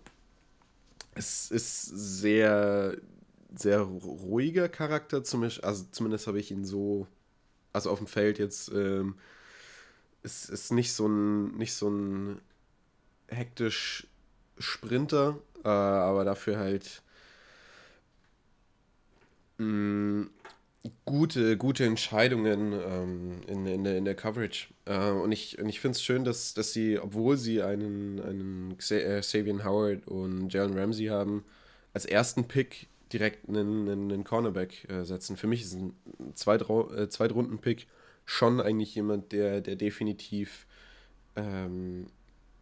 es 1.16 1.52
ist 1.52 1.84
sehr, 1.86 2.98
sehr 3.56 3.82
ruhiger 3.82 4.70
Charakter, 4.70 5.24
zumindest, 5.24 5.64
also 5.64 5.86
zumindest 5.92 6.28
habe 6.28 6.40
ich 6.40 6.52
ihn 6.52 6.66
so, 6.66 7.08
also 7.74 7.92
auf 7.92 8.00
dem 8.00 8.08
Feld 8.08 8.40
jetzt, 8.40 8.72
ähm, 8.74 9.16
es 10.24 10.50
ist 10.50 10.72
nicht 10.72 10.94
so 10.94 11.08
ein, 11.08 11.56
nicht 11.58 11.74
so 11.74 11.90
ein 11.90 12.42
hektisch 13.30 14.08
Sprinter, 14.60 15.40
äh, 15.64 15.68
aber 15.68 16.26
dafür 16.26 16.58
halt 16.58 17.02
mh, 19.58 19.66
mm, 19.66 20.30
gute, 21.06 21.58
gute 21.58 21.86
Entscheidungen 21.86 22.74
ähm, 22.74 23.42
in, 23.48 23.66
in, 23.66 23.84
der, 23.84 23.98
in 23.98 24.06
der 24.06 24.16
Coverage. 24.16 24.68
Äh, 24.86 25.10
und 25.12 25.32
ich, 25.32 25.60
und 25.60 25.68
ich 25.70 25.80
finde 25.80 25.96
es 25.96 26.04
schön, 26.04 26.24
dass, 26.24 26.54
dass 26.54 26.74
sie, 26.74 27.00
obwohl 27.00 27.38
sie 27.38 27.62
einen, 27.62 28.20
einen 28.22 28.78
Xavier 28.78 29.56
äh, 29.56 29.64
Howard 29.64 30.08
und 30.08 30.54
Jalen 30.54 30.78
Ramsey 30.78 31.08
haben, 31.08 31.44
als 31.94 32.06
ersten 32.06 32.48
Pick 32.48 32.88
direkt 33.12 33.50
einen, 33.50 33.90
einen 33.90 34.24
Cornerback 34.24 34.90
äh, 34.90 35.04
setzen. 35.04 35.36
Für 35.36 35.48
mich 35.48 35.64
ist 35.64 35.74
ein 35.74 35.94
Zweitrau 36.36 36.92
äh, 36.94 37.10
Zweitrunden-Pick 37.10 37.88
schon 38.26 38.62
eigentlich 38.62 38.94
jemand, 38.94 39.32
der, 39.32 39.62
der 39.62 39.76
definitiv 39.76 40.68
ähm, 41.36 42.08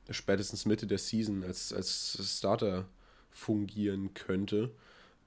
spätestens 0.10 0.66
Mitte 0.66 0.88
der 0.88 0.97
Season 0.97 1.43
als, 1.43 1.74
als 1.74 2.18
Starter 2.38 2.86
fungieren 3.32 4.14
könnte. 4.14 4.72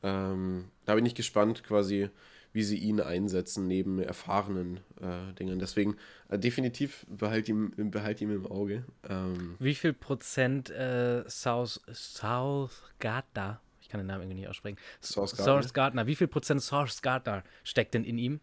Ähm, 0.03 0.71
da 0.85 0.95
bin 0.95 1.07
ich 1.07 1.15
gespannt, 1.15 1.63
quasi, 1.63 2.09
wie 2.53 2.63
sie 2.63 2.79
ihn 2.79 3.01
einsetzen 3.01 3.67
neben 3.67 4.01
erfahrenen 4.01 4.81
äh, 5.01 5.33
Dingern. 5.39 5.59
Deswegen 5.59 5.97
äh, 6.29 6.39
definitiv 6.39 7.07
behalt 7.09 7.49
ihn, 7.49 7.73
behalt 7.91 8.21
ihn 8.21 8.31
im 8.31 8.47
Auge. 8.47 8.85
Ähm, 9.09 9.57
wie 9.59 9.75
viel 9.75 9.93
Prozent 9.93 10.71
äh, 10.71 11.29
South, 11.29 11.81
South 11.93 12.83
Gardner, 12.99 13.61
ich 13.81 13.89
kann 13.89 14.01
den 14.01 14.07
Namen 14.07 14.23
irgendwie 14.23 14.41
nicht 14.41 14.49
aussprechen, 14.49 14.79
Source 15.03 15.37
Gardner. 15.37 15.45
Source 15.45 15.75
Gardner, 15.75 16.07
wie 16.07 16.17
viel 16.17 16.29
Prozent 16.29 16.63
Source 16.63 17.03
Gardner 17.03 17.45
steckt 17.63 17.95
denn 17.95 18.05
in 18.05 18.19
ihm? 18.19 18.41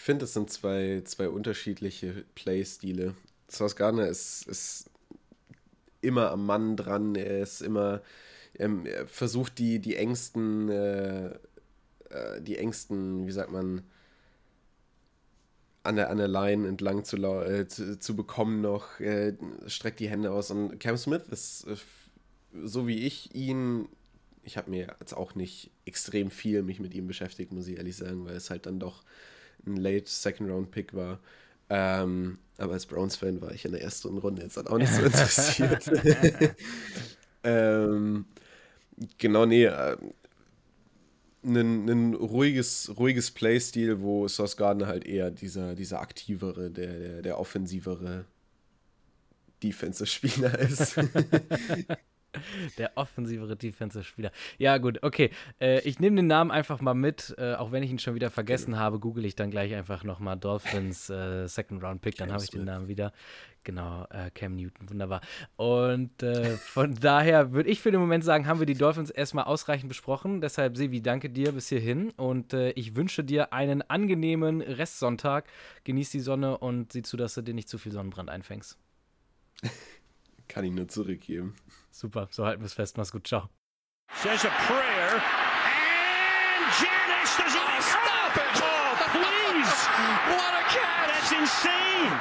Ich 0.00 0.04
finde, 0.04 0.24
es 0.24 0.32
sind 0.32 0.48
zwei, 0.48 1.02
zwei 1.04 1.28
unterschiedliche 1.28 2.24
Playstile. 2.34 3.14
Source 3.50 3.76
Gardner 3.76 4.08
ist, 4.08 4.48
ist 4.48 4.88
immer 6.00 6.30
am 6.30 6.46
Mann 6.46 6.74
dran, 6.74 7.14
er 7.14 7.42
ist 7.42 7.60
immer, 7.60 8.00
ähm, 8.58 8.86
er 8.86 9.06
versucht 9.06 9.58
die, 9.58 9.78
die 9.78 9.96
engsten, 9.96 10.70
äh, 10.70 11.26
äh, 12.08 12.40
die 12.40 12.56
engsten, 12.56 13.26
wie 13.26 13.30
sagt 13.30 13.52
man, 13.52 13.82
an 15.82 15.96
der, 15.96 16.08
an 16.08 16.16
der 16.16 16.28
Line 16.28 16.66
entlang 16.66 17.04
zu, 17.04 17.18
äh, 17.18 17.68
zu, 17.68 17.98
zu, 17.98 18.16
bekommen 18.16 18.62
noch, 18.62 19.00
äh, 19.00 19.34
streckt 19.66 20.00
die 20.00 20.08
Hände 20.08 20.32
aus. 20.32 20.50
Und 20.50 20.80
Cam 20.80 20.96
Smith 20.96 21.28
ist, 21.30 21.66
äh, 21.66 21.76
so 22.64 22.86
wie 22.86 23.04
ich 23.04 23.34
ihn, 23.34 23.86
ich 24.44 24.56
habe 24.56 24.70
mir 24.70 24.96
jetzt 24.98 25.12
auch 25.12 25.34
nicht 25.34 25.70
extrem 25.84 26.30
viel 26.30 26.62
mich 26.62 26.80
mit 26.80 26.94
ihm 26.94 27.06
beschäftigt, 27.06 27.52
muss 27.52 27.66
ich 27.66 27.76
ehrlich 27.76 27.96
sagen, 27.96 28.24
weil 28.24 28.36
es 28.36 28.48
halt 28.48 28.64
dann 28.64 28.80
doch 28.80 29.04
ein 29.66 29.76
Late 29.76 30.08
Second 30.08 30.50
Round 30.50 30.70
Pick 30.70 30.94
war. 30.94 31.20
Ähm, 31.68 32.38
aber 32.58 32.74
als 32.74 32.86
Browns-Fan 32.86 33.40
war 33.40 33.52
ich 33.52 33.64
in 33.64 33.72
der 33.72 33.82
ersten 33.82 34.18
Runde 34.18 34.42
jetzt 34.42 34.58
auch 34.58 34.78
nicht 34.78 34.92
so 34.92 35.02
interessiert. 35.02 35.90
ähm, 37.44 38.26
genau, 39.18 39.46
nee. 39.46 39.64
Äh, 39.64 39.96
ein, 41.42 42.14
ruhiges, 42.14 42.92
ruhiges 42.98 43.30
Playstil, 43.30 44.02
wo 44.02 44.28
Sauce 44.28 44.58
Gardner 44.58 44.88
halt 44.88 45.06
eher 45.06 45.30
dieser, 45.30 45.74
dieser 45.74 46.00
aktivere, 46.00 46.70
der, 46.70 46.98
der, 46.98 47.22
der 47.22 47.40
offensivere 47.40 48.26
Defensive-Spieler 49.62 50.58
ist. 50.58 50.96
Der 52.78 52.92
offensivere 52.96 53.56
Defensive-Spieler. 53.56 54.30
Ja, 54.58 54.78
gut, 54.78 55.02
okay. 55.02 55.30
Äh, 55.60 55.80
ich 55.80 55.98
nehme 55.98 56.16
den 56.16 56.26
Namen 56.26 56.50
einfach 56.50 56.80
mal 56.80 56.94
mit. 56.94 57.34
Äh, 57.38 57.54
auch 57.54 57.72
wenn 57.72 57.82
ich 57.82 57.90
ihn 57.90 57.98
schon 57.98 58.14
wieder 58.14 58.30
vergessen 58.30 58.72
genau. 58.72 58.78
habe, 58.78 58.98
google 59.00 59.24
ich 59.24 59.34
dann 59.34 59.50
gleich 59.50 59.74
einfach 59.74 60.04
nochmal 60.04 60.36
Dolphins 60.36 61.10
äh, 61.10 61.46
Second 61.46 61.82
Round 61.82 62.02
Pick. 62.02 62.16
Dann 62.16 62.32
habe 62.32 62.42
ich 62.42 62.50
den 62.50 62.64
Namen 62.64 62.88
wieder. 62.88 63.12
Genau, 63.62 64.06
äh, 64.10 64.30
Cam 64.30 64.56
Newton, 64.56 64.88
wunderbar. 64.88 65.20
Und 65.56 66.22
äh, 66.22 66.56
von 66.56 66.94
daher 67.00 67.52
würde 67.52 67.68
ich 67.68 67.80
für 67.80 67.90
den 67.90 68.00
Moment 68.00 68.24
sagen, 68.24 68.46
haben 68.46 68.58
wir 68.58 68.66
die 68.66 68.74
Dolphins 68.74 69.10
erstmal 69.10 69.44
ausreichend 69.44 69.88
besprochen. 69.88 70.40
Deshalb, 70.40 70.76
Sevi, 70.76 71.02
danke 71.02 71.28
dir 71.28 71.52
bis 71.52 71.68
hierhin. 71.68 72.10
Und 72.16 72.54
äh, 72.54 72.70
ich 72.70 72.96
wünsche 72.96 73.22
dir 73.22 73.52
einen 73.52 73.82
angenehmen 73.82 74.62
Restsonntag. 74.62 75.46
Genieß 75.84 76.10
die 76.10 76.20
Sonne 76.20 76.56
und 76.56 76.92
sieh 76.92 77.02
zu, 77.02 77.16
dass 77.16 77.34
du 77.34 77.42
dir 77.42 77.54
nicht 77.54 77.68
zu 77.68 77.76
viel 77.76 77.92
Sonnenbrand 77.92 78.30
einfängst. 78.30 78.78
Kann 80.48 80.64
ich 80.64 80.72
nur 80.72 80.88
zurückgeben. 80.88 81.54
Super, 82.00 82.28
so 82.30 82.46
halten 82.46 82.62
wir 82.62 82.66
es 82.66 82.72
fest. 82.72 82.96
Mach's 82.96 83.12
gut, 83.12 83.26
ciao. 83.26 83.50
Says 84.14 84.46
a 84.46 84.48
prayer 84.48 85.12
and 85.12 86.64
Janice 86.80 87.36
does 87.36 87.52
oh, 87.54 87.80
stop 87.82 88.36
it! 88.38 88.56
Oh, 88.56 88.96
please! 89.12 89.86
What 90.32 90.54
a 90.54 90.64
catch! 90.72 91.10
That's 91.10 91.32
insane! 91.32 92.20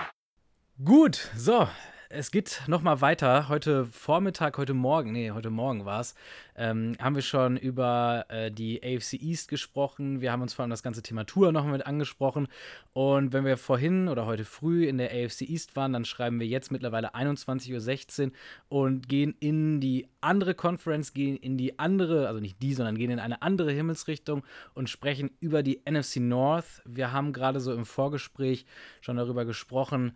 Gut, 0.83 1.29
so, 1.37 1.69
es 2.11 2.31
geht 2.31 2.63
nochmal 2.65 3.01
weiter. 3.01 3.49
Heute 3.49 3.85
Vormittag, 3.85 4.57
heute 4.57 4.73
Morgen, 4.73 5.11
nee, 5.11 5.29
heute 5.29 5.51
Morgen 5.51 5.85
war 5.85 6.01
es, 6.01 6.15
ähm, 6.55 6.95
haben 6.99 7.13
wir 7.13 7.21
schon 7.21 7.55
über 7.55 8.25
äh, 8.29 8.49
die 8.49 8.81
AFC 8.81 9.13
East 9.21 9.47
gesprochen. 9.47 10.19
Wir 10.19 10.31
haben 10.31 10.41
uns 10.41 10.55
vor 10.55 10.63
allem 10.63 10.71
das 10.71 10.81
ganze 10.81 11.03
Thema 11.03 11.25
Tour 11.25 11.51
noch 11.51 11.65
mit 11.67 11.85
angesprochen. 11.85 12.47
Und 12.93 13.31
wenn 13.31 13.45
wir 13.45 13.57
vorhin 13.57 14.07
oder 14.07 14.25
heute 14.25 14.43
früh 14.43 14.87
in 14.87 14.97
der 14.97 15.11
AFC 15.11 15.41
East 15.41 15.75
waren, 15.75 15.93
dann 15.93 16.03
schreiben 16.03 16.39
wir 16.39 16.47
jetzt 16.47 16.71
mittlerweile 16.71 17.13
21.16 17.13 18.31
Uhr 18.71 18.79
und 18.79 19.07
gehen 19.07 19.35
in 19.39 19.79
die 19.79 20.07
andere 20.19 20.55
Conference, 20.55 21.13
gehen 21.13 21.37
in 21.37 21.57
die 21.57 21.77
andere, 21.77 22.27
also 22.27 22.39
nicht 22.39 22.59
die, 22.63 22.73
sondern 22.73 22.97
gehen 22.97 23.11
in 23.11 23.19
eine 23.19 23.43
andere 23.43 23.71
Himmelsrichtung 23.71 24.43
und 24.73 24.89
sprechen 24.89 25.29
über 25.41 25.61
die 25.61 25.81
NFC 25.87 26.17
North. 26.17 26.81
Wir 26.85 27.11
haben 27.11 27.33
gerade 27.33 27.59
so 27.59 27.71
im 27.71 27.85
Vorgespräch 27.85 28.65
schon 28.99 29.17
darüber 29.17 29.45
gesprochen, 29.45 30.13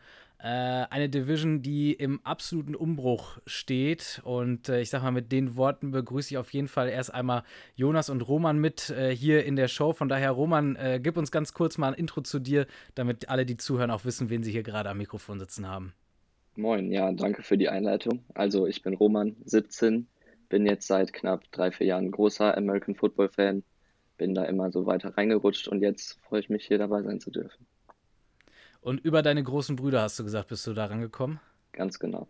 eine 0.49 1.07
Division, 1.07 1.61
die 1.61 1.93
im 1.93 2.19
absoluten 2.25 2.75
Umbruch 2.75 3.39
steht. 3.45 4.21
Und 4.25 4.67
äh, 4.67 4.81
ich 4.81 4.89
sag 4.89 5.01
mal, 5.01 5.11
mit 5.11 5.31
den 5.31 5.55
Worten 5.55 5.91
begrüße 5.91 6.33
ich 6.33 6.37
auf 6.37 6.51
jeden 6.51 6.67
Fall 6.67 6.89
erst 6.89 7.13
einmal 7.13 7.43
Jonas 7.75 8.09
und 8.09 8.21
Roman 8.21 8.59
mit 8.59 8.89
äh, 8.89 9.15
hier 9.15 9.45
in 9.45 9.55
der 9.55 9.69
Show. 9.69 9.93
Von 9.93 10.09
daher, 10.09 10.31
Roman, 10.31 10.75
äh, 10.75 10.99
gib 11.01 11.15
uns 11.15 11.31
ganz 11.31 11.53
kurz 11.53 11.77
mal 11.77 11.89
ein 11.89 11.93
Intro 11.93 12.21
zu 12.21 12.39
dir, 12.39 12.67
damit 12.95 13.29
alle, 13.29 13.45
die 13.45 13.55
zuhören, 13.55 13.89
auch 13.89 14.03
wissen, 14.03 14.29
wen 14.29 14.43
sie 14.43 14.51
hier 14.51 14.63
gerade 14.63 14.89
am 14.89 14.97
Mikrofon 14.97 15.39
sitzen 15.39 15.67
haben. 15.67 15.93
Moin, 16.55 16.91
ja, 16.91 17.11
danke 17.11 17.41
für 17.41 17.57
die 17.57 17.69
Einleitung. 17.69 18.19
Also, 18.33 18.67
ich 18.67 18.83
bin 18.83 18.93
Roman, 18.93 19.35
17, 19.45 20.07
bin 20.49 20.65
jetzt 20.65 20.87
seit 20.87 21.13
knapp 21.13 21.51
drei, 21.51 21.71
vier 21.71 21.87
Jahren 21.87 22.11
großer 22.11 22.55
American 22.55 22.95
Football 22.95 23.29
Fan, 23.29 23.63
bin 24.17 24.35
da 24.35 24.43
immer 24.43 24.71
so 24.71 24.85
weiter 24.85 25.17
reingerutscht 25.17 25.67
und 25.67 25.81
jetzt 25.81 26.19
freue 26.21 26.41
ich 26.41 26.49
mich, 26.49 26.65
hier 26.67 26.77
dabei 26.77 27.01
sein 27.01 27.19
zu 27.19 27.31
dürfen. 27.31 27.65
Und 28.83 28.99
über 28.99 29.21
deine 29.21 29.41
großen 29.41 29.77
Brüder 29.77 30.01
hast 30.01 30.19
du 30.19 30.25
gesagt, 30.25 30.49
bist 30.49 30.67
du 30.67 30.73
da 30.73 30.85
rangekommen? 30.85 31.39
Ganz 31.71 31.99
genau. 31.99 32.27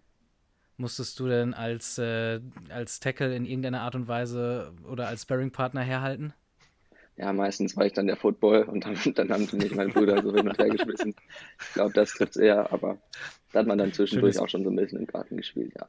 Musstest 0.77 1.19
du 1.19 1.27
denn 1.27 1.55
als, 1.55 1.97
äh, 1.97 2.41
als 2.69 2.99
Tackle 2.99 3.35
in 3.35 3.45
irgendeiner 3.45 3.81
Art 3.81 3.95
und 3.95 4.07
Weise 4.07 4.71
oder 4.87 5.07
als 5.07 5.23
Sparring-Partner 5.23 5.81
herhalten? 5.81 6.33
Ja, 7.17 7.33
meistens 7.33 7.75
war 7.75 7.87
ich 7.87 7.93
dann 7.93 8.05
der 8.05 8.17
Football 8.17 8.63
und 8.63 8.85
dann, 8.85 8.95
dann 9.15 9.29
haben 9.31 9.47
sie 9.47 9.57
mich 9.57 9.73
meine 9.73 9.91
Brüder 9.91 10.21
so 10.21 10.35
hin 10.35 10.47
und 10.47 10.57
her 10.59 10.69
geschmissen. 10.69 11.15
Ich 11.59 11.73
glaube, 11.73 11.93
das 11.93 12.13
trifft 12.13 12.35
es 12.35 12.37
eher, 12.37 12.71
aber 12.71 12.99
da 13.51 13.59
hat 13.59 13.67
man 13.67 13.79
dann 13.79 13.91
zwischendurch 13.91 14.35
Schönes, 14.35 14.37
auch 14.37 14.49
schon 14.49 14.63
so 14.63 14.69
ein 14.69 14.75
bisschen 14.75 14.99
im 14.99 15.07
Garten 15.07 15.37
gespielt, 15.37 15.73
ja. 15.75 15.87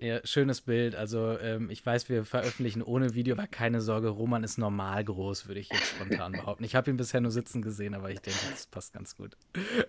Ja, 0.00 0.24
schönes 0.24 0.60
Bild. 0.60 0.94
Also 0.94 1.36
ähm, 1.40 1.70
ich 1.70 1.84
weiß, 1.84 2.08
wir 2.08 2.24
veröffentlichen 2.24 2.82
ohne 2.82 3.14
Video, 3.14 3.34
aber 3.34 3.48
keine 3.48 3.80
Sorge, 3.80 4.08
Roman 4.08 4.44
ist 4.44 4.56
normal 4.56 5.04
groß, 5.04 5.48
würde 5.48 5.58
ich 5.58 5.70
jetzt 5.70 5.88
spontan 5.88 6.32
behaupten. 6.32 6.62
Ich 6.62 6.76
habe 6.76 6.88
ihn 6.88 6.96
bisher 6.96 7.20
nur 7.20 7.32
sitzen 7.32 7.62
gesehen, 7.62 7.96
aber 7.96 8.08
ich 8.10 8.20
denke, 8.20 8.38
das 8.48 8.66
passt 8.66 8.92
ganz 8.92 9.16
gut. 9.16 9.36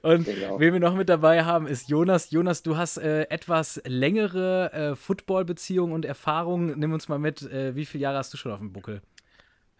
Und 0.01 0.25
genau. 0.25 0.59
wen 0.59 0.73
wir 0.73 0.79
noch 0.79 0.95
mit 0.95 1.09
dabei 1.09 1.45
haben, 1.45 1.67
ist 1.67 1.89
Jonas. 1.89 2.31
Jonas, 2.31 2.63
du 2.63 2.75
hast 2.75 2.97
äh, 2.97 3.29
etwas 3.29 3.79
längere 3.85 4.73
äh, 4.73 4.95
Football-Beziehung 4.95 5.91
und 5.91 6.05
Erfahrung. 6.05 6.79
Nimm 6.79 6.91
uns 6.91 7.07
mal 7.07 7.19
mit, 7.19 7.43
äh, 7.43 7.75
wie 7.75 7.85
viele 7.85 8.01
Jahre 8.01 8.17
hast 8.17 8.33
du 8.33 8.37
schon 8.37 8.51
auf 8.51 8.59
dem 8.59 8.73
Buckel? 8.73 9.03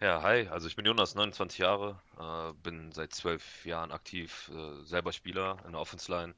Ja, 0.00 0.22
hi, 0.22 0.46
also 0.46 0.68
ich 0.68 0.76
bin 0.76 0.86
Jonas, 0.86 1.16
29 1.16 1.58
Jahre, 1.58 2.00
äh, 2.20 2.52
bin 2.62 2.92
seit 2.92 3.12
zwölf 3.12 3.66
Jahren 3.66 3.90
aktiv, 3.90 4.48
äh, 4.54 4.84
selber 4.84 5.12
Spieler 5.12 5.58
in 5.66 5.72
der 5.72 5.80
Offense 5.80 6.10
Line 6.10 6.34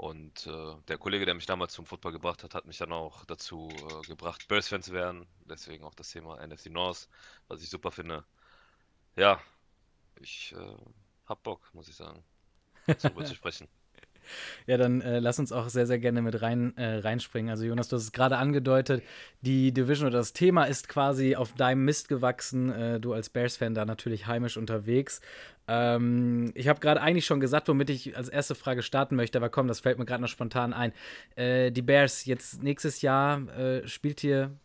und 0.00 0.46
äh, 0.46 0.76
der 0.88 0.96
Kollege, 0.96 1.26
der 1.26 1.34
mich 1.34 1.44
damals 1.44 1.74
zum 1.74 1.84
Football 1.84 2.12
gebracht 2.12 2.42
hat, 2.42 2.54
hat 2.54 2.64
mich 2.64 2.78
dann 2.78 2.90
auch 2.90 3.26
dazu 3.26 3.68
äh, 3.68 4.06
gebracht, 4.06 4.48
Bears-Fan 4.48 4.82
zu 4.82 4.94
werden. 4.94 5.26
Deswegen 5.44 5.84
auch 5.84 5.94
das 5.94 6.10
Thema 6.10 6.38
NFC 6.40 6.70
North, 6.70 7.06
was 7.48 7.62
ich 7.62 7.68
super 7.68 7.90
finde. 7.90 8.24
Ja, 9.14 9.42
ich 10.18 10.54
äh, 10.56 10.76
hab 11.26 11.42
Bock, 11.42 11.68
muss 11.74 11.86
ich 11.88 11.96
sagen, 11.96 12.24
darüber 12.86 13.24
zu 13.26 13.34
sprechen. 13.34 13.68
Ja, 14.66 14.76
dann 14.76 15.00
äh, 15.00 15.20
lass 15.20 15.38
uns 15.38 15.52
auch 15.52 15.68
sehr, 15.68 15.86
sehr 15.86 15.98
gerne 15.98 16.22
mit 16.22 16.42
rein, 16.42 16.76
äh, 16.76 16.96
reinspringen. 16.98 17.50
Also 17.50 17.64
Jonas, 17.64 17.88
du 17.88 17.96
hast 17.96 18.04
es 18.04 18.12
gerade 18.12 18.36
angedeutet, 18.36 19.02
die 19.40 19.72
Division 19.72 20.08
oder 20.08 20.18
das 20.18 20.32
Thema 20.32 20.64
ist 20.64 20.88
quasi 20.88 21.36
auf 21.36 21.54
deinem 21.54 21.84
Mist 21.84 22.08
gewachsen. 22.08 22.70
Äh, 22.70 23.00
du 23.00 23.12
als 23.12 23.30
Bears-Fan 23.30 23.74
da 23.74 23.84
natürlich 23.84 24.26
heimisch 24.26 24.56
unterwegs. 24.56 25.20
Ähm, 25.68 26.50
ich 26.54 26.66
habe 26.66 26.80
gerade 26.80 27.00
eigentlich 27.00 27.26
schon 27.26 27.38
gesagt, 27.38 27.68
womit 27.68 27.90
ich 27.90 28.16
als 28.16 28.28
erste 28.28 28.54
Frage 28.54 28.82
starten 28.82 29.14
möchte, 29.14 29.38
aber 29.38 29.50
komm, 29.50 29.68
das 29.68 29.80
fällt 29.80 29.98
mir 29.98 30.04
gerade 30.04 30.22
noch 30.22 30.28
spontan 30.28 30.72
ein. 30.72 30.92
Äh, 31.36 31.70
die 31.70 31.82
Bears 31.82 32.24
jetzt 32.24 32.62
nächstes 32.62 33.02
Jahr 33.02 33.48
äh, 33.56 33.86
spielt 33.86 34.24
ihr, 34.24 34.56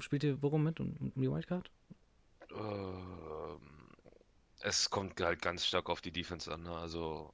spielt 0.00 0.24
ihr 0.24 0.42
worum 0.42 0.64
mit? 0.64 0.80
Um, 0.80 0.96
um 1.14 1.22
die 1.22 1.30
Wildcard? 1.30 1.70
Ähm, 2.50 3.60
es 4.60 4.90
kommt 4.90 5.20
halt 5.20 5.42
ganz 5.42 5.64
stark 5.64 5.88
auf 5.88 6.00
die 6.00 6.10
Defense 6.10 6.52
an. 6.52 6.64
Ne? 6.64 6.72
Also 6.72 7.32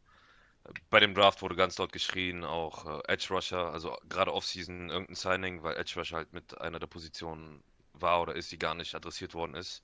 bei 0.91 1.01
dem 1.01 1.15
Draft 1.15 1.43
wurde 1.43 1.57
ganz 1.57 1.75
dort 1.75 1.93
geschrien, 1.93 2.45
auch 2.45 2.87
äh, 2.87 3.13
Edge 3.13 3.29
Rusher, 3.31 3.73
also 3.73 3.97
gerade 4.09 4.33
Offseason 4.33 4.91
irgendein 4.91 5.17
Signing, 5.17 5.63
weil 5.63 5.77
Edge 5.77 5.95
Rusher 5.97 6.17
halt 6.19 6.33
mit 6.33 6.61
einer 6.61 6.79
der 6.79 6.87
Positionen 6.87 7.63
war 7.93 8.23
oder 8.23 8.35
ist, 8.37 8.53
die 8.53 8.59
gar 8.59 8.75
nicht 8.75 8.95
adressiert 8.95 9.35
worden 9.35 9.55
ist. 9.55 9.83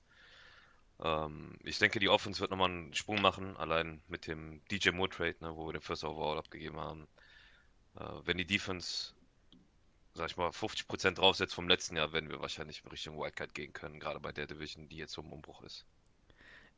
Ähm, 1.01 1.57
ich 1.63 1.79
denke, 1.79 1.99
die 1.99 2.09
Offense 2.09 2.39
wird 2.41 2.51
nochmal 2.51 2.69
einen 2.69 2.93
Sprung 2.93 3.21
machen, 3.21 3.57
allein 3.57 4.01
mit 4.07 4.27
dem 4.27 4.61
DJ 4.71 4.91
Moore 4.91 5.09
Trade, 5.09 5.35
ne, 5.41 5.55
wo 5.55 5.67
wir 5.67 5.73
den 5.73 5.81
First 5.81 6.03
Overall 6.03 6.37
abgegeben 6.37 6.79
haben. 6.79 7.07
Äh, 7.95 8.03
wenn 8.25 8.37
die 8.37 8.47
Defense, 8.47 9.13
sag 10.13 10.31
ich 10.31 10.37
mal, 10.37 10.49
50% 10.49 11.15
draufsetzt 11.15 11.55
vom 11.55 11.69
letzten 11.69 11.97
Jahr, 11.97 12.13
werden 12.13 12.29
wir 12.29 12.41
wahrscheinlich 12.41 12.83
in 12.83 12.91
Richtung 12.91 13.17
Wildcard 13.19 13.53
gehen 13.53 13.73
können, 13.73 13.99
gerade 13.99 14.19
bei 14.19 14.31
der 14.31 14.47
Division, 14.47 14.89
die 14.89 14.97
jetzt 14.97 15.13
so 15.13 15.21
im 15.21 15.31
Umbruch 15.33 15.61
ist. 15.63 15.85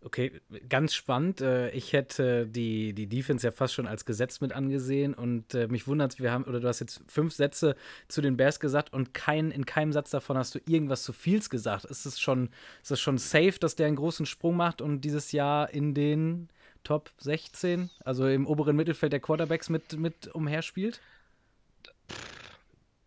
Okay, 0.04 0.42
ganz 0.68 0.96
spannend. 0.96 1.42
Äh, 1.42 1.70
ich 1.72 1.94
hätte 1.94 2.48
die, 2.48 2.94
die 2.94 3.06
Defense 3.06 3.46
ja 3.46 3.52
fast 3.52 3.76
schon 3.76 3.86
als 3.86 4.04
Gesetz 4.04 4.42
mit 4.42 4.52
angesehen 4.52 5.14
und 5.14 5.54
äh, 5.54 5.68
mich 5.68 5.86
wundert, 5.88 6.20
wir 6.20 6.32
haben, 6.32 6.44
oder 6.46 6.60
du 6.60 6.68
hast 6.68 6.80
jetzt 6.80 7.04
fünf 7.08 7.34
Sätze 7.34 7.76
zu 8.08 8.22
den 8.22 8.36
Bears 8.36 8.60
gesagt 8.60 8.94
und 8.94 9.14
kein, 9.14 9.52
in 9.52 9.66
keinem 9.68 9.94
Satz 9.94 10.10
davon 10.10 10.38
hast 10.38 10.56
du 10.56 10.60
irgendwas 10.66 11.04
zu 11.04 11.14
Fields 11.14 11.52
gesagt. 11.52 11.86
Ist 11.86 12.06
es 12.06 12.20
schon, 12.20 12.50
ist 12.82 12.90
es 12.90 13.00
schon 13.00 13.20
safe, 13.20 13.60
dass 13.60 13.76
der 13.76 13.86
einen 13.86 13.96
großen 13.96 14.26
Sprung 14.26 14.58
macht 14.58 14.82
und 14.82 15.02
dieses 15.02 15.32
Jahr 15.34 15.70
in 15.70 15.94
den 15.94 16.50
Top 16.84 17.12
16, 17.20 17.92
also 18.04 18.28
im 18.28 18.48
oberen 18.48 18.76
Mittelfeld 18.76 19.14
der 19.14 19.20
Quarterbacks 19.20 19.70
mit, 19.70 20.00
mit 20.00 20.28
umherspielt? 20.30 21.00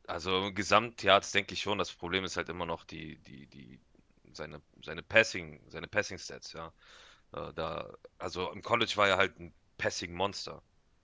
Also 0.07 0.47
im 0.47 0.55
Gesamtjahr 0.55 1.21
denke 1.33 1.55
ich 1.55 1.63
schon. 1.63 1.79
Das 1.79 1.93
Problem 1.93 2.23
ist 2.23 2.37
halt 2.37 2.49
immer 2.51 2.67
noch 2.67 2.85
die, 2.85 3.17
die, 3.27 3.47
die 3.47 3.81
seine, 4.37 4.63
seine 4.83 5.03
Passing, 5.03 5.61
seine 5.69 5.89
Passing-Stats, 5.89 6.53
ja. 6.53 6.73
Äh, 7.33 7.53
da, 7.55 7.93
also 8.19 8.51
im 8.53 8.63
College 8.63 8.93
war 8.97 9.09
er 9.09 9.17
halt 9.17 9.39
ein 9.39 9.55
Passing-Monster. 9.79 10.63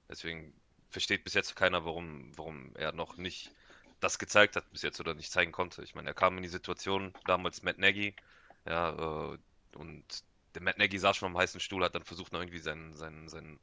Deswegen 0.08 0.54
versteht 0.90 1.24
bis 1.24 1.34
jetzt 1.34 1.56
keiner, 1.56 1.84
warum, 1.84 2.36
warum 2.36 2.74
er 2.76 2.92
noch 2.92 3.16
nicht 3.16 3.52
das 4.00 4.18
gezeigt 4.18 4.56
hat 4.56 4.70
bis 4.72 4.82
jetzt 4.82 5.00
oder 5.00 5.14
nicht 5.14 5.30
zeigen 5.30 5.52
konnte. 5.52 5.82
Ich 5.82 5.94
meine, 5.94 6.08
er 6.10 6.14
kam 6.14 6.36
in 6.36 6.42
die 6.42 6.48
Situation 6.48 7.12
damals 7.26 7.62
Matt 7.62 7.78
Nagy, 7.78 8.14
ja, 8.66 9.32
äh, 9.34 9.38
und 9.76 10.04
der 10.54 10.62
Matt 10.62 10.78
Nagy 10.78 10.98
saß 10.98 11.16
schon 11.16 11.30
am 11.30 11.38
heißen 11.38 11.60
Stuhl, 11.60 11.84
hat 11.84 11.94
dann 11.94 12.04
versucht, 12.04 12.32
noch 12.32 12.40
irgendwie 12.40 12.58
seinen, 12.58 12.94
seinen, 12.94 13.28
seinen, 13.28 13.60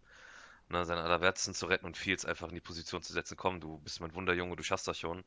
ne, 0.69 0.85
seinen 0.85 0.99
Allerwertesten 0.99 1.53
zu 1.53 1.65
retten 1.67 1.85
und 1.85 1.97
Fields 1.97 2.25
einfach 2.25 2.49
in 2.49 2.55
die 2.55 2.61
Position 2.61 3.03
zu 3.03 3.13
setzen. 3.13 3.37
Komm, 3.37 3.59
du 3.59 3.79
bist 3.79 3.99
mein 4.01 4.13
Wunderjunge, 4.15 4.55
du 4.55 4.63
schaffst 4.63 4.87
das 4.87 4.99
schon 4.99 5.23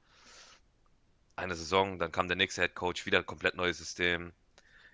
eine 1.41 1.55
Saison, 1.55 1.99
dann 1.99 2.12
kam 2.12 2.28
der 2.28 2.36
nächste 2.36 2.62
Head 2.62 2.74
Coach, 2.74 3.07
wieder 3.07 3.18
ein 3.18 3.26
komplett 3.26 3.55
neues 3.55 3.78
System. 3.78 4.32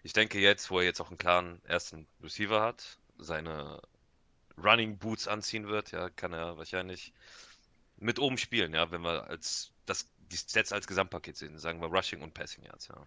Ich 0.02 0.12
denke 0.12 0.38
jetzt, 0.38 0.70
wo 0.70 0.78
er 0.78 0.84
jetzt 0.84 1.00
auch 1.00 1.08
einen 1.08 1.18
klaren 1.18 1.60
ersten 1.64 2.06
Receiver 2.22 2.62
hat, 2.62 2.98
seine 3.18 3.82
Running 4.56 4.98
Boots 4.98 5.28
anziehen 5.28 5.68
wird, 5.68 5.92
ja, 5.92 6.08
kann 6.10 6.32
er 6.32 6.56
wahrscheinlich 6.56 7.12
mit 7.98 8.18
oben 8.18 8.38
spielen, 8.38 8.74
ja, 8.74 8.90
wenn 8.90 9.02
wir 9.02 9.28
als 9.28 9.72
das 9.86 10.08
die 10.30 10.36
Stats 10.36 10.72
als 10.72 10.86
Gesamtpaket 10.86 11.36
sehen, 11.36 11.58
sagen 11.58 11.80
wir 11.80 11.88
Rushing 11.88 12.22
und 12.22 12.34
Passing 12.34 12.64
Yards, 12.64 12.88
ja. 12.88 13.06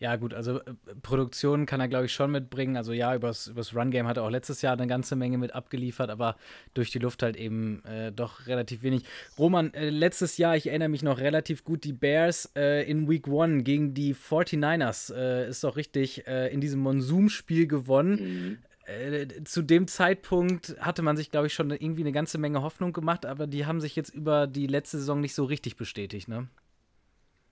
Ja, 0.00 0.16
gut, 0.16 0.34
also 0.34 0.60
äh, 0.60 0.74
Produktion 1.02 1.66
kann 1.66 1.80
er, 1.80 1.88
glaube 1.88 2.06
ich, 2.06 2.12
schon 2.12 2.32
mitbringen. 2.32 2.76
Also 2.76 2.92
ja, 2.92 3.14
übers, 3.14 3.46
übers 3.46 3.74
Run-Game 3.74 4.08
hat 4.08 4.16
er 4.16 4.24
auch 4.24 4.30
letztes 4.30 4.60
Jahr 4.60 4.74
eine 4.74 4.86
ganze 4.86 5.14
Menge 5.14 5.38
mit 5.38 5.54
abgeliefert, 5.54 6.10
aber 6.10 6.36
durch 6.74 6.90
die 6.90 6.98
Luft 6.98 7.22
halt 7.22 7.36
eben 7.36 7.84
äh, 7.84 8.10
doch 8.10 8.46
relativ 8.46 8.82
wenig. 8.82 9.04
Roman, 9.38 9.72
äh, 9.72 9.90
letztes 9.90 10.36
Jahr, 10.36 10.56
ich 10.56 10.66
erinnere 10.66 10.88
mich 10.88 11.02
noch 11.02 11.18
relativ 11.18 11.64
gut, 11.64 11.84
die 11.84 11.92
Bears 11.92 12.50
äh, 12.56 12.88
in 12.90 13.08
Week 13.08 13.28
1 13.28 13.64
gegen 13.64 13.94
die 13.94 14.14
49ers, 14.14 15.14
äh, 15.14 15.48
ist 15.48 15.64
doch 15.64 15.76
richtig, 15.76 16.26
in 16.26 16.60
diesem 16.60 16.80
Monsum-Spiel 16.80 17.66
gewonnen. 17.66 18.58
Mhm. 18.86 19.44
zu 19.44 19.62
dem 19.62 19.86
Zeitpunkt 19.86 20.76
hatte 20.78 21.02
man 21.02 21.16
sich, 21.16 21.30
glaube 21.30 21.46
ich, 21.46 21.54
schon 21.54 21.70
irgendwie 21.70 22.02
eine 22.02 22.12
ganze 22.12 22.38
Menge 22.38 22.62
Hoffnung 22.62 22.92
gemacht, 22.92 23.26
aber 23.26 23.46
die 23.46 23.66
haben 23.66 23.80
sich 23.80 23.96
jetzt 23.96 24.14
über 24.14 24.46
die 24.46 24.66
letzte 24.66 24.98
Saison 24.98 25.20
nicht 25.20 25.34
so 25.34 25.44
richtig 25.44 25.76
bestätigt, 25.76 26.28
ne? 26.28 26.48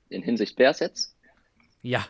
In 0.09 0.23
Hinsicht 0.23 0.57
Bears 0.57 0.81
jetzt? 0.81 1.17
Ja, 1.83 2.07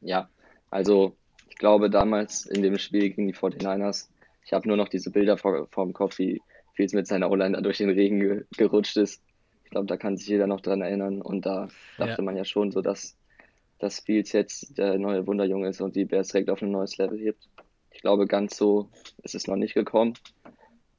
ja, 0.00 0.28
also 0.70 1.16
ich 1.48 1.56
glaube 1.56 1.90
damals 1.90 2.46
in 2.46 2.62
dem 2.62 2.78
Spiel 2.78 3.10
gegen 3.10 3.26
die 3.26 3.34
49ers, 3.34 4.08
ich 4.44 4.52
habe 4.52 4.66
nur 4.66 4.76
noch 4.76 4.88
diese 4.88 5.10
Bilder 5.10 5.36
vor, 5.36 5.66
vor 5.70 5.84
dem 5.84 5.92
Kopf, 5.92 6.18
wie 6.18 6.40
Fields 6.72 6.94
mit 6.94 7.06
seiner 7.06 7.30
O-Line 7.30 7.60
durch 7.60 7.78
den 7.78 7.90
Regen 7.90 8.20
ge 8.20 8.44
gerutscht 8.56 8.96
ist. 8.96 9.20
Ich 9.64 9.70
glaube, 9.70 9.86
da 9.86 9.96
kann 9.96 10.16
sich 10.16 10.28
jeder 10.28 10.46
noch 10.46 10.62
dran 10.62 10.80
erinnern. 10.80 11.20
Und 11.20 11.44
da 11.44 11.68
dachte 11.98 12.16
ja. 12.18 12.22
man 12.22 12.36
ja 12.36 12.44
schon 12.44 12.70
so, 12.70 12.80
dass, 12.80 13.18
dass 13.78 14.00
Fields 14.00 14.32
jetzt 14.32 14.78
der 14.78 14.96
neue 14.96 15.26
Wunderjunge 15.26 15.68
ist 15.68 15.80
und 15.82 15.96
die 15.96 16.06
Bears 16.06 16.28
direkt 16.28 16.48
auf 16.48 16.62
ein 16.62 16.70
neues 16.70 16.96
Level 16.96 17.18
hebt. 17.18 17.48
Ich 17.90 18.00
glaube, 18.00 18.26
ganz 18.26 18.56
so 18.56 18.88
ist 19.22 19.34
es 19.34 19.46
noch 19.48 19.56
nicht 19.56 19.74
gekommen. 19.74 20.14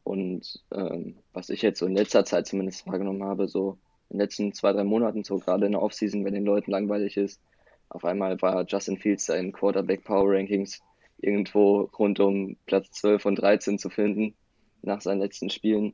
Und 0.03 0.61
ähm, 0.71 1.15
was 1.33 1.49
ich 1.49 1.61
jetzt 1.61 1.79
so 1.79 1.85
in 1.85 1.95
letzter 1.95 2.25
Zeit 2.25 2.45
zumindest 2.45 2.85
wahrgenommen 2.85 3.23
habe, 3.23 3.47
so 3.47 3.79
in 4.09 4.17
den 4.17 4.19
letzten 4.19 4.53
zwei, 4.53 4.73
drei 4.73 4.83
Monaten, 4.83 5.23
so 5.23 5.39
gerade 5.39 5.65
in 5.65 5.71
der 5.71 5.81
Offseason, 5.81 6.25
wenn 6.25 6.33
den 6.33 6.45
Leuten 6.45 6.71
langweilig 6.71 7.17
ist, 7.17 7.41
auf 7.89 8.05
einmal 8.05 8.41
war 8.41 8.65
Justin 8.67 8.97
Fields 8.97 9.25
da 9.25 9.41
Quarterback 9.51 10.03
Power 10.03 10.33
Rankings 10.33 10.81
irgendwo 11.17 11.89
rund 11.97 12.19
um 12.19 12.55
Platz 12.65 12.91
12 12.91 13.25
und 13.25 13.35
13 13.35 13.79
zu 13.79 13.89
finden 13.89 14.35
nach 14.81 15.01
seinen 15.01 15.19
letzten 15.19 15.49
Spielen. 15.49 15.93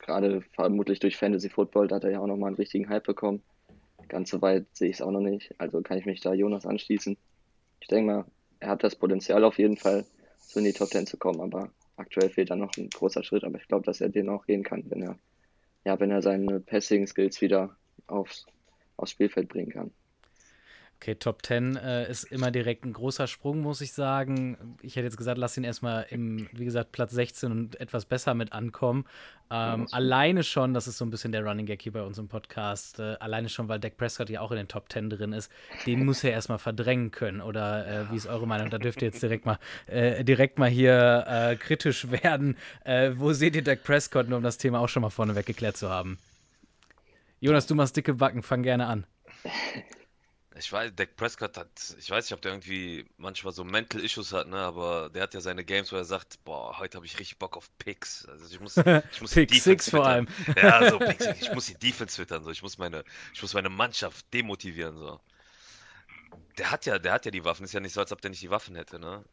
Gerade 0.00 0.42
vermutlich 0.52 1.00
durch 1.00 1.16
Fantasy 1.16 1.48
Football, 1.48 1.88
da 1.88 1.96
hat 1.96 2.04
er 2.04 2.10
ja 2.10 2.20
auch 2.20 2.26
nochmal 2.26 2.48
einen 2.48 2.56
richtigen 2.56 2.88
Hype 2.88 3.04
bekommen. 3.04 3.42
Ganz 4.08 4.30
so 4.30 4.42
weit 4.42 4.66
sehe 4.72 4.88
ich 4.88 4.96
es 4.96 5.02
auch 5.02 5.10
noch 5.10 5.20
nicht. 5.20 5.54
Also 5.58 5.80
kann 5.82 5.98
ich 5.98 6.06
mich 6.06 6.20
da 6.20 6.32
Jonas 6.34 6.66
anschließen. 6.66 7.16
Ich 7.80 7.88
denke 7.88 8.12
mal, 8.12 8.24
er 8.60 8.70
hat 8.70 8.82
das 8.82 8.96
Potenzial 8.96 9.44
auf 9.44 9.58
jeden 9.58 9.76
Fall, 9.76 10.04
so 10.38 10.58
in 10.58 10.64
die 10.64 10.72
Top 10.72 10.88
10 10.88 11.06
zu 11.06 11.16
kommen, 11.16 11.40
aber 11.40 11.70
aktuell 11.96 12.30
fehlt 12.30 12.50
da 12.50 12.56
noch 12.56 12.76
ein 12.76 12.90
großer 12.90 13.22
Schritt, 13.22 13.44
aber 13.44 13.58
ich 13.58 13.68
glaube, 13.68 13.84
dass 13.84 14.00
er 14.00 14.08
den 14.08 14.28
auch 14.28 14.46
gehen 14.46 14.62
kann, 14.62 14.84
wenn 14.88 15.02
er, 15.02 15.18
ja, 15.84 15.98
wenn 16.00 16.10
er 16.10 16.22
seine 16.22 16.60
Passing 16.60 17.06
Skills 17.06 17.40
wieder 17.40 17.76
aufs, 18.06 18.46
aufs 18.96 19.12
Spielfeld 19.12 19.48
bringen 19.48 19.70
kann. 19.70 19.90
Okay, 21.00 21.14
Top 21.14 21.46
10 21.46 21.76
äh, 21.76 22.10
ist 22.10 22.24
immer 22.24 22.50
direkt 22.50 22.84
ein 22.84 22.92
großer 22.92 23.28
Sprung, 23.28 23.60
muss 23.60 23.80
ich 23.80 23.92
sagen. 23.92 24.76
Ich 24.82 24.96
hätte 24.96 25.04
jetzt 25.04 25.16
gesagt, 25.16 25.38
lass 25.38 25.56
ihn 25.56 25.62
erstmal 25.62 26.06
im, 26.10 26.48
wie 26.52 26.64
gesagt, 26.64 26.90
Platz 26.90 27.12
16 27.12 27.52
und 27.52 27.80
etwas 27.80 28.04
besser 28.04 28.34
mit 28.34 28.52
ankommen. 28.52 29.04
Ähm, 29.48 29.86
ja, 29.88 29.92
alleine 29.92 30.42
schon, 30.42 30.74
das 30.74 30.88
ist 30.88 30.98
so 30.98 31.04
ein 31.04 31.10
bisschen 31.10 31.30
der 31.30 31.44
Running 31.44 31.66
Gag 31.66 31.80
hier 31.80 31.92
bei 31.92 32.02
uns 32.02 32.18
im 32.18 32.26
Podcast, 32.26 32.98
äh, 32.98 33.14
alleine 33.20 33.48
schon, 33.48 33.68
weil 33.68 33.78
Dak 33.78 33.96
Prescott 33.96 34.28
ja 34.28 34.40
auch 34.40 34.50
in 34.50 34.56
den 34.56 34.66
Top 34.66 34.90
10 34.90 35.08
drin 35.08 35.32
ist, 35.32 35.52
den 35.86 36.04
muss 36.04 36.24
er 36.24 36.32
erstmal 36.32 36.58
verdrängen 36.58 37.12
können. 37.12 37.42
Oder 37.42 37.86
äh, 37.86 38.10
wie 38.10 38.16
ist 38.16 38.26
eure 38.26 38.48
Meinung? 38.48 38.68
Da 38.68 38.78
dürft 38.78 39.00
ihr 39.00 39.06
jetzt 39.06 39.22
direkt 39.22 39.46
mal, 39.46 39.60
äh, 39.86 40.24
direkt 40.24 40.58
mal 40.58 40.68
hier 40.68 41.24
äh, 41.28 41.54
kritisch 41.54 42.10
werden. 42.24 42.56
Äh, 42.82 43.12
wo 43.14 43.32
seht 43.32 43.54
ihr 43.54 43.62
Dak 43.62 43.84
Prescott, 43.84 44.28
nur 44.28 44.38
um 44.38 44.42
das 44.42 44.58
Thema 44.58 44.80
auch 44.80 44.88
schon 44.88 45.02
mal 45.02 45.10
vorneweg 45.10 45.46
geklärt 45.46 45.76
zu 45.76 45.88
haben? 45.88 46.18
Jonas, 47.38 47.68
du 47.68 47.76
machst 47.76 47.96
dicke 47.96 48.14
Backen, 48.14 48.42
fang 48.42 48.64
gerne 48.64 48.86
an. 48.86 49.06
Ich 50.58 50.72
weiß, 50.72 50.92
Dak 50.96 51.16
Prescott 51.16 51.56
hat, 51.56 51.68
ich 51.98 52.10
weiß 52.10 52.24
nicht, 52.24 52.32
ob 52.32 52.42
der 52.42 52.52
irgendwie 52.52 53.08
manchmal 53.16 53.52
so 53.52 53.62
Mental 53.62 54.00
Issues 54.00 54.32
hat, 54.32 54.48
ne, 54.48 54.56
aber 54.56 55.08
der 55.08 55.22
hat 55.22 55.34
ja 55.34 55.40
seine 55.40 55.64
Games, 55.64 55.92
wo 55.92 55.96
er 55.96 56.04
sagt, 56.04 56.42
boah, 56.44 56.78
heute 56.78 56.96
habe 56.96 57.06
ich 57.06 57.18
richtig 57.18 57.38
Bock 57.38 57.56
auf 57.56 57.70
Picks. 57.78 58.26
Also 58.26 58.46
ich 58.46 58.60
muss, 58.60 58.76
ich 59.12 59.20
muss 59.20 59.34
Pick 59.34 59.54
Six 59.54 59.90
vor 59.90 60.06
allem. 60.06 60.26
Ja, 60.56 60.90
so 60.90 60.98
Pick. 60.98 61.20
Ich 61.40 61.52
muss 61.52 61.66
die 61.66 61.74
Defense 61.74 62.16
füttern, 62.16 62.42
so. 62.42 62.50
Ich 62.50 62.62
muss 62.62 62.76
meine, 62.76 63.04
ich 63.32 63.40
muss 63.40 63.54
meine 63.54 63.68
Mannschaft 63.68 64.26
demotivieren, 64.34 64.98
so. 64.98 65.20
Der 66.58 66.72
hat 66.72 66.86
ja, 66.86 66.98
der 66.98 67.12
hat 67.12 67.24
ja 67.24 67.30
die 67.30 67.44
Waffen. 67.44 67.64
Ist 67.64 67.72
ja 67.72 67.80
nicht 67.80 67.92
so, 67.92 68.00
als 68.00 68.10
ob 68.10 68.20
der 68.20 68.30
nicht 68.30 68.42
die 68.42 68.50
Waffen 68.50 68.74
hätte, 68.74 68.98
ne? 68.98 69.24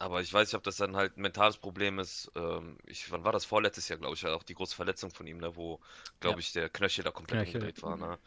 Aber 0.00 0.20
ich 0.20 0.32
weiß 0.32 0.48
nicht, 0.48 0.56
ob 0.56 0.64
das 0.64 0.76
dann 0.76 0.96
halt 0.96 1.16
ein 1.16 1.22
mentales 1.22 1.56
Problem 1.56 2.00
ist. 2.00 2.32
Ähm, 2.34 2.76
ich, 2.86 3.12
wann 3.12 3.22
war 3.22 3.30
das? 3.30 3.44
Vorletztes 3.44 3.88
Jahr, 3.88 4.00
glaube 4.00 4.16
ich, 4.16 4.26
auch 4.26 4.42
die 4.42 4.54
große 4.54 4.74
Verletzung 4.74 5.12
von 5.12 5.26
ihm, 5.28 5.38
ne, 5.38 5.54
wo, 5.54 5.78
glaube 6.18 6.36
ja. 6.36 6.40
ich, 6.40 6.52
der 6.52 6.68
Knöchel 6.68 7.04
da 7.04 7.12
komplett 7.12 7.44
Knöchel. 7.44 7.60
umgedreht 7.60 7.82
war, 7.84 7.96
ne? 7.96 8.18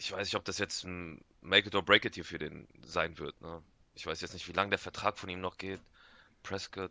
Ich 0.00 0.12
weiß 0.12 0.26
nicht, 0.26 0.34
ob 0.34 0.46
das 0.46 0.56
jetzt 0.56 0.84
ein 0.84 1.22
Make 1.42 1.68
it 1.68 1.74
or 1.74 1.82
break 1.82 2.06
it 2.06 2.14
hier 2.14 2.24
für 2.24 2.38
den 2.38 2.66
sein 2.82 3.18
wird. 3.18 3.38
Ne? 3.42 3.62
Ich 3.94 4.06
weiß 4.06 4.22
jetzt 4.22 4.32
nicht, 4.32 4.48
wie 4.48 4.52
lange 4.52 4.70
der 4.70 4.78
Vertrag 4.78 5.18
von 5.18 5.28
ihm 5.28 5.42
noch 5.42 5.58
geht. 5.58 5.80
Prescott. 6.42 6.90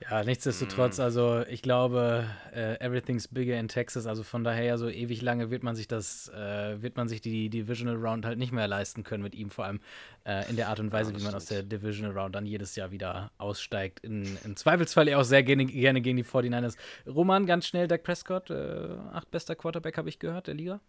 Ja, 0.00 0.22
nichtsdestotrotz, 0.22 0.98
mm. 0.98 1.02
also 1.02 1.42
ich 1.48 1.62
glaube, 1.62 2.26
äh, 2.54 2.78
everything's 2.80 3.28
bigger 3.28 3.58
in 3.58 3.68
Texas, 3.68 4.06
also 4.06 4.22
von 4.22 4.44
daher 4.44 4.76
so 4.76 4.88
ewig 4.88 5.22
lange 5.22 5.50
wird 5.50 5.62
man 5.62 5.76
sich 5.76 5.88
das, 5.88 6.28
äh, 6.28 6.82
wird 6.82 6.96
man 6.96 7.08
sich 7.08 7.20
die 7.20 7.48
Divisional 7.48 7.96
Round 7.96 8.26
halt 8.26 8.38
nicht 8.38 8.52
mehr 8.52 8.68
leisten 8.68 9.02
können 9.04 9.22
mit 9.22 9.34
ihm, 9.34 9.50
vor 9.50 9.64
allem 9.64 9.80
äh, 10.26 10.48
in 10.50 10.56
der 10.56 10.68
Art 10.68 10.80
und 10.80 10.92
Weise, 10.92 11.12
ja, 11.12 11.18
wie 11.18 11.22
man 11.22 11.30
stimmt. 11.30 11.36
aus 11.36 11.46
der 11.46 11.62
Divisional 11.62 12.16
Round 12.18 12.34
dann 12.34 12.44
jedes 12.44 12.76
Jahr 12.76 12.90
wieder 12.90 13.30
aussteigt. 13.38 14.00
In, 14.00 14.36
Im 14.44 14.56
Zweifelsfall 14.56 15.08
ja 15.08 15.18
auch 15.18 15.24
sehr 15.24 15.42
gerne, 15.42 15.64
gerne, 15.64 16.00
gegen 16.00 16.16
die 16.16 16.24
49ers. 16.24 16.76
Roman, 17.06 17.46
ganz 17.46 17.66
schnell, 17.66 17.88
Dak 17.88 18.02
Prescott, 18.02 18.50
äh, 18.50 18.96
acht 19.12 19.30
bester 19.30 19.54
Quarterback, 19.54 19.96
habe 19.96 20.08
ich 20.08 20.18
gehört, 20.18 20.48
der 20.48 20.54
Liga. 20.54 20.80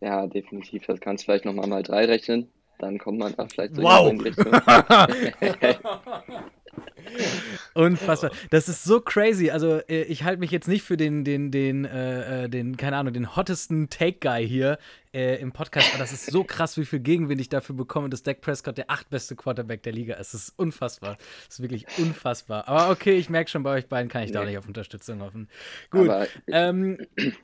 Ja, 0.00 0.26
definitiv. 0.26 0.86
Das 0.86 1.00
kannst 1.00 1.24
du 1.24 1.26
vielleicht 1.26 1.44
nochmal 1.44 1.66
mal 1.66 1.82
drei 1.82 2.04
rechnen. 2.04 2.48
Dann 2.78 2.98
kommt 2.98 3.18
man 3.18 3.34
da 3.36 3.46
vielleicht 3.46 3.74
so 3.74 3.82
wow. 3.82 4.10
in 4.10 4.20
Richtung. 4.20 4.52
Unfassbar. 7.74 8.30
Das 8.50 8.68
ist 8.68 8.84
so 8.84 9.00
crazy. 9.00 9.50
Also, 9.50 9.80
äh, 9.88 10.02
ich 10.02 10.24
halte 10.24 10.40
mich 10.40 10.50
jetzt 10.50 10.68
nicht 10.68 10.82
für 10.82 10.96
den, 10.96 11.24
den, 11.24 11.50
den, 11.50 11.84
äh, 11.84 12.44
äh, 12.44 12.48
den, 12.48 12.76
keine 12.76 12.96
Ahnung, 12.96 13.12
den 13.12 13.36
hottesten 13.36 13.88
Take-Guy 13.88 14.46
hier 14.46 14.78
äh, 15.12 15.40
im 15.40 15.52
Podcast, 15.52 15.90
aber 15.90 15.98
das 15.98 16.12
ist 16.12 16.26
so 16.26 16.44
krass, 16.44 16.76
wie 16.76 16.84
viel 16.84 17.00
Gegenwind 17.00 17.40
ich 17.40 17.48
dafür 17.48 17.74
bekomme, 17.74 18.08
dass 18.08 18.22
Dak 18.22 18.40
Prescott 18.40 18.78
der 18.78 18.90
achtbeste 18.90 19.34
Quarterback 19.34 19.82
der 19.82 19.92
Liga 19.92 20.14
ist. 20.14 20.34
Das 20.34 20.48
ist 20.48 20.58
unfassbar. 20.58 21.16
Das 21.46 21.58
ist 21.58 21.62
wirklich 21.62 21.86
unfassbar. 21.98 22.68
Aber 22.68 22.90
okay, 22.90 23.14
ich 23.14 23.28
merke 23.28 23.50
schon, 23.50 23.62
bei 23.62 23.76
euch 23.76 23.88
beiden 23.88 24.08
kann 24.08 24.22
ich 24.22 24.30
nee. 24.30 24.34
da 24.34 24.44
nicht 24.44 24.58
auf 24.58 24.68
Unterstützung 24.68 25.20
hoffen. 25.20 25.48
Gut. 25.90 26.08
Aber, 26.08 26.26
ähm, 26.46 26.98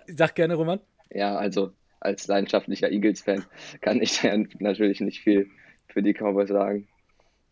sag 0.07 0.35
gerne, 0.35 0.55
Roman. 0.55 0.81
Ja, 1.11 1.37
also 1.37 1.72
als 2.01 2.27
leidenschaftlicher 2.27 2.91
Eagles-Fan 2.91 3.45
kann 3.81 4.01
ich 4.01 4.22
natürlich 4.61 5.01
nicht 5.01 5.20
viel 5.20 5.49
für 5.89 6.03
die 6.03 6.12
Cowboys 6.12 6.49
sagen. 6.49 6.87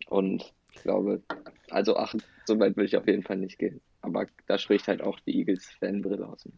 Und 0.07 0.53
ich 0.75 0.83
glaube, 0.83 1.23
also 1.75 1.97
ach, 1.97 2.15
so 2.47 2.59
weit 2.61 2.77
will 2.77 2.85
ich 2.85 2.97
auf 2.97 3.07
jeden 3.07 3.23
Fall 3.23 3.37
nicht 3.37 3.59
gehen. 3.59 3.81
Aber 4.01 4.27
da 4.47 4.59
spricht 4.59 4.87
halt 4.87 5.03
auch 5.03 5.19
die 5.21 5.37
Eagles-Fanbrille 5.39 6.27
aus. 6.27 6.49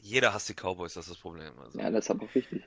Jeder 0.00 0.34
hasst 0.34 0.48
die 0.48 0.54
Cowboys, 0.54 0.94
das 0.94 1.06
ist 1.06 1.12
das 1.12 1.20
Problem. 1.20 1.58
Also. 1.58 1.78
Ja, 1.78 1.90
das 1.90 2.06
ist 2.06 2.10
aber 2.10 2.24
auch 2.24 2.34
wichtig. 2.34 2.64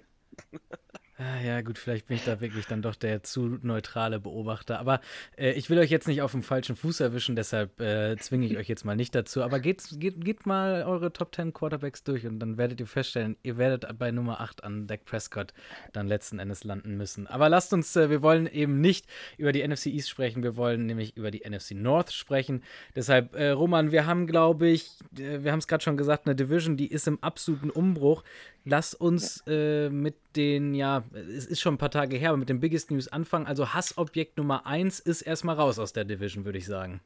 Ah, 1.22 1.42
ja, 1.46 1.60
gut, 1.60 1.78
vielleicht 1.78 2.08
bin 2.08 2.16
ich 2.16 2.24
da 2.24 2.40
wirklich 2.40 2.66
dann 2.66 2.82
doch 2.82 2.96
der 2.96 3.24
zu 3.24 3.60
neutrale 3.62 4.22
Beobachter. 4.22 4.80
Aber 4.80 5.02
äh, 5.38 5.52
ich 5.52 5.70
will 5.70 5.78
euch 5.78 5.90
jetzt 5.90 6.08
nicht 6.08 6.22
auf 6.22 6.32
dem 6.32 6.44
falschen 6.44 6.78
Fuß 6.78 7.02
erwischen, 7.02 7.36
deshalb 7.36 7.82
äh, 7.82 8.16
zwinge 8.16 8.46
ich 8.46 8.56
euch 8.56 8.70
jetzt 8.70 8.86
mal 8.86 8.96
nicht 8.96 9.14
dazu. 9.14 9.44
Aber 9.44 9.60
geht, 9.60 9.84
geht, 10.00 10.24
geht 10.24 10.46
mal 10.46 10.84
eure 10.84 11.12
Top 11.12 11.36
10 11.36 11.52
Quarterbacks 11.52 12.06
durch 12.06 12.26
und 12.26 12.40
dann 12.40 12.58
werdet 12.58 12.80
ihr 12.80 12.88
feststellen, 12.88 13.36
ihr 13.44 13.58
werdet 13.58 13.86
bei 14.00 14.12
Nummer 14.12 14.40
8 14.40 14.64
an 14.64 14.88
Dak 14.88 15.04
Prescott 15.04 15.54
dann 15.92 16.08
letzten 16.08 16.40
Endes 16.40 16.64
landen 16.64 16.96
müssen. 16.96 17.28
Aber 17.28 17.50
lasst 17.50 17.74
uns, 17.74 17.94
äh, 17.98 18.10
wir 18.10 18.22
wollen 18.22 18.48
eben 18.48 18.80
nicht 18.80 19.06
über 19.38 19.52
die 19.52 19.68
NFC 19.68 19.88
East 19.88 20.10
sprechen, 20.10 20.42
wir 20.42 20.56
wollen 20.56 20.86
nämlich 20.86 21.18
über 21.18 21.32
die 21.32 21.44
NFC 21.46 21.72
North 21.72 22.14
sprechen. 22.14 22.64
Deshalb, 22.96 23.36
äh, 23.36 23.50
Roman, 23.50 23.92
wir 23.92 24.06
haben, 24.06 24.26
glaube 24.26 24.70
ich, 24.70 24.92
äh, 25.18 25.44
wir 25.44 25.52
haben 25.52 25.60
es 25.60 25.68
gerade 25.68 25.84
schon 25.84 25.98
gesagt, 25.98 26.28
eine 26.28 26.36
Division, 26.38 26.78
die 26.78 26.88
ist 26.88 27.10
im 27.10 27.22
absoluten 27.22 27.72
Umbruch. 27.72 28.24
Lass 28.64 28.94
uns 28.94 29.44
äh, 29.48 29.90
mit 29.90 30.16
den, 30.36 30.76
ja, 30.76 31.04
es 31.14 31.46
ist 31.46 31.60
schon 31.60 31.76
ein 31.76 31.78
paar 31.78 31.92
Tage 31.92 32.18
her, 32.18 32.30
aber 32.30 32.38
mit 32.38 32.50
den 32.50 32.60
Biggest 32.60 32.92
News 32.92 33.08
anfangen. 33.08 33.48
Also 33.48 33.74
Hassobjekt 33.74 34.38
Nummer 34.38 34.66
1 34.66 35.00
ist 35.00 35.22
erstmal 35.22 35.56
raus 35.56 35.80
aus 35.80 35.94
der 35.94 36.06
Division, 36.06 36.46
würde 36.46 36.58
ich 36.58 36.66
sagen. 36.66 37.02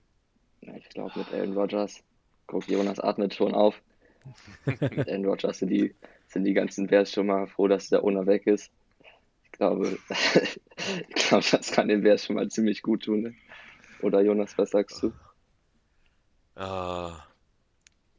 Ja, 0.61 0.75
ich 0.75 0.89
glaube 0.89 1.19
mit 1.19 1.33
Aaron 1.33 1.53
Rodgers. 1.53 2.03
Guck, 2.47 2.67
Jonas 2.67 2.99
atmet 2.99 3.33
schon 3.33 3.53
auf. 3.53 3.81
mit 4.65 4.81
Aaron 4.81 5.25
Rodgers 5.25 5.59
sind 5.59 5.69
die, 5.69 5.93
sind 6.27 6.43
die 6.45 6.53
ganzen 6.53 6.87
Bears 6.87 7.11
schon 7.11 7.27
mal 7.27 7.47
froh, 7.47 7.67
dass 7.67 7.89
der 7.89 8.03
Owner 8.03 8.25
weg 8.25 8.47
ist. 8.47 8.71
Ich 9.45 9.51
glaube, 9.51 9.97
ich 11.09 11.15
glaube, 11.15 11.45
das 11.51 11.71
kann 11.71 11.87
den 11.87 12.01
Bears 12.01 12.25
schon 12.25 12.35
mal 12.35 12.49
ziemlich 12.49 12.81
gut 12.81 13.03
tun. 13.03 13.21
Ne? 13.21 13.35
Oder 14.01 14.21
Jonas, 14.21 14.57
was 14.57 14.71
sagst 14.71 15.03
du? 15.03 15.13
Äh, 16.55 17.11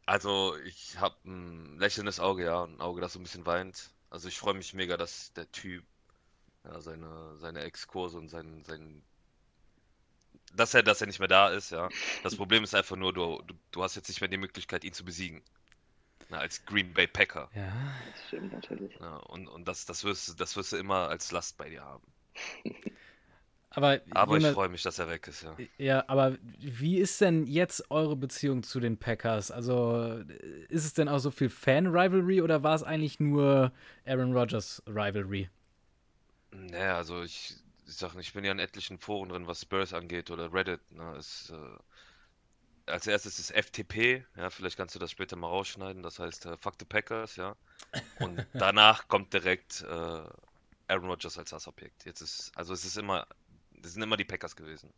also 0.06 0.54
ich 0.66 0.98
habe 0.98 1.16
ein 1.24 1.78
lächelndes 1.78 2.20
Auge, 2.20 2.44
ja, 2.44 2.64
ein 2.64 2.80
Auge, 2.80 3.00
das 3.00 3.14
so 3.14 3.18
ein 3.18 3.22
bisschen 3.22 3.46
weint. 3.46 3.90
Also 4.14 4.28
ich 4.28 4.38
freue 4.38 4.54
mich 4.54 4.74
mega, 4.74 4.96
dass 4.96 5.32
der 5.32 5.50
Typ 5.50 5.82
ja, 6.62 6.80
seine, 6.80 7.36
seine 7.38 7.64
Exkurse 7.64 8.16
und 8.16 8.28
sein, 8.28 8.62
sein 8.64 9.02
dass 10.52 10.72
er, 10.72 10.84
dass 10.84 11.00
er 11.00 11.08
nicht 11.08 11.18
mehr 11.18 11.26
da 11.26 11.48
ist, 11.48 11.72
ja. 11.72 11.88
Das 12.22 12.36
Problem 12.36 12.62
ist 12.62 12.76
einfach 12.76 12.94
nur, 12.94 13.12
du, 13.12 13.42
du, 13.42 13.54
du 13.72 13.82
hast 13.82 13.96
jetzt 13.96 14.06
nicht 14.06 14.20
mehr 14.20 14.28
die 14.28 14.36
Möglichkeit, 14.36 14.84
ihn 14.84 14.92
zu 14.92 15.04
besiegen. 15.04 15.42
Na, 16.28 16.38
als 16.38 16.64
Green 16.64 16.94
Bay 16.94 17.08
Packer. 17.08 17.50
Ja. 17.56 17.72
Das 18.12 18.28
stimmt 18.28 18.52
natürlich. 18.52 18.94
Ja, 19.00 19.16
und 19.16 19.48
und 19.48 19.66
das, 19.66 19.84
das, 19.84 20.04
wirst, 20.04 20.40
das 20.40 20.54
wirst 20.54 20.70
du 20.70 20.76
immer 20.76 21.08
als 21.08 21.32
Last 21.32 21.56
bei 21.58 21.68
dir 21.68 21.82
haben. 21.82 22.06
Aber, 23.74 24.00
Aber 24.12 24.34
Jonas, 24.34 24.50
ich 24.50 24.54
freue 24.54 24.68
mich, 24.68 24.82
dass 24.82 24.98
er 24.98 25.08
weg 25.08 25.26
ist, 25.26 25.42
ja. 25.42 25.56
Ja, 25.78 26.04
aber 26.06 26.38
wie 26.58 26.98
ist 26.98 27.20
denn 27.20 27.46
jetzt 27.46 27.90
eure 27.90 28.14
Beziehung 28.14 28.62
zu 28.62 28.78
den 28.78 28.98
Packers? 28.98 29.50
Also 29.50 30.22
ist 30.68 30.84
es 30.84 30.94
denn 30.94 31.08
auch 31.08 31.18
so 31.18 31.30
viel 31.30 31.48
Fan-Rivalry 31.48 32.40
oder 32.40 32.62
war 32.62 32.76
es 32.76 32.84
eigentlich 32.84 33.18
nur 33.18 33.72
Aaron 34.06 34.32
Rodgers-Rivalry? 34.32 35.50
Naja, 36.52 36.96
also 36.96 37.22
ich, 37.22 37.56
ich 37.86 37.94
sag 37.94 38.14
nicht, 38.14 38.28
ich 38.28 38.34
bin 38.34 38.44
ja 38.44 38.52
in 38.52 38.60
etlichen 38.60 38.98
Foren 38.98 39.30
drin, 39.30 39.46
was 39.48 39.62
Spurs 39.62 39.92
angeht 39.92 40.30
oder 40.30 40.52
Reddit. 40.52 40.80
Ne, 40.92 41.16
ist, 41.18 41.50
äh, 41.50 42.90
als 42.90 43.06
erstes 43.06 43.38
ist 43.38 43.50
FTP, 43.50 44.24
ja, 44.36 44.50
vielleicht 44.50 44.76
kannst 44.76 44.94
du 44.94 44.98
das 45.00 45.10
später 45.10 45.36
mal 45.36 45.48
rausschneiden, 45.48 46.02
das 46.02 46.18
heißt 46.18 46.46
äh, 46.46 46.56
Fuck 46.58 46.74
the 46.78 46.84
Packers, 46.84 47.36
ja. 47.36 47.56
Und 48.20 48.46
danach 48.54 49.08
kommt 49.08 49.32
direkt 49.32 49.82
äh, 49.82 50.22
Aaron 50.88 51.08
Rodgers 51.08 51.38
als 51.38 51.52
Hassobjekt. 51.52 52.04
Jetzt 52.04 52.20
ist, 52.20 52.52
also 52.54 52.72
es 52.74 52.84
ist 52.84 52.98
immer, 52.98 53.26
das 53.84 53.92
sind 53.94 54.02
immer 54.02 54.16
die 54.16 54.24
Packers 54.24 54.56
gewesen. 54.56 54.90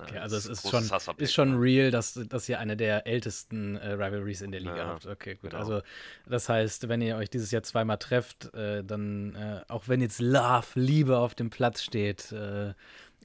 Okay, 0.00 0.14
das 0.14 0.22
also 0.22 0.36
es 0.36 0.46
ist 0.46 0.68
schon, 0.70 0.90
ist 1.18 1.32
schon 1.34 1.58
real, 1.58 1.90
dass, 1.90 2.14
dass 2.14 2.48
ihr 2.48 2.58
eine 2.58 2.76
der 2.76 3.06
ältesten 3.06 3.76
äh, 3.76 3.90
Rivalries 3.92 4.40
in 4.40 4.50
der 4.50 4.60
Liga 4.60 4.76
Ja, 4.76 4.86
habt. 4.86 5.06
Okay, 5.06 5.34
gut. 5.36 5.50
genau. 5.50 5.58
Also 5.58 5.82
das 6.26 6.48
heißt, 6.48 6.88
wenn 6.88 7.02
ihr 7.02 7.16
euch 7.16 7.30
dieses 7.30 7.50
Jahr 7.50 7.62
zweimal 7.62 7.98
trefft, 7.98 8.52
äh, 8.54 8.82
dann, 8.82 9.34
äh, 9.34 9.64
auch 9.68 9.88
wenn 9.88 10.00
jetzt 10.00 10.20
Love, 10.20 10.66
Liebe 10.80 11.18
auf 11.18 11.34
dem 11.34 11.50
Platz 11.50 11.82
steht, 11.82 12.32
äh, 12.32 12.74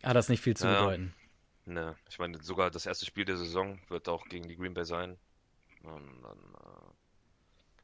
hat 0.03 0.15
das 0.15 0.29
nicht 0.29 0.41
viel 0.41 0.57
zu 0.57 0.67
Ja. 0.67 0.81
bedeuten. 0.81 1.13
Ne, 1.65 1.95
ich 2.09 2.17
meine, 2.19 2.41
sogar 2.41 2.71
das 2.71 2.85
erste 2.85 3.05
Spiel 3.05 3.25
der 3.25 3.37
Saison 3.37 3.79
wird 3.89 4.09
auch 4.09 4.27
gegen 4.29 4.47
die 4.47 4.55
Green 4.55 4.73
Bay 4.73 4.85
sein. 4.85 5.17
Und 5.83 6.23
dann 6.23 6.37
äh, 6.55 6.91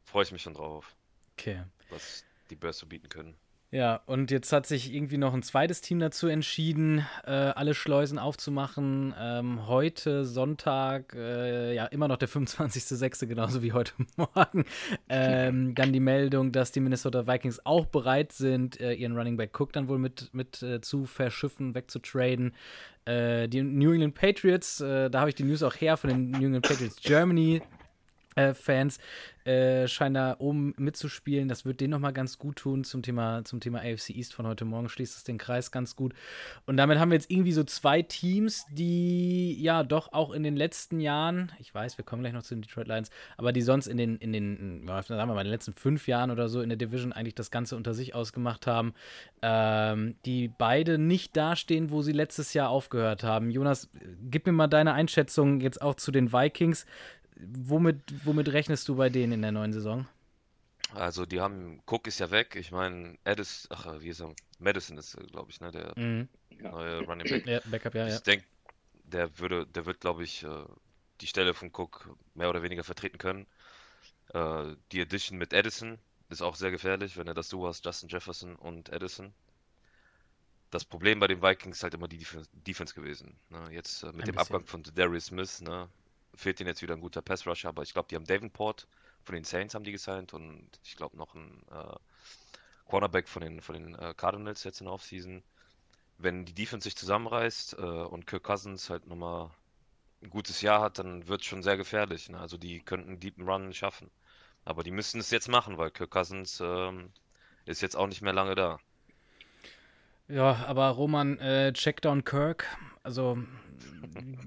freue 0.05 0.23
ich 0.23 0.31
mich 0.31 0.41
schon 0.41 0.53
drauf, 0.53 0.95
Okay. 1.37 1.63
was 1.89 2.25
die 2.49 2.55
Bears 2.55 2.77
so 2.79 2.85
bieten 2.87 3.09
können. 3.09 3.35
Ja, 3.73 4.01
und 4.05 4.29
jetzt 4.29 4.53
hat 4.53 4.67
sich 4.67 4.93
irgendwie 4.93 5.17
noch 5.17 5.33
ein 5.33 5.41
zweites 5.41 5.81
Team 5.81 5.97
dazu 5.97 6.27
entschieden, 6.27 7.07
äh, 7.25 7.31
alle 7.31 7.73
Schleusen 7.73 8.19
aufzumachen. 8.19 9.15
Ähm, 9.19 9.67
heute 9.67 10.25
Sonntag, 10.25 11.15
äh, 11.15 11.73
ja, 11.73 11.85
immer 11.87 12.07
noch 12.07 12.17
der 12.17 12.29
25.06., 12.29 13.25
genauso 13.25 13.63
wie 13.63 13.71
heute 13.71 13.93
Morgen. 14.15 14.65
Ähm, 15.09 15.73
dann 15.73 15.91
die 15.91 15.99
Meldung, 15.99 16.51
dass 16.51 16.71
die 16.71 16.81
Minnesota 16.81 17.25
Vikings 17.25 17.65
auch 17.65 17.87
bereit 17.87 18.31
sind, 18.31 18.79
äh, 18.79 18.93
ihren 18.93 19.17
Running 19.17 19.37
Back 19.37 19.59
Cook 19.59 19.73
dann 19.73 19.87
wohl 19.87 19.97
mit, 19.97 20.29
mit 20.33 20.61
äh, 20.61 20.79
zu 20.79 21.05
verschiffen, 21.07 21.73
wegzutraden. 21.73 22.53
Äh, 23.05 23.47
die 23.49 23.63
New 23.63 23.91
England 23.91 24.13
Patriots, 24.13 24.81
äh, 24.81 25.09
da 25.09 25.21
habe 25.21 25.29
ich 25.29 25.35
die 25.35 25.45
News 25.45 25.63
auch 25.63 25.73
her 25.73 25.97
von 25.97 26.11
den 26.11 26.29
New 26.29 26.45
England 26.45 26.67
Patriots 26.67 26.97
Germany. 27.01 27.63
Äh, 28.35 28.53
Fans 28.53 28.99
äh, 29.45 29.87
scheinen 29.87 30.15
da 30.15 30.35
oben 30.39 30.73
mitzuspielen. 30.77 31.47
Das 31.49 31.65
wird 31.65 31.81
denen 31.81 31.91
nochmal 31.91 32.13
ganz 32.13 32.37
gut 32.37 32.57
tun 32.57 32.83
zum 32.83 33.03
Thema, 33.03 33.43
zum 33.43 33.59
Thema 33.59 33.79
AFC 33.79 34.11
East 34.11 34.33
von 34.33 34.47
heute 34.47 34.65
Morgen. 34.65 34.89
Schließt 34.89 35.17
es 35.17 35.23
den 35.23 35.37
Kreis 35.37 35.71
ganz 35.71 35.95
gut. 35.95 36.13
Und 36.65 36.77
damit 36.77 36.97
haben 36.99 37.11
wir 37.11 37.15
jetzt 37.15 37.29
irgendwie 37.29 37.51
so 37.51 37.63
zwei 37.63 38.01
Teams, 38.01 38.65
die 38.71 39.61
ja 39.61 39.83
doch 39.83 40.13
auch 40.13 40.31
in 40.31 40.43
den 40.43 40.55
letzten 40.55 40.99
Jahren, 40.99 41.51
ich 41.59 41.73
weiß, 41.73 41.97
wir 41.97 42.05
kommen 42.05 42.21
gleich 42.21 42.33
noch 42.33 42.43
zu 42.43 42.55
den 42.55 42.61
Detroit 42.61 42.87
Lions, 42.87 43.09
aber 43.37 43.51
die 43.51 43.61
sonst 43.61 43.87
in 43.87 43.97
den, 43.97 44.17
in 44.17 44.31
den, 44.31 44.87
sagen 44.87 45.09
wir 45.09 45.25
mal, 45.25 45.41
in 45.41 45.47
den 45.47 45.51
letzten 45.51 45.73
fünf 45.73 46.07
Jahren 46.07 46.31
oder 46.31 46.47
so 46.47 46.61
in 46.61 46.69
der 46.69 46.77
Division 46.77 47.11
eigentlich 47.11 47.35
das 47.35 47.51
Ganze 47.51 47.75
unter 47.75 47.93
sich 47.93 48.15
ausgemacht 48.15 48.65
haben, 48.65 48.93
ähm, 49.41 50.15
die 50.25 50.47
beide 50.47 50.97
nicht 50.97 51.35
dastehen, 51.35 51.91
wo 51.91 52.01
sie 52.01 52.13
letztes 52.13 52.53
Jahr 52.53 52.69
aufgehört 52.69 53.23
haben. 53.23 53.51
Jonas, 53.51 53.89
gib 54.29 54.45
mir 54.45 54.53
mal 54.53 54.67
deine 54.67 54.93
Einschätzung 54.93 55.59
jetzt 55.59 55.81
auch 55.81 55.95
zu 55.95 56.11
den 56.11 56.31
Vikings 56.31 56.85
womit, 57.37 57.99
womit 58.25 58.49
rechnest 58.49 58.87
du 58.87 58.95
bei 58.95 59.09
denen 59.09 59.33
in 59.33 59.41
der 59.41 59.51
neuen 59.51 59.73
Saison? 59.73 60.07
Also 60.93 61.25
die 61.25 61.41
haben, 61.41 61.81
Cook 61.87 62.07
ist 62.07 62.19
ja 62.19 62.29
weg. 62.31 62.55
Ich 62.55 62.71
meine, 62.71 63.17
Addis, 63.23 63.67
ach, 63.71 63.87
wie 64.01 64.09
ist 64.09 64.21
er? 64.21 64.33
Madison 64.59 64.97
ist, 64.97 65.17
glaube 65.31 65.49
ich, 65.51 65.59
ne, 65.59 65.71
der 65.71 65.93
Mhm. 65.97 66.27
Ja. 66.61 66.71
neue 66.71 66.99
Running 67.01 67.27
Back. 67.27 67.47
Ja, 67.47 67.59
Backup, 67.65 67.95
ja, 67.95 68.07
ja. 68.07 68.15
Ich 68.15 68.21
denke, 68.21 68.45
der 69.05 69.37
würde, 69.39 69.65
der 69.67 69.85
wird, 69.85 69.99
glaube 70.01 70.23
ich, 70.23 70.43
äh, 70.43 70.65
die 71.21 71.27
Stelle 71.27 71.53
von 71.53 71.71
Cook 71.73 72.15
mehr 72.35 72.49
oder 72.49 72.61
weniger 72.63 72.83
vertreten 72.83 73.17
können. 73.17 73.47
Äh, 74.33 74.75
die 74.91 75.01
Addition 75.01 75.37
mit 75.37 75.53
Addison 75.53 75.97
ist 76.29 76.41
auch 76.41 76.55
sehr 76.55 76.71
gefährlich, 76.71 77.17
wenn 77.17 77.27
er 77.27 77.33
das 77.33 77.49
Duo 77.49 77.67
hast, 77.67 77.85
Justin 77.85 78.09
Jefferson 78.09 78.55
und 78.55 78.91
Addison. 78.93 79.33
Das 80.71 80.85
Problem 80.85 81.19
bei 81.19 81.27
den 81.27 81.41
Vikings 81.41 81.77
ist 81.77 81.83
halt 81.83 81.93
immer 81.93 82.07
die 82.07 82.17
Def 82.17 82.37
Defense 82.53 82.93
gewesen. 82.95 83.35
Ne? 83.49 83.69
Jetzt 83.71 84.03
äh, 84.03 84.07
mit 84.07 84.21
Ein 84.23 84.25
dem 84.25 84.35
bisschen. 84.35 84.55
Abgang 84.55 84.65
von 84.65 84.83
Darius 84.95 85.25
Smith, 85.27 85.61
ne, 85.61 85.87
fehlt 86.35 86.59
ihnen 86.59 86.67
jetzt 86.67 86.81
wieder 86.81 86.95
ein 86.95 87.01
guter 87.01 87.21
Pass-Rusher, 87.21 87.69
aber 87.69 87.83
ich 87.83 87.93
glaube, 87.93 88.07
die 88.09 88.15
haben 88.15 88.25
Davenport 88.25 88.87
von 89.23 89.35
den 89.35 89.43
Saints 89.43 89.73
haben 89.73 89.83
die 89.83 89.91
gesigned 89.91 90.33
und 90.33 90.67
ich 90.83 90.95
glaube 90.95 91.17
noch 91.17 91.33
ein 91.33 91.61
äh, 91.71 91.95
Cornerback 92.85 93.27
von 93.27 93.41
den, 93.41 93.61
von 93.61 93.75
den 93.75 93.95
äh, 93.95 94.13
Cardinals 94.15 94.63
jetzt 94.63 94.81
in 94.81 94.85
der 94.85 94.93
Offseason. 94.93 95.43
Wenn 96.17 96.45
die 96.45 96.53
Defense 96.53 96.83
sich 96.83 96.95
zusammenreißt 96.95 97.73
äh, 97.73 97.81
und 97.81 98.27
Kirk 98.27 98.43
Cousins 98.43 98.89
halt 98.89 99.07
nochmal 99.07 99.49
ein 100.21 100.29
gutes 100.29 100.61
Jahr 100.61 100.81
hat, 100.81 100.99
dann 100.99 101.27
wird 101.27 101.41
es 101.41 101.47
schon 101.47 101.63
sehr 101.63 101.77
gefährlich. 101.77 102.29
Ne? 102.29 102.39
Also 102.39 102.57
die 102.57 102.81
könnten 102.81 103.11
einen 103.11 103.19
deepen 103.19 103.47
Run 103.47 103.73
schaffen. 103.73 104.09
Aber 104.65 104.83
die 104.83 104.91
müssen 104.91 105.19
es 105.19 105.31
jetzt 105.31 105.49
machen, 105.49 105.77
weil 105.77 105.91
Kirk 105.91 106.11
Cousins 106.11 106.61
ähm, 106.61 107.11
ist 107.65 107.81
jetzt 107.81 107.95
auch 107.95 108.07
nicht 108.07 108.21
mehr 108.21 108.33
lange 108.33 108.55
da. 108.55 108.79
Ja, 110.27 110.65
aber 110.67 110.87
Roman, 110.89 111.37
äh, 111.39 111.73
Checkdown 111.73 112.23
Kirk, 112.23 112.65
also 113.03 113.37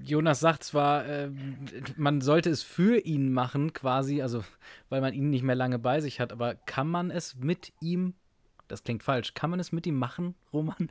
Jonas 0.03 0.39
sagt 0.39 0.63
zwar, 0.63 1.05
äh, 1.05 1.29
man 1.97 2.21
sollte 2.21 2.49
es 2.49 2.63
für 2.63 2.97
ihn 2.97 3.33
machen, 3.33 3.73
quasi, 3.73 4.21
also 4.21 4.43
weil 4.89 5.01
man 5.01 5.13
ihn 5.13 5.29
nicht 5.29 5.43
mehr 5.43 5.55
lange 5.55 5.79
bei 5.79 5.99
sich 5.99 6.19
hat, 6.19 6.31
aber 6.31 6.55
kann 6.55 6.87
man 6.87 7.11
es 7.11 7.35
mit 7.35 7.73
ihm, 7.81 8.13
das 8.67 8.83
klingt 8.83 9.03
falsch, 9.03 9.33
kann 9.33 9.49
man 9.49 9.59
es 9.59 9.71
mit 9.71 9.85
ihm 9.85 9.97
machen, 9.97 10.35
Roman? 10.53 10.89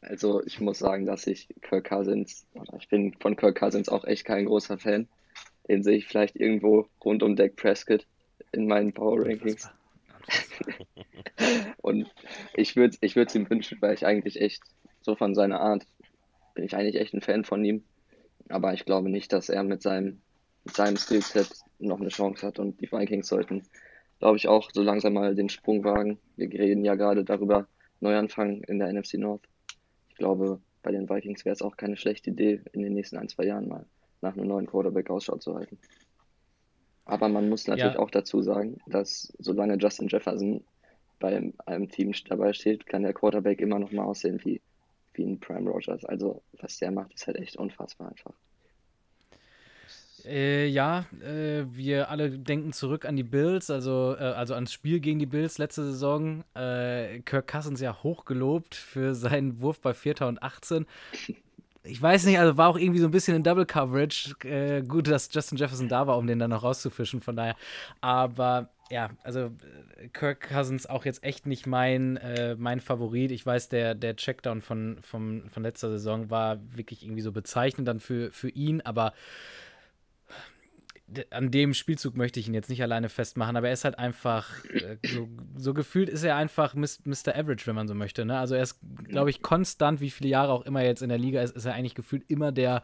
Also 0.00 0.42
ich 0.44 0.60
muss 0.60 0.78
sagen, 0.78 1.04
dass 1.04 1.26
ich 1.26 1.48
Kirk 1.60 1.88
Cousins, 1.88 2.46
oder 2.54 2.78
ich 2.78 2.88
bin 2.88 3.14
von 3.20 3.36
Kirk 3.36 3.58
Cousins 3.58 3.88
auch 3.88 4.04
echt 4.04 4.24
kein 4.24 4.46
großer 4.46 4.78
Fan. 4.78 5.08
Den 5.68 5.82
sehe 5.82 5.98
ich 5.98 6.06
vielleicht 6.06 6.36
irgendwo 6.36 6.88
rund 7.04 7.22
um 7.22 7.36
Dak 7.36 7.56
Prescott 7.56 8.06
in 8.52 8.66
meinen 8.66 8.92
Power 8.92 9.26
Rankings. 9.26 9.70
Und 11.82 12.10
ich 12.54 12.76
würde 12.76 12.96
ich 13.00 13.16
es 13.16 13.34
ihm 13.34 13.50
wünschen, 13.50 13.78
weil 13.80 13.94
ich 13.94 14.06
eigentlich 14.06 14.40
echt 14.40 14.62
so 15.02 15.14
von 15.14 15.34
seiner 15.34 15.60
Art 15.60 15.86
bin 16.58 16.64
ich 16.64 16.74
eigentlich 16.74 16.96
echt 16.96 17.14
ein 17.14 17.20
Fan 17.20 17.44
von 17.44 17.64
ihm. 17.64 17.84
Aber 18.48 18.74
ich 18.74 18.84
glaube 18.84 19.08
nicht, 19.10 19.32
dass 19.32 19.48
er 19.48 19.62
mit 19.62 19.80
seinem, 19.80 20.20
mit 20.64 20.74
seinem 20.74 20.96
Skillset 20.96 21.48
noch 21.78 22.00
eine 22.00 22.08
Chance 22.08 22.44
hat. 22.44 22.58
Und 22.58 22.80
die 22.80 22.90
Vikings 22.90 23.28
sollten, 23.28 23.62
glaube 24.18 24.38
ich, 24.38 24.48
auch 24.48 24.68
so 24.72 24.82
langsam 24.82 25.12
mal 25.12 25.36
den 25.36 25.50
Sprung 25.50 25.84
wagen. 25.84 26.18
Wir 26.34 26.50
reden 26.50 26.84
ja 26.84 26.96
gerade 26.96 27.22
darüber, 27.24 27.68
Neuanfang 28.00 28.64
in 28.64 28.80
der 28.80 28.92
NFC 28.92 29.14
North. 29.18 29.44
Ich 30.08 30.16
glaube, 30.16 30.60
bei 30.82 30.90
den 30.90 31.08
Vikings 31.08 31.44
wäre 31.44 31.52
es 31.52 31.62
auch 31.62 31.76
keine 31.76 31.96
schlechte 31.96 32.30
Idee, 32.30 32.60
in 32.72 32.82
den 32.82 32.94
nächsten 32.94 33.18
ein, 33.18 33.28
zwei 33.28 33.44
Jahren 33.44 33.68
mal 33.68 33.86
nach 34.20 34.36
einem 34.36 34.48
neuen 34.48 34.66
Quarterback 34.66 35.10
Ausschau 35.10 35.36
zu 35.36 35.54
halten. 35.54 35.78
Aber 37.04 37.28
man 37.28 37.48
muss 37.48 37.68
natürlich 37.68 37.94
Ja. 37.94 38.00
auch 38.00 38.10
dazu 38.10 38.42
sagen, 38.42 38.78
dass 38.88 39.32
solange 39.38 39.76
Justin 39.76 40.08
Jefferson 40.08 40.64
bei 41.20 41.52
einem 41.66 41.88
Team 41.88 42.12
dabei 42.28 42.52
steht, 42.52 42.84
kann 42.86 43.04
der 43.04 43.14
Quarterback 43.14 43.60
immer 43.60 43.78
noch 43.78 43.92
mal 43.92 44.02
aussehen 44.02 44.40
wie, 44.44 44.60
wie 45.18 45.24
ein 45.24 45.38
Prime 45.40 45.68
Rogers. 45.68 46.04
Also 46.04 46.42
was 46.60 46.78
der 46.78 46.90
macht, 46.90 47.12
ist 47.12 47.26
halt 47.26 47.36
echt 47.36 47.56
unfassbar 47.56 48.08
einfach. 48.08 48.32
Äh, 50.24 50.66
ja, 50.66 51.06
äh, 51.22 51.64
wir 51.70 52.10
alle 52.10 52.30
denken 52.30 52.72
zurück 52.72 53.04
an 53.04 53.16
die 53.16 53.22
Bills, 53.22 53.70
also, 53.70 54.16
äh, 54.18 54.24
also 54.24 54.54
ans 54.54 54.72
Spiel 54.72 55.00
gegen 55.00 55.18
die 55.18 55.26
Bills 55.26 55.58
letzte 55.58 55.84
Saison. 55.84 56.44
Äh, 56.54 57.20
Kirk 57.20 57.46
Cousins 57.46 57.80
ja 57.80 58.02
hochgelobt 58.02 58.74
für 58.74 59.14
seinen 59.14 59.60
Wurf 59.60 59.80
bei 59.80 59.94
4. 59.94 60.22
und 60.22 60.42
18. 60.42 60.86
Ich 61.84 62.02
weiß 62.02 62.26
nicht, 62.26 62.38
also 62.38 62.56
war 62.58 62.68
auch 62.68 62.76
irgendwie 62.76 63.00
so 63.00 63.06
ein 63.06 63.12
bisschen 63.12 63.36
in 63.36 63.42
Double 63.42 63.64
Coverage. 63.64 64.34
Äh, 64.44 64.82
gut, 64.82 65.08
dass 65.08 65.30
Justin 65.32 65.56
Jefferson 65.56 65.88
da 65.88 66.06
war, 66.06 66.18
um 66.18 66.26
den 66.26 66.38
dann 66.38 66.50
noch 66.50 66.62
rauszufischen, 66.62 67.20
von 67.20 67.36
daher. 67.36 67.56
Aber 68.00 68.68
ja, 68.90 69.10
also 69.22 69.40
äh, 69.96 70.08
Kirk 70.12 70.48
Cousins 70.48 70.86
auch 70.86 71.04
jetzt 71.04 71.24
echt 71.24 71.46
nicht 71.46 71.66
mein, 71.66 72.18
mein 72.58 72.80
Favorit. 72.80 73.30
Ich 73.30 73.44
weiß, 73.44 73.68
der, 73.68 73.94
der 73.94 74.16
Checkdown 74.16 74.60
von, 74.60 74.98
von, 75.02 75.48
von 75.50 75.62
letzter 75.62 75.90
Saison 75.90 76.30
war 76.30 76.58
wirklich 76.74 77.04
irgendwie 77.04 77.22
so 77.22 77.32
bezeichnend 77.32 77.88
dann 77.88 78.00
für, 78.00 78.30
für 78.32 78.48
ihn, 78.48 78.80
aber 78.80 79.12
an 81.30 81.50
dem 81.50 81.74
Spielzug 81.74 82.16
möchte 82.16 82.38
ich 82.38 82.48
ihn 82.48 82.54
jetzt 82.54 82.68
nicht 82.68 82.82
alleine 82.82 83.08
festmachen, 83.08 83.56
aber 83.56 83.68
er 83.68 83.72
ist 83.72 83.84
halt 83.84 83.98
einfach, 83.98 84.64
äh, 84.66 84.96
so, 85.06 85.28
so, 85.56 85.74
gefühlt 85.74 86.08
ist 86.08 86.22
er 86.22 86.36
einfach 86.36 86.74
Mr. 86.74 87.34
Average, 87.34 87.66
wenn 87.66 87.74
man 87.74 87.88
so 87.88 87.94
möchte. 87.94 88.24
Ne? 88.24 88.38
Also 88.38 88.54
er 88.54 88.62
ist, 88.62 88.78
glaube 89.04 89.30
ich, 89.30 89.42
konstant, 89.42 90.00
wie 90.00 90.10
viele 90.10 90.28
Jahre 90.28 90.52
auch 90.52 90.66
immer 90.66 90.82
jetzt 90.82 91.02
in 91.02 91.08
der 91.08 91.18
Liga 91.18 91.40
ist, 91.42 91.56
ist 91.56 91.64
er 91.64 91.74
eigentlich 91.74 91.94
gefühlt 91.94 92.24
immer 92.28 92.52
der 92.52 92.82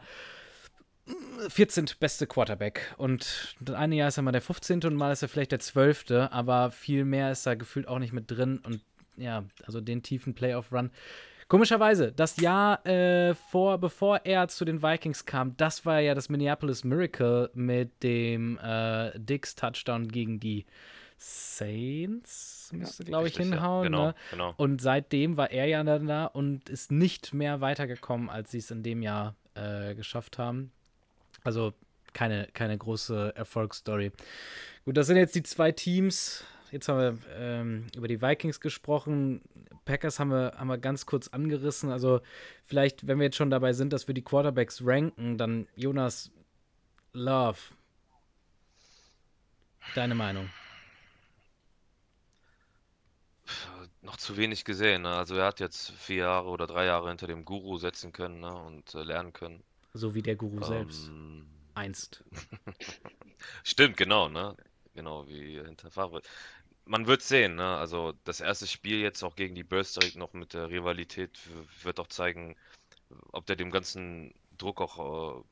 14. 1.49 1.85
beste 1.99 2.27
Quarterback. 2.27 2.93
Und 2.97 3.55
das 3.59 3.75
eine 3.75 3.95
Jahr 3.95 4.07
ist 4.07 4.17
er 4.17 4.23
mal 4.23 4.31
der 4.31 4.41
15. 4.41 4.83
und 4.85 4.95
mal 4.95 5.11
ist 5.11 5.21
er 5.21 5.29
vielleicht 5.29 5.51
der 5.51 5.59
12. 5.59 6.11
Aber 6.31 6.71
viel 6.71 7.05
mehr 7.05 7.31
ist 7.31 7.45
da 7.45 7.55
gefühlt 7.55 7.87
auch 7.87 7.99
nicht 7.99 8.13
mit 8.13 8.31
drin. 8.31 8.59
Und 8.63 8.81
ja, 9.17 9.45
also 9.65 9.81
den 9.81 10.03
tiefen 10.03 10.33
Playoff-Run 10.33 10.91
Komischerweise, 11.47 12.11
das 12.11 12.37
Jahr 12.37 12.83
äh, 12.87 13.35
vor, 13.35 13.77
bevor 13.77 14.21
er 14.23 14.47
zu 14.47 14.65
den 14.65 14.81
Vikings 14.81 15.25
kam, 15.25 15.55
das 15.57 15.85
war 15.85 15.99
ja 15.99 16.15
das 16.15 16.27
Minneapolis 16.27 16.83
Miracle 16.83 17.51
mit 17.53 18.01
dem 18.01 18.57
äh, 18.57 19.11
Dix 19.19 19.53
Touchdown 19.53 20.07
gegen 20.07 20.39
die 20.39 20.65
Saints, 21.17 22.71
müsste, 22.73 23.03
ja, 23.03 23.09
glaube 23.09 23.27
ich, 23.27 23.37
hinhauen. 23.37 23.83
Ja. 23.83 23.89
Genau, 23.89 24.05
ne? 24.07 24.15
genau. 24.31 24.53
Und 24.57 24.81
seitdem 24.81 25.37
war 25.37 25.51
er 25.51 25.67
ja 25.67 25.83
dann 25.83 26.07
da 26.07 26.25
und 26.25 26.67
ist 26.67 26.91
nicht 26.91 27.31
mehr 27.31 27.61
weitergekommen, 27.61 28.27
als 28.27 28.49
sie 28.49 28.57
es 28.57 28.71
in 28.71 28.81
dem 28.81 29.03
Jahr 29.03 29.35
äh, 29.53 29.93
geschafft 29.93 30.39
haben. 30.39 30.71
Also 31.45 31.73
keine, 32.13 32.47
keine 32.53 32.77
große 32.77 33.33
Erfolgsstory. 33.35 34.11
Gut, 34.83 34.97
das 34.97 35.07
sind 35.07 35.17
jetzt 35.17 35.35
die 35.35 35.43
zwei 35.43 35.71
Teams. 35.71 36.43
Jetzt 36.71 36.89
haben 36.89 36.99
wir 36.99 37.17
ähm, 37.37 37.87
über 37.95 38.07
die 38.07 38.21
Vikings 38.21 38.59
gesprochen. 38.59 39.41
Packers 39.85 40.19
haben 40.19 40.31
wir, 40.31 40.53
haben 40.57 40.67
wir 40.67 40.79
ganz 40.79 41.05
kurz 41.05 41.27
angerissen. 41.27 41.91
Also 41.91 42.21
vielleicht, 42.63 43.07
wenn 43.07 43.19
wir 43.19 43.25
jetzt 43.25 43.37
schon 43.37 43.51
dabei 43.51 43.73
sind, 43.73 43.93
dass 43.93 44.07
wir 44.07 44.15
die 44.15 44.23
Quarterbacks 44.23 44.81
ranken, 44.83 45.37
dann 45.37 45.67
Jonas 45.75 46.31
Love. 47.13 47.59
Deine 49.93 50.15
Meinung? 50.15 50.49
Noch 54.01 54.17
zu 54.17 54.35
wenig 54.35 54.65
gesehen. 54.65 55.03
Ne? 55.03 55.09
Also 55.09 55.35
er 55.35 55.45
hat 55.45 55.59
jetzt 55.59 55.91
vier 55.91 56.23
Jahre 56.23 56.49
oder 56.49 56.65
drei 56.65 56.85
Jahre 56.85 57.09
hinter 57.09 57.27
dem 57.27 57.45
Guru 57.45 57.77
setzen 57.77 58.11
können 58.11 58.39
ne? 58.39 58.53
und 58.53 58.95
äh, 58.95 59.03
lernen 59.03 59.31
können. 59.31 59.63
So 59.95 60.13
wie 60.13 60.21
der 60.21 60.35
Guru 60.35 60.57
ähm, 60.57 60.63
selbst. 60.63 61.11
Einst. 61.73 62.23
Stimmt, 63.63 63.97
genau, 63.97 64.29
ne? 64.29 64.55
Genau, 64.93 65.27
wie 65.27 65.59
hinter 65.59 65.91
Favre 65.91 66.21
man 66.85 67.07
wird 67.07 67.21
sehen, 67.21 67.55
ne? 67.55 67.77
Also 67.77 68.13
das 68.23 68.41
erste 68.41 68.67
Spiel 68.67 68.99
jetzt 69.01 69.23
auch 69.23 69.35
gegen 69.35 69.55
die 69.55 69.63
Bears 69.63 69.93
direkt 69.93 70.15
noch 70.15 70.33
mit 70.33 70.53
der 70.53 70.69
Rivalität 70.69 71.39
wird 71.83 71.99
auch 71.99 72.07
zeigen, 72.07 72.55
ob 73.31 73.45
der 73.45 73.55
dem 73.55 73.71
ganzen 73.71 74.33
Druck 74.57 74.81
auch, 74.81 75.39
äh, 75.39 75.43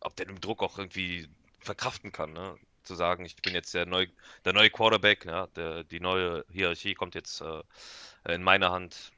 ob 0.00 0.16
der 0.16 0.26
den 0.26 0.40
Druck 0.40 0.62
auch 0.62 0.78
irgendwie 0.78 1.28
verkraften 1.60 2.12
kann, 2.12 2.32
ne? 2.32 2.56
Zu 2.82 2.94
sagen, 2.94 3.26
ich 3.26 3.36
bin 3.36 3.54
jetzt 3.54 3.74
der 3.74 3.86
neue, 3.86 4.08
der 4.44 4.54
neue 4.54 4.70
Quarterback, 4.70 5.26
ja? 5.26 5.46
der, 5.48 5.84
die 5.84 6.00
neue 6.00 6.44
Hierarchie 6.50 6.94
kommt 6.94 7.14
jetzt 7.14 7.42
äh, 7.42 7.62
in 8.26 8.42
meine 8.42 8.70
Hand. 8.70 9.12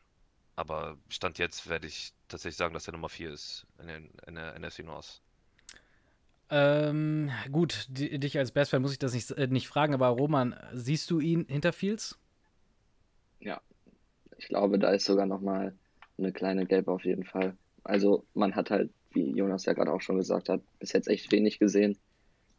Aber 0.56 0.98
Stand 1.08 1.38
jetzt 1.38 1.68
werde 1.68 1.86
ich 1.86 2.12
tatsächlich 2.28 2.56
sagen, 2.56 2.74
dass 2.74 2.86
er 2.86 2.92
Nummer 2.92 3.08
4 3.08 3.30
ist 3.30 3.66
in, 3.80 3.88
den, 3.88 4.10
in 4.26 4.34
der 4.34 4.58
NFC 4.58 4.80
North. 4.80 5.22
Ähm, 6.50 7.30
gut, 7.50 7.86
dich 7.88 8.36
als 8.36 8.52
Bestfan 8.52 8.82
muss 8.82 8.92
ich 8.92 8.98
das 8.98 9.14
nicht, 9.14 9.30
äh, 9.30 9.46
nicht 9.46 9.68
fragen, 9.68 9.94
aber 9.94 10.08
Roman, 10.08 10.54
siehst 10.74 11.10
du 11.10 11.18
ihn 11.18 11.46
hinter 11.48 11.72
Fields? 11.72 12.18
Ja, 13.40 13.62
ich 14.36 14.48
glaube, 14.48 14.78
da 14.78 14.90
ist 14.90 15.06
sogar 15.06 15.24
noch 15.24 15.40
mal 15.40 15.74
eine 16.18 16.32
kleine 16.32 16.66
Gelbe 16.66 16.92
auf 16.92 17.04
jeden 17.04 17.24
Fall. 17.24 17.56
Also 17.84 18.26
man 18.34 18.54
hat 18.54 18.70
halt, 18.70 18.90
wie 19.12 19.30
Jonas 19.30 19.64
ja 19.64 19.72
gerade 19.72 19.92
auch 19.92 20.02
schon 20.02 20.18
gesagt 20.18 20.50
hat, 20.50 20.60
bis 20.78 20.92
jetzt 20.92 21.08
echt 21.08 21.32
wenig 21.32 21.58
gesehen. 21.58 21.98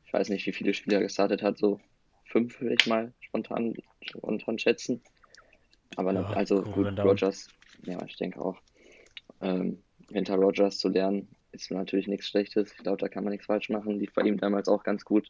Ich 0.06 0.14
weiß 0.14 0.30
nicht, 0.30 0.46
wie 0.48 0.54
viele 0.54 0.74
Spieler 0.74 1.00
gestartet 1.00 1.44
hat, 1.44 1.60
so 1.60 1.80
fünf 2.26 2.60
würde 2.62 2.76
ich 2.80 2.88
mal 2.88 3.14
spontan, 3.20 3.76
spontan 4.02 4.58
schätzen. 4.58 5.02
Aber 5.96 6.14
ja, 6.14 6.24
also 6.32 6.64
gut, 6.64 6.98
Rogers, 7.00 7.48
ja, 7.84 8.04
ich 8.06 8.16
denke 8.18 8.40
auch. 8.40 8.60
Ähm, 9.42 9.84
hinter 10.12 10.36
Rogers 10.36 10.78
zu 10.78 10.90
lernen, 10.90 11.28
ist 11.52 11.72
natürlich 11.72 12.08
nichts 12.08 12.28
Schlechtes. 12.28 12.72
Ich 12.72 12.78
glaube, 12.78 12.98
da 12.98 13.08
kann 13.10 13.24
man 13.24 13.32
nichts 13.32 13.46
falsch 13.46 13.70
machen. 13.70 14.00
Lief 14.00 14.14
bei 14.14 14.24
ihm 14.24 14.38
damals 14.38 14.68
auch 14.68 14.84
ganz 14.84 15.06
gut. 15.06 15.30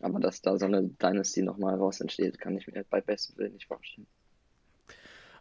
Aber 0.00 0.18
dass 0.20 0.42
da 0.42 0.58
so 0.58 0.66
eine 0.66 0.82
Dynasty 0.82 1.42
nochmal 1.42 1.76
raus 1.76 2.00
entsteht, 2.00 2.38
kann 2.38 2.56
ich 2.56 2.66
mir 2.66 2.84
bei 2.88 3.00
bestem 3.00 3.36
Willen 3.38 3.52
nicht 3.52 3.66
vorstellen. 3.66 4.06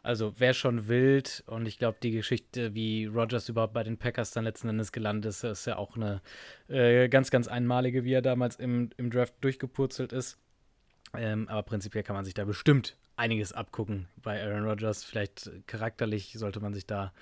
Also 0.04 0.40
wäre 0.40 0.56
schon 0.56 0.88
wild 0.88 1.44
und 1.46 1.68
ich 1.68 1.78
glaube, 1.78 2.00
die 2.02 2.10
Geschichte, 2.10 2.74
wie 2.74 3.06
Rogers 3.06 3.50
überhaupt 3.50 3.74
bei 3.74 3.84
den 3.84 3.98
Packers 3.98 4.32
dann 4.32 4.46
letzten 4.46 4.70
Endes 4.70 4.92
gelandet 4.92 5.30
ist, 5.30 5.44
ist 5.44 5.68
ja 5.68 5.78
auch 5.78 5.96
eine 5.96 6.22
äh, 6.70 7.08
ganz, 7.08 7.30
ganz 7.30 7.48
einmalige, 7.48 8.04
wie 8.04 8.14
er 8.14 8.24
damals 8.24 8.56
im, 8.56 8.90
im 8.98 9.12
Draft 9.12 9.36
durchgepurzelt 9.42 10.12
ist. 10.12 10.40
Ähm, 11.18 11.48
aber 11.50 11.64
prinzipiell 11.64 12.04
kann 12.04 12.16
man 12.16 12.26
sich 12.26 12.34
da 12.34 12.46
bestimmt 12.46 12.96
einiges 13.18 13.54
abgucken 13.54 14.08
bei 14.18 14.42
Aaron 14.42 14.66
Rodgers. 14.66 15.04
Vielleicht 15.04 15.52
charakterlich 15.68 16.34
sollte 16.38 16.60
man 16.60 16.74
sich 16.74 16.88
da 16.88 17.14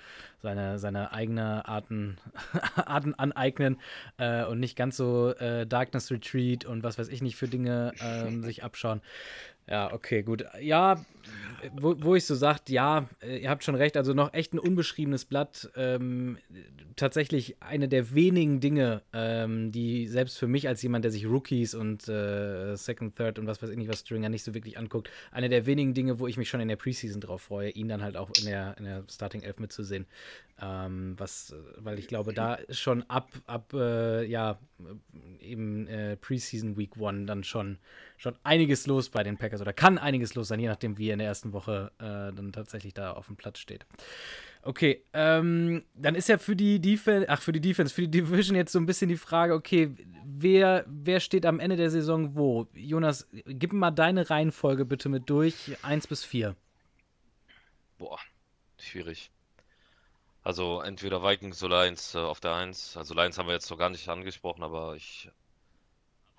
seine, 0.42 0.78
seine 0.78 1.12
eigene 1.12 1.68
Arten, 1.68 2.16
Arten 2.76 3.14
aneignen 3.14 3.78
äh, 4.16 4.44
und 4.44 4.60
nicht 4.60 4.76
ganz 4.76 4.96
so 4.96 5.34
äh, 5.34 5.66
Darkness 5.66 6.10
Retreat 6.10 6.64
und 6.64 6.82
was 6.82 6.98
weiß 6.98 7.08
ich 7.08 7.20
nicht 7.20 7.36
für 7.36 7.48
Dinge 7.48 7.92
ähm, 8.00 8.42
sich 8.44 8.64
abschauen. 8.64 9.02
Ja, 9.70 9.92
okay, 9.92 10.22
gut. 10.22 10.44
Ja, 10.60 11.00
wo, 11.76 11.94
wo 12.00 12.14
ich 12.16 12.24
so 12.24 12.34
sagt, 12.34 12.70
ja, 12.70 13.08
äh, 13.22 13.38
ihr 13.38 13.50
habt 13.50 13.62
schon 13.62 13.74
recht, 13.74 13.96
also 13.96 14.14
noch 14.14 14.32
echt 14.34 14.52
ein 14.52 14.58
unbeschriebenes 14.58 15.24
Blatt. 15.26 15.70
Ähm, 15.76 16.38
tatsächlich 16.96 17.56
eine 17.60 17.88
der 17.88 18.14
wenigen 18.14 18.60
Dinge, 18.60 19.02
ähm, 19.12 19.70
die 19.70 20.08
selbst 20.08 20.38
für 20.38 20.48
mich 20.48 20.66
als 20.66 20.82
jemand, 20.82 21.04
der 21.04 21.12
sich 21.12 21.26
Rookies 21.26 21.74
und 21.74 22.08
äh, 22.08 22.74
Second, 22.76 23.14
Third 23.16 23.38
und 23.38 23.46
was 23.46 23.62
weiß 23.62 23.70
ich 23.70 23.76
nicht, 23.76 23.88
was 23.88 24.00
Stringer 24.00 24.28
nicht 24.28 24.42
so 24.42 24.54
wirklich 24.54 24.78
anguckt, 24.78 25.08
eine 25.30 25.48
der 25.48 25.66
wenigen 25.66 25.94
Dinge, 25.94 26.18
wo 26.18 26.26
ich 26.26 26.36
mich 26.36 26.48
schon 26.48 26.60
in 26.60 26.68
der 26.68 26.76
Preseason 26.76 27.20
drauf 27.20 27.42
freue, 27.42 27.70
ihn 27.70 27.88
dann 27.88 28.02
halt 28.02 28.16
auch 28.16 28.30
in 28.38 28.46
der, 28.46 28.76
in 28.78 28.84
der 28.84 29.04
Starting 29.08 29.42
Elf 29.42 29.58
mitzusehen. 29.58 30.06
Ähm, 30.60 31.14
was, 31.16 31.54
weil 31.76 31.98
ich 31.98 32.08
glaube, 32.08 32.34
da 32.34 32.58
schon 32.70 33.02
ab, 33.04 33.30
ab 33.46 33.72
äh, 33.72 34.24
ja, 34.24 34.58
eben 35.40 35.86
äh, 35.86 36.16
Preseason 36.16 36.76
Week 36.76 36.96
One 36.98 37.24
dann 37.24 37.44
schon, 37.44 37.78
schon 38.20 38.36
einiges 38.44 38.86
los 38.86 39.08
bei 39.08 39.22
den 39.22 39.38
Packers 39.38 39.62
oder 39.62 39.72
kann 39.72 39.96
einiges 39.96 40.34
los 40.34 40.48
sein, 40.48 40.60
je 40.60 40.68
nachdem, 40.68 40.98
wie 40.98 41.08
er 41.08 41.14
in 41.14 41.20
der 41.20 41.28
ersten 41.28 41.54
Woche 41.54 41.90
äh, 41.98 42.34
dann 42.34 42.52
tatsächlich 42.52 42.92
da 42.92 43.12
auf 43.12 43.26
dem 43.28 43.36
Platz 43.36 43.58
steht. 43.58 43.86
Okay, 44.62 45.02
ähm, 45.14 45.84
dann 45.94 46.14
ist 46.14 46.28
ja 46.28 46.36
für 46.36 46.54
die 46.54 46.80
Defense, 46.80 47.26
ach, 47.30 47.40
für 47.40 47.52
die 47.52 47.62
Defense, 47.62 47.94
für 47.94 48.02
die 48.02 48.10
Division 48.10 48.56
jetzt 48.56 48.72
so 48.72 48.78
ein 48.78 48.84
bisschen 48.84 49.08
die 49.08 49.16
Frage, 49.16 49.54
okay, 49.54 49.94
wer, 50.22 50.84
wer 50.86 51.18
steht 51.20 51.46
am 51.46 51.60
Ende 51.60 51.76
der 51.76 51.90
Saison 51.90 52.36
wo? 52.36 52.66
Jonas, 52.74 53.26
gib 53.32 53.72
mal 53.72 53.90
deine 53.90 54.28
Reihenfolge 54.28 54.84
bitte 54.84 55.08
mit 55.08 55.30
durch, 55.30 55.54
1 55.82 56.06
bis 56.06 56.22
4. 56.22 56.54
Boah, 57.96 58.18
schwierig. 58.78 59.30
Also 60.42 60.82
entweder 60.82 61.22
Vikings 61.22 61.62
oder 61.62 61.84
Lions 61.84 62.14
äh, 62.14 62.18
auf 62.18 62.40
der 62.40 62.54
1. 62.54 62.98
Also 62.98 63.14
Lions 63.14 63.38
haben 63.38 63.46
wir 63.46 63.54
jetzt 63.54 63.70
noch 63.70 63.78
gar 63.78 63.88
nicht 63.88 64.06
angesprochen, 64.10 64.62
aber 64.62 64.94
ich 64.94 65.30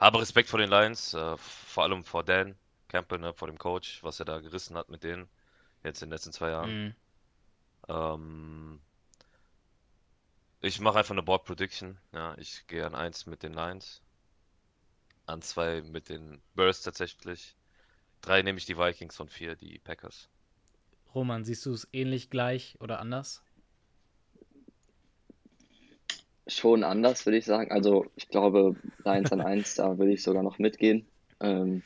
habe 0.02 0.20
Respekt 0.20 0.50
vor 0.50 0.60
den 0.60 0.70
Lions, 0.70 1.14
äh, 1.14 1.38
vor 1.38 1.84
allem 1.84 2.04
vor 2.04 2.24
Dan 2.24 2.56
Campbell, 2.88 3.20
ne, 3.20 3.34
vor 3.34 3.48
dem 3.48 3.58
Coach, 3.58 4.04
was 4.04 4.20
er 4.20 4.26
da 4.26 4.40
gerissen 4.40 4.76
hat 4.76 4.90
mit 4.90 5.04
denen 5.04 5.30
jetzt 5.84 6.02
in 6.02 6.10
den 6.10 6.14
letzten 6.14 6.34
zwei 6.34 6.50
Jahren. 6.50 6.86
Mhm. 6.86 6.96
Ähm, 7.88 8.82
ich 10.60 10.80
mache 10.80 11.00
einfach 11.00 11.12
eine 11.12 11.24
Board 11.24 11.46
Prediction. 11.46 11.98
Ja, 12.12 12.36
ich 12.38 12.68
gehe 12.68 12.86
an 12.86 12.96
1 12.96 13.28
mit 13.28 13.44
den 13.44 13.54
Lions, 13.54 14.02
an 15.28 15.42
2 15.42 15.82
mit 15.84 16.10
den 16.10 16.42
Bears 16.56 16.82
tatsächlich, 16.82 17.56
3 18.22 18.42
nehme 18.42 18.58
ich 18.58 18.66
die 18.66 18.78
Vikings 18.78 19.20
und 19.20 19.32
4 19.32 19.56
die 19.56 19.80
Packers. 19.80 20.30
Roman, 21.14 21.44
siehst 21.44 21.66
du 21.66 21.74
es 21.74 21.88
ähnlich 21.94 22.30
gleich 22.30 22.76
oder 22.80 23.00
anders? 23.00 23.44
Schon 26.48 26.84
anders, 26.84 27.26
würde 27.26 27.38
ich 27.38 27.46
sagen. 27.46 27.72
Also 27.72 28.06
ich 28.16 28.28
glaube, 28.30 28.76
Lions 29.04 29.32
an 29.32 29.42
1, 29.42 29.76
da 29.76 29.98
würde 29.98 30.14
ich 30.14 30.24
sogar 30.24 30.44
noch 30.44 30.60
mitgehen. 30.60 31.08
Ähm, 31.40 31.84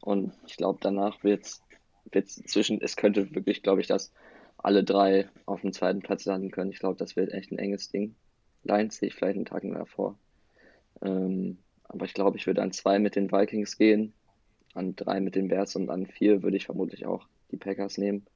und 0.00 0.32
ich 0.46 0.56
glaube, 0.56 0.78
danach 0.80 1.22
wird 1.24 1.44
es 1.44 2.42
zwischen, 2.46 2.80
es 2.80 2.96
könnte 2.96 3.34
wirklich, 3.34 3.62
glaube 3.62 3.80
ich, 3.80 3.86
dass 3.86 4.12
alle 4.56 4.84
drei 4.84 5.28
auf 5.46 5.60
dem 5.60 5.72
zweiten 5.72 6.00
Platz 6.00 6.24
landen 6.24 6.50
können. 6.50 6.72
Ich 6.72 6.80
glaube, 6.80 6.96
das 6.96 7.16
wird 7.16 7.32
echt 7.32 7.52
ein 7.52 7.58
enges 7.58 7.90
Ding. 7.90 8.14
Lions 8.64 8.96
sehe 8.96 9.08
ich 9.08 9.14
vielleicht 9.14 9.36
einen 9.36 9.44
Tag 9.44 9.64
mehr 9.64 9.86
vor. 9.86 10.18
Ähm, 11.02 11.58
aber 11.84 12.04
ich 12.04 12.14
glaube, 12.14 12.36
ich 12.36 12.46
würde 12.46 12.62
an 12.62 12.72
zwei 12.72 12.98
mit 12.98 13.16
den 13.16 13.30
Vikings 13.30 13.78
gehen, 13.78 14.12
an 14.74 14.94
drei 14.96 15.20
mit 15.20 15.34
den 15.34 15.48
Bears 15.48 15.76
und 15.76 15.90
an 15.90 16.06
vier 16.06 16.42
würde 16.42 16.56
ich 16.56 16.66
vermutlich 16.66 17.06
auch 17.06 17.26
die 17.50 17.56
Packers 17.56 17.98
nehmen. 17.98 18.26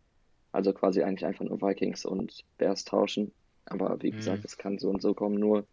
Also 0.53 0.73
quasi 0.73 1.03
eigentlich 1.03 1.27
einfach 1.27 1.45
nur 1.45 1.61
Vikings 1.61 2.05
und 2.05 2.45
Bears 2.59 2.85
tauschen. 2.85 3.33
Aber 3.67 4.03
wie 4.03 4.13
mhm. 4.13 4.17
gesagt, 4.17 4.45
es 4.45 4.59
kann 4.59 4.79
so 4.79 4.91
und 4.91 5.03
so 5.03 5.15
kommen. 5.15 5.37
Nur 5.37 5.67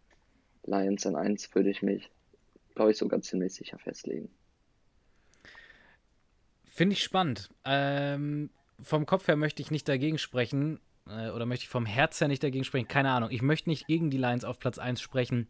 Lions 0.64 1.06
an 1.06 1.16
eins 1.16 1.54
würde 1.54 1.70
ich 1.70 1.82
mich, 1.82 2.10
glaube 2.74 2.92
ich, 2.92 2.98
sogar 2.98 3.20
ziemlich 3.22 3.54
sicher 3.54 3.78
festlegen. 3.78 4.30
Finde 6.64 6.94
ich 6.94 7.02
spannend. 7.02 7.50
Ähm, 7.64 8.50
vom 8.80 9.06
Kopf 9.06 9.28
her 9.28 9.36
möchte 9.36 9.60
ich 9.62 9.70
nicht 9.70 9.88
dagegen 9.88 10.18
sprechen. 10.18 10.80
Äh, 11.08 11.30
oder 11.30 11.46
möchte 11.46 11.64
ich 11.64 11.68
vom 11.68 11.86
Herz 11.86 12.20
her 12.20 12.28
nicht 12.28 12.42
dagegen 12.42 12.64
sprechen. 12.64 12.88
Keine 12.88 13.10
Ahnung. 13.10 13.30
Ich 13.30 13.42
möchte 13.42 13.68
nicht 13.68 13.86
gegen 13.86 14.10
die 14.10 14.18
Lions 14.18 14.44
auf 14.44 14.58
Platz 14.58 14.78
1 14.78 15.00
sprechen. 15.00 15.48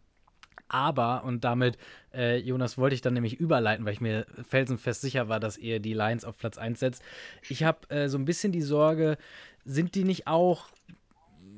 Aber, 0.69 1.25
und 1.25 1.43
damit, 1.45 1.79
äh, 2.15 2.37
Jonas, 2.39 2.79
wollte 2.79 2.95
ich 2.95 3.01
dann 3.01 3.15
nämlich 3.15 3.41
überleiten, 3.41 3.85
weil 3.85 3.93
ich 3.93 4.01
mir 4.01 4.27
felsenfest 4.49 5.01
sicher 5.01 5.29
war, 5.29 5.41
dass 5.41 5.59
ihr 5.59 5.81
die 5.81 5.95
Lions 5.95 6.25
auf 6.25 6.39
Platz 6.39 6.59
1 6.59 6.79
setzt. 6.79 7.03
Ich 7.49 7.65
habe 7.65 7.91
äh, 7.91 8.09
so 8.09 8.19
ein 8.19 8.25
bisschen 8.25 8.53
die 8.53 8.63
Sorge, 8.63 9.19
sind 9.65 9.95
die 9.95 10.05
nicht 10.05 10.27
auch 10.27 10.69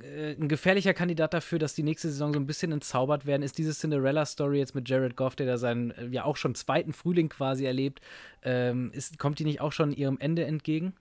äh, 0.03 0.33
ein 0.33 0.49
gefährlicher 0.49 0.95
Kandidat 0.95 1.35
dafür, 1.35 1.59
dass 1.59 1.75
die 1.75 1.83
nächste 1.83 2.09
Saison 2.09 2.33
so 2.33 2.41
ein 2.41 2.47
bisschen 2.47 2.73
entzaubert 2.73 3.27
werden? 3.27 3.43
Ist 3.43 3.59
diese 3.59 3.73
Cinderella-Story 3.73 4.59
jetzt 4.59 4.75
mit 4.75 4.89
Jared 4.89 5.17
Goff, 5.17 5.37
der 5.37 5.47
da 5.47 5.57
seinen 5.57 5.91
äh, 5.93 6.07
ja 6.09 6.25
auch 6.25 6.37
schon 6.37 6.55
zweiten 6.55 6.93
Frühling 6.93 7.29
quasi 7.29 7.65
erlebt, 7.65 8.01
ähm, 8.43 8.91
ist, 8.93 9.19
kommt 9.19 9.39
die 9.39 9.45
nicht 9.45 9.61
auch 9.61 9.73
schon 9.73 9.93
ihrem 9.93 10.19
Ende 10.19 10.45
entgegen? 10.45 10.95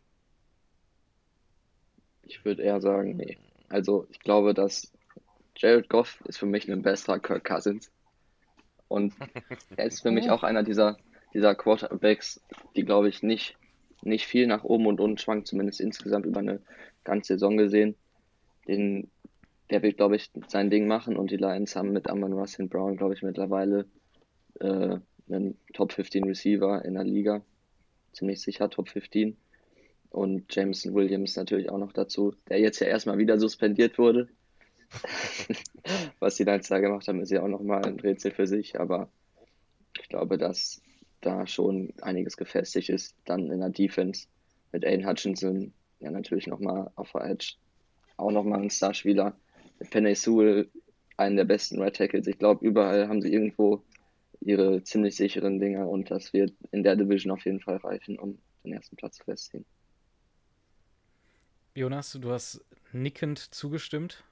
Ich 2.24 2.46
würde 2.46 2.64
eher 2.64 2.80
sagen, 2.82 3.18
nee. 3.18 3.38
Also 3.70 4.08
ich 4.10 4.20
glaube, 4.20 4.54
dass 4.54 4.92
Jared 5.56 5.90
Goff 5.90 6.22
ist 6.26 6.38
für 6.38 6.46
mich 6.46 6.70
ein 6.70 6.82
besserer 6.82 7.20
Kirk 7.20 7.44
Cousins. 7.44 7.92
Und 8.88 9.14
er 9.78 9.86
ist 9.86 10.02
für 10.02 10.12
mich 10.12 10.30
auch 10.30 10.44
einer 10.44 10.64
dieser, 10.64 10.98
dieser 11.34 11.56
Quarterbacks, 11.56 12.42
die, 12.76 12.84
glaube 12.84 13.10
ich, 13.10 13.24
nicht, 13.24 13.58
nicht 14.02 14.26
viel 14.26 14.48
nach 14.48 14.64
oben 14.64 14.88
und 14.88 15.00
unten 15.00 15.18
schwankt, 15.18 15.48
zumindest 15.48 15.80
insgesamt 15.80 16.26
über 16.26 16.40
eine 16.40 16.62
ganze 17.04 17.34
Saison 17.34 17.58
gesehen. 17.58 17.96
Den, 18.72 19.12
der 19.70 19.84
wird, 19.84 19.98
glaube 19.98 20.16
ich, 20.16 20.32
sein 20.48 20.70
Ding 20.70 20.88
machen 20.88 21.18
und 21.18 21.30
die 21.30 21.38
Lions 21.38 21.76
haben 21.76 21.92
mit 21.92 22.10
Amon 22.10 22.32
Russell 22.32 22.68
Brown, 22.68 22.96
glaube 22.96 23.14
ich, 23.14 23.22
mittlerweile 23.22 23.86
äh, 24.62 24.98
einen 25.30 25.58
Top 25.74 25.92
15 25.92 26.24
Receiver 26.24 26.84
in 26.86 26.94
der 26.94 27.04
Liga. 27.04 27.42
Ziemlich 28.14 28.42
sicher 28.42 28.70
Top 28.70 28.88
15. 28.88 29.36
Und 30.10 30.54
Jameson 30.56 30.94
Williams 30.94 31.36
natürlich 31.36 31.70
auch 31.70 31.78
noch 31.78 31.92
dazu, 31.92 32.34
der 32.50 32.60
jetzt 32.60 32.80
ja 32.80 32.88
erstmal 32.88 33.18
wieder 33.18 33.38
suspendiert 33.38 33.98
wurde. 33.98 34.30
Was 36.20 36.36
die 36.36 36.44
Lions 36.44 36.70
da 36.70 36.80
gemacht 36.80 37.08
haben, 37.08 37.22
ist 37.22 37.32
ja 37.32 37.44
auch 37.44 37.48
nochmal 37.50 37.86
ein 37.86 38.00
Rätsel 38.00 38.32
für 38.32 38.48
sich, 38.48 38.80
aber 38.80 39.10
ich 40.00 40.08
glaube, 40.08 40.38
dass 40.38 40.82
da 41.20 41.46
schon 41.46 41.94
einiges 42.02 42.38
gefestigt 42.38 42.90
ist. 42.90 43.16
Dann 43.26 43.52
in 43.52 43.60
der 43.60 43.70
Defense 43.70 44.28
mit 44.72 44.86
Aiden 44.86 45.08
Hutchinson, 45.08 45.74
ja 46.00 46.12
natürlich 46.12 46.48
nochmal 46.48 46.92
auf 46.96 47.12
der 47.12 47.26
Edge, 47.26 47.56
auch 48.22 48.32
nochmal 48.32 48.62
ein 48.62 48.70
Starspieler. 48.70 49.36
Penny 49.90 50.16
Sewell, 50.16 50.70
einen 51.18 51.38
der 51.38 51.46
besten 51.46 51.82
Red 51.82 51.96
Tackles. 51.96 52.28
Ich 52.28 52.38
glaube, 52.38 52.66
überall 52.66 53.08
haben 53.08 53.22
sie 53.22 53.34
irgendwo 53.34 53.84
ihre 54.40 54.84
ziemlich 54.84 55.16
sicheren 55.16 55.60
Dinger 55.60 55.88
und 55.88 56.10
das 56.10 56.34
wird 56.34 56.54
in 56.72 56.84
der 56.84 56.96
Division 56.96 57.32
auf 57.32 57.46
jeden 57.46 57.60
Fall 57.60 57.78
reichen, 57.78 58.18
um 58.18 58.40
den 58.64 58.74
ersten 58.74 58.96
Platz 58.96 59.18
zu 59.18 59.24
festigen. 59.24 59.66
Jonas, 61.74 62.18
du 62.20 62.32
hast 62.32 62.66
nickend 62.92 63.40
zugestimmt. 63.40 64.24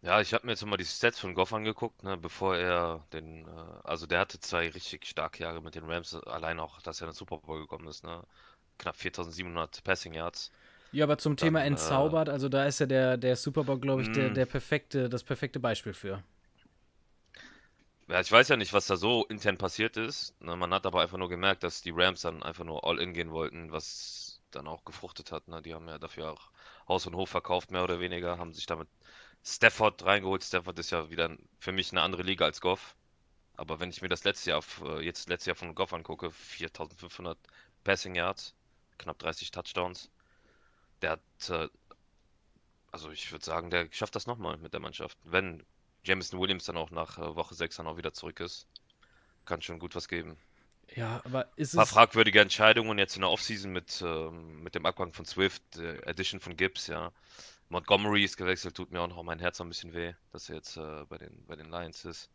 Ja, 0.00 0.20
ich 0.20 0.34
habe 0.34 0.46
mir 0.46 0.52
jetzt 0.52 0.66
mal 0.66 0.76
die 0.76 0.84
Stats 0.84 1.20
von 1.20 1.34
Goff 1.34 1.52
angeguckt, 1.52 2.02
ne, 2.02 2.16
bevor 2.16 2.56
er 2.56 3.06
den, 3.12 3.46
äh, 3.46 3.50
also 3.84 4.06
der 4.06 4.18
hatte 4.18 4.40
zwei 4.40 4.68
richtig 4.68 5.06
starke 5.06 5.44
Jahre 5.44 5.62
mit 5.62 5.76
den 5.76 5.84
Rams, 5.84 6.14
allein 6.14 6.58
auch, 6.58 6.82
dass 6.82 7.00
er 7.00 7.06
in 7.06 7.12
den 7.12 7.16
Super 7.16 7.38
Bowl 7.38 7.60
gekommen 7.60 7.86
ist, 7.86 8.02
ne? 8.02 8.24
Knapp 8.78 8.96
4700 8.96 9.84
Passing 9.84 10.14
Yards. 10.14 10.50
Ja, 10.92 11.04
aber 11.04 11.18
zum 11.18 11.36
Dann, 11.36 11.46
Thema 11.46 11.62
äh, 11.62 11.66
entzaubert, 11.66 12.28
also 12.28 12.48
da 12.48 12.66
ist 12.66 12.78
ja 12.80 12.86
der, 12.86 13.16
der 13.16 13.36
Super 13.36 13.64
Bowl, 13.64 13.78
glaube 13.78 14.02
ich, 14.02 14.12
der, 14.12 14.28
hm. 14.28 14.34
der 14.34 14.46
perfekte, 14.46 15.08
das 15.08 15.24
perfekte 15.24 15.58
Beispiel 15.58 15.94
für. 15.94 16.22
Ja, 18.08 18.20
ich 18.20 18.30
weiß 18.30 18.48
ja 18.48 18.56
nicht, 18.56 18.74
was 18.74 18.86
da 18.86 18.96
so 18.96 19.24
intern 19.26 19.56
passiert 19.56 19.96
ist. 19.96 20.38
Ne, 20.42 20.54
man 20.56 20.74
hat 20.74 20.84
aber 20.84 21.00
einfach 21.00 21.16
nur 21.16 21.30
gemerkt, 21.30 21.62
dass 21.62 21.80
die 21.80 21.92
Rams 21.94 22.20
dann 22.20 22.42
einfach 22.42 22.64
nur 22.64 22.84
all 22.84 23.00
in 23.00 23.14
gehen 23.14 23.30
wollten, 23.30 23.72
was 23.72 24.42
dann 24.50 24.66
auch 24.66 24.84
gefruchtet 24.84 25.32
hat. 25.32 25.48
Ne? 25.48 25.62
Die 25.62 25.72
haben 25.72 25.88
ja 25.88 25.98
dafür 25.98 26.32
auch 26.32 26.50
Haus 26.88 27.06
und 27.06 27.14
Hof 27.16 27.30
verkauft, 27.30 27.70
mehr 27.70 27.84
oder 27.84 28.00
weniger, 28.00 28.38
haben 28.38 28.52
sich 28.52 28.66
damit 28.66 28.88
Stafford 29.44 30.04
reingeholt. 30.04 30.44
Stafford 30.44 30.78
ist 30.78 30.90
ja 30.90 31.10
wieder 31.10 31.30
für 31.58 31.72
mich 31.72 31.90
eine 31.92 32.02
andere 32.02 32.22
Liga 32.22 32.44
als 32.44 32.60
Goff. 32.60 32.96
Aber 33.56 33.80
wenn 33.80 33.90
ich 33.90 34.02
mir 34.02 34.08
das 34.08 34.24
letzte 34.24 34.50
Jahr, 34.50 34.58
auf, 34.58 34.82
äh, 34.84 35.00
jetzt 35.00 35.28
letztes 35.28 35.46
Jahr 35.46 35.56
von 35.56 35.74
Goff 35.74 35.92
angucke, 35.94 36.30
4500 36.30 37.38
Passing 37.84 38.14
Yards, 38.14 38.54
knapp 38.98 39.18
30 39.18 39.50
Touchdowns. 39.50 40.10
Der 41.02 41.10
hat, 41.12 41.50
äh, 41.50 41.68
also 42.90 43.10
ich 43.10 43.30
würde 43.32 43.44
sagen, 43.44 43.70
der 43.70 43.88
schafft 43.90 44.16
das 44.16 44.26
nochmal 44.26 44.56
mit 44.58 44.72
der 44.72 44.80
Mannschaft. 44.80 45.18
Wenn 45.24 45.62
Jameson 46.04 46.40
Williams 46.40 46.64
dann 46.64 46.76
auch 46.76 46.90
nach 46.90 47.18
äh, 47.18 47.36
Woche 47.36 47.54
6 47.54 47.76
dann 47.76 47.86
auch 47.86 47.96
wieder 47.96 48.12
zurück 48.12 48.40
ist, 48.40 48.66
kann 49.44 49.62
schon 49.62 49.78
gut 49.78 49.94
was 49.94 50.08
geben. 50.08 50.36
Ja, 50.94 51.22
aber 51.24 51.48
ist 51.56 51.74
Ein 51.74 51.78
paar 51.78 51.86
fragwürdige 51.86 52.40
Entscheidungen 52.40 52.98
jetzt 52.98 53.16
in 53.16 53.22
der 53.22 53.30
Offseason 53.30 53.72
mit, 53.72 54.02
ähm, 54.02 54.62
mit 54.62 54.74
dem 54.74 54.84
Abgang 54.84 55.12
von 55.12 55.24
Swift, 55.24 55.62
der 55.76 56.06
Addition 56.06 56.40
von 56.40 56.56
Gibbs, 56.56 56.86
ja. 56.86 57.12
Montgomery 57.68 58.24
ist 58.24 58.36
gewechselt, 58.36 58.76
tut 58.76 58.90
mir 58.90 59.00
auch 59.00 59.08
noch 59.08 59.22
mein 59.22 59.38
Herz 59.38 59.60
ein 59.60 59.68
bisschen 59.68 59.94
weh, 59.94 60.12
dass 60.32 60.50
er 60.50 60.56
jetzt 60.56 60.76
äh, 60.76 61.04
bei, 61.08 61.16
den, 61.16 61.46
bei 61.46 61.56
den 61.56 61.70
Lions 61.70 62.04
ist. 62.04 62.28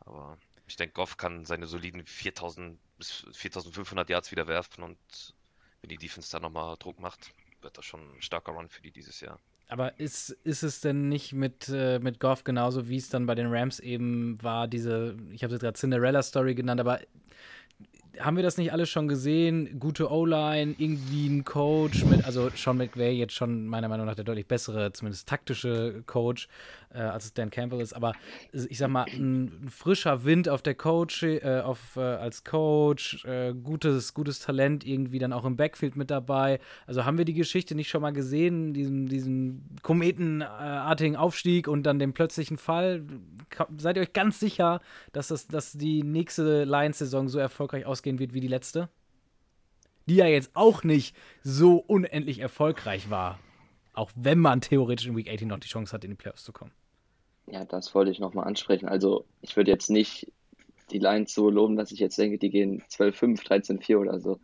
Aber 0.00 0.36
ich 0.66 0.74
denke, 0.74 0.94
Goff 0.94 1.16
kann 1.16 1.44
seine 1.44 1.68
soliden 1.68 2.04
4000 2.04 2.78
bis 2.98 3.24
4500 3.32 4.10
Yards 4.10 4.32
wieder 4.32 4.48
werfen 4.48 4.82
und 4.82 4.98
wenn 5.80 5.90
die 5.90 5.96
Defense 5.96 6.32
da 6.32 6.40
nochmal 6.40 6.76
Druck 6.78 6.98
macht, 6.98 7.32
wird 7.62 7.78
das 7.78 7.84
schon 7.84 8.00
ein 8.00 8.22
starker 8.22 8.52
Run 8.52 8.68
für 8.68 8.82
die 8.82 8.90
dieses 8.90 9.20
Jahr. 9.20 9.38
Aber 9.68 9.98
ist, 9.98 10.30
ist 10.44 10.62
es 10.62 10.80
denn 10.80 11.08
nicht 11.08 11.32
mit, 11.32 11.70
äh, 11.70 11.98
mit 11.98 12.20
Goff 12.20 12.44
genauso, 12.44 12.88
wie 12.88 12.98
es 12.98 13.08
dann 13.08 13.24
bei 13.24 13.34
den 13.34 13.46
Rams 13.46 13.80
eben 13.80 14.36
war, 14.42 14.68
diese, 14.68 15.16
ich 15.30 15.42
habe 15.44 15.54
es 15.54 15.60
gerade 15.60 15.78
Cinderella-Story 15.78 16.54
genannt, 16.54 16.80
aber 16.80 17.00
haben 18.20 18.36
wir 18.36 18.42
das 18.42 18.58
nicht 18.58 18.72
alles 18.72 18.90
schon 18.90 19.08
gesehen? 19.08 19.78
Gute 19.80 20.10
O-Line, 20.10 20.74
irgendwie 20.76 21.26
ein 21.28 21.44
Coach 21.44 22.04
mit, 22.04 22.24
also 22.24 22.50
Sean 22.50 22.76
McVay 22.76 23.12
jetzt 23.12 23.32
schon 23.32 23.66
meiner 23.66 23.88
Meinung 23.88 24.06
nach 24.06 24.14
der 24.14 24.24
deutlich 24.24 24.46
bessere, 24.46 24.92
zumindest 24.92 25.28
taktische 25.28 26.02
Coach, 26.06 26.48
äh, 26.94 26.98
als 26.98 27.24
es 27.24 27.34
Dan 27.34 27.50
Campbell 27.50 27.80
ist. 27.80 27.92
Aber 27.92 28.12
ich 28.52 28.78
sag 28.78 28.88
mal, 28.88 29.04
ein, 29.04 29.64
ein 29.64 29.68
frischer 29.70 30.24
Wind 30.24 30.48
auf 30.48 30.62
der 30.62 30.74
Coach, 30.74 31.22
äh, 31.22 31.60
auf, 31.64 31.96
äh, 31.96 32.00
als 32.00 32.44
Coach, 32.44 33.24
äh, 33.24 33.54
gutes, 33.54 34.14
gutes 34.14 34.40
Talent 34.40 34.84
irgendwie 34.86 35.18
dann 35.18 35.32
auch 35.32 35.44
im 35.44 35.56
Backfield 35.56 35.96
mit 35.96 36.10
dabei. 36.10 36.60
Also 36.86 37.04
haben 37.04 37.18
wir 37.18 37.24
die 37.24 37.34
Geschichte 37.34 37.74
nicht 37.74 37.88
schon 37.88 38.02
mal 38.02 38.12
gesehen, 38.12 38.74
diesen, 38.74 39.06
diesen 39.06 39.76
kometenartigen 39.82 41.16
Aufstieg 41.16 41.68
und 41.68 41.84
dann 41.84 41.98
den 41.98 42.12
plötzlichen 42.12 42.56
Fall? 42.56 43.04
Seid 43.76 43.96
ihr 43.96 44.02
euch 44.02 44.12
ganz 44.12 44.40
sicher, 44.40 44.80
dass, 45.12 45.28
das, 45.28 45.46
dass 45.46 45.72
die 45.72 46.02
nächste 46.02 46.64
Lions-Saison 46.64 47.28
so 47.28 47.38
erfolgreich 47.38 47.86
ausgehen 47.86 48.18
wird 48.18 48.34
wie 48.34 48.40
die 48.40 48.48
letzte? 48.48 48.88
Die 50.06 50.16
ja 50.16 50.26
jetzt 50.26 50.50
auch 50.54 50.82
nicht 50.82 51.14
so 51.42 51.76
unendlich 51.76 52.40
erfolgreich 52.40 53.08
war. 53.08 53.38
Auch 53.92 54.10
wenn 54.14 54.38
man 54.38 54.60
theoretisch 54.60 55.06
in 55.06 55.16
Week 55.16 55.28
18 55.28 55.48
noch 55.48 55.58
die 55.58 55.68
Chance 55.68 55.92
hat, 55.92 56.04
in 56.04 56.10
die 56.10 56.16
Playoffs 56.16 56.44
zu 56.44 56.52
kommen. 56.52 56.72
Ja, 57.46 57.64
das 57.64 57.94
wollte 57.94 58.10
ich 58.10 58.20
nochmal 58.20 58.46
ansprechen. 58.46 58.88
Also, 58.88 59.24
ich 59.40 59.56
würde 59.56 59.70
jetzt 59.70 59.90
nicht 59.90 60.30
die 60.90 60.98
Lions 60.98 61.34
so 61.34 61.50
loben, 61.50 61.76
dass 61.76 61.92
ich 61.92 61.98
jetzt 61.98 62.18
denke, 62.18 62.38
die 62.38 62.50
gehen 62.50 62.82
12-5, 62.82 63.42
13-4 63.42 63.96
oder 63.98 64.20
so. 64.20 64.38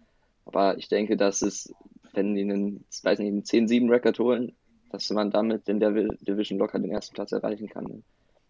Aber 0.45 0.79
ich 0.79 0.89
denke, 0.89 1.17
dass 1.17 1.43
es, 1.43 1.73
wenn 2.13 2.35
die 2.35 2.43
einen, 2.43 2.85
weiß 3.03 3.19
nicht, 3.19 3.29
einen 3.29 3.43
10-7-Record 3.43 4.19
holen, 4.19 4.57
dass 4.91 5.11
man 5.11 5.31
damit 5.31 5.69
in 5.69 5.81
der 5.81 5.91
Division 5.91 6.59
locker 6.59 6.79
den 6.79 6.91
ersten 6.91 7.15
Platz 7.15 7.33
erreichen 7.33 7.69
kann. 7.69 8.03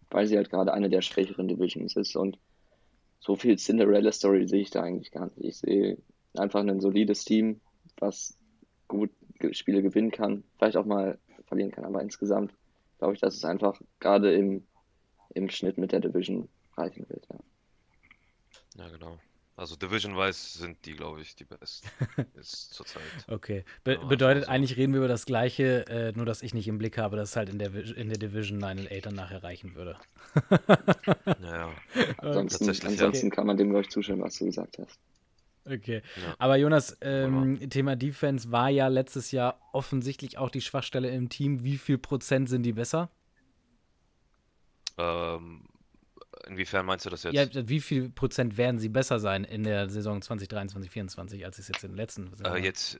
Weil 0.09 0.25
sie 0.25 0.37
halt 0.37 0.49
gerade 0.49 0.73
eine 0.73 0.89
der 0.89 1.01
schwächeren 1.01 1.47
Divisions 1.47 1.95
ist. 1.95 2.15
Und 2.15 2.39
so 3.19 3.35
viel 3.35 3.57
Cinderella-Story 3.57 4.47
sehe 4.47 4.61
ich 4.61 4.71
da 4.71 4.81
eigentlich 4.81 5.11
gar 5.11 5.25
nicht. 5.25 5.37
Ich 5.39 5.57
sehe 5.57 5.97
einfach 6.35 6.61
ein 6.61 6.79
solides 6.79 7.25
Team, 7.25 7.59
was 7.99 8.37
gut 8.87 9.11
Spiele 9.51 9.81
gewinnen 9.81 10.11
kann, 10.11 10.43
vielleicht 10.57 10.77
auch 10.77 10.85
mal 10.85 11.17
verlieren 11.45 11.71
kann, 11.71 11.85
aber 11.85 12.01
insgesamt 12.01 12.53
glaube 12.99 13.15
ich, 13.15 13.19
dass 13.19 13.35
es 13.35 13.43
einfach 13.43 13.81
gerade 13.99 14.33
im, 14.33 14.65
im 15.33 15.49
Schnitt 15.49 15.77
mit 15.77 15.91
der 15.91 16.01
Division 16.01 16.47
reichen 16.77 17.09
wird. 17.09 17.27
Ja, 17.29 18.83
ja 18.83 18.89
genau. 18.89 19.17
Also 19.59 19.75
Division-wise 19.75 20.57
sind 20.57 20.85
die, 20.85 20.93
glaube 20.93 21.19
ich, 21.19 21.35
die 21.35 21.43
besten 21.43 21.89
ist 22.39 22.73
zurzeit. 22.73 23.01
Okay. 23.27 23.65
Be 23.83 23.95
ja, 23.95 24.05
bedeutet 24.05 24.45
so. 24.45 24.49
eigentlich 24.49 24.77
reden 24.77 24.93
wir 24.93 24.99
über 24.99 25.09
das 25.09 25.25
Gleiche, 25.25 25.85
äh, 25.87 26.13
nur 26.13 26.25
dass 26.25 26.43
ich 26.43 26.53
nicht 26.53 26.69
im 26.69 26.77
Blick 26.77 26.97
habe, 26.97 27.17
dass 27.17 27.31
es 27.31 27.35
halt 27.35 27.49
in 27.49 27.59
der, 27.59 27.73
in 27.73 28.07
der 28.07 28.17
Division 28.17 28.57
9 28.57 28.79
und 28.79 28.91
8 28.91 29.07
dann 29.07 29.15
nachher 29.15 29.43
reichen 29.43 29.75
würde. 29.75 29.97
ja, 30.49 31.35
ja. 31.43 31.73
Ansonsten, 32.19 32.69
ansonsten 32.87 33.27
ja. 33.27 33.35
kann 33.35 33.47
man 33.47 33.57
dem, 33.57 33.71
glaube 33.71 33.81
ich, 33.81 33.89
zustimmen, 33.89 34.21
was 34.21 34.37
du 34.37 34.45
gesagt 34.45 34.77
hast. 34.79 34.97
Okay. 35.69 36.01
Ja. 36.15 36.35
Aber 36.37 36.55
Jonas, 36.55 36.97
ähm, 37.01 37.69
Thema 37.69 37.95
Defense 37.95 38.51
war 38.51 38.69
ja 38.69 38.87
letztes 38.87 39.31
Jahr 39.31 39.59
offensichtlich 39.73 40.37
auch 40.37 40.49
die 40.49 40.61
Schwachstelle 40.61 41.09
im 41.09 41.29
Team. 41.29 41.63
Wie 41.63 41.77
viel 41.77 41.97
Prozent 41.97 42.49
sind 42.49 42.63
die 42.63 42.73
besser? 42.73 43.09
Ähm, 44.97 45.63
inwiefern 46.47 46.85
meinst 46.85 47.05
du 47.05 47.09
das 47.09 47.23
jetzt? 47.23 47.33
Ja, 47.33 47.67
wie 47.67 47.79
viel 47.79 48.09
Prozent 48.09 48.57
werden 48.57 48.79
sie 48.79 48.89
besser 48.89 49.19
sein 49.19 49.43
in 49.43 49.63
der 49.63 49.89
Saison 49.89 50.21
2023, 50.21 50.91
2024, 50.91 51.45
als 51.45 51.59
es 51.59 51.67
jetzt 51.67 51.83
in 51.83 51.91
den 51.91 51.97
letzten 51.97 52.31
äh, 52.43 52.57
Jetzt 52.57 52.99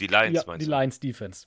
die 0.00 0.06
Lions, 0.06 0.36
ja, 0.36 0.42
meinst 0.46 0.62
die 0.62 0.70
du? 0.70 0.70
Die 0.70 0.78
Lions 0.78 1.00
Defense. 1.00 1.46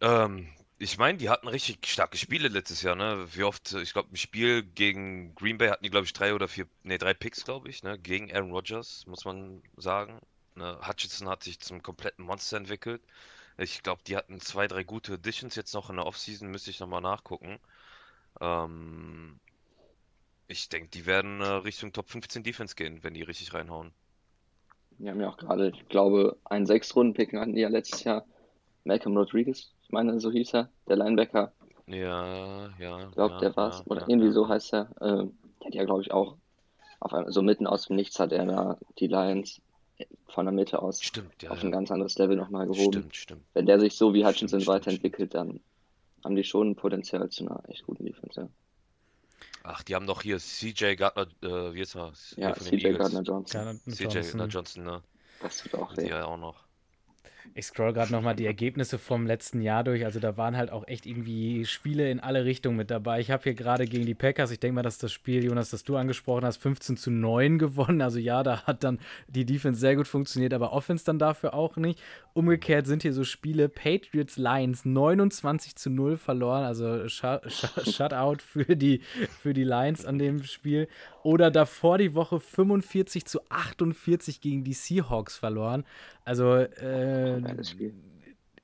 Ähm, 0.00 0.48
ich 0.82 0.96
meine, 0.96 1.18
die 1.18 1.28
hatten 1.28 1.46
richtig 1.46 1.86
starke 1.86 2.16
Spiele 2.16 2.48
letztes 2.48 2.80
Jahr, 2.80 2.96
ne? 2.96 3.26
Wie 3.34 3.42
oft, 3.42 3.74
ich 3.74 3.92
glaube, 3.92 4.08
im 4.08 4.16
Spiel 4.16 4.62
gegen 4.62 5.34
Green 5.34 5.58
Bay 5.58 5.68
hatten 5.68 5.84
die, 5.84 5.90
glaube 5.90 6.06
ich, 6.06 6.14
drei 6.14 6.34
oder 6.34 6.48
vier, 6.48 6.66
ne, 6.84 6.96
drei 6.96 7.12
Picks, 7.12 7.44
glaube 7.44 7.68
ich, 7.68 7.82
ne? 7.82 7.98
Gegen 7.98 8.32
Aaron 8.34 8.50
Rodgers, 8.50 9.06
muss 9.06 9.26
man 9.26 9.62
sagen. 9.76 10.20
Ne? 10.54 10.78
Hutchinson 10.86 11.28
hat 11.28 11.42
sich 11.44 11.60
zum 11.60 11.82
kompletten 11.82 12.24
Monster 12.24 12.56
entwickelt. 12.56 13.02
Ich 13.58 13.82
glaube, 13.82 14.00
die 14.06 14.16
hatten 14.16 14.40
zwei, 14.40 14.68
drei 14.68 14.82
gute 14.82 15.14
Additions 15.14 15.54
jetzt 15.54 15.74
noch 15.74 15.90
in 15.90 15.96
der 15.96 16.06
Offseason, 16.06 16.50
müsste 16.50 16.70
ich 16.70 16.80
nochmal 16.80 17.02
nachgucken. 17.02 17.58
Ähm, 18.40 19.38
ich 20.48 20.70
denke, 20.70 20.88
die 20.88 21.04
werden 21.04 21.42
äh, 21.42 21.46
Richtung 21.46 21.92
Top 21.92 22.08
15 22.08 22.42
Defense 22.42 22.74
gehen, 22.74 23.04
wenn 23.04 23.12
die 23.12 23.22
richtig 23.22 23.52
reinhauen. 23.52 23.92
Die 24.92 25.10
haben 25.10 25.20
ja 25.20 25.28
auch 25.28 25.36
gerade, 25.36 25.68
ich 25.68 25.88
glaube, 25.90 26.38
einen 26.44 26.64
Sechs-Runden-Pick 26.64 27.34
hatten 27.34 27.54
die 27.54 27.60
ja 27.60 27.68
letztes 27.68 28.04
Jahr. 28.04 28.24
Malcolm 28.84 29.14
Rodriguez, 29.14 29.74
ich 29.90 29.92
meine, 29.92 30.20
so 30.20 30.30
hieß 30.30 30.54
er, 30.54 30.68
der 30.88 30.94
Linebacker. 30.98 31.52
Ja, 31.88 32.68
ja. 32.78 33.08
Ich 33.08 33.14
glaube, 33.16 33.34
ja, 33.34 33.40
der 33.40 33.56
war's. 33.56 33.78
Ja, 33.78 33.84
Oder 33.86 34.02
ja, 34.02 34.08
irgendwie 34.08 34.30
so 34.30 34.48
heißt 34.48 34.72
er. 34.72 34.88
Ähm, 35.00 35.36
der 35.60 35.66
hat 35.66 35.74
ja, 35.74 35.84
glaube 35.84 36.02
ich, 36.02 36.12
auch 36.12 36.36
auf 37.00 37.12
einmal, 37.12 37.32
so 37.32 37.42
mitten 37.42 37.66
aus 37.66 37.88
dem 37.88 37.96
Nichts 37.96 38.20
hat 38.20 38.30
er 38.30 38.46
da 38.46 38.78
die 39.00 39.08
Lions 39.08 39.60
von 40.28 40.46
der 40.46 40.52
Mitte 40.52 40.80
aus 40.80 41.02
stimmt, 41.02 41.42
ja, 41.42 41.50
auf 41.50 41.64
ein 41.64 41.72
ganz 41.72 41.90
anderes 41.90 42.16
Level 42.18 42.36
nochmal 42.36 42.68
gehoben. 42.68 42.92
Stimmt, 42.92 43.16
stimmt. 43.16 43.42
Wenn 43.52 43.66
der 43.66 43.80
sich 43.80 43.96
so 43.96 44.14
wie 44.14 44.24
Hutchinson 44.24 44.60
stimmt, 44.60 44.76
weiterentwickelt, 44.76 45.34
dann 45.34 45.58
haben 46.22 46.36
die 46.36 46.44
schon 46.44 46.76
Potenzial 46.76 47.28
zu 47.28 47.46
einer 47.46 47.60
echt 47.68 47.84
guten 47.84 48.06
Defense, 48.06 48.42
ja. 48.42 48.48
Ach, 49.64 49.82
die 49.82 49.96
haben 49.96 50.06
doch 50.06 50.22
hier 50.22 50.38
CJ 50.38 50.94
Gardner, 50.94 51.26
äh, 51.42 51.74
wie 51.74 51.80
ist 51.80 51.96
er? 51.96 52.12
Ja, 52.36 52.54
CJ 52.54 52.92
Gardner 52.92 53.22
Johnson. 53.22 53.80
CJ 53.90 54.04
Gardner 54.04 54.46
Johnson, 54.46 54.84
ne? 54.84 55.02
Das 55.42 55.64
wird 55.64 55.74
auch 55.74 55.96
weh. 55.96 56.08
Ja, 56.08 56.26
auch 56.26 56.38
noch. 56.38 56.69
Ich 57.54 57.66
scroll 57.66 57.92
gerade 57.92 58.12
nochmal 58.12 58.36
die 58.36 58.46
Ergebnisse 58.46 58.98
vom 58.98 59.26
letzten 59.26 59.60
Jahr 59.60 59.82
durch. 59.82 60.04
Also 60.04 60.20
da 60.20 60.36
waren 60.36 60.56
halt 60.56 60.70
auch 60.70 60.86
echt 60.86 61.06
irgendwie 61.06 61.64
Spiele 61.64 62.10
in 62.10 62.20
alle 62.20 62.44
Richtungen 62.44 62.76
mit 62.76 62.90
dabei. 62.90 63.20
Ich 63.20 63.30
habe 63.30 63.42
hier 63.42 63.54
gerade 63.54 63.86
gegen 63.86 64.06
die 64.06 64.14
Packers, 64.14 64.50
ich 64.50 64.60
denke 64.60 64.76
mal, 64.76 64.82
dass 64.82 64.98
das 64.98 65.12
Spiel, 65.12 65.44
Jonas, 65.44 65.70
das 65.70 65.82
du 65.84 65.96
angesprochen 65.96 66.44
hast, 66.44 66.58
15 66.58 66.96
zu 66.96 67.10
9 67.10 67.58
gewonnen. 67.58 68.00
Also 68.02 68.18
ja, 68.18 68.42
da 68.42 68.62
hat 68.62 68.84
dann 68.84 68.98
die 69.28 69.44
Defense 69.44 69.80
sehr 69.80 69.96
gut 69.96 70.06
funktioniert, 70.06 70.54
aber 70.54 70.72
Offense 70.72 71.04
dann 71.04 71.18
dafür 71.18 71.54
auch 71.54 71.76
nicht. 71.76 72.00
Umgekehrt 72.32 72.86
sind 72.86 73.02
hier 73.02 73.12
so 73.12 73.24
Spiele 73.24 73.68
Patriots 73.68 74.36
Lions 74.36 74.84
29 74.84 75.76
zu 75.76 75.90
0 75.90 76.16
verloren. 76.16 76.64
Also 76.64 77.08
Shutout 77.08 78.42
für 78.42 78.76
die, 78.76 79.00
für 79.40 79.54
die 79.54 79.64
Lions 79.64 80.04
an 80.06 80.18
dem 80.18 80.42
Spiel. 80.44 80.88
Oder 81.22 81.50
davor 81.50 81.98
die 81.98 82.14
Woche 82.14 82.40
45 82.40 83.26
zu 83.26 83.40
48 83.50 84.40
gegen 84.40 84.64
die 84.64 84.72
Seahawks 84.72 85.36
verloren. 85.36 85.84
Also 86.24 86.54
äh, 86.54 87.29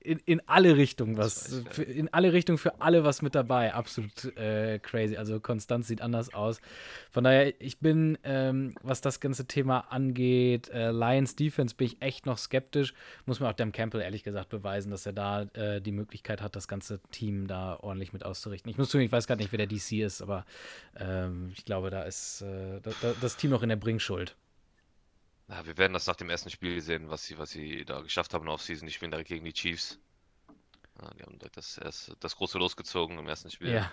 in, 0.06 0.20
in 0.24 0.40
alle 0.46 0.76
Richtungen 0.76 1.16
was. 1.16 1.62
Für, 1.70 1.82
in 1.82 2.12
alle 2.12 2.32
Richtungen 2.32 2.58
für 2.58 2.80
alle 2.80 3.04
was 3.04 3.22
mit 3.22 3.34
dabei. 3.34 3.74
Absolut 3.74 4.36
äh, 4.36 4.78
crazy. 4.78 5.16
Also 5.16 5.40
Konstanz 5.40 5.88
sieht 5.88 6.00
anders 6.00 6.32
aus. 6.32 6.60
Von 7.10 7.24
daher, 7.24 7.60
ich 7.60 7.80
bin, 7.80 8.16
ähm, 8.22 8.74
was 8.82 9.00
das 9.00 9.20
ganze 9.20 9.46
Thema 9.46 9.80
angeht, 9.90 10.68
äh, 10.70 10.92
Lions 10.92 11.36
Defense, 11.36 11.74
bin 11.74 11.88
ich 11.88 12.00
echt 12.00 12.24
noch 12.24 12.38
skeptisch. 12.38 12.94
Muss 13.26 13.40
man 13.40 13.50
auch 13.50 13.56
dem 13.56 13.72
Campbell 13.72 14.00
ehrlich 14.00 14.22
gesagt 14.22 14.48
beweisen, 14.48 14.90
dass 14.90 15.04
er 15.04 15.12
da 15.12 15.42
äh, 15.54 15.80
die 15.80 15.92
Möglichkeit 15.92 16.40
hat, 16.40 16.56
das 16.56 16.68
ganze 16.68 17.00
Team 17.10 17.46
da 17.48 17.76
ordentlich 17.80 18.12
mit 18.12 18.24
auszurichten. 18.24 18.70
Ich 18.70 18.78
muss 18.78 18.88
zugeben, 18.88 19.06
ich 19.06 19.12
weiß 19.12 19.26
gerade 19.26 19.42
nicht, 19.42 19.52
wer 19.52 19.58
der 19.58 19.66
DC 19.66 19.92
ist, 20.04 20.22
aber 20.22 20.46
ähm, 20.98 21.50
ich 21.52 21.64
glaube, 21.64 21.90
da 21.90 22.04
ist 22.04 22.42
äh, 22.42 22.80
da, 22.80 22.90
da, 23.02 23.14
das 23.20 23.36
Team 23.36 23.50
noch 23.50 23.62
in 23.62 23.68
der 23.68 23.76
Bringschuld. 23.76 24.36
Ja, 25.48 25.64
wir 25.64 25.78
werden 25.78 25.92
das 25.92 26.06
nach 26.06 26.16
dem 26.16 26.28
ersten 26.28 26.50
Spiel 26.50 26.80
sehen, 26.80 27.08
was 27.08 27.24
sie, 27.24 27.38
was 27.38 27.50
sie 27.50 27.84
da 27.84 28.00
geschafft 28.00 28.34
haben 28.34 28.48
auf 28.48 28.62
Season. 28.62 28.86
Die 28.86 28.92
spielen 28.92 29.12
direkt 29.12 29.28
gegen 29.28 29.44
die 29.44 29.52
Chiefs. 29.52 29.98
Ja, 31.00 31.10
die 31.14 31.22
haben 31.22 31.38
das, 31.52 31.78
erst, 31.78 32.16
das 32.20 32.36
große 32.36 32.58
losgezogen 32.58 33.18
im 33.18 33.28
ersten 33.28 33.50
Spiel. 33.50 33.70
Ja. 33.70 33.92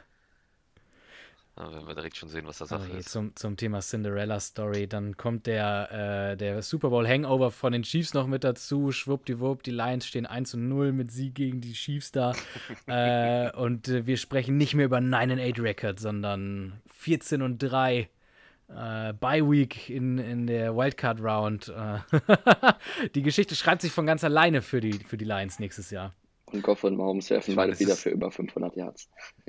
Da 1.55 1.71
werden 1.71 1.85
wir 1.85 1.93
direkt 1.93 2.17
schon 2.17 2.29
sehen, 2.29 2.47
was 2.47 2.57
das 2.57 2.69
Sache 2.69 2.89
okay, 2.89 2.97
ist. 2.97 3.09
Zum, 3.09 3.35
zum 3.35 3.57
Thema 3.57 3.79
Cinderella 3.81 4.39
Story. 4.39 4.87
Dann 4.87 5.17
kommt 5.17 5.45
der, 5.45 6.31
äh, 6.31 6.37
der 6.37 6.63
Super 6.63 6.89
Bowl 6.89 7.07
Hangover 7.07 7.51
von 7.51 7.73
den 7.73 7.83
Chiefs 7.83 8.15
noch 8.15 8.25
mit 8.25 8.43
dazu. 8.43 8.91
Schwuppdiwupp, 8.91 9.61
die 9.61 9.71
Lions 9.71 10.07
stehen 10.07 10.25
1 10.25 10.49
zu 10.49 10.57
0 10.57 10.93
mit 10.93 11.11
Sieg 11.11 11.35
gegen 11.35 11.61
die 11.61 11.73
Chiefs 11.73 12.11
da. 12.11 12.33
äh, 12.87 13.55
und 13.55 13.87
äh, 13.87 14.07
wir 14.07 14.17
sprechen 14.17 14.57
nicht 14.57 14.73
mehr 14.73 14.85
über 14.85 14.99
9 14.99 15.39
8 15.39 15.59
Record, 15.59 15.99
sondern 15.99 16.81
14 16.87 17.43
und 17.43 17.59
3 17.59 18.09
äh, 18.69 19.13
Bye 19.13 19.49
Week 19.49 19.89
in, 19.89 20.17
in 20.17 20.47
der 20.47 20.75
Wildcard 20.75 21.21
Round. 21.21 21.69
Äh, 21.69 21.99
die 23.15 23.21
Geschichte 23.21 23.55
schreibt 23.55 23.81
sich 23.81 23.91
von 23.91 24.05
ganz 24.05 24.23
alleine 24.23 24.61
für 24.61 24.79
die, 24.81 24.93
für 24.93 25.17
die 25.17 25.25
Lions 25.25 25.59
nächstes 25.59 25.91
Jahr. 25.91 26.13
Und 26.45 26.61
Goff 26.61 26.83
und 26.83 26.95
Mahomes 26.97 27.29
werfen 27.29 27.55
beide 27.55 27.79
wieder 27.79 27.95
für 27.95 28.09
über 28.09 28.29
500 28.29 28.75
Yards. 28.75 29.09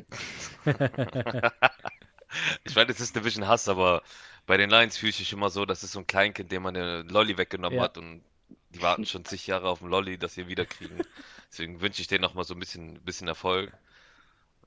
ich 2.65 2.75
meine, 2.75 2.87
das 2.87 3.01
ist 3.01 3.15
Division 3.15 3.47
Hass, 3.47 3.69
aber 3.69 4.03
bei 4.47 4.57
den 4.57 4.71
Lions 4.71 4.97
fühle 4.97 5.11
ich 5.11 5.19
mich 5.19 5.33
immer 5.33 5.51
so, 5.51 5.67
das 5.67 5.85
ist 5.85 5.93
so 5.93 5.99
ein 6.01 6.07
Kleinkind, 6.07 6.51
dem 6.51 6.63
man 6.63 6.75
den 6.75 7.09
Lolly 7.09 7.37
weggenommen 7.37 7.79
ja. 7.79 7.85
hat 7.85 7.99
und 7.99 8.23
die 8.71 8.83
warten 8.83 9.07
schon 9.07 9.25
zig 9.25 9.47
Jahre 9.47 9.69
auf 9.69 9.81
den 9.81 9.89
Lolly, 9.89 10.19
dass 10.19 10.35
sie 10.35 10.49
wieder 10.49 10.67
kriegen. 10.67 10.99
Deswegen 11.51 11.81
wünsche 11.81 12.01
ich 12.01 12.09
denen 12.09 12.23
noch 12.23 12.35
mal 12.35 12.45
so 12.45 12.55
ein 12.55 12.61
bisschen, 12.61 13.01
bisschen 13.03 13.29
Erfolg. 13.29 13.73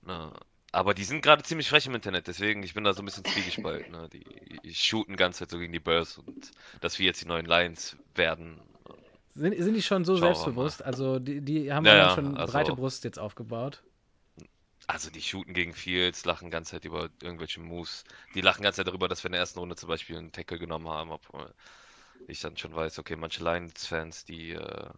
Na, 0.04 0.34
aber 0.72 0.94
die 0.94 1.04
sind 1.04 1.22
gerade 1.22 1.44
ziemlich 1.44 1.70
frech 1.70 1.88
im 1.88 1.96
Internet, 1.96 2.28
deswegen 2.28 2.62
ich 2.64 2.74
bin 2.74 2.84
da 2.84 2.94
so 2.94 3.02
ein 3.02 3.06
bisschen 3.06 3.26
zwiegespalten. 3.26 3.92
Ne? 3.92 4.10
Die, 4.12 4.60
die 4.64 4.76
shooten 4.76 5.16
ganz 5.16 5.40
halt 5.40 5.50
so 5.50 5.60
gegen 5.60 5.74
die 5.74 5.80
Bears 5.80 6.18
und 6.18 6.52
dass 6.82 7.00
wir 7.00 7.06
jetzt 7.06 7.22
die 7.22 7.28
neuen 7.28 7.46
Lions 7.46 7.96
werden. 8.16 8.60
Sind, 9.34 9.56
sind 9.58 9.74
die 9.76 9.82
schon 9.82 10.04
so 10.04 10.14
Schauen 10.18 10.34
selbstbewusst? 10.34 10.84
Also 10.84 11.20
die, 11.20 11.42
die 11.42 11.72
haben 11.72 11.86
ja, 11.86 11.96
ja 11.96 12.16
schon 12.16 12.38
also, 12.38 12.52
breite 12.52 12.74
Brust 12.74 13.04
jetzt 13.04 13.20
aufgebaut. 13.20 13.84
Also 14.88 15.10
die 15.10 15.22
shooten 15.22 15.54
gegen 15.54 15.74
Fields, 15.74 16.26
lachen 16.26 16.50
ganz 16.50 16.70
Zeit 16.70 16.86
über 16.86 17.10
irgendwelche 17.22 17.60
Moves. 17.60 18.04
Die 18.34 18.42
lachen 18.42 18.64
ganz 18.64 18.78
Zeit 18.78 18.88
darüber, 18.88 19.08
dass 19.08 19.24
wir 19.24 19.28
in 19.28 19.34
der 19.34 19.42
ersten 19.42 19.60
Runde 19.60 19.76
zum 19.76 19.90
Beispiel 19.90 20.18
einen 20.18 20.32
Tackle 20.32 20.60
genommen 20.60 20.88
haben. 20.90 21.12
Obwohl 21.12 21.54
ich 22.28 22.40
dann 22.40 22.58
schon 22.58 22.76
weiß, 22.76 23.00
okay, 23.00 23.16
manche 23.16 23.44
Lions-Fans, 23.44 24.26
die 24.26 24.52
äh, 24.52 24.90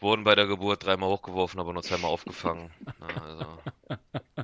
wurden 0.00 0.24
bei 0.24 0.34
der 0.34 0.46
Geburt 0.46 0.84
dreimal 0.84 1.08
hochgeworfen, 1.08 1.60
aber 1.60 1.72
nur 1.72 1.82
zweimal 1.82 2.10
aufgefangen. 2.10 2.70
Na, 2.98 3.06
also. 3.22 3.58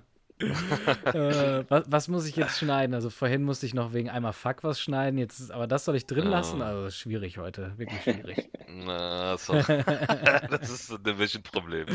äh, 0.39 1.64
was, 1.70 1.84
was, 1.89 2.09
muss 2.09 2.26
ich 2.26 2.37
jetzt 2.37 2.59
schneiden? 2.59 2.95
Also 2.95 3.09
vorhin 3.09 3.43
musste 3.43 3.64
ich 3.64 3.72
noch 3.72 3.95
wegen 3.95 4.11
einmal 4.11 4.34
Fuck 4.34 4.64
was 4.64 4.78
schneiden, 4.78 5.18
jetzt 5.18 5.51
aber 5.51 5.66
das 5.66 5.87
soll 5.87 5.97
ich 5.97 6.07
drin 6.07 6.26
lassen? 6.26 6.61
Also 6.61 6.91
schwierig 6.91 7.39
heute, 7.39 7.72
wirklich 7.78 8.03
schwierig. 8.03 8.51
Na, 8.68 9.38
so. 9.38 9.54
das 9.63 10.68
ist 10.68 10.92
ein 10.92 11.03
Division-Problem. 11.03 11.87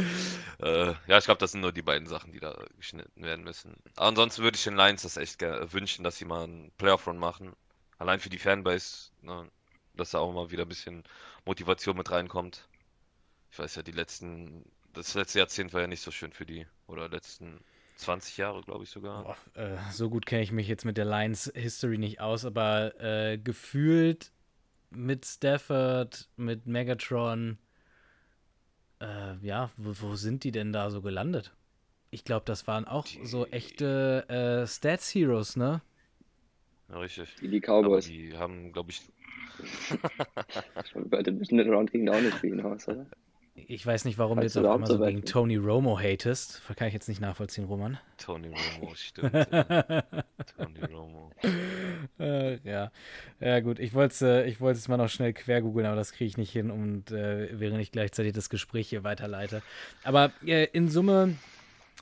Äh, 0.60 0.94
ja, 1.08 1.18
ich 1.20 1.26
glaube, 1.26 1.38
das 1.38 1.52
sind 1.52 1.62
nur 1.62 1.72
die 1.72 1.84
beiden 1.84 2.08
Sachen, 2.08 2.32
die 2.32 2.40
da 2.40 2.58
geschnitten 2.78 3.24
werden 3.24 3.44
müssen. 3.44 3.76
Aber 3.96 4.08
ansonsten 4.08 4.42
würde 4.42 4.56
ich 4.56 4.64
den 4.64 4.76
Lions 4.76 5.04
das 5.04 5.18
echt 5.18 5.42
wünschen, 5.42 6.04
dass 6.04 6.18
sie 6.18 6.26
mal 6.26 6.46
einen 6.46 6.72
Playoff-Run 6.78 7.18
machen. 7.18 7.54
Allein 8.00 8.20
für 8.20 8.30
die 8.30 8.40
Fanbase, 8.40 9.12
ne, 9.22 9.48
dass 9.96 10.12
da 10.12 10.18
auch 10.18 10.34
mal 10.34 10.50
wieder 10.50 10.64
ein 10.64 10.70
bisschen 10.70 11.04
Motivation 11.46 11.96
mit 11.96 12.10
reinkommt. 12.10 12.68
Ich 13.52 13.60
weiß 13.60 13.76
ja, 13.76 13.84
die 13.84 13.92
letzten, 13.92 14.66
das 14.94 15.14
letzte 15.14 15.38
Jahrzehnt 15.38 15.74
war 15.74 15.82
ja 15.82 15.88
nicht 15.88 16.02
so 16.02 16.10
schön 16.10 16.32
für 16.32 16.46
die. 16.46 16.66
Oder 16.88 17.08
letzten 17.08 17.60
20 18.02 18.38
Jahre, 18.38 18.62
glaube 18.62 18.84
ich 18.84 18.90
sogar. 18.90 19.24
Boah, 19.24 19.62
äh, 19.62 19.78
so 19.92 20.10
gut 20.10 20.26
kenne 20.26 20.42
ich 20.42 20.52
mich 20.52 20.68
jetzt 20.68 20.86
mit 20.86 20.98
der 20.98 21.06
Lions 21.06 21.52
History 21.56 21.98
nicht 21.98 22.20
aus, 22.20 22.46
aber 22.46 23.00
äh, 23.00 23.38
gefühlt 23.38 24.32
mit 24.90 25.26
Stafford, 25.26 26.28
mit 26.36 26.66
Megatron, 26.66 27.58
äh, 29.00 29.36
ja, 29.42 29.70
wo, 29.78 29.94
wo, 30.02 30.16
sind 30.16 30.44
die 30.44 30.52
denn 30.52 30.74
da 30.74 30.90
so 30.90 31.02
gelandet? 31.02 31.54
Ich 32.10 32.26
glaube, 32.26 32.44
das 32.46 32.68
waren 32.68 32.86
auch 32.86 33.06
die, 33.06 33.26
so 33.26 33.46
echte 33.48 34.28
äh, 34.28 34.68
Stats 34.68 35.14
Heroes, 35.14 35.56
ne? 35.56 35.82
Ja, 36.90 37.00
richtig. 37.00 37.36
Die, 37.40 37.48
die 37.48 37.62
Cowboys. 37.62 38.06
Aber 38.06 38.14
die 38.14 38.38
haben, 38.38 38.74
glaube 38.74 38.92
ich. 38.92 39.02
Bei 40.96 41.22
dem 41.24 41.40
Division 41.40 41.74
Round 41.74 41.92
ging 41.92 42.06
da 42.06 42.14
auch 42.14 42.22
nicht 42.22 42.38
für 42.38 42.48
ihn 42.48 42.62
aus, 42.62 42.88
oder? 42.88 43.06
Ich 43.54 43.86
weiß 43.86 44.06
nicht, 44.06 44.18
warum 44.18 44.38
Falls 44.38 44.54
du 44.54 44.60
jetzt 44.60 44.68
auf 44.68 44.74
einmal 44.76 44.90
so 44.90 45.00
gegen 45.00 45.26
Tony 45.26 45.58
Romo 45.58 46.00
hatest. 46.00 46.62
Kann 46.76 46.88
ich 46.88 46.94
jetzt 46.94 47.10
nicht 47.10 47.20
nachvollziehen, 47.20 47.66
Roman. 47.66 48.00
Tony 48.18 48.48
Romo, 48.48 48.96
stimmt. 48.96 49.34
ja. 49.34 49.44
Tony 50.58 50.80
Romo. 50.90 51.32
Äh, 52.20 52.60
ja. 52.68 52.92
ja, 53.40 53.60
gut. 53.60 53.80
Ich 53.80 53.94
wollte 53.94 54.14
es 54.14 54.22
äh, 54.22 54.90
mal 54.90 54.98
noch 54.98 55.10
schnell 55.10 55.34
quer 55.34 55.62
googeln, 55.62 55.86
aber 55.86 55.98
das 55.98 56.14
kriege 56.14 56.28
ich 56.28 56.38
nicht 56.38 56.52
hin 56.52 56.72
und 56.72 57.12
äh, 57.12 57.50
während 57.60 57.82
ich 57.82 57.92
gleichzeitig 57.92 58.34
das 58.34 58.50
Gespräch 58.50 58.90
hier 58.90 59.04
weiterleite. 59.04 59.62
Aber 60.04 60.32
äh, 60.46 60.68
in 60.72 60.88
Summe 60.88 61.36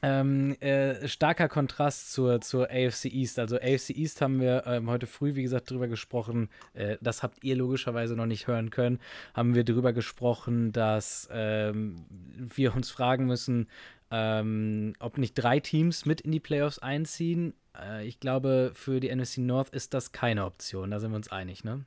ähm, 0.01 0.55
äh, 0.61 1.07
starker 1.07 1.49
Kontrast 1.49 2.11
zur, 2.11 2.41
zur 2.41 2.69
AFC 2.69 3.05
East. 3.05 3.39
Also 3.39 3.57
AFC 3.57 3.91
East 3.91 4.21
haben 4.21 4.39
wir 4.39 4.63
ähm, 4.65 4.89
heute 4.89 5.07
früh, 5.07 5.35
wie 5.35 5.43
gesagt, 5.43 5.69
drüber 5.69 5.87
gesprochen. 5.87 6.49
Äh, 6.73 6.97
das 7.01 7.23
habt 7.23 7.43
ihr 7.43 7.55
logischerweise 7.55 8.15
noch 8.15 8.25
nicht 8.25 8.47
hören 8.47 8.69
können. 8.69 8.99
Haben 9.33 9.55
wir 9.55 9.63
drüber 9.63 9.93
gesprochen, 9.93 10.71
dass 10.71 11.27
ähm, 11.31 12.05
wir 12.09 12.75
uns 12.75 12.89
fragen 12.89 13.25
müssen, 13.25 13.67
ähm, 14.11 14.93
ob 14.99 15.17
nicht 15.17 15.33
drei 15.33 15.59
Teams 15.59 16.05
mit 16.05 16.21
in 16.21 16.31
die 16.31 16.39
Playoffs 16.39 16.79
einziehen. 16.79 17.53
Äh, 17.77 18.07
ich 18.07 18.19
glaube, 18.19 18.71
für 18.73 18.99
die 18.99 19.13
NFC 19.13 19.39
North 19.39 19.69
ist 19.69 19.93
das 19.93 20.11
keine 20.11 20.45
Option. 20.45 20.91
Da 20.91 20.99
sind 20.99 21.11
wir 21.11 21.17
uns 21.17 21.31
einig, 21.31 21.63
ne? 21.63 21.85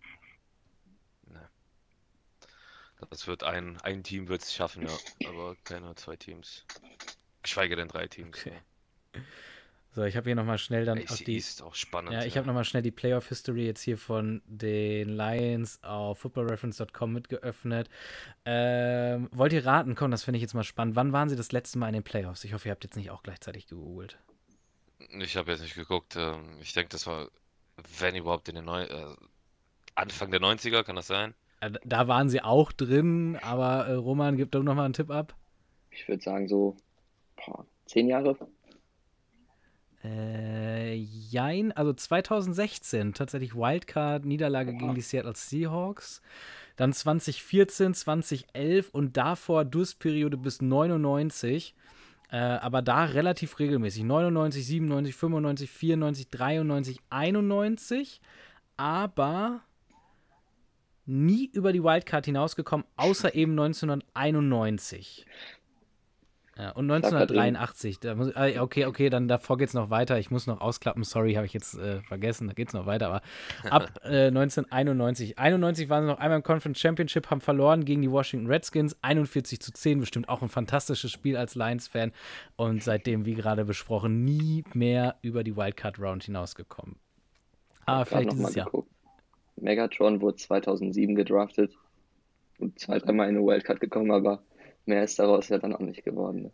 Das 3.10 3.26
wird 3.26 3.42
ein, 3.42 3.80
ein 3.80 4.02
Team 4.02 4.28
wird 4.28 4.42
es 4.42 4.54
schaffen, 4.54 4.86
ja. 4.86 4.96
Aber 5.28 5.56
keine 5.64 5.94
zwei 5.96 6.16
Teams. 6.16 6.64
Geschweige 7.42 7.76
denn 7.76 7.88
drei 7.88 8.06
Teams. 8.06 8.38
Okay. 8.38 8.52
So, 9.94 10.04
ich 10.04 10.16
habe 10.16 10.24
hier 10.24 10.34
nochmal 10.34 10.56
schnell 10.56 10.86
dann 10.86 10.98
auch 11.06 11.16
die. 11.16 11.36
Ist 11.36 11.62
auch 11.62 11.74
spannend. 11.74 12.12
Ja, 12.12 12.24
ich 12.24 12.34
ja. 12.34 12.38
habe 12.38 12.46
nochmal 12.46 12.64
schnell 12.64 12.82
die 12.82 12.90
Playoff 12.90 13.28
History 13.28 13.66
jetzt 13.66 13.82
hier 13.82 13.98
von 13.98 14.40
den 14.46 15.10
Lions 15.10 15.82
auf 15.82 16.20
footballreference.com 16.20 17.12
mitgeöffnet. 17.12 17.90
Ähm, 18.46 19.28
wollt 19.32 19.52
ihr 19.52 19.66
raten? 19.66 19.94
Komm, 19.94 20.10
das 20.10 20.24
finde 20.24 20.38
ich 20.38 20.42
jetzt 20.42 20.54
mal 20.54 20.64
spannend. 20.64 20.96
Wann 20.96 21.12
waren 21.12 21.28
sie 21.28 21.36
das 21.36 21.52
letzte 21.52 21.78
Mal 21.78 21.88
in 21.88 21.92
den 21.92 22.04
Playoffs? 22.04 22.42
Ich 22.44 22.54
hoffe, 22.54 22.68
ihr 22.68 22.72
habt 22.72 22.84
jetzt 22.84 22.96
nicht 22.96 23.10
auch 23.10 23.22
gleichzeitig 23.22 23.66
gegoogelt. 23.66 24.18
Ich 25.20 25.36
habe 25.36 25.50
jetzt 25.50 25.60
nicht 25.60 25.74
geguckt. 25.74 26.16
Ähm, 26.16 26.56
ich 26.62 26.72
denke, 26.72 26.88
das 26.88 27.06
war, 27.06 27.28
wenn 27.98 28.16
überhaupt, 28.16 28.48
in 28.48 28.54
den 28.54 28.64
Neu 28.64 28.84
äh, 28.84 29.14
Anfang 29.94 30.30
der 30.30 30.40
90er, 30.40 30.84
kann 30.84 30.96
das 30.96 31.06
sein? 31.06 31.34
Äh, 31.60 31.72
da 31.84 32.08
waren 32.08 32.30
sie 32.30 32.40
auch 32.40 32.72
drin, 32.72 33.38
aber 33.42 33.88
äh, 33.88 33.92
Roman, 33.92 34.38
gib 34.38 34.52
doch 34.52 34.62
nochmal 34.62 34.86
einen 34.86 34.94
Tipp 34.94 35.10
ab. 35.10 35.36
Ich 35.90 36.08
würde 36.08 36.22
sagen, 36.22 36.48
so 36.48 36.78
boah, 37.46 37.66
zehn 37.86 38.08
Jahre. 38.08 38.36
Äh, 40.04 40.94
jein, 40.94 41.70
also 41.72 41.92
2016 41.92 43.14
tatsächlich 43.14 43.54
Wildcard-Niederlage 43.54 44.72
gegen 44.74 44.94
die 44.94 45.00
Seattle 45.00 45.34
Seahawks. 45.36 46.22
Dann 46.76 46.92
2014, 46.92 47.94
2011 47.94 48.90
und 48.90 49.16
davor 49.16 49.64
Durstperiode 49.64 50.36
bis 50.36 50.60
99. 50.60 51.74
Äh, 52.30 52.36
aber 52.36 52.82
da 52.82 53.04
relativ 53.04 53.58
regelmäßig. 53.58 54.04
99, 54.04 54.66
97, 54.66 55.14
95, 55.14 55.70
94, 55.70 56.28
93, 56.30 57.00
91. 57.10 58.20
Aber 58.76 59.60
nie 61.04 61.46
über 61.52 61.72
die 61.72 61.82
Wildcard 61.84 62.24
hinausgekommen, 62.24 62.86
außer 62.96 63.34
eben 63.34 63.52
1991. 63.52 65.26
Ja, 66.58 66.70
und 66.72 66.90
1983. 66.90 68.00
Da 68.00 68.14
muss, 68.14 68.36
ah, 68.36 68.60
okay, 68.60 68.84
okay, 68.84 69.08
dann 69.08 69.26
davor 69.26 69.56
geht 69.56 69.68
es 69.68 69.74
noch 69.74 69.88
weiter. 69.88 70.18
Ich 70.18 70.30
muss 70.30 70.46
noch 70.46 70.60
ausklappen. 70.60 71.02
Sorry, 71.02 71.34
habe 71.34 71.46
ich 71.46 71.54
jetzt 71.54 71.78
äh, 71.78 72.02
vergessen. 72.02 72.46
Da 72.46 72.52
geht 72.52 72.68
es 72.68 72.74
noch 72.74 72.84
weiter. 72.84 73.06
Aber 73.08 73.22
ab 73.70 74.00
äh, 74.04 74.26
1991. 74.26 75.38
91 75.38 75.88
waren 75.88 76.04
sie 76.04 76.10
noch 76.10 76.18
einmal 76.18 76.38
im 76.38 76.42
Conference 76.42 76.78
Championship, 76.78 77.30
haben 77.30 77.40
verloren 77.40 77.86
gegen 77.86 78.02
die 78.02 78.10
Washington 78.10 78.48
Redskins. 78.48 78.96
41 79.00 79.60
zu 79.60 79.72
10. 79.72 80.00
Bestimmt 80.00 80.28
auch 80.28 80.42
ein 80.42 80.50
fantastisches 80.50 81.10
Spiel 81.10 81.38
als 81.38 81.54
Lions-Fan. 81.54 82.12
Und 82.56 82.82
seitdem, 82.82 83.24
wie 83.24 83.34
gerade 83.34 83.64
besprochen, 83.64 84.22
nie 84.24 84.64
mehr 84.74 85.16
über 85.22 85.44
die 85.44 85.56
Wildcard 85.56 85.98
Round 85.98 86.24
hinausgekommen. 86.24 86.96
Aber 87.86 88.04
vielleicht 88.04 88.32
dieses 88.32 88.54
Jahr. 88.54 88.66
Geguckt. 88.66 88.90
Megatron 89.56 90.20
wurde 90.20 90.36
2007 90.36 91.14
gedraftet 91.14 91.72
und 92.58 92.78
zwei, 92.78 92.98
dreimal 92.98 93.28
in 93.28 93.36
eine 93.36 93.46
Wildcard 93.46 93.80
gekommen, 93.80 94.10
aber 94.10 94.42
mehr 94.86 95.04
ist 95.04 95.18
daraus 95.18 95.48
ja 95.48 95.58
dann 95.58 95.74
auch 95.74 95.80
nicht 95.80 96.04
geworden. 96.04 96.52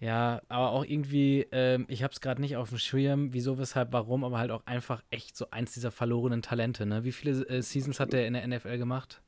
Ja, 0.00 0.42
aber 0.48 0.70
auch 0.72 0.84
irgendwie, 0.84 1.46
ähm, 1.52 1.86
ich 1.88 2.02
habe 2.02 2.12
es 2.12 2.20
gerade 2.20 2.40
nicht 2.40 2.56
auf 2.56 2.68
dem 2.68 2.78
Schirm, 2.78 3.32
wieso, 3.32 3.58
weshalb, 3.58 3.92
warum, 3.92 4.24
aber 4.24 4.38
halt 4.38 4.50
auch 4.50 4.66
einfach 4.66 5.02
echt 5.10 5.36
so 5.36 5.50
eins 5.50 5.72
dieser 5.72 5.90
verlorenen 5.90 6.42
Talente. 6.42 6.84
Ne? 6.84 7.04
Wie 7.04 7.12
viele 7.12 7.46
äh, 7.48 7.62
Seasons 7.62 8.00
hat 8.00 8.12
der 8.12 8.26
in 8.26 8.34
der 8.34 8.46
NFL 8.46 8.76
gemacht? 8.76 9.22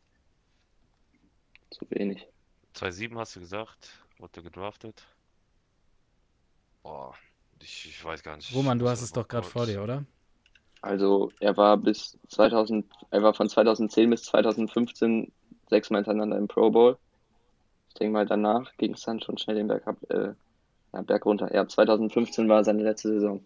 Zu 1.71 1.87
wenig. 1.91 2.27
2-7 2.75 3.17
hast 3.17 3.37
du 3.37 3.41
gesagt, 3.41 3.89
wurde 4.19 4.43
gedraftet. 4.43 5.07
Boah, 6.83 7.15
ich, 7.63 7.87
ich 7.89 8.05
weiß 8.05 8.23
gar 8.23 8.37
nicht. 8.37 8.55
Roman, 8.55 8.79
du 8.79 8.89
hast 8.89 9.03
es 9.03 9.13
doch 9.13 9.27
gerade 9.27 9.47
vor 9.47 9.67
dir, 9.67 9.83
oder? 9.83 10.05
Also 10.83 11.33
er 11.41 11.57
war 11.57 11.77
bis 11.77 12.19
2000, 12.29 12.87
er 13.11 13.23
war 13.23 13.35
von 13.35 13.49
2010 13.49 14.11
bis 14.11 14.25
2015 14.25 15.33
sechsmal 15.69 16.01
hintereinander 16.01 16.37
im 16.37 16.49
Pro 16.49 16.71
Bowl. 16.71 16.99
Ich 17.97 18.01
denke 18.01 18.13
mal, 18.13 18.27
danach 18.27 18.77
ging 18.77 18.93
es 18.93 19.03
dann 19.03 19.21
schon 19.21 19.39
schnell 19.39 19.57
den 19.57 19.69
Berg, 19.69 19.87
ab, 19.87 19.97
äh, 20.11 20.35
ja, 20.93 21.01
Berg 21.01 21.25
runter. 21.25 21.55
Ja, 21.55 21.67
2015 21.67 22.47
war 22.47 22.63
seine 22.63 22.83
letzte 22.83 23.09
Saison. 23.09 23.41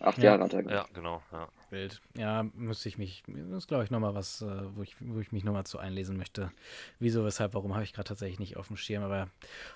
Acht 0.00 0.18
ja. 0.18 0.24
Jahre 0.24 0.44
hat 0.44 0.52
er 0.52 0.62
gemacht. 0.62 0.88
Ja, 0.88 0.94
genau. 0.94 1.22
Ja. 1.32 1.48
Bild. 1.70 2.02
Ja, 2.14 2.44
müsste 2.54 2.90
ich 2.90 2.98
mich, 2.98 3.24
das 3.26 3.58
ist 3.58 3.68
glaube 3.68 3.84
ich 3.84 3.90
nochmal 3.90 4.14
was, 4.14 4.42
äh, 4.42 4.76
wo 4.76 4.82
ich, 4.82 4.94
wo 5.00 5.20
ich 5.20 5.32
mich 5.32 5.42
nochmal 5.42 5.64
zu 5.64 5.78
einlesen 5.78 6.18
möchte. 6.18 6.50
Wieso, 6.98 7.24
weshalb, 7.24 7.54
warum 7.54 7.74
habe 7.74 7.84
ich 7.84 7.94
gerade 7.94 8.08
tatsächlich 8.08 8.38
nicht 8.38 8.58
auf 8.58 8.68
dem 8.68 8.76
Schirm, 8.76 9.02
aber 9.02 9.28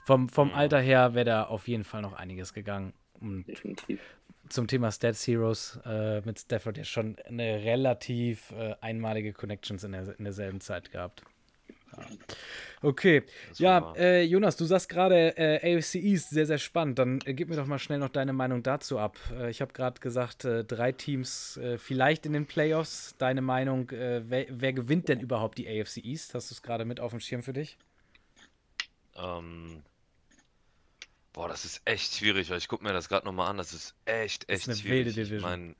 vom, 0.05 0.29
vom 0.29 0.51
ja. 0.51 0.55
Alter 0.57 0.81
her 0.81 1.15
wäre 1.15 1.25
da 1.25 1.45
auf 1.45 1.69
jeden 1.69 1.85
Fall 1.85 2.03
noch 2.03 2.13
einiges 2.13 2.53
gegangen. 2.53 2.93
Und 3.19 3.47
Definitiv 3.47 4.01
zum 4.49 4.67
Thema 4.67 4.93
Stats 4.93 5.27
Heroes 5.27 5.81
äh, 5.87 6.21
mit 6.23 6.39
Stafford 6.39 6.77
ja 6.77 6.85
schon 6.85 7.17
eine 7.27 7.63
relativ 7.65 8.53
äh, 8.53 8.75
einmalige 8.81 9.33
Connections 9.33 9.83
in, 9.85 9.93
der, 9.93 10.19
in 10.19 10.25
derselben 10.25 10.61
Zeit 10.61 10.91
gehabt. 10.93 11.23
Okay, 12.81 13.23
ja, 13.59 13.93
äh, 13.97 14.23
Jonas, 14.25 14.57
du 14.57 14.65
sagst 14.65 14.89
gerade 14.89 15.37
äh, 15.37 15.77
AFC 15.77 15.97
East, 15.97 16.31
sehr, 16.31 16.47
sehr 16.47 16.59
spannend. 16.59 16.99
Dann 16.99 17.21
äh, 17.25 17.33
gib 17.33 17.49
mir 17.49 17.57
doch 17.57 17.67
mal 17.67 17.79
schnell 17.79 17.99
noch 17.99 18.09
deine 18.09 18.33
Meinung 18.33 18.63
dazu 18.63 18.99
ab. 18.99 19.17
Äh, 19.31 19.51
ich 19.51 19.61
habe 19.61 19.73
gerade 19.73 20.01
gesagt, 20.01 20.45
äh, 20.45 20.65
drei 20.65 20.91
Teams 20.91 21.57
äh, 21.59 21.79
vielleicht 21.79 22.27
in 22.27 22.33
den 22.33 22.47
Playoffs. 22.47 23.15
Deine 23.19 23.41
Meinung, 23.41 23.91
wer, 23.91 24.47
wer, 24.49 24.73
gewinnt 24.73 25.09
denn 25.09 25.21
überhaupt 25.21 25.59
die 25.59 25.69
AFC 25.69 25.99
East? 25.99 26.35
Hast 26.35 26.51
du 26.51 26.55
es 26.55 26.63
gerade 26.63 26.85
mit 26.85 26.99
auf 26.99 27.13
dem 27.13 27.21
Schirm 27.21 27.43
für 27.43 27.53
dich? 27.53 27.77
Ähm, 29.17 29.83
Boah, 31.33 31.49
das 31.49 31.65
ist 31.65 31.81
echt 31.87 32.15
schwierig, 32.15 32.51
weil 32.51 32.59
ich 32.59 32.69
gucke 32.69 32.85
mir 32.85 32.93
das 32.93 33.09
gerade 33.09 33.25
nochmal 33.25 33.49
an. 33.49 33.57
Das 33.57 33.73
ist 33.73 33.95
echt, 34.05 34.49
echt 34.51 34.51
das 34.51 34.61
ist 34.61 34.69
eine 34.69 34.77
schwierig. 34.77 35.07
Wilde 35.07 35.13
Division. 35.13 35.37
Ich 35.39 35.43
meine, 35.43 35.75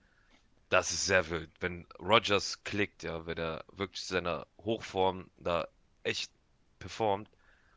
das 0.71 0.93
ist 0.93 1.05
sehr 1.05 1.29
wild. 1.29 1.51
Wenn 1.61 1.87
Rogers 1.99 2.65
klickt, 2.65 3.03
ja, 3.03 3.27
wenn 3.27 3.37
er 3.37 3.65
wirklich 3.73 4.03
seiner 4.03 4.47
Hochform 4.59 5.31
da 5.37 5.69
echt 6.05 6.31
performt 6.79 7.29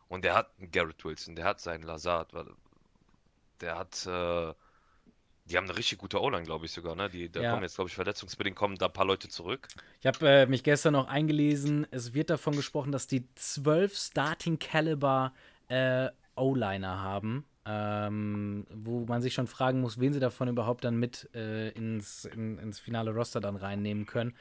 und 0.07 0.23
der 0.23 0.35
hat 0.35 0.52
einen 0.60 0.72
Garrett 0.72 1.03
Wilson, 1.03 1.35
der 1.35 1.45
hat 1.45 1.60
seinen 1.60 1.84
Lazard, 1.84 2.31
der 3.61 3.77
hat, 3.77 4.06
äh, 4.06 4.53
die 5.45 5.57
haben 5.57 5.65
eine 5.65 5.77
richtig 5.77 5.99
gute 5.99 6.22
O-Line, 6.22 6.43
glaube 6.43 6.65
ich 6.65 6.72
sogar, 6.72 6.95
ne? 6.95 7.10
Die, 7.10 7.31
da 7.31 7.41
ja. 7.41 7.52
kommen 7.52 7.64
jetzt, 7.64 7.76
glaube 7.76 7.89
ich, 7.89 7.95
verletzungsbedingt 7.95 8.56
kommen 8.56 8.77
da 8.77 8.88
ein 8.88 8.93
paar 8.93 9.06
Leute 9.06 9.30
zurück. 9.30 9.68
Ich 9.99 10.07
habe 10.07 10.27
äh, 10.27 10.45
mich 10.45 10.64
gestern 10.64 10.93
noch 10.93 11.07
eingelesen, 11.07 11.88
es 11.91 12.14
wird 12.14 12.30
davon 12.30 12.56
gesprochen, 12.56 12.91
dass 12.91 13.07
die 13.07 13.27
zwölf 13.35 13.95
Starting 13.95 14.60
Caliber 14.60 15.34
äh, 15.68 16.10
O-Liner 16.35 17.02
haben 17.02 17.45
ähm, 17.68 18.65
wo 18.72 19.06
man 19.06 19.22
sich 19.22 19.34
schon 19.34 19.47
fragen 19.47 19.81
muss, 19.81 19.99
wen 19.99 20.14
sie 20.14 20.19
davon 20.19 20.47
überhaupt 20.47 20.84
dann 20.84 20.97
mit 20.97 21.30
äh, 21.34 21.69
ins, 21.69 22.26
in, 22.26 22.60
ins 22.60 22.80
finale 22.80 23.11
Roster 23.11 23.39
dann 23.39 23.56
reinnehmen 23.56 24.06
können. 24.06 24.35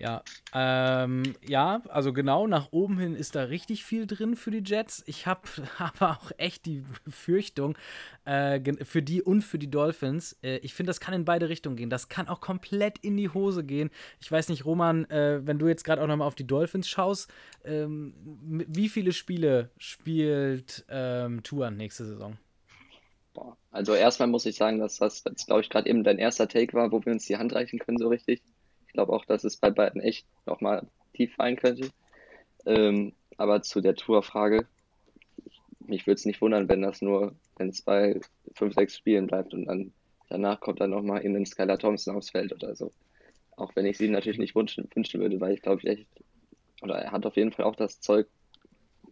Ja, 0.00 0.22
ähm, 0.54 1.34
ja, 1.46 1.82
also 1.88 2.14
genau, 2.14 2.46
nach 2.46 2.68
oben 2.70 2.98
hin 2.98 3.14
ist 3.14 3.34
da 3.36 3.42
richtig 3.42 3.84
viel 3.84 4.06
drin 4.06 4.34
für 4.34 4.50
die 4.50 4.62
Jets. 4.64 5.04
Ich 5.06 5.26
habe 5.26 5.42
aber 5.78 6.12
auch 6.12 6.32
echt 6.38 6.64
die 6.64 6.82
Befürchtung 7.04 7.76
äh, 8.24 8.60
für 8.84 9.02
die 9.02 9.20
und 9.20 9.42
für 9.42 9.58
die 9.58 9.70
Dolphins. 9.70 10.38
Äh, 10.42 10.56
ich 10.58 10.72
finde, 10.72 10.88
das 10.88 11.00
kann 11.00 11.12
in 11.12 11.26
beide 11.26 11.50
Richtungen 11.50 11.76
gehen. 11.76 11.90
Das 11.90 12.08
kann 12.08 12.28
auch 12.28 12.40
komplett 12.40 12.96
in 13.00 13.18
die 13.18 13.28
Hose 13.28 13.62
gehen. 13.62 13.90
Ich 14.22 14.32
weiß 14.32 14.48
nicht, 14.48 14.64
Roman, 14.64 15.04
äh, 15.10 15.46
wenn 15.46 15.58
du 15.58 15.68
jetzt 15.68 15.84
gerade 15.84 16.02
auch 16.02 16.06
nochmal 16.06 16.28
auf 16.28 16.34
die 16.34 16.46
Dolphins 16.46 16.88
schaust, 16.88 17.30
ähm, 17.66 18.14
wie 18.42 18.88
viele 18.88 19.12
Spiele 19.12 19.68
spielt 19.76 20.86
ähm, 20.88 21.42
Tuan 21.42 21.76
nächste 21.76 22.06
Saison? 22.06 22.38
Also 23.70 23.92
erstmal 23.94 24.28
muss 24.28 24.46
ich 24.46 24.56
sagen, 24.56 24.78
dass 24.78 24.96
das, 24.96 25.22
das 25.22 25.44
glaube 25.44 25.60
ich, 25.60 25.68
gerade 25.68 25.90
eben 25.90 26.04
dein 26.04 26.18
erster 26.18 26.48
Take 26.48 26.72
war, 26.72 26.90
wo 26.90 27.04
wir 27.04 27.12
uns 27.12 27.26
die 27.26 27.36
Hand 27.36 27.54
reichen 27.54 27.78
können, 27.78 27.98
so 27.98 28.08
richtig. 28.08 28.40
Ich 28.90 28.94
glaube 28.94 29.12
auch, 29.12 29.24
dass 29.24 29.44
es 29.44 29.56
bei 29.56 29.70
beiden 29.70 30.00
echt 30.00 30.26
nochmal 30.46 30.84
tief 31.14 31.32
fallen 31.36 31.54
könnte. 31.54 31.90
Ähm, 32.66 33.12
aber 33.36 33.62
zu 33.62 33.80
der 33.80 33.94
Tour-Frage, 33.94 34.66
mich 35.78 36.08
würde 36.08 36.16
es 36.16 36.24
nicht 36.24 36.40
wundern, 36.40 36.68
wenn 36.68 36.82
das 36.82 37.00
nur, 37.00 37.36
wenn 37.56 37.68
es 37.68 37.82
bei 37.82 38.20
fünf, 38.52 38.74
sechs 38.74 38.96
Spielen 38.96 39.28
bleibt 39.28 39.54
und 39.54 39.66
dann 39.66 39.92
danach 40.28 40.58
kommt 40.58 40.80
dann 40.80 40.90
nochmal 40.90 41.20
in 41.20 41.34
den 41.34 41.46
Skylar 41.46 41.78
Thompson 41.78 42.16
aufs 42.16 42.30
Feld 42.30 42.52
oder 42.52 42.74
so. 42.74 42.90
Auch 43.54 43.76
wenn 43.76 43.86
ich 43.86 43.96
sie 43.96 44.08
natürlich 44.08 44.40
nicht 44.40 44.56
wünschen, 44.56 44.90
wünschen 44.92 45.20
würde, 45.20 45.40
weil 45.40 45.54
ich 45.54 45.62
glaube 45.62 45.82
ich 45.82 45.86
echt, 45.86 46.08
oder 46.82 46.96
er 46.96 47.12
hat 47.12 47.24
auf 47.26 47.36
jeden 47.36 47.52
Fall 47.52 47.66
auch 47.66 47.76
das 47.76 48.00
Zeug, 48.00 48.26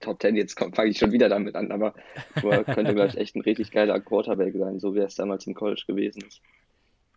Top 0.00 0.20
10, 0.20 0.34
jetzt 0.34 0.58
fange 0.58 0.90
ich 0.90 0.98
schon 0.98 1.12
wieder 1.12 1.28
damit 1.28 1.54
an, 1.54 1.70
aber 1.70 1.94
könnte, 2.64 2.96
glaube 2.96 3.10
ich, 3.10 3.16
echt 3.16 3.36
ein 3.36 3.42
richtig 3.42 3.70
geiler 3.70 4.00
Quarterback 4.00 4.54
sein, 4.56 4.80
so 4.80 4.96
wie 4.96 4.98
es 4.98 5.14
damals 5.14 5.46
im 5.46 5.54
College 5.54 5.84
gewesen 5.86 6.22
ist. 6.26 6.42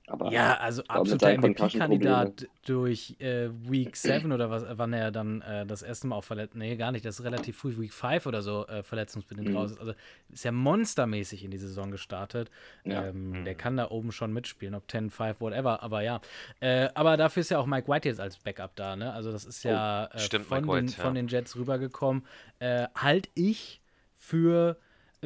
Aber 0.07 0.31
ja, 0.31 0.57
also 0.57 0.83
absoluter 0.87 1.37
MVP-Kandidat 1.37 2.47
durch 2.65 3.15
äh, 3.19 3.49
Week 3.69 3.95
7 3.95 4.31
oder 4.31 4.49
was, 4.49 4.65
wann 4.73 4.91
er 4.93 5.11
dann 5.11 5.41
äh, 5.41 5.65
das 5.65 5.83
erste 5.83 6.07
Mal 6.07 6.17
auch 6.17 6.23
verletzt. 6.23 6.55
Nee, 6.55 6.75
gar 6.75 6.91
nicht, 6.91 7.05
das 7.05 7.19
ist 7.19 7.25
relativ 7.25 7.57
früh, 7.57 7.77
Week 7.77 7.93
5 7.93 8.25
oder 8.25 8.41
so, 8.41 8.67
äh, 8.67 8.83
verletzungsbedingt 8.83 9.49
Mhm. 9.49 9.55
raus 9.55 9.71
ist. 9.71 9.79
Also 9.79 9.93
ist 10.29 10.43
ja 10.43 10.51
monstermäßig 10.51 11.45
in 11.45 11.51
die 11.51 11.57
Saison 11.57 11.91
gestartet. 11.91 12.51
Ja. 12.83 13.05
Ähm, 13.05 13.45
Der 13.45 13.55
kann 13.55 13.77
da 13.77 13.89
oben 13.89 14.11
schon 14.11 14.33
mitspielen, 14.33 14.75
ob 14.75 14.89
10, 14.89 15.11
5, 15.11 15.39
whatever, 15.39 15.81
aber 15.81 16.01
ja. 16.01 16.19
Äh, 16.59 16.89
aber 16.93 17.15
dafür 17.15 17.41
ist 17.41 17.49
ja 17.49 17.59
auch 17.59 17.65
Mike 17.65 17.87
White 17.87 18.09
jetzt 18.09 18.19
als 18.19 18.37
Backup 18.37 18.75
da, 18.75 18.95
ne? 18.95 19.13
Also 19.13 19.31
das 19.31 19.45
ist 19.45 19.63
ja 19.63 20.05
äh, 20.05 20.19
stimmt, 20.19 20.45
von, 20.45 20.65
Mike 20.65 20.75
den, 20.75 20.87
White, 20.87 20.97
ja. 20.97 21.03
von 21.03 21.15
den 21.15 21.27
Jets 21.27 21.55
rübergekommen. 21.55 22.25
Äh, 22.59 22.87
halt 22.95 23.29
ich 23.33 23.81
für 24.13 24.77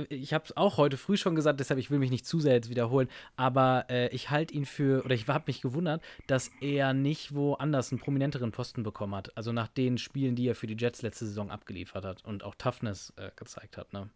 ich 0.10 0.34
habe 0.34 0.44
es 0.46 0.56
auch 0.58 0.78
heute 0.78 0.98
früh 0.98 1.18
schon 1.18 1.36
gesagt, 1.36 1.60
deshalb 1.60 1.80
ich 1.80 1.90
will 1.90 2.00
mich 2.00 2.12
nicht 2.12 2.26
zu 2.26 2.40
sehr 2.40 2.54
jetzt 2.54 2.70
wiederholen, 2.70 3.08
aber 3.38 3.86
äh, 3.90 4.10
ich 4.10 4.30
halte 4.30 4.54
ihn 4.54 4.66
für, 4.66 5.04
oder 5.06 5.16
ich 5.16 5.28
habe 5.28 5.46
mich 5.48 5.62
gewundert, 5.62 6.02
dass 6.28 6.52
er 6.62 6.94
nicht 6.94 7.34
woanders 7.34 7.92
einen 7.92 8.00
prominenteren 8.02 8.52
Posten 8.52 8.84
bekommen 8.84 9.16
hat. 9.16 9.36
Also 9.38 9.52
nach 9.52 9.68
den 9.68 9.98
Spielen, 9.98 10.36
die 10.36 10.48
er 10.48 10.56
für 10.56 10.68
die 10.68 10.76
Jets 10.78 11.02
letzte 11.02 11.26
Saison 11.26 11.50
abgeliefert 11.52 12.04
hat 12.06 12.26
und 12.26 12.44
auch 12.44 12.56
Toughness 12.56 13.14
äh, 13.18 13.32
gezeigt 13.36 13.78
hat. 13.78 13.94
Ne? 13.94 14.10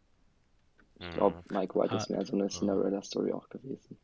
ich 0.99 1.09
glaube, 1.11 1.37
Mhm. 1.49 1.57
Mike 1.57 1.75
White 1.79 1.93
Ah. 1.93 1.97
ist 1.97 2.09
mehr 2.09 2.25
so 2.25 2.35
eine 2.35 2.47
Cinderella-Story 2.49 3.31
auch 3.31 3.47
gewesen. 3.47 3.97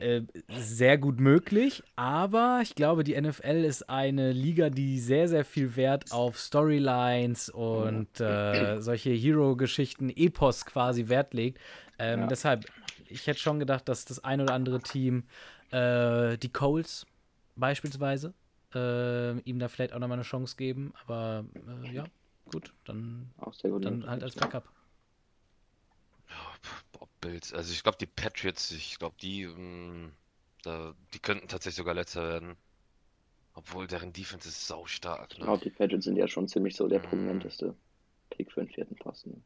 Äh, 0.00 0.22
sehr 0.48 0.98
gut 0.98 1.20
möglich, 1.20 1.82
aber 1.96 2.60
ich 2.62 2.74
glaube, 2.74 3.04
die 3.04 3.20
NFL 3.20 3.64
ist 3.64 3.88
eine 3.88 4.32
Liga, 4.32 4.70
die 4.70 4.98
sehr, 4.98 5.28
sehr 5.28 5.44
viel 5.44 5.76
Wert 5.76 6.10
auf 6.12 6.38
Storylines 6.38 7.50
und 7.50 8.20
äh, 8.20 8.80
solche 8.80 9.10
Hero-Geschichten, 9.10 10.10
Epos 10.10 10.64
quasi 10.64 11.08
Wert 11.08 11.34
legt. 11.34 11.60
Ähm, 11.98 12.20
Ja. 12.20 12.26
Deshalb, 12.26 12.64
ich 13.06 13.26
hätte 13.26 13.38
schon 13.38 13.60
gedacht, 13.60 13.88
dass 13.88 14.04
das 14.04 14.24
ein 14.24 14.40
oder 14.40 14.54
andere 14.54 14.80
Team, 14.80 15.24
äh, 15.70 16.36
die 16.38 16.50
Coles 16.50 17.06
beispielsweise, 17.56 18.34
äh, 18.74 19.38
ihm 19.40 19.58
da 19.58 19.68
vielleicht 19.68 19.92
auch 19.92 19.98
nochmal 19.98 20.16
eine 20.16 20.24
Chance 20.24 20.56
geben. 20.56 20.92
Aber 21.04 21.44
äh, 21.84 21.94
ja, 21.94 22.04
gut, 22.50 22.72
dann, 22.84 23.30
Auch 23.38 23.52
sehr 23.52 23.70
gut. 23.70 23.84
dann 23.84 24.08
halt 24.08 24.22
als 24.22 24.34
Backup. 24.34 24.64
Boah, 26.26 26.91
Bills. 27.22 27.54
Also 27.54 27.72
ich 27.72 27.82
glaube, 27.82 27.96
die 27.98 28.06
Patriots, 28.06 28.70
ich 28.72 28.98
glaube, 28.98 29.16
die, 29.22 29.46
mh, 29.46 30.10
da, 30.64 30.94
die 31.14 31.18
könnten 31.18 31.48
tatsächlich 31.48 31.76
sogar 31.76 31.94
letzter 31.94 32.28
werden. 32.28 32.56
Obwohl 33.54 33.86
deren 33.86 34.12
Defense 34.12 34.48
ist 34.48 34.66
sau 34.66 34.86
stark. 34.86 35.32
Ich 35.32 35.38
Ne? 35.38 35.44
glaube, 35.44 35.62
die 35.64 35.70
Patriots 35.70 36.04
sind 36.04 36.16
ja 36.16 36.28
schon 36.28 36.48
ziemlich 36.48 36.76
so 36.76 36.88
der 36.88 36.98
Mhm. 36.98 37.04
prominenteste 37.04 37.74
Pick 38.30 38.52
für 38.52 38.60
den 38.60 38.68
vierten 38.68 38.96
Posten. 38.96 39.42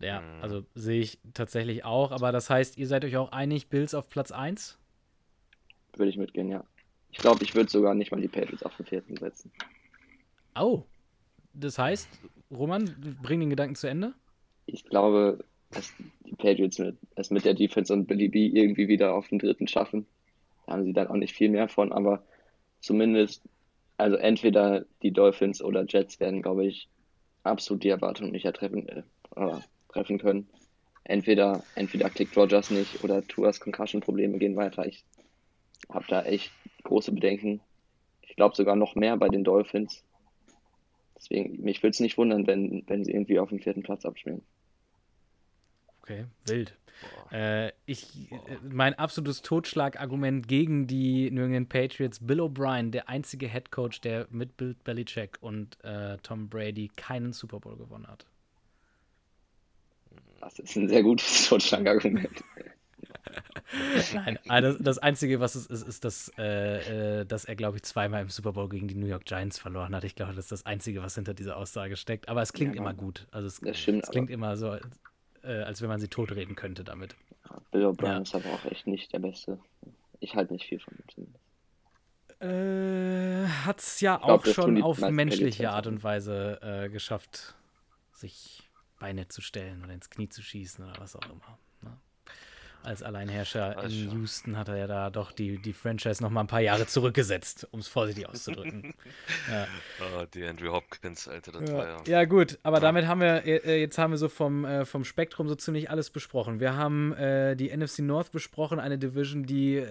Ja, 0.00 0.20
Mhm. 0.20 0.42
also 0.42 0.64
sehe 0.74 1.00
ich 1.00 1.18
tatsächlich 1.32 1.84
auch. 1.84 2.10
Aber 2.12 2.32
das 2.32 2.50
heißt, 2.50 2.76
ihr 2.78 2.86
seid 2.86 3.04
euch 3.04 3.16
auch 3.16 3.32
einig, 3.32 3.68
Bills 3.68 3.94
auf 3.94 4.08
Platz 4.08 4.30
1? 4.32 4.78
Würde 5.96 6.10
ich 6.10 6.16
mitgehen, 6.16 6.48
ja. 6.48 6.64
Ich 7.10 7.18
glaube, 7.18 7.44
ich 7.44 7.54
würde 7.54 7.70
sogar 7.70 7.94
nicht 7.94 8.10
mal 8.10 8.20
die 8.20 8.28
Patriots 8.28 8.62
auf 8.62 8.76
den 8.76 8.86
vierten 8.86 9.16
setzen. 9.16 9.52
Oh. 10.56 10.82
Das 11.54 11.78
heißt, 11.78 12.08
Roman, 12.50 12.84
bring 13.22 13.40
den 13.40 13.50
Gedanken 13.50 13.74
zu 13.76 13.86
Ende. 13.86 14.14
Ich 14.66 14.84
glaube, 14.84 15.44
dass 15.72 15.92
die 16.24 16.34
Patriots 16.36 16.78
mit, 16.78 16.96
es 17.16 17.30
mit 17.30 17.44
der 17.44 17.54
Defense 17.54 17.92
und 17.92 18.06
Billy 18.06 18.28
B 18.28 18.46
irgendwie 18.46 18.88
wieder 18.88 19.14
auf 19.14 19.28
den 19.28 19.38
dritten 19.38 19.66
schaffen. 19.66 20.06
Da 20.66 20.72
haben 20.72 20.84
sie 20.84 20.92
dann 20.92 21.08
auch 21.08 21.16
nicht 21.16 21.34
viel 21.34 21.48
mehr 21.48 21.68
von, 21.68 21.92
aber 21.92 22.22
zumindest, 22.80 23.42
also 23.96 24.16
entweder 24.16 24.84
die 25.02 25.12
Dolphins 25.12 25.62
oder 25.62 25.84
Jets 25.86 26.20
werden, 26.20 26.42
glaube 26.42 26.66
ich, 26.66 26.88
absolut 27.42 27.82
die 27.82 27.88
Erwartungen 27.88 28.32
nicht 28.32 28.44
ertreffen, 28.44 28.88
äh, 28.88 29.02
äh, 29.36 29.60
treffen 29.88 30.18
können. 30.18 30.48
Entweder, 31.04 31.64
entweder 31.74 32.10
klickt 32.10 32.36
Rogers 32.36 32.70
nicht 32.70 33.02
oder 33.02 33.26
Tuas 33.26 33.58
Concussion-Probleme 33.58 34.38
gehen 34.38 34.56
weiter. 34.56 34.86
Ich 34.86 35.04
habe 35.88 36.04
da 36.08 36.22
echt 36.22 36.52
große 36.84 37.12
Bedenken. 37.12 37.60
Ich 38.22 38.36
glaube 38.36 38.54
sogar 38.54 38.76
noch 38.76 38.94
mehr 38.94 39.16
bei 39.16 39.28
den 39.28 39.42
Dolphins. 39.42 40.04
Deswegen, 41.16 41.60
mich 41.62 41.82
würde 41.82 41.90
es 41.90 42.00
nicht 42.00 42.18
wundern, 42.18 42.46
wenn, 42.46 42.84
wenn 42.86 43.04
sie 43.04 43.12
irgendwie 43.12 43.38
auf 43.38 43.48
dem 43.48 43.60
vierten 43.60 43.82
Platz 43.82 44.04
abspielen. 44.04 44.42
Okay, 46.02 46.26
wild. 46.46 46.76
Äh, 47.30 47.72
ich, 47.86 48.30
äh, 48.30 48.58
mein 48.62 48.94
absolutes 48.94 49.42
Totschlagargument 49.42 50.46
gegen 50.46 50.86
die 50.86 51.30
New 51.30 51.44
England 51.44 51.68
Patriots, 51.68 52.18
Bill 52.20 52.40
O'Brien, 52.40 52.90
der 52.90 53.08
einzige 53.08 53.48
Head 53.48 53.70
Coach, 53.70 54.00
der 54.00 54.26
mit 54.30 54.56
Bill 54.56 54.76
Belichick 54.84 55.38
und 55.40 55.82
äh, 55.84 56.18
Tom 56.18 56.48
Brady 56.48 56.90
keinen 56.96 57.32
Super 57.32 57.60
Bowl 57.60 57.76
gewonnen 57.76 58.06
hat. 58.06 58.26
Das 60.40 60.58
ist 60.58 60.76
ein 60.76 60.88
sehr 60.88 61.02
gutes 61.02 61.46
Totschlagargument. 61.48 62.44
Nein, 64.12 64.38
also 64.48 64.72
das, 64.74 64.82
das 64.82 64.98
Einzige, 64.98 65.40
was 65.40 65.54
es 65.54 65.66
ist, 65.66 65.82
ist, 65.86 66.04
dass, 66.04 66.30
äh, 66.38 67.20
äh, 67.20 67.26
dass 67.26 67.44
er, 67.44 67.56
glaube 67.56 67.78
ich, 67.78 67.82
zweimal 67.84 68.22
im 68.22 68.28
Super 68.28 68.52
Bowl 68.52 68.68
gegen 68.68 68.88
die 68.88 68.94
New 68.94 69.06
York 69.06 69.24
Giants 69.24 69.58
verloren 69.58 69.94
hat. 69.94 70.04
Ich 70.04 70.14
glaube, 70.14 70.34
das 70.34 70.46
ist 70.46 70.52
das 70.52 70.66
Einzige, 70.66 71.02
was 71.02 71.14
hinter 71.14 71.34
dieser 71.34 71.56
Aussage 71.56 71.96
steckt. 71.96 72.28
Aber 72.28 72.42
es 72.42 72.52
klingt 72.52 72.74
Ja, 72.74 72.82
immer 72.82 72.94
gut. 72.94 73.26
Also 73.30 73.46
es, 73.46 73.60
das 73.60 73.78
stimmt, 73.78 74.04
es 74.04 74.10
klingt 74.10 74.30
immer 74.30 74.56
so, 74.56 74.76
äh, 75.42 75.62
als 75.62 75.82
wenn 75.82 75.88
man 75.88 76.00
sie 76.00 76.08
totreden 76.08 76.54
könnte 76.56 76.84
damit. 76.84 77.16
Bill 77.70 77.86
O'Brien 77.86 78.06
Ja. 78.06 78.18
ist 78.18 78.34
aber 78.34 78.50
auch 78.50 78.64
echt 78.66 78.86
nicht 78.86 79.12
der 79.12 79.18
Beste. 79.18 79.58
Ich 80.20 80.34
halte 80.36 80.52
nicht 80.52 80.66
viel 80.66 80.78
von 80.80 80.94
ihm 80.94 81.04
zumindest. 81.08 81.44
Äh, 82.40 83.46
hat 83.64 83.78
es 83.80 84.00
ja 84.00 84.16
glaub, 84.16 84.40
auch 84.40 84.46
schon 84.52 84.82
auf 84.82 84.98
menschliche 85.00 85.70
Art 85.70 85.86
und 85.86 86.02
Weise 86.02 86.58
äh, 86.62 86.88
geschafft, 86.88 87.54
sich 88.12 88.68
Beine 88.98 89.28
zu 89.28 89.40
stellen 89.40 89.82
oder 89.84 89.92
ins 89.92 90.10
Knie 90.10 90.28
zu 90.28 90.42
schießen 90.42 90.84
oder 90.84 91.00
was 91.00 91.14
auch 91.16 91.24
immer. 91.24 91.58
Als 92.84 93.02
Alleinherrscher 93.02 93.76
Weiß 93.76 93.92
in. 93.92 94.10
Houston 94.10 94.56
hat 94.56 94.68
er 94.68 94.76
ja 94.76 94.86
da 94.86 95.10
doch 95.10 95.32
die, 95.32 95.58
die 95.58 95.72
Franchise 95.72 96.22
noch 96.22 96.30
mal 96.30 96.40
ein 96.40 96.46
paar 96.48 96.60
Jahre 96.60 96.86
zurückgesetzt, 96.86 97.68
um 97.70 97.80
es 97.80 97.88
vorsichtig 97.88 98.28
auszudrücken. 98.28 98.92
ja. 99.50 99.66
Ah, 100.00 100.26
die 100.34 100.44
Andrew 100.44 100.72
Hopkins, 100.72 101.28
Alter, 101.28 101.52
das 101.52 101.72
war 101.72 101.86
Ja, 101.86 101.96
ja. 101.98 102.02
ja, 102.06 102.24
gut, 102.24 102.58
aber 102.62 102.78
Ja. 102.78 102.80
damit 102.80 103.06
haben 103.06 103.20
wir, 103.20 103.44
äh, 103.44 103.80
jetzt 103.80 103.98
haben 103.98 104.10
wir 104.12 104.18
so 104.18 104.28
vom, 104.28 104.64
äh, 104.64 104.84
vom 104.84 105.04
Spektrum 105.04 105.48
so 105.48 105.54
ziemlich 105.54 105.90
alles 105.90 106.10
besprochen. 106.10 106.58
Wir 106.60 106.74
haben 106.76 107.12
äh, 107.14 107.54
die 107.56 107.74
NFC 107.76 108.00
North 108.00 108.32
besprochen, 108.32 108.80
eine 108.80 108.98
Division, 108.98 109.44
die, 109.44 109.76
äh, 109.76 109.86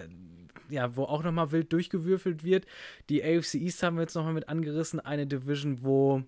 ja, 0.68 0.94
wo 0.96 1.04
auch 1.04 1.22
nochmal 1.22 1.50
wild 1.52 1.72
durchgewürfelt 1.72 2.44
wird. 2.44 2.66
Die 3.08 3.22
AFC 3.24 3.54
East 3.54 3.82
haben 3.82 3.96
wir 3.96 4.02
jetzt 4.02 4.14
nochmal 4.14 4.32
mit 4.34 4.48
angerissen, 4.48 5.00
eine 5.00 5.26
Division, 5.26 5.82
wo, 5.82 6.22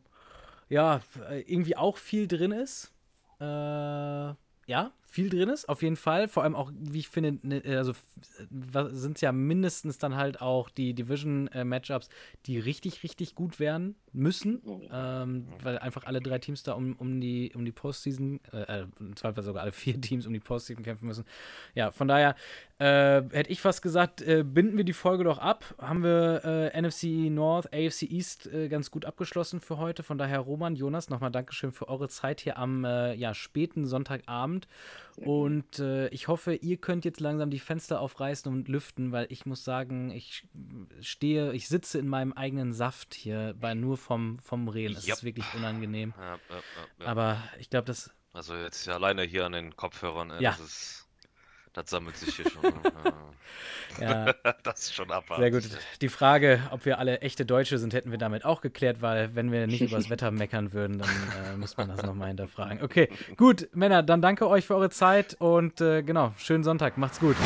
ja, 0.69 1.03
äh, 1.31 1.41
irgendwie 1.43 1.77
auch 1.77 1.97
viel 1.99 2.27
drin 2.27 2.53
ist. 2.53 2.91
Äh, 3.41 3.45
ja, 4.67 4.93
viel 5.15 5.31
drin 5.31 5.49
ist, 5.49 5.69
auf 5.69 5.81
jeden 5.83 5.95
Fall. 5.95 6.27
Vor 6.27 6.43
allem 6.43 6.57
auch, 6.57 6.73
wie 6.77 6.99
ich 6.99 7.09
finde, 7.09 7.39
ne, 7.47 7.63
also 7.65 7.93
sind 8.91 9.17
es 9.17 9.21
ja 9.21 9.31
mindestens 9.31 9.97
dann 9.99 10.17
halt 10.17 10.41
auch 10.41 10.69
die 10.69 10.93
Division-Matchups, 10.93 12.09
die 12.47 12.59
richtig, 12.59 13.05
richtig 13.05 13.37
gut 13.37 13.61
werden 13.61 13.95
müssen. 14.13 14.61
Ähm, 14.93 15.47
weil 15.63 15.79
einfach 15.79 16.03
alle 16.05 16.21
drei 16.21 16.41
Teams 16.41 16.65
da 16.65 16.73
um, 16.73 16.97
um 16.97 17.21
die, 17.21 17.53
um 17.55 17.65
die 17.65 17.71
Postseason, 17.71 18.41
äh, 18.53 18.81
äh, 18.81 18.87
im 18.99 19.15
Zweifel 19.15 19.45
sogar 19.45 19.63
alle 19.63 19.71
vier 19.71 20.01
Teams 20.01 20.27
um 20.27 20.33
die 20.33 20.41
Postseason 20.41 20.83
kämpfen 20.83 21.07
müssen. 21.07 21.25
Ja, 21.77 21.93
von 21.93 22.09
daher 22.09 22.35
äh, 22.79 23.23
hätte 23.31 23.51
ich 23.51 23.61
fast 23.61 23.83
gesagt, 23.83 24.21
äh, 24.23 24.43
binden 24.43 24.77
wir 24.77 24.85
die 24.85 24.93
Folge 24.93 25.23
doch 25.25 25.39
ab. 25.39 25.75
Haben 25.79 26.03
wir 26.03 26.43
äh, 26.75 26.81
NFC 26.83 27.05
North, 27.31 27.67
AFC 27.73 28.03
East 28.03 28.47
äh, 28.49 28.69
ganz 28.69 28.91
gut 28.91 29.05
abgeschlossen 29.05 29.61
für 29.61 29.79
heute. 29.79 30.03
Von 30.03 30.19
daher, 30.19 30.41
Roman, 30.41 30.75
Jonas, 30.75 31.09
nochmal 31.09 31.31
Dankeschön 31.31 31.73
für 31.73 31.89
eure 31.89 32.09
Zeit 32.09 32.41
hier 32.41 32.59
am 32.59 32.85
äh, 32.85 33.15
ja, 33.15 33.33
späten 33.35 33.85
Sonntagabend. 33.87 34.67
Und 35.17 35.79
äh, 35.79 36.09
ich 36.09 36.27
hoffe, 36.27 36.55
ihr 36.55 36.77
könnt 36.77 37.05
jetzt 37.05 37.21
langsam 37.21 37.49
die 37.51 37.61
Fenster 37.61 38.01
aufreißen 38.01 38.51
und 38.53 38.67
lüften, 38.69 39.13
weil 39.13 39.27
ich 39.31 39.47
muss 39.47 39.63
sagen, 39.63 40.11
ich 40.11 40.49
stehe, 41.01 41.53
ich 41.53 41.69
sitze 41.69 41.99
in 42.01 42.09
meinem 42.09 42.33
eigenen 42.33 42.73
Saft 42.73 43.15
hier 43.15 43.55
bei 43.61 43.75
nur 43.75 43.97
vom, 43.97 44.41
vom 44.41 44.67
Reden. 44.67 44.97
Es 44.97 45.07
Yep. 45.07 45.15
ist 45.17 45.25
wirklich 45.25 45.47
unangenehm. 45.55 46.13
Ja, 46.19 46.39
ja. 46.99 47.07
Aber 47.07 47.39
ich 47.61 47.71
glaube, 47.71 47.85
das, 47.85 48.11
Also 48.33 48.57
jetzt 48.57 48.89
alleine 48.89 49.23
hier 49.23 49.47
an 49.47 49.53
den 49.53 49.77
Kopfhörern, 49.77 50.33
Ja. 50.41 50.51
das 50.51 50.61
ist, 50.61 51.04
das 51.75 51.91
sammelt 51.91 52.17
sich 52.17 52.35
hier 52.37 52.49
schon. 52.49 52.63
ne? 52.63 52.73
ja, 54.01 54.33
das 54.63 54.81
ist 54.81 54.95
schon 54.95 55.11
abartig. 55.11 55.37
Sehr 55.39 55.51
gut. 55.51 55.79
Die 56.01 56.09
Frage, 56.09 56.61
ob 56.71 56.85
wir 56.87 56.99
alle 56.99 57.21
echte 57.21 57.45
Deutsche 57.45 57.79
sind, 57.79 57.93
hätten 57.93 58.11
wir 58.11 58.19
damit 58.19 58.45
auch 58.45 58.61
geklärt, 58.61 59.03
weil 59.03 59.35
wenn 59.35 59.53
wir 59.53 59.67
nicht 59.67 59.83
über 59.83 59.97
das 59.97 60.09
Wetter 60.09 60.31
meckern 60.31 60.73
würden, 60.73 60.99
dann 60.99 61.09
äh, 61.09 61.57
muss 61.57 61.77
man 61.77 61.89
das 61.89 62.03
nochmal 62.03 62.29
hinterfragen. 62.29 62.83
Okay, 62.83 63.09
gut, 63.37 63.69
Männer, 63.75 64.03
dann 64.03 64.23
danke 64.23 64.49
euch 64.49 64.67
für 64.67 64.75
eure 64.77 64.91
Zeit 64.91 65.35
und 65.39 65.81
äh, 65.81 66.03
genau, 66.03 66.33
schönen 66.39 66.65
Sonntag. 66.65 66.97
Macht's 66.97 67.21
gut. 67.21 67.37